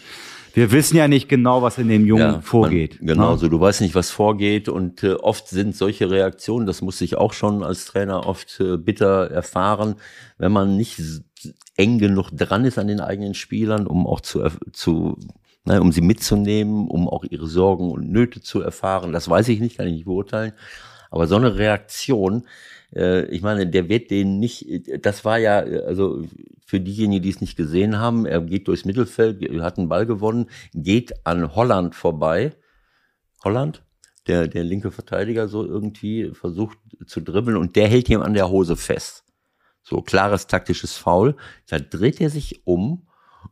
Wir 0.57 0.73
wissen 0.73 0.97
ja 0.97 1.07
nicht 1.07 1.29
genau, 1.29 1.61
was 1.61 1.77
in 1.77 1.89
dem 1.89 2.07
Jungen 2.07 2.23
ja, 2.23 2.41
vorgeht. 2.41 2.97
Man, 3.01 3.09
genau, 3.09 3.33
ne? 3.33 3.37
so 3.37 3.51
du 3.51 3.61
weißt 3.61 3.83
nicht, 3.83 3.95
was 3.95 4.09
vorgeht 4.09 4.71
und 4.71 5.03
äh, 5.03 5.13
oft 5.13 5.49
sind 5.49 5.77
solche 5.77 6.11
Reaktionen, 6.11 6.65
das 6.65 6.81
muss 6.81 6.99
ich 7.03 7.19
auch 7.19 7.35
schon 7.35 7.63
als 7.63 7.85
Trainer 7.85 8.27
oft 8.27 8.59
äh, 8.61 8.79
bitter 8.79 9.31
erfahren, 9.31 9.97
wenn 10.39 10.53
man 10.53 10.75
nicht 10.79 10.99
eng 11.77 11.99
genug 11.99 12.31
dran 12.31 12.65
ist 12.65 12.79
an 12.79 12.89
den 12.89 13.01
eigenen 13.01 13.35
Spielern, 13.35 13.87
um 13.87 14.07
auch 14.07 14.23
zu, 14.23 14.49
zu 14.73 15.19
ne, 15.67 15.83
um 15.83 15.93
sie 15.93 16.01
mitzunehmen, 16.01 16.89
um 16.89 17.07
auch 17.07 17.25
ihre 17.25 17.49
Sorgen 17.49 17.91
und 17.91 18.11
Nöte 18.11 18.41
zu 18.41 18.63
erfahren. 18.63 19.13
Das 19.13 19.29
weiß 19.29 19.49
ich 19.49 19.61
nicht, 19.61 19.77
kann 19.77 19.89
ich 19.89 19.93
nicht 19.93 20.07
beurteilen. 20.07 20.55
Aber 21.11 21.27
so 21.27 21.37
eine 21.37 21.59
Reaktion, 21.59 22.47
äh, 22.95 23.27
ich 23.27 23.43
meine, 23.43 23.67
der 23.67 23.91
wird 23.91 24.11
den 24.11 24.39
nicht, 24.39 24.67
das 25.05 25.23
war 25.27 25.37
ja, 25.37 25.59
also 25.59 26.25
für 26.67 26.81
diejenigen, 26.81 27.23
die 27.23 27.31
es 27.31 27.41
nicht 27.41 27.57
gesehen 27.57 27.97
haben, 27.97 28.27
er 28.27 28.41
geht 28.41 28.67
durchs 28.67 28.85
Mittelfeld, 28.85 29.41
hat 29.63 29.79
einen 29.79 29.89
Ball 29.89 30.05
gewonnen, 30.05 30.51
geht 30.75 31.25
an 31.25 31.55
Holland 31.55 31.95
vorbei. 31.95 32.57
Holland? 33.45 33.85
Der, 34.27 34.49
der 34.49 34.65
linke 34.65 34.91
Verteidiger 34.91 35.47
so 35.47 35.65
irgendwie 35.65 36.33
versucht 36.35 36.79
zu 37.07 37.21
dribbeln 37.21 37.57
und 37.57 37.77
der 37.77 37.87
hält 37.87 38.09
ihm 38.09 38.21
an 38.21 38.35
der 38.35 38.51
Hose 38.51 38.77
fest. 38.77 39.23
So 39.85 40.03
klares 40.03 40.49
taktisches 40.49 40.97
Foul. 40.97 41.37
Da 41.69 41.79
dreht 41.79 42.21
er 42.21 42.31
sich 42.31 42.67
um 42.67 43.07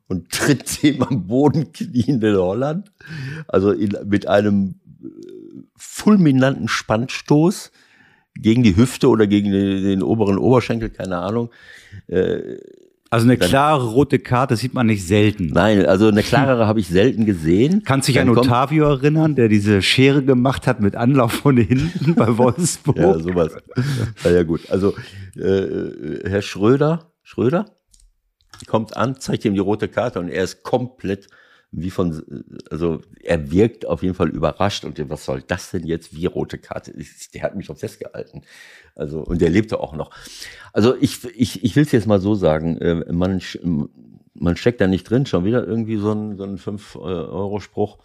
und 0.09 0.31
tritt 0.33 0.83
dem 0.83 1.01
am 1.05 1.29
Boden 1.29 1.73
knienden 1.73 2.37
Holland. 2.37 2.91
Also 3.47 3.71
in, 3.71 3.97
mit 4.07 4.27
einem 4.27 4.81
äh, 5.05 5.07
fulminanten 5.77 6.67
Spannstoß 6.67 7.71
gegen 8.35 8.65
die 8.65 8.77
Hüfte 8.77 9.09
oder 9.09 9.29
gegen 9.29 9.53
den, 9.53 9.85
den 9.85 10.03
oberen 10.03 10.39
Oberschenkel, 10.39 10.91
keine 10.91 11.19
Ahnung. 11.19 11.51
Äh, 12.09 12.57
also 13.15 13.27
eine 13.27 13.37
klare 13.37 13.85
rote 13.91 14.19
Karte 14.19 14.57
sieht 14.57 14.75
man 14.75 14.87
nicht 14.87 15.07
selten. 15.07 15.47
Nein, 15.47 15.87
also 15.87 16.09
eine 16.09 16.23
klarere 16.25 16.67
habe 16.67 16.81
ich 16.81 16.89
selten 16.89 17.27
gesehen. 17.27 17.83
Kannst 17.85 18.09
dich 18.09 18.19
an 18.19 18.29
Otavio 18.29 18.87
erinnern, 18.87 19.37
der 19.37 19.49
diese 19.49 19.83
Schere 19.83 20.25
gemacht 20.25 20.67
hat 20.67 20.81
mit 20.81 20.97
Anlauf 20.97 21.33
von 21.33 21.57
hinten 21.57 22.17
bei 22.17 22.37
Wolfsburg? 22.39 22.97
ja, 22.97 23.19
sowas. 23.21 23.53
Ja, 24.25 24.31
ja 24.33 24.43
gut. 24.43 24.69
Also 24.69 24.95
äh, 25.37 26.29
Herr 26.29 26.43
Schröder, 26.43 27.13
Schröder 27.23 27.67
kommt 28.67 28.97
an, 28.97 29.21
zeigt 29.21 29.45
ihm 29.45 29.55
die 29.55 29.61
rote 29.61 29.87
Karte 29.87 30.19
und 30.19 30.29
er 30.29 30.43
ist 30.43 30.65
komplett 30.65 31.29
wie 31.77 31.91
von, 31.91 32.45
also 32.71 33.01
er 33.23 33.51
wirkt 33.51 33.87
auf 33.87 34.03
jeden 34.03 34.15
Fall 34.15 34.29
überrascht 34.29 34.85
und 34.85 34.99
was 35.11 35.25
soll 35.25 35.43
das 35.43 35.71
denn 35.73 35.87
jetzt, 35.87 36.15
wie 36.15 36.27
rote 36.27 36.59
Karte? 36.59 36.95
Der 37.35 37.43
hat 37.43 37.57
mich 37.57 37.67
doch 37.67 37.77
festgehalten. 37.77 38.43
Also, 38.95 39.21
und 39.21 39.41
der 39.41 39.51
lebte 39.51 39.81
auch 39.81 39.95
noch. 39.95 40.11
Also 40.73 40.95
ich, 41.01 41.25
ich, 41.37 41.65
ich 41.65 41.75
will 41.75 41.83
es 41.83 41.93
jetzt 41.93 42.07
mal 42.07 42.21
so 42.21 42.35
sagen, 42.35 42.79
äh, 42.79 43.13
man, 43.13 43.41
man 44.35 44.57
steckt 44.57 44.81
da 44.81 44.87
nicht 44.87 45.09
drin, 45.11 45.27
schon 45.27 45.45
wieder 45.45 45.67
irgendwie 45.67 45.97
so 45.97 46.13
ein, 46.13 46.37
so 46.37 46.45
ein 46.45 46.59
5-Euro-Spruch. 46.59 47.99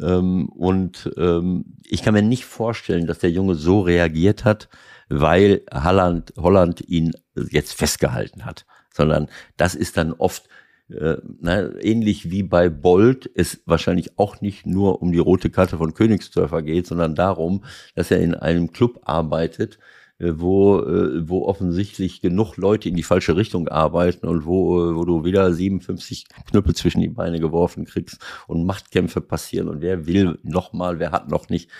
Ähm, 0.00 0.50
und 0.50 1.10
ähm, 1.16 1.64
ich 1.86 2.02
kann 2.02 2.12
mir 2.12 2.22
nicht 2.22 2.44
vorstellen, 2.44 3.06
dass 3.06 3.20
der 3.20 3.30
Junge 3.30 3.54
so 3.54 3.80
reagiert 3.80 4.44
hat, 4.44 4.68
weil 5.08 5.62
Holland, 5.72 6.34
Holland 6.36 6.82
ihn 6.86 7.12
jetzt 7.50 7.72
festgehalten 7.72 8.44
hat. 8.44 8.66
Sondern 8.92 9.28
das 9.56 9.74
ist 9.74 9.96
dann 9.96 10.12
oft 10.12 10.48
äh, 10.90 11.16
na, 11.40 11.74
ähnlich 11.80 12.30
wie 12.30 12.42
bei 12.42 12.68
Bolt 12.68 13.30
es 13.34 13.60
wahrscheinlich 13.66 14.18
auch 14.18 14.40
nicht 14.40 14.66
nur 14.66 15.02
um 15.02 15.12
die 15.12 15.18
rote 15.18 15.50
Karte 15.50 15.76
von 15.78 15.94
Königsdörfer 15.94 16.62
geht, 16.62 16.86
sondern 16.86 17.14
darum, 17.14 17.64
dass 17.94 18.10
er 18.10 18.20
in 18.20 18.34
einem 18.34 18.72
Club 18.72 19.00
arbeitet, 19.02 19.78
äh, 20.18 20.32
wo, 20.36 20.80
äh, 20.80 21.28
wo 21.28 21.44
offensichtlich 21.46 22.20
genug 22.20 22.56
Leute 22.56 22.88
in 22.88 22.96
die 22.96 23.02
falsche 23.02 23.36
Richtung 23.36 23.68
arbeiten 23.68 24.26
und 24.26 24.46
wo, 24.46 24.96
wo 24.96 25.04
du 25.04 25.24
wieder 25.24 25.52
57 25.52 26.26
Knüppel 26.50 26.74
zwischen 26.74 27.00
die 27.00 27.08
Beine 27.08 27.38
geworfen 27.38 27.84
kriegst 27.84 28.18
und 28.46 28.64
Machtkämpfe 28.64 29.20
passieren 29.20 29.68
und 29.68 29.82
wer 29.82 30.06
will 30.06 30.38
nochmal, 30.42 30.98
wer 30.98 31.12
hat 31.12 31.28
noch 31.28 31.50
nicht. 31.50 31.70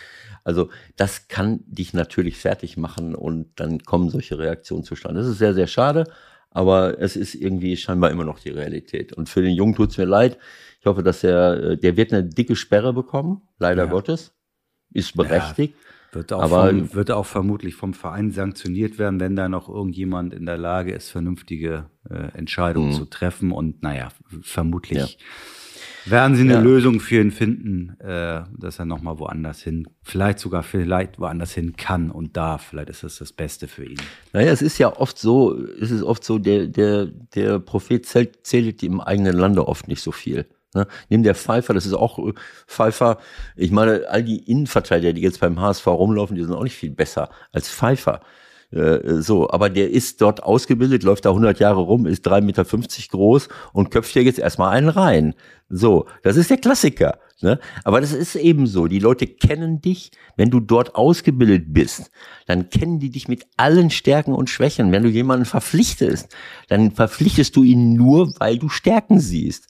Also 0.44 0.68
das 0.96 1.28
kann 1.28 1.60
dich 1.66 1.94
natürlich 1.94 2.38
fertig 2.38 2.76
machen 2.76 3.14
und 3.14 3.48
dann 3.56 3.80
kommen 3.80 4.08
solche 4.10 4.38
Reaktionen 4.38 4.84
zustande. 4.84 5.20
Das 5.20 5.28
ist 5.28 5.38
sehr, 5.38 5.54
sehr 5.54 5.66
schade, 5.66 6.04
aber 6.50 7.00
es 7.00 7.16
ist 7.16 7.34
irgendwie 7.34 7.76
scheinbar 7.76 8.10
immer 8.10 8.24
noch 8.24 8.38
die 8.38 8.50
Realität. 8.50 9.12
Und 9.12 9.28
für 9.28 9.42
den 9.42 9.54
Jungen 9.54 9.74
tut 9.74 9.90
es 9.90 9.98
mir 9.98 10.06
leid. 10.06 10.38
Ich 10.80 10.86
hoffe, 10.86 11.02
dass 11.02 11.24
er, 11.24 11.62
äh, 11.62 11.76
der 11.76 11.96
wird 11.96 12.12
eine 12.12 12.24
dicke 12.24 12.56
Sperre 12.56 12.92
bekommen, 12.92 13.42
leider 13.58 13.84
ja. 13.84 13.90
Gottes. 13.90 14.34
Ist 14.90 15.16
berechtigt. 15.16 15.74
Ja, 15.76 16.14
wird 16.14 16.32
auch, 16.32 16.42
aber, 16.42 16.68
vom, 16.68 16.94
wird 16.94 17.10
auch 17.10 17.26
vermutlich 17.26 17.74
vom 17.74 17.92
Verein 17.92 18.30
sanktioniert 18.30 18.98
werden, 18.98 19.20
wenn 19.20 19.36
da 19.36 19.50
noch 19.50 19.68
irgendjemand 19.68 20.32
in 20.32 20.46
der 20.46 20.56
Lage 20.56 20.92
ist, 20.92 21.10
vernünftige 21.10 21.90
äh, 22.08 22.36
Entscheidungen 22.36 22.88
mhm. 22.88 22.94
zu 22.94 23.04
treffen. 23.04 23.52
Und 23.52 23.82
naja, 23.82 24.08
vermutlich. 24.40 24.98
Ja 24.98 25.26
werden 26.10 26.36
sie 26.36 26.42
eine 26.42 26.54
ja. 26.54 26.60
Lösung 26.60 27.00
für 27.00 27.20
ihn 27.20 27.30
finden, 27.30 27.98
äh, 28.00 28.42
dass 28.56 28.78
er 28.78 28.84
nochmal 28.84 29.18
woanders 29.18 29.62
hin, 29.62 29.88
vielleicht 30.02 30.38
sogar 30.38 30.62
vielleicht 30.62 31.18
woanders 31.18 31.52
hin 31.52 31.76
kann 31.76 32.10
und 32.10 32.36
darf. 32.36 32.66
Vielleicht 32.66 32.90
ist 32.90 33.02
das 33.02 33.18
das 33.18 33.32
Beste 33.32 33.68
für 33.68 33.84
ihn. 33.84 34.00
Naja, 34.32 34.52
es 34.52 34.62
ist 34.62 34.78
ja 34.78 34.96
oft 34.96 35.18
so, 35.18 35.58
es 35.80 35.90
ist 35.90 36.02
oft 36.02 36.24
so, 36.24 36.38
der, 36.38 36.66
der, 36.66 37.06
der 37.06 37.58
Prophet 37.58 38.06
zählt, 38.06 38.46
zählt 38.46 38.82
im 38.82 39.00
eigenen 39.00 39.36
Lande 39.36 39.66
oft 39.66 39.88
nicht 39.88 40.02
so 40.02 40.12
viel. 40.12 40.46
Ne? 40.74 40.86
Neben 41.08 41.22
der 41.22 41.34
Pfeiffer, 41.34 41.74
das 41.74 41.86
ist 41.86 41.94
auch 41.94 42.18
äh, 42.18 42.32
Pfeiffer. 42.66 43.18
Ich 43.56 43.70
meine, 43.70 44.04
all 44.08 44.22
die 44.22 44.50
Innenverteidiger, 44.50 45.12
die 45.12 45.22
jetzt 45.22 45.40
beim 45.40 45.60
HSV 45.60 45.86
rumlaufen, 45.86 46.36
die 46.36 46.42
sind 46.42 46.54
auch 46.54 46.62
nicht 46.62 46.76
viel 46.76 46.90
besser 46.90 47.30
als 47.52 47.68
Pfeiffer. 47.70 48.20
Äh, 48.70 49.22
so, 49.22 49.48
aber 49.50 49.70
der 49.70 49.90
ist 49.90 50.20
dort 50.20 50.42
ausgebildet, 50.42 51.02
läuft 51.02 51.24
da 51.24 51.30
100 51.30 51.58
Jahre 51.58 51.80
rum, 51.80 52.06
ist 52.06 52.26
3,50 52.26 52.40
Meter 52.42 52.64
groß 53.10 53.48
und 53.72 53.90
köpft 53.90 54.12
hier 54.12 54.22
jetzt 54.22 54.38
erstmal 54.38 54.76
einen 54.76 54.88
rein. 54.88 55.34
So, 55.70 56.06
das 56.22 56.36
ist 56.36 56.50
der 56.50 56.58
Klassiker. 56.58 57.18
Ne? 57.40 57.60
Aber 57.84 58.00
das 58.00 58.12
ist 58.12 58.34
eben 58.34 58.66
so. 58.66 58.88
Die 58.88 58.98
Leute 58.98 59.26
kennen 59.26 59.80
dich, 59.80 60.10
wenn 60.36 60.50
du 60.50 60.58
dort 60.58 60.96
ausgebildet 60.96 61.66
bist, 61.68 62.10
dann 62.46 62.68
kennen 62.68 62.98
die 62.98 63.10
dich 63.10 63.28
mit 63.28 63.46
allen 63.56 63.90
Stärken 63.90 64.32
und 64.32 64.50
Schwächen. 64.50 64.90
Wenn 64.90 65.04
du 65.04 65.08
jemanden 65.08 65.44
verpflichtest, 65.44 66.34
dann 66.68 66.90
verpflichtest 66.90 67.54
du 67.54 67.62
ihn 67.62 67.92
nur, 67.94 68.32
weil 68.40 68.58
du 68.58 68.68
Stärken 68.68 69.20
siehst. 69.20 69.68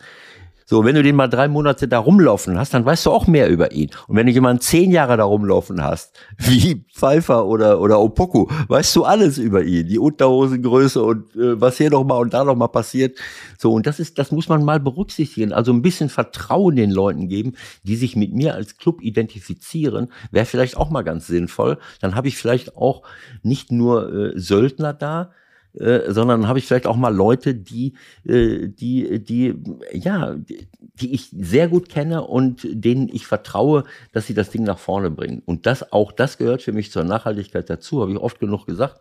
So, 0.70 0.84
wenn 0.84 0.94
du 0.94 1.02
den 1.02 1.16
mal 1.16 1.28
drei 1.28 1.48
Monate 1.48 1.88
da 1.88 1.98
rumlaufen 1.98 2.58
hast, 2.58 2.74
dann 2.74 2.84
weißt 2.84 3.06
du 3.06 3.10
auch 3.10 3.26
mehr 3.26 3.48
über 3.48 3.72
ihn. 3.72 3.88
Und 4.06 4.16
wenn 4.16 4.26
du 4.26 4.32
jemanden 4.32 4.60
zehn 4.60 4.90
Jahre 4.90 5.16
da 5.16 5.24
rumlaufen 5.24 5.82
hast, 5.82 6.14
wie 6.36 6.84
Pfeiffer 6.92 7.46
oder, 7.46 7.80
oder 7.80 7.98
Opoku, 7.98 8.48
weißt 8.68 8.94
du 8.96 9.04
alles 9.04 9.38
über 9.38 9.62
ihn. 9.64 9.88
Die 9.88 9.98
Unterhosengröße 9.98 11.02
und 11.02 11.34
äh, 11.36 11.58
was 11.58 11.78
hier 11.78 11.88
nochmal 11.88 12.20
und 12.20 12.34
da 12.34 12.44
nochmal 12.44 12.68
passiert. 12.68 13.18
So, 13.56 13.72
und 13.72 13.86
das 13.86 13.98
ist, 13.98 14.18
das 14.18 14.30
muss 14.30 14.50
man 14.50 14.62
mal 14.62 14.78
berücksichtigen. 14.78 15.54
Also 15.54 15.72
ein 15.72 15.80
bisschen 15.80 16.10
Vertrauen 16.10 16.76
den 16.76 16.90
Leuten 16.90 17.28
geben, 17.28 17.54
die 17.84 17.96
sich 17.96 18.14
mit 18.14 18.34
mir 18.34 18.52
als 18.52 18.76
Club 18.76 19.00
identifizieren, 19.00 20.12
wäre 20.32 20.44
vielleicht 20.44 20.76
auch 20.76 20.90
mal 20.90 21.00
ganz 21.00 21.28
sinnvoll. 21.28 21.78
Dann 22.02 22.14
habe 22.14 22.28
ich 22.28 22.36
vielleicht 22.36 22.76
auch 22.76 23.04
nicht 23.42 23.72
nur 23.72 24.12
äh, 24.12 24.38
Söldner 24.38 24.92
da, 24.92 25.30
äh, 25.74 26.10
sondern 26.12 26.48
habe 26.48 26.58
ich 26.58 26.66
vielleicht 26.66 26.86
auch 26.86 26.96
mal 26.96 27.14
Leute, 27.14 27.54
die, 27.54 27.94
äh, 28.24 28.68
die, 28.68 29.22
die, 29.22 29.54
ja, 29.92 30.36
die 31.00 31.14
ich 31.14 31.30
sehr 31.30 31.68
gut 31.68 31.88
kenne 31.88 32.24
und 32.24 32.66
denen 32.70 33.08
ich 33.08 33.26
vertraue, 33.26 33.84
dass 34.12 34.26
sie 34.26 34.34
das 34.34 34.50
Ding 34.50 34.64
nach 34.64 34.78
vorne 34.78 35.10
bringen. 35.10 35.42
Und 35.44 35.66
das, 35.66 35.92
auch 35.92 36.12
das 36.12 36.38
gehört 36.38 36.62
für 36.62 36.72
mich 36.72 36.90
zur 36.90 37.04
Nachhaltigkeit 37.04 37.68
dazu, 37.70 38.00
habe 38.00 38.12
ich 38.12 38.18
oft 38.18 38.40
genug 38.40 38.66
gesagt. 38.66 39.00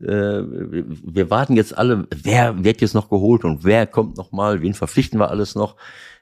Äh, 0.00 0.06
wir 0.06 1.30
warten 1.30 1.56
jetzt 1.56 1.76
alle, 1.76 2.06
wer 2.14 2.64
wird 2.64 2.80
jetzt 2.80 2.94
noch 2.94 3.08
geholt 3.08 3.44
und 3.44 3.64
wer 3.64 3.86
kommt 3.86 4.16
noch 4.16 4.32
mal, 4.32 4.60
wen 4.62 4.74
verpflichten 4.74 5.18
wir 5.18 5.30
alles 5.30 5.54
noch. 5.54 5.76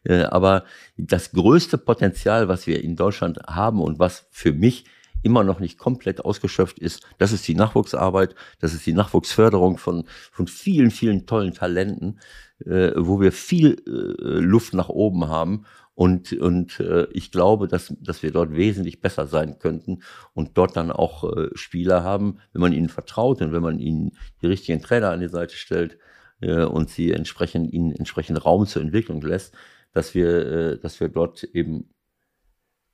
Äh, 0.04 0.24
aber 0.24 0.64
das 0.96 1.32
größte 1.32 1.78
Potenzial, 1.78 2.48
was 2.48 2.66
wir 2.66 2.82
in 2.82 2.96
Deutschland 2.96 3.38
haben 3.46 3.80
und 3.80 3.98
was 3.98 4.26
für 4.30 4.52
mich 4.52 4.84
immer 5.22 5.44
noch 5.44 5.60
nicht 5.60 5.78
komplett 5.78 6.24
ausgeschöpft 6.24 6.78
ist. 6.78 7.06
Das 7.18 7.32
ist 7.32 7.46
die 7.46 7.54
Nachwuchsarbeit, 7.54 8.34
das 8.60 8.74
ist 8.74 8.86
die 8.86 8.92
Nachwuchsförderung 8.92 9.78
von, 9.78 10.04
von 10.30 10.46
vielen, 10.46 10.90
vielen 10.90 11.26
tollen 11.26 11.54
Talenten, 11.54 12.20
äh, 12.64 12.92
wo 12.96 13.20
wir 13.20 13.32
viel 13.32 13.82
äh, 13.86 14.40
Luft 14.40 14.74
nach 14.74 14.88
oben 14.88 15.28
haben. 15.28 15.64
Und, 15.94 16.32
und 16.32 16.80
äh, 16.80 17.06
ich 17.12 17.30
glaube, 17.30 17.68
dass, 17.68 17.94
dass 18.00 18.22
wir 18.22 18.30
dort 18.30 18.56
wesentlich 18.56 19.00
besser 19.00 19.26
sein 19.26 19.58
könnten 19.58 20.02
und 20.32 20.56
dort 20.56 20.76
dann 20.76 20.90
auch 20.90 21.24
äh, 21.24 21.50
Spieler 21.54 22.02
haben, 22.02 22.38
wenn 22.52 22.62
man 22.62 22.72
ihnen 22.72 22.88
vertraut 22.88 23.42
und 23.42 23.52
wenn 23.52 23.62
man 23.62 23.78
ihnen 23.78 24.12
die 24.40 24.46
richtigen 24.46 24.80
Trainer 24.80 25.10
an 25.10 25.20
die 25.20 25.28
Seite 25.28 25.54
stellt 25.54 25.98
äh, 26.40 26.64
und 26.64 26.88
sie 26.88 27.12
entsprechend 27.12 27.72
ihnen 27.72 27.92
entsprechend 27.92 28.42
Raum 28.44 28.66
zur 28.66 28.80
Entwicklung 28.80 29.20
lässt, 29.20 29.54
dass 29.92 30.14
wir, 30.14 30.46
äh, 30.46 30.78
dass 30.78 30.98
wir 30.98 31.08
dort 31.08 31.44
eben 31.44 31.90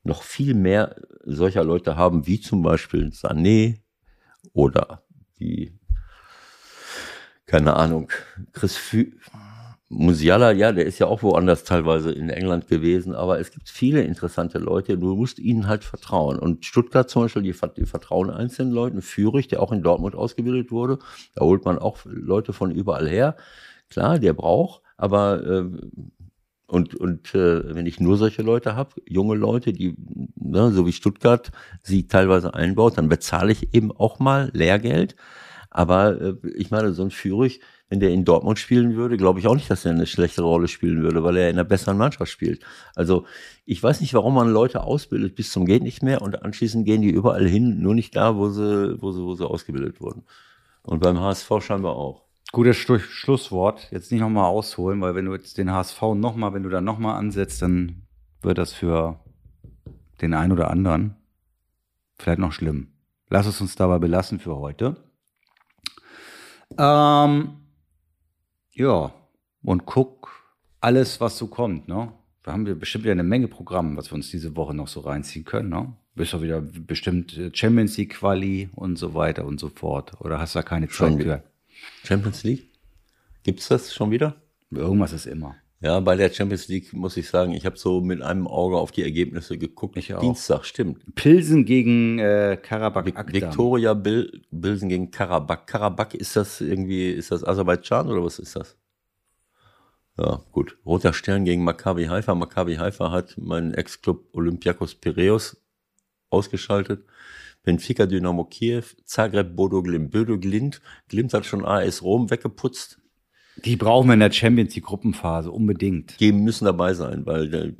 noch 0.08 0.22
viel 0.22 0.54
mehr 0.54 0.96
solcher 1.24 1.62
Leute 1.62 1.96
haben, 1.96 2.26
wie 2.26 2.40
zum 2.40 2.62
Beispiel 2.62 3.08
Sané 3.08 3.80
oder 4.52 5.02
wie, 5.36 5.78
keine 7.46 7.76
Ahnung, 7.76 8.10
Chris 8.52 8.76
Fü 8.76 9.12
Musiala, 9.90 10.52
ja, 10.52 10.70
der 10.70 10.84
ist 10.84 10.98
ja 10.98 11.06
auch 11.06 11.22
woanders 11.22 11.64
teilweise 11.64 12.12
in 12.12 12.28
England 12.28 12.68
gewesen, 12.68 13.14
aber 13.14 13.40
es 13.40 13.50
gibt 13.50 13.70
viele 13.70 14.02
interessante 14.02 14.58
Leute, 14.58 14.98
du 14.98 15.16
musst 15.16 15.38
ihnen 15.38 15.66
halt 15.66 15.82
vertrauen. 15.82 16.38
Und 16.38 16.66
Stuttgart 16.66 17.08
zum 17.08 17.22
Beispiel, 17.22 17.40
die, 17.40 17.54
die 17.74 17.86
vertrauen 17.86 18.28
einzelnen 18.28 18.72
Leuten, 18.72 19.00
Führig, 19.00 19.48
der 19.48 19.62
auch 19.62 19.72
in 19.72 19.82
Dortmund 19.82 20.14
ausgebildet 20.14 20.70
wurde, 20.70 20.98
da 21.34 21.42
holt 21.42 21.64
man 21.64 21.78
auch 21.78 22.00
Leute 22.04 22.52
von 22.52 22.70
überall 22.70 23.08
her. 23.08 23.36
Klar, 23.88 24.18
der 24.18 24.34
braucht, 24.34 24.82
aber 24.98 25.42
äh, 25.46 25.64
und, 26.68 26.94
und 26.94 27.34
äh, 27.34 27.74
wenn 27.74 27.86
ich 27.86 27.98
nur 27.98 28.18
solche 28.18 28.42
Leute 28.42 28.76
habe, 28.76 28.90
junge 29.06 29.34
Leute, 29.34 29.72
die, 29.72 29.96
ne, 30.36 30.70
so 30.70 30.86
wie 30.86 30.92
Stuttgart, 30.92 31.50
sie 31.82 32.06
teilweise 32.06 32.52
einbaut, 32.52 32.98
dann 32.98 33.08
bezahle 33.08 33.52
ich 33.52 33.74
eben 33.74 33.90
auch 33.90 34.18
mal 34.18 34.50
Lehrgeld. 34.52 35.16
Aber 35.70 36.20
äh, 36.20 36.34
ich 36.56 36.70
meine, 36.70 36.92
so 36.92 37.02
ein 37.02 37.10
Führig, 37.10 37.60
wenn 37.88 38.00
der 38.00 38.10
in 38.10 38.26
Dortmund 38.26 38.58
spielen 38.58 38.96
würde, 38.96 39.16
glaube 39.16 39.40
ich 39.40 39.46
auch 39.46 39.54
nicht, 39.54 39.70
dass 39.70 39.86
er 39.86 39.92
eine 39.92 40.06
schlechtere 40.06 40.44
Rolle 40.44 40.68
spielen 40.68 41.02
würde, 41.02 41.24
weil 41.24 41.38
er 41.38 41.48
in 41.48 41.56
einer 41.56 41.64
besseren 41.64 41.96
Mannschaft 41.96 42.30
spielt. 42.30 42.62
Also 42.94 43.24
ich 43.64 43.82
weiß 43.82 44.02
nicht, 44.02 44.12
warum 44.12 44.34
man 44.34 44.50
Leute 44.50 44.82
ausbildet 44.82 45.36
bis 45.36 45.50
zum 45.50 45.64
geht 45.64 45.82
nicht 45.82 46.02
mehr 46.02 46.20
und 46.20 46.42
anschließend 46.42 46.84
gehen 46.84 47.00
die 47.00 47.10
überall 47.10 47.48
hin, 47.48 47.80
nur 47.80 47.94
nicht 47.94 48.14
da, 48.14 48.36
wo 48.36 48.50
sie, 48.50 49.00
wo 49.00 49.12
sie, 49.12 49.22
wo 49.22 49.34
sie 49.34 49.48
ausgebildet 49.48 50.02
wurden. 50.02 50.24
Und 50.82 51.00
beim 51.00 51.18
HSV 51.18 51.50
scheinbar 51.60 51.96
auch. 51.96 52.27
Gutes 52.52 52.76
Schlusswort. 52.76 53.88
Jetzt 53.90 54.10
nicht 54.10 54.20
nochmal 54.20 54.46
ausholen, 54.46 55.00
weil 55.00 55.14
wenn 55.14 55.26
du 55.26 55.34
jetzt 55.34 55.58
den 55.58 55.70
HSV 55.70 56.00
nochmal, 56.14 56.54
wenn 56.54 56.62
du 56.62 56.70
da 56.70 56.80
nochmal 56.80 57.16
ansetzt, 57.16 57.60
dann 57.60 58.06
wird 58.40 58.58
das 58.58 58.72
für 58.72 59.20
den 60.20 60.34
einen 60.34 60.52
oder 60.52 60.70
anderen 60.70 61.16
vielleicht 62.18 62.38
noch 62.38 62.52
schlimm. 62.52 62.88
Lass 63.28 63.46
es 63.46 63.60
uns 63.60 63.76
dabei 63.76 63.98
belassen 63.98 64.40
für 64.40 64.56
heute. 64.56 64.96
Ähm, 66.78 67.50
ja, 68.72 69.12
und 69.62 69.86
guck 69.86 70.30
alles, 70.80 71.20
was 71.20 71.36
so 71.36 71.46
kommt, 71.48 71.88
ne? 71.88 72.12
Da 72.42 72.52
haben 72.52 72.64
wir 72.64 72.78
bestimmt 72.78 73.04
wieder 73.04 73.12
eine 73.12 73.24
Menge 73.24 73.48
Programm, 73.48 73.96
was 73.96 74.10
wir 74.10 74.14
uns 74.14 74.30
diese 74.30 74.56
Woche 74.56 74.72
noch 74.72 74.88
so 74.88 75.00
reinziehen 75.00 75.44
können, 75.44 75.68
ne? 75.68 75.92
Bist 76.14 76.32
du 76.32 76.42
wieder 76.42 76.60
bestimmt 76.60 77.36
äh, 77.36 77.50
Champions 77.52 77.96
League 77.96 78.14
Quali 78.14 78.70
und 78.74 78.96
so 78.96 79.14
weiter 79.14 79.44
und 79.44 79.60
so 79.60 79.68
fort. 79.68 80.20
Oder 80.20 80.38
hast 80.38 80.54
du 80.54 80.60
da 80.60 80.62
keine 80.62 80.88
Zeit 80.88 81.22
für? 81.22 81.42
Champions 82.04 82.42
League? 82.44 82.68
Gibt's 83.42 83.68
das 83.68 83.94
schon 83.94 84.10
wieder? 84.10 84.36
Irgendwas 84.70 85.12
ist 85.12 85.26
immer. 85.26 85.56
Ja, 85.80 86.00
bei 86.00 86.16
der 86.16 86.30
Champions 86.30 86.66
League 86.66 86.92
muss 86.92 87.16
ich 87.16 87.28
sagen, 87.28 87.52
ich 87.52 87.64
habe 87.64 87.78
so 87.78 88.00
mit 88.00 88.20
einem 88.20 88.48
Auge 88.48 88.76
auf 88.76 88.90
die 88.90 89.04
Ergebnisse 89.04 89.58
geguckt. 89.58 89.96
Ich 89.96 90.12
auch. 90.12 90.20
Dienstag, 90.20 90.64
stimmt. 90.64 91.14
Pilsen 91.14 91.64
gegen 91.64 92.18
äh, 92.18 92.58
Karabakh 92.60 93.14
Akdam. 93.14 93.32
Viktoria 93.32 93.94
Bil 93.94 94.42
Bilsen 94.50 94.88
gegen 94.88 95.12
Karabakh. 95.12 95.66
Karabakh 95.66 96.14
ist 96.14 96.34
das 96.34 96.60
irgendwie, 96.60 97.10
ist 97.10 97.30
das 97.30 97.44
Aserbaidschan 97.44 98.08
oder 98.08 98.24
was 98.24 98.40
ist 98.40 98.56
das? 98.56 98.76
Ja, 100.18 100.42
gut. 100.50 100.76
Roter 100.84 101.12
Stern 101.12 101.44
gegen 101.44 101.62
Maccabi 101.62 102.06
Haifa. 102.06 102.34
Maccabi 102.34 102.74
Haifa 102.74 103.12
hat 103.12 103.38
meinen 103.38 103.72
Ex-Club 103.72 104.24
Olympiakos 104.32 104.96
Piraeus 104.96 105.62
ausgeschaltet. 106.28 107.04
Benfica 107.64 108.06
Dynamo 108.06 108.44
Kiew, 108.44 108.82
Zagreb 109.04 109.54
Bodo 109.56 109.82
Glimt. 109.82 110.10
Bodo 110.10 110.38
Glimt, 110.38 110.80
Glimt 111.08 111.34
hat 111.34 111.44
schon 111.46 111.64
AS 111.64 112.02
Rom 112.02 112.30
weggeputzt. 112.30 113.00
Die 113.64 113.76
brauchen 113.76 114.06
wir 114.08 114.14
in 114.14 114.20
der 114.20 114.30
Champions 114.32 114.74
League 114.74 114.84
Gruppenphase 114.86 115.50
unbedingt. 115.50 116.18
Die 116.20 116.32
müssen 116.32 116.64
dabei 116.64 116.94
sein, 116.94 117.26
weil 117.26 117.50
der, 117.50 117.72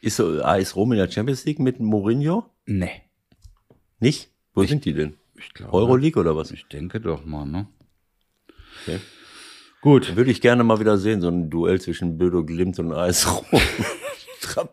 ist 0.00 0.20
AS 0.20 0.76
Rom 0.76 0.92
in 0.92 0.98
der 0.98 1.10
Champions 1.10 1.44
League 1.44 1.58
mit 1.58 1.80
Mourinho? 1.80 2.46
Nee. 2.66 3.02
Nicht? 3.98 4.30
Wo 4.54 4.62
Ich- 4.62 4.70
sind 4.70 4.84
die 4.84 4.92
denn? 4.94 5.16
Ich 5.38 5.52
glaube. 5.52 5.72
Euroleague 5.74 6.18
oder 6.20 6.36
was? 6.36 6.50
Ich 6.52 6.66
denke 6.68 7.00
doch 7.00 7.24
mal, 7.26 7.44
ne? 7.44 7.66
Okay. 8.82 9.00
Gut. 9.82 10.16
Würde 10.16 10.30
ich 10.30 10.40
gerne 10.40 10.64
mal 10.64 10.80
wieder 10.80 10.96
sehen, 10.96 11.20
so 11.20 11.28
ein 11.28 11.50
Duell 11.50 11.80
zwischen 11.80 12.16
Bodo 12.16 12.44
Glimt 12.44 12.78
und 12.78 12.92
AS 12.92 13.26
Rom. 13.26 13.44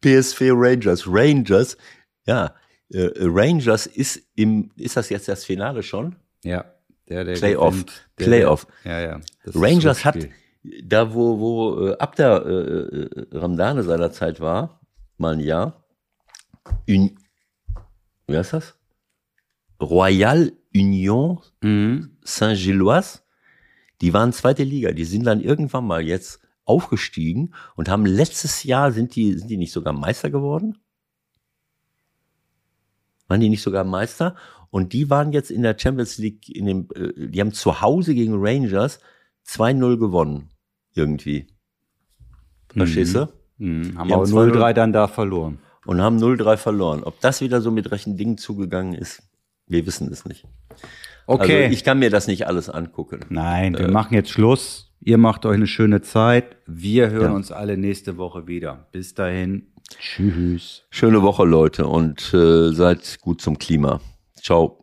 PSV 0.00 0.40
Rangers. 0.52 1.04
Rangers, 1.06 1.76
ja, 2.26 2.54
äh, 2.92 3.10
Rangers 3.20 3.86
ist 3.86 4.22
im, 4.34 4.70
ist 4.76 4.96
das 4.96 5.08
jetzt 5.08 5.28
das 5.28 5.44
Finale 5.44 5.82
schon? 5.82 6.16
Ja. 6.44 6.64
Der, 7.08 7.24
der 7.24 7.34
Playoff. 7.34 7.72
gewinnt, 7.72 8.08
der, 8.18 8.24
Playoff. 8.24 8.66
Der, 8.84 9.00
ja, 9.00 9.10
ja. 9.10 9.20
Rangers 9.46 10.04
hat, 10.04 10.16
da 10.84 11.12
wo, 11.12 11.38
wo 11.38 11.86
äh, 11.88 11.96
ab 11.98 12.16
der 12.16 12.44
äh, 12.46 12.50
äh, 12.50 13.26
Ramdane 13.32 13.82
seiner 13.82 14.12
Zeit 14.12 14.40
war, 14.40 14.80
mal 15.18 15.34
ein 15.34 15.40
Jahr, 15.40 15.84
Un, 16.88 17.18
wie 18.28 18.36
heißt 18.36 18.52
das? 18.52 18.74
Royal 19.80 20.52
Union 20.74 21.40
Mhm. 21.60 22.16
Saint-Gilloise, 22.24 23.20
die 24.00 24.12
waren 24.12 24.32
zweite 24.32 24.64
Liga, 24.64 24.92
die 24.92 25.04
sind 25.04 25.24
dann 25.24 25.40
irgendwann 25.40 25.86
mal 25.86 26.02
jetzt 26.02 26.40
aufgestiegen 26.64 27.54
und 27.76 27.88
haben 27.88 28.06
letztes 28.06 28.62
Jahr, 28.64 28.92
sind 28.92 29.16
die, 29.16 29.34
sind 29.34 29.48
die 29.48 29.56
nicht 29.56 29.72
sogar 29.72 29.92
Meister 29.92 30.30
geworden? 30.30 30.78
Waren 33.32 33.40
die 33.40 33.48
nicht 33.48 33.62
sogar 33.62 33.82
Meister? 33.84 34.36
Und 34.68 34.92
die 34.92 35.08
waren 35.08 35.32
jetzt 35.32 35.50
in 35.50 35.62
der 35.62 35.74
Champions 35.78 36.18
League, 36.18 36.54
in 36.54 36.66
dem, 36.66 36.88
äh, 36.94 37.28
die 37.28 37.40
haben 37.40 37.52
zu 37.54 37.80
Hause 37.80 38.14
gegen 38.14 38.34
Rangers 38.36 39.00
2-0 39.46 39.96
gewonnen. 39.96 40.50
Irgendwie. 40.94 41.46
Verstehst 42.76 43.14
du? 43.14 43.28
Mhm. 43.56 43.96
Haben 43.96 44.12
aber 44.12 44.24
2-0 44.24 44.52
0-3 44.52 44.72
dann 44.74 44.92
da 44.92 45.08
verloren. 45.08 45.60
Und 45.86 46.02
haben 46.02 46.18
0-3 46.18 46.58
verloren. 46.58 47.04
Ob 47.04 47.18
das 47.22 47.40
wieder 47.40 47.62
so 47.62 47.70
mit 47.70 47.90
rechten 47.90 48.18
Dingen 48.18 48.36
zugegangen 48.36 48.92
ist, 48.92 49.22
wir 49.66 49.86
wissen 49.86 50.12
es 50.12 50.26
nicht. 50.26 50.44
Okay. 51.26 51.64
Also 51.64 51.72
ich 51.72 51.84
kann 51.84 51.98
mir 51.98 52.10
das 52.10 52.26
nicht 52.26 52.46
alles 52.46 52.68
angucken. 52.68 53.20
Nein, 53.30 53.78
wir 53.78 53.90
machen 53.90 54.12
jetzt 54.12 54.28
Schluss. 54.28 54.92
Ihr 55.00 55.16
macht 55.16 55.46
euch 55.46 55.54
eine 55.54 55.66
schöne 55.66 56.02
Zeit. 56.02 56.56
Wir 56.66 57.08
hören 57.08 57.30
Ja. 57.30 57.36
uns 57.36 57.50
alle 57.50 57.78
nächste 57.78 58.18
Woche 58.18 58.46
wieder. 58.46 58.88
Bis 58.92 59.14
dahin. 59.14 59.71
Tschüss. 59.98 60.84
Schöne 60.90 61.22
Woche, 61.22 61.44
Leute, 61.44 61.86
und 61.86 62.32
äh, 62.34 62.72
seid 62.72 63.20
gut 63.20 63.40
zum 63.40 63.58
Klima. 63.58 64.00
Ciao. 64.40 64.81